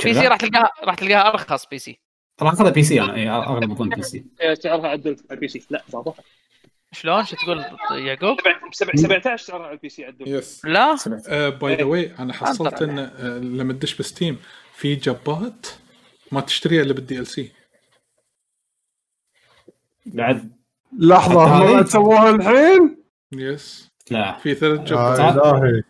[0.04, 2.00] PC راح تلقاها راح تلقاها أرخص PC.
[2.42, 4.26] راح اخذها PC أنا اي اغلب اظن PC.
[4.42, 5.66] إيه، سعرها عدل على ال PC.
[5.70, 6.14] لا بابا
[6.92, 10.28] شلون؟ شو تقول؟ يعقوب؟ سبع- سبع- 17 سعرها على ال PC عدل.
[10.28, 10.66] yes.
[10.66, 10.96] لا؟
[11.50, 14.40] by the way أنا حصلت إن آه، لما تدش بستيم
[14.76, 15.68] في جوبات
[16.32, 17.52] ما تشتريها إلا بال DLC
[20.06, 20.52] بعد
[21.00, 23.92] لحظه سووها الحين؟ يس.
[24.12, 24.38] لا.
[24.38, 25.84] في ثلاث آه جبات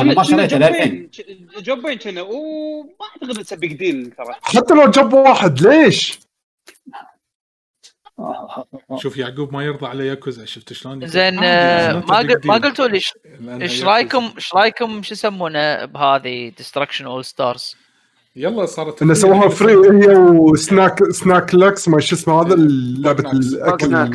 [0.00, 1.10] أنا ما شريتها للحين
[1.58, 2.88] جوبين كنا وما
[3.22, 6.18] أعتقد اتس بيج ديل ترى حتى لو جاب واحد ليش؟
[8.96, 12.54] شوف يعقوب ما يرضى على ياكوزا شفت شلون زين عادي، آه، ما ما.
[12.54, 13.00] قلتوا لي
[13.62, 13.84] إيش.
[13.84, 17.76] رايكم إيش رأيكم شو يسمونه بهذه ديستركشن اول ستارز
[18.36, 23.32] يلا صارت إنه سووها فري وهي وسناك سناك لكس ما شو اسمه هذا لعبه.
[23.32, 24.12] الأكل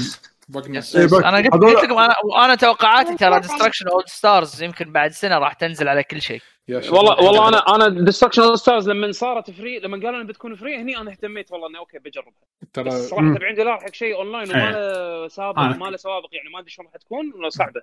[0.96, 5.54] إيه، أنا قلت لكم أنا وأنا توقعاتي ترى ديستركشن اول ستارز يمكن بعد سنة راح
[5.54, 6.42] تنزل على كل شيء.
[6.70, 10.98] والله والله أنا أنا ديستركشن ستارز لما صارت فري لما قالوا إنها بتكون فري هني
[10.98, 12.32] أنا اهتميت والله انه أوكي بجربها.
[12.62, 14.72] بس ترى صراحة 70 دولار حق شيء اونلاين وما إيه.
[15.22, 15.68] له سابق آه.
[15.78, 17.82] ما له سوابق يعني ما أدري شلون راح تكون صعبة.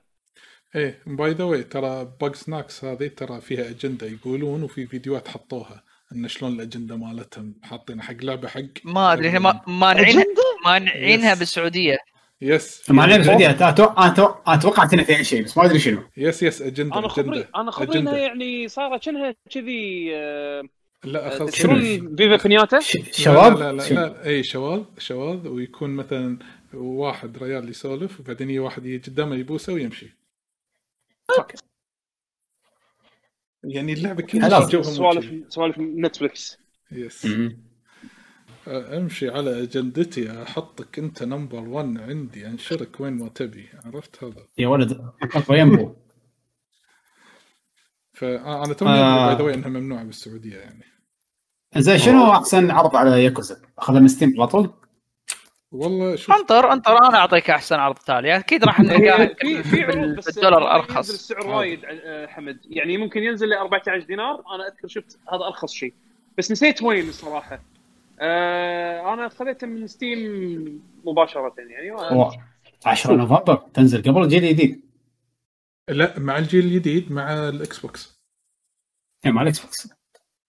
[0.76, 5.82] إيه باي ذا واي ترى باج سناكس هذه ترى فيها اجنده يقولون وفي فيديوهات حطوها
[6.12, 10.24] إن شلون الاجنده مالتهم حاطينها حق لعبة حق ما أدري هي ما- مانعينها
[10.66, 11.34] مانعينها.
[11.34, 11.98] بالسعودية.
[12.42, 15.64] yes ما علينا بالسعوديه أنا أتوقع- أنا أتوقع- أنا توقعت انه فيها شيء بس ما
[15.64, 16.02] أدري شنو.
[16.16, 18.16] yes yes اجنده أنا خبري أنا خبري إنها.
[18.18, 20.62] يعني صارت كأنها كذي آه،
[21.04, 25.48] لا خلص تذكرون فيفا بنياتا ش- لا شباب لا لا, إي شواذ شواذ.
[25.48, 26.38] ويكون مثلا
[26.74, 30.16] واحد ريال يسولف وبعدين يجي واحد يجي قدامه يبوسه ويمشي.
[33.64, 35.52] يعني اللعبة كلها سوالف.
[35.52, 36.58] سوالف نتفلكس
[36.92, 37.26] yes.
[38.70, 43.68] امشي على اجندتي احطك انت number 1 عندي انشرك وين ما تبي.
[43.84, 45.10] عرفت هذا؟ يا ولد
[45.50, 45.94] ينبو
[48.12, 49.26] فانا توني آه.
[49.26, 50.84] by the way إنها ممنوعة بالسعودية يعني.
[51.76, 54.70] زين شنو أحسن عرض على ياكوزا؟ اخذها من ستيم على طول؟
[55.72, 56.34] والله شوف.
[56.36, 58.36] أنطر أنطر أنا أعطيك أحسن عرض تالي.
[58.36, 62.60] أكيد راح نلقاها في في عروض بس ينزل ارخص السعر وايد آه، حمد.
[62.64, 65.94] يعني ممكن ينزل ل 14 دينار أنا أذكر شفت هذا أرخص شيء.
[66.38, 67.60] بس نسيت وين الصراحه
[68.20, 71.90] آه أنا خذيته من ستيم مباشرة يعني.
[71.90, 72.32] هو
[72.86, 73.56] 10 نوفمبر.
[73.56, 74.80] تنزل قبل الجيل الجديد.
[75.88, 78.20] لا مع الجيل الجديد مع الإكس بوكس.
[79.24, 79.88] يعني مع الإكس بوكس.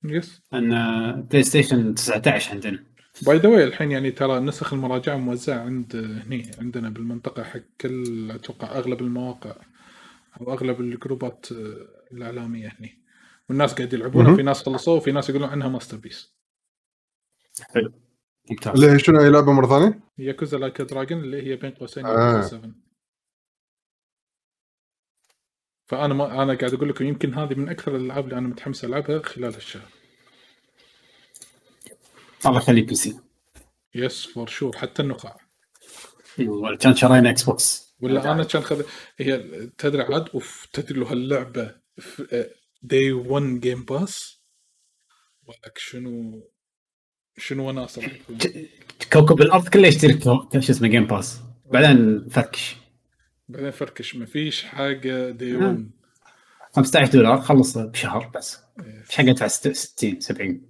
[0.05, 2.83] yes لأن بلاي ستيشن 19 عندنا.
[3.25, 8.32] by the way الحين يعني ترى نسخ المراجعة موزعة عند هني عندنا بالمنطقة حق كل
[8.32, 9.56] أتوقع أغلب المواقع
[10.41, 11.45] أو أغلب الجروبات
[12.11, 13.01] الإعلامية هني.
[13.50, 14.35] والناس قاعد يلعبونها.
[14.35, 16.40] في ناس خلصوها وفي ناس يقولون عنها masterpiece.
[18.49, 18.73] ممتاز.
[18.73, 22.06] اللي هي شنو أي لعبة مرة ثانية؟ ياكوزا Like a Dragon اللي هي بين قوسين
[22.06, 22.09] آه.
[22.09, 22.72] ياكوزا 7
[25.88, 29.22] فأنا ما أنا قاعد أقول لكم يمكن هذه من أكثر الألعاب اللي أنا متحمس ألعبها
[29.22, 29.90] خلال هالشهر.
[32.45, 35.38] الله يخلي PC yes for sure حتى النخاع.
[36.80, 38.83] كان شرينا إكس بوكس ولا أنا كان خذ
[39.17, 39.38] هي
[39.77, 41.81] تدري عاد؟ أوف تدري له هاللعبة
[42.81, 44.41] day 1 Game Pass
[45.48, 46.43] ولك شنو؟
[47.37, 48.01] شنو وناسه
[49.13, 51.39] كوكب الأرض كله يشتري شو اسمه Game Pass
[51.71, 52.75] بعدين فركش.
[53.49, 55.89] بعدين فركش ما فيش حاجة day 1
[56.75, 58.59] 15 دولار خلص بشهر بس.
[59.09, 60.61] إيش حق أدفع 60 70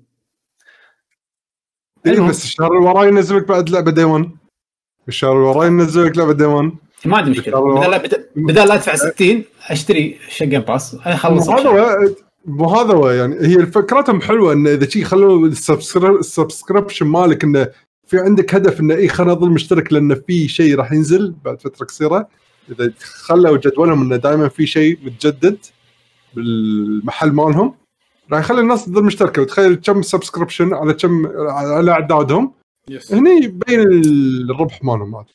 [2.08, 2.20] إي.
[2.20, 4.32] بس الشهر اللي وراي ينزل لك بعد لعبة day 1
[5.08, 6.72] الشهر اللي وراي ينزل لك لعبة day 1
[7.06, 7.60] ما عندي مشكلة.
[7.80, 12.16] بدل لا بدل- بدل لا أدفع 60 أشتري شق جيم باس أخلص هذا
[12.46, 15.48] مو هذا هو يعني هي فكرتهم حلوة انه إذا شي خلوا
[16.20, 17.68] ال subscription مالك إنه
[18.08, 21.86] في عندك هدف إنه إي خلينا نظل مشترك لأنه في شيء راح ينزل بعد فترة
[21.86, 22.28] قصيرة.
[22.72, 25.58] إذا خلوا جدولهم إنه دائما في شيء متجدد
[26.34, 27.74] بالمحل مالهم
[28.32, 29.42] راح يخلي الناس تظل مشتركة.
[29.42, 32.54] وتخيل كم subscription على كم على أعدادهم.
[32.90, 33.80] yes هني يبين
[34.50, 35.26] الربح مالهم هذا.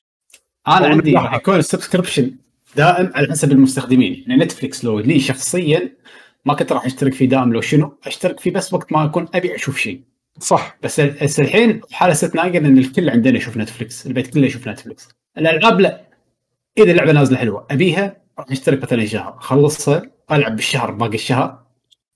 [0.68, 1.14] أنا عندي.
[1.14, 2.32] راح يكون ال subscription
[2.76, 4.24] دائم على حسب المستخدمين.
[4.26, 5.92] يعني نتفلكس لو لي شخصيا
[6.46, 9.54] ما كنت راح اشترك فيه دائم لو شنو اشترك فيه بس وقت ما أكون أبي
[9.54, 10.02] أشوف شيء.
[10.38, 10.78] صح.
[10.82, 15.08] بس بس الحين حاله استثنائيه لأن الكل عندنا يشوف نتفلكس البيت كله يشوف نتفلكس
[15.38, 16.06] الألعاب لا.
[16.78, 20.02] إذا اللعبة نازلة حلوة أبيها راح أشترك مثلا شهر أخلصها
[20.32, 21.66] ألعب بالشهر باقي الشهر.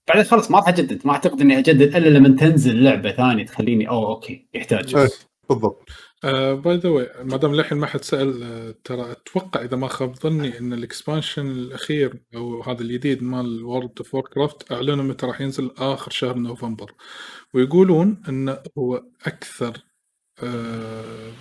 [0.08, 3.88] بعدين خلاص ما راح أجدد ما أعتقد إني أجدد إلا لما تنزل لعبة ثانية تخليني
[3.88, 4.96] أوه okay يحتاج.
[4.96, 5.08] إيه،
[5.48, 5.90] بالضبط.
[6.54, 10.16] by the way ما دام للحين ما حد سأل آه، ترى أتوقع إذا ما خاب
[10.16, 15.40] ظني إن ال expansion الأخير أو هذا الجديد مال وورد اوف كرافت أعلنوا متى راح
[15.40, 16.94] ينزل آخر شهر نوفمبر.
[17.54, 19.78] ويقولون إنه هو أكثر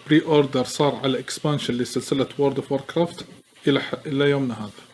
[0.08, 3.26] pre-order صار على expansion لسلسلة وورد اوف كرافت
[3.68, 4.89] إلى إلى يومنا هذا.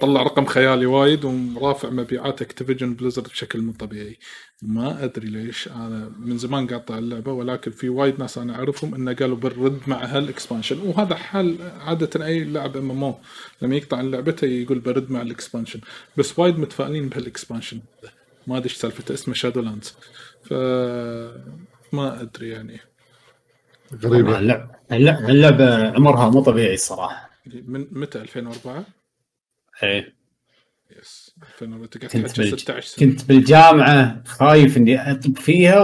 [0.00, 4.18] طلع رقم خيالي وايد ورافع مبيعات اكتيفيجن بليزرد بشكل مو طبيعي.
[4.62, 5.68] ما أدري ليش.
[5.68, 10.04] أنا من زمان قاطع اللعبة ولكن في وايد ناس أنا أعرفهم إنه قالوا بنرد مع
[10.04, 13.14] هال expansion وهذا حال عادة أي لاعب MMO
[13.62, 15.80] لما يقطع لعبته يقول برد مع ال expansion
[16.16, 17.80] بس وايد متفائلين بهال expansion
[18.46, 19.94] ما أدري إيش سالفته اسمه شادو لاندز
[20.42, 20.52] ف
[21.92, 22.80] ما أدري يعني.
[23.94, 24.38] غريبة.
[24.38, 28.84] اللعبه اللعبه اللعبة عمرها مو طبيعي الصراحه من متى؟ 2004
[29.82, 30.14] إيه
[31.00, 35.80] yes 2004 تقعد كنت تحكي بال- 16 سنة كنت بالجامعة خايف إني أطب فيها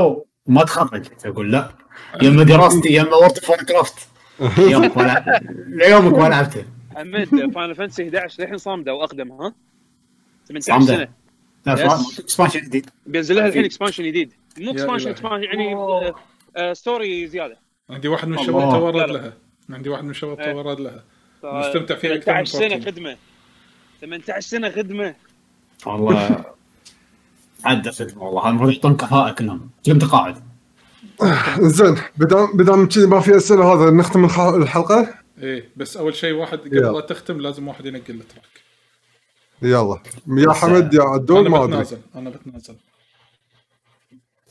[0.46, 1.72] وما اتخرج أقول لا
[2.22, 4.08] يما دراستي يما وورد اوف كرافت
[5.68, 9.54] ليومك ما لعبته حمد فاينل فانتسي 11 للحين صامدة وأقدم ها
[10.48, 10.94] 18 صامدة.
[11.66, 12.00] سنة لا.
[12.18, 13.64] expansion جديد بينزل لها الحين.
[13.64, 15.10] expansion جديد مو expansion.
[15.10, 16.14] expansion يعني آه،
[16.56, 17.56] آه، story زيادة
[17.90, 18.38] عندي واحد من.
[18.38, 19.10] الشباب تورد.
[19.10, 19.32] لها
[19.70, 20.52] عندي واحد من الشباب إيه.
[20.52, 21.04] تورد لها
[21.42, 22.90] ف- مستمتع فيها أكثر من 18 سنة 14.
[22.92, 23.16] خدمة
[24.00, 25.14] 18 سنة خدمة.
[25.86, 26.44] والله
[27.64, 28.48] عدى خدمة والله.
[28.48, 29.70] المفروض يحطون كفاءة كلهم.
[29.86, 30.36] كلهم تقاعد
[31.58, 36.32] زين بدام بدام كذي ما في أسئلة هذا نختم الح- الحلقة؟ إيه بس أول شيء
[36.34, 36.76] واحد قبل.
[36.76, 38.60] لا تختم لازم واحد ينقل ال track
[39.62, 39.98] يلا.
[40.28, 41.70] يا حمد يا عدول ما أدري.
[41.72, 42.76] بتنازل أنا بتنازل.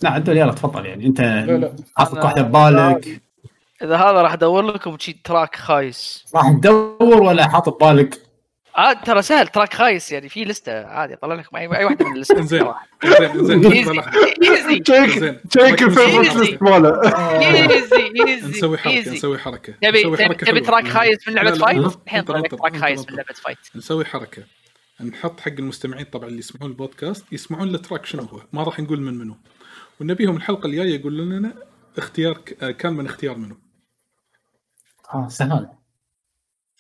[0.02, 1.06] لا عدول يلا تفضل يعني.
[1.06, 1.76] أنت لا.
[1.98, 3.22] حاطك واحدة ببالك
[3.82, 6.26] إذا هذا راح أدور لكم شي track خايس.
[6.36, 8.29] راح تدور ولا حاط ببالك
[8.80, 12.06] عاد ترى سهل track خايس يعني في list ة عادي اطلع لكم اي أي واحدة
[12.06, 12.36] من ال list ة.
[12.36, 12.76] لحظة.
[14.44, 15.42] easy تشيك زين.
[15.50, 16.36] تشيك ال favorite.
[16.36, 17.02] list ماله.
[17.40, 19.74] easy easy نسوي حركة نسوي حركة.
[19.82, 20.62] تبي تبي.
[20.62, 23.10] track خايس من لعبة fight؟ الحين طلع لك track خايس.
[23.10, 24.44] من لعبة fight نسوي حركة.
[25.02, 29.02] نحط حق المستمعين طبعا اللي يسمعون البودكاست يسمعون ال track شنو هو؟ ما راح نقول
[29.02, 29.38] من منو.
[30.02, 31.54] ونبيهم الحلقة الجاية يقولوا لنا
[31.98, 33.58] اختيار آه، كان من اختيار منو؟
[35.14, 35.70] آه سهالة.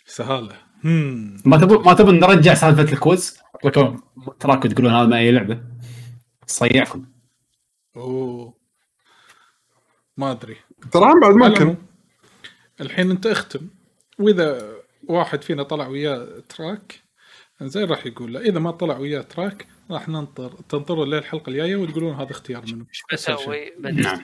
[0.05, 4.01] هم ما تبون ما تبون نرجع سالفة ال quiz لكم
[4.39, 5.61] track تقولون هذا من اي لعبة.
[6.45, 7.05] صيعكم.
[7.95, 8.53] أوه.
[10.17, 10.55] ما أدري.
[10.91, 11.77] ترى بعد ممكن العموم،
[12.81, 13.67] الحين أنت اختم.
[14.19, 14.75] وإذا
[15.07, 17.01] واحد فينا طلع وياه track
[17.61, 21.75] زين راح يقول له إذا ما طلع وياه track راح ننطر تنطروا للحلقه الحلقة الجاية
[21.75, 22.83] وتقولون هذا اختيار شيء.
[23.13, 24.21] بسوي نعم.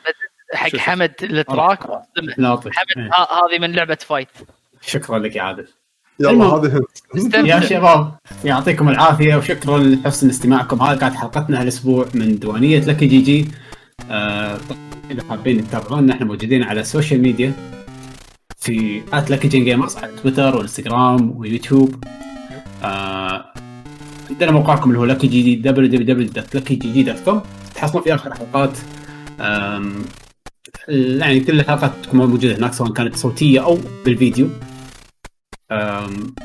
[0.54, 0.76] حق.
[0.76, 1.84] حمد ال track.
[1.84, 4.30] حمد هذه من لعبة فايت.
[4.82, 5.68] شكرا لك يا عادل.
[6.20, 6.46] يلا.
[6.46, 6.82] هذه
[7.36, 8.14] يا شباب
[8.46, 10.82] يعطيكم العافية وشكرا لحسن استماعكم.
[10.82, 13.48] هذه كانت حلقتنا هالاسبوع من ديوانيه Lucky GG
[14.12, 14.58] آه
[15.12, 17.54] إذا حابين تتابعونا إحنا موجودين على ال social media
[18.58, 22.04] في at Lucky G Gamers على تويتر وإنستغرام ويوتيوب.
[22.84, 23.46] آه
[24.30, 27.36] عندنا موقعكم اللي هو Lucky GG www.luckygg.com
[27.76, 28.78] تحصلون فيه آخر حلقات.
[30.88, 34.50] يعني كل الحلقات تكون موجودة هناك سواء كانت صوتية أو بالفيديو.
[35.72, 36.36] آم،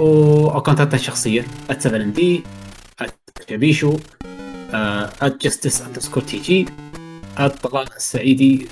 [0.00, 1.42] واكونتاتنا الشخصيه
[1.72, 2.42] @7 دي
[3.50, 3.96] @شبيشو
[5.22, 6.66] @جستس أندرسكور تي جي
[7.62, 8.68] @طلال السعيدي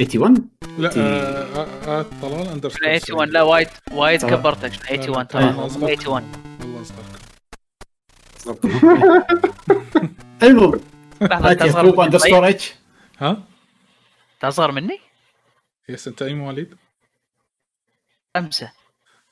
[0.00, 4.24] 81 لا تي- آه، آه، آه، طلال أندرسكور 81 لا وايد وايد.
[4.26, 7.20] كبرتك 81 ترى لا، لا، 81 والله اصغركم
[10.42, 10.80] المهم
[11.20, 12.04] لحظة انت اصغر يعقوب مني.
[12.06, 12.74] أندرسكور طيب؟ اتش
[13.18, 13.30] ها؟
[14.34, 14.98] انت اصغر مني؟
[15.88, 16.74] يس أنت أي مواليد؟
[18.36, 18.72] خمسه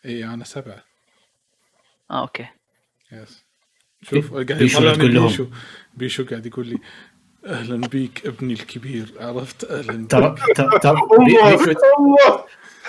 [0.04, 0.84] اي أنا سبعة.
[2.10, 2.46] آه okay.
[3.12, 3.44] yes
[4.02, 5.26] شوف قاعد يطلعني تقول لهم.
[5.28, 5.46] بيشو.
[5.94, 6.78] بيشو قاعد يقول لي
[7.46, 9.12] أهلا بيك ابني الكبير.
[9.20, 10.10] عرفت؟ أهلا بيك.
[10.10, 10.96] ترى ترى ترى
[11.26, 11.72] بيشو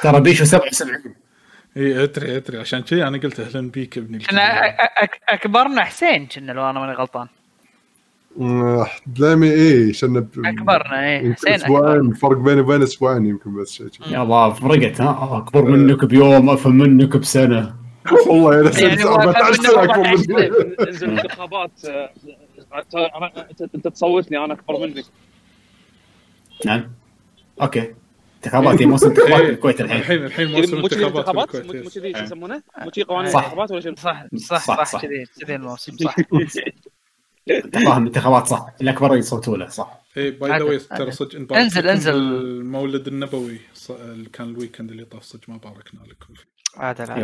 [0.01, 1.15] ترى بيشو 77
[1.77, 2.59] اي أدري أدري.
[2.59, 4.85] عشان كذي أنا قلت أهلا بيك ابني إحنا الكبير.
[4.87, 7.27] أ- أكبرنا حسين كنا لو أنا ماني غلطان.
[8.37, 10.19] بلامي اي كنا
[10.51, 15.59] كبرنا اي حسين أسبوعين فرق بيني وبين أسبوعين يمكن بس شيء يلا فرقت ها؟ أكبر
[15.59, 15.63] آه.
[15.63, 17.75] منك بيوم افهم منك بسنة.
[18.27, 20.51] والله أنا يعني سنة 14 أكبر منك
[21.85, 22.09] آه،
[23.75, 25.05] أنت تصوتني أنا أكبر منك.
[26.65, 26.91] نعم.
[27.61, 27.93] okay.
[28.35, 29.99] انتخابات موسم انتخابات الكويت الحين.
[29.99, 32.23] الحين الحين موسم انتخابات مو كذي آه.
[32.23, 35.01] يسمونه؟ مو قوانين الانتخابات ولا شنو؟ صح صح صح.
[35.01, 36.15] كذي كذي الموسم صح.
[37.73, 38.65] تفاهم انتخابات صح.
[38.81, 40.01] الاكبر يصوتوا له صح.
[40.17, 42.13] اي by the way ترى صدق أنزل أنزل.
[42.15, 46.45] المولد النبوي اللي كان ال weekend اللي طاف صدق ما باركنا لكم فيه.
[46.77, 47.17] عاد عاد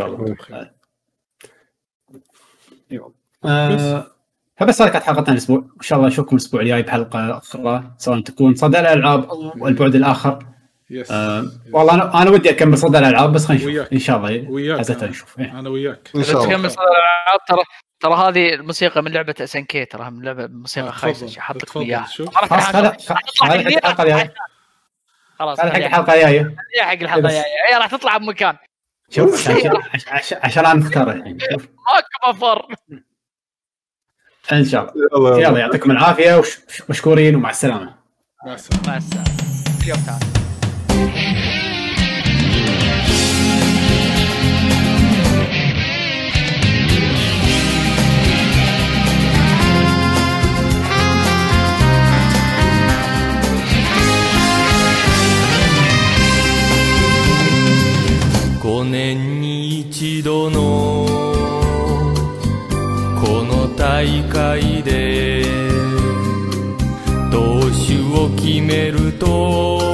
[2.92, 3.06] يلا.
[3.46, 4.06] هذه
[4.62, 5.58] آه، كانت حلقتنا الأسبوع.
[5.58, 10.40] إن شاء الله نشوفكم الأسبوع الجاي بحلقة أخرى سواء تكون صدى الألعاب أو البعد الآخر.
[10.90, 11.12] yes, yes.
[11.12, 13.94] آه، والله أنا أنا ودي أكمل صدى الألعاب بس خلينا نشوف.
[13.94, 15.04] إن شاء الله وياك.
[15.04, 15.40] نشوف.
[15.40, 15.60] إيه.
[15.60, 16.12] أنا وياك.
[16.16, 16.56] إن شاء الله.
[16.56, 17.64] تكمل صدى الألعاب ترى
[18.06, 22.08] ترى هذه الموسيقى من لعبة SNK ترى من لعبة موسيقى خايسة حط لكم إياها.
[22.20, 22.26] آه،
[25.40, 26.56] خلاص حق الحلقة الجاية.
[26.82, 27.44] حق الحلقة الجاية.
[27.72, 28.58] هي راح تطلع بمكان.
[29.10, 29.50] شوف
[30.44, 31.38] عشان أنا مختار الحين.
[31.38, 32.76] ماكو مفر
[34.52, 35.42] إن شاء الله.
[35.42, 36.44] يلا يعطيكم العافية
[36.90, 37.96] ومشكورين ومع السلامة.
[38.46, 38.88] مع السلامة.
[38.88, 40.35] مع السلامه
[58.92, 61.06] 年に一度の
[63.24, 65.44] この大会で
[67.32, 69.85] 投手を決めると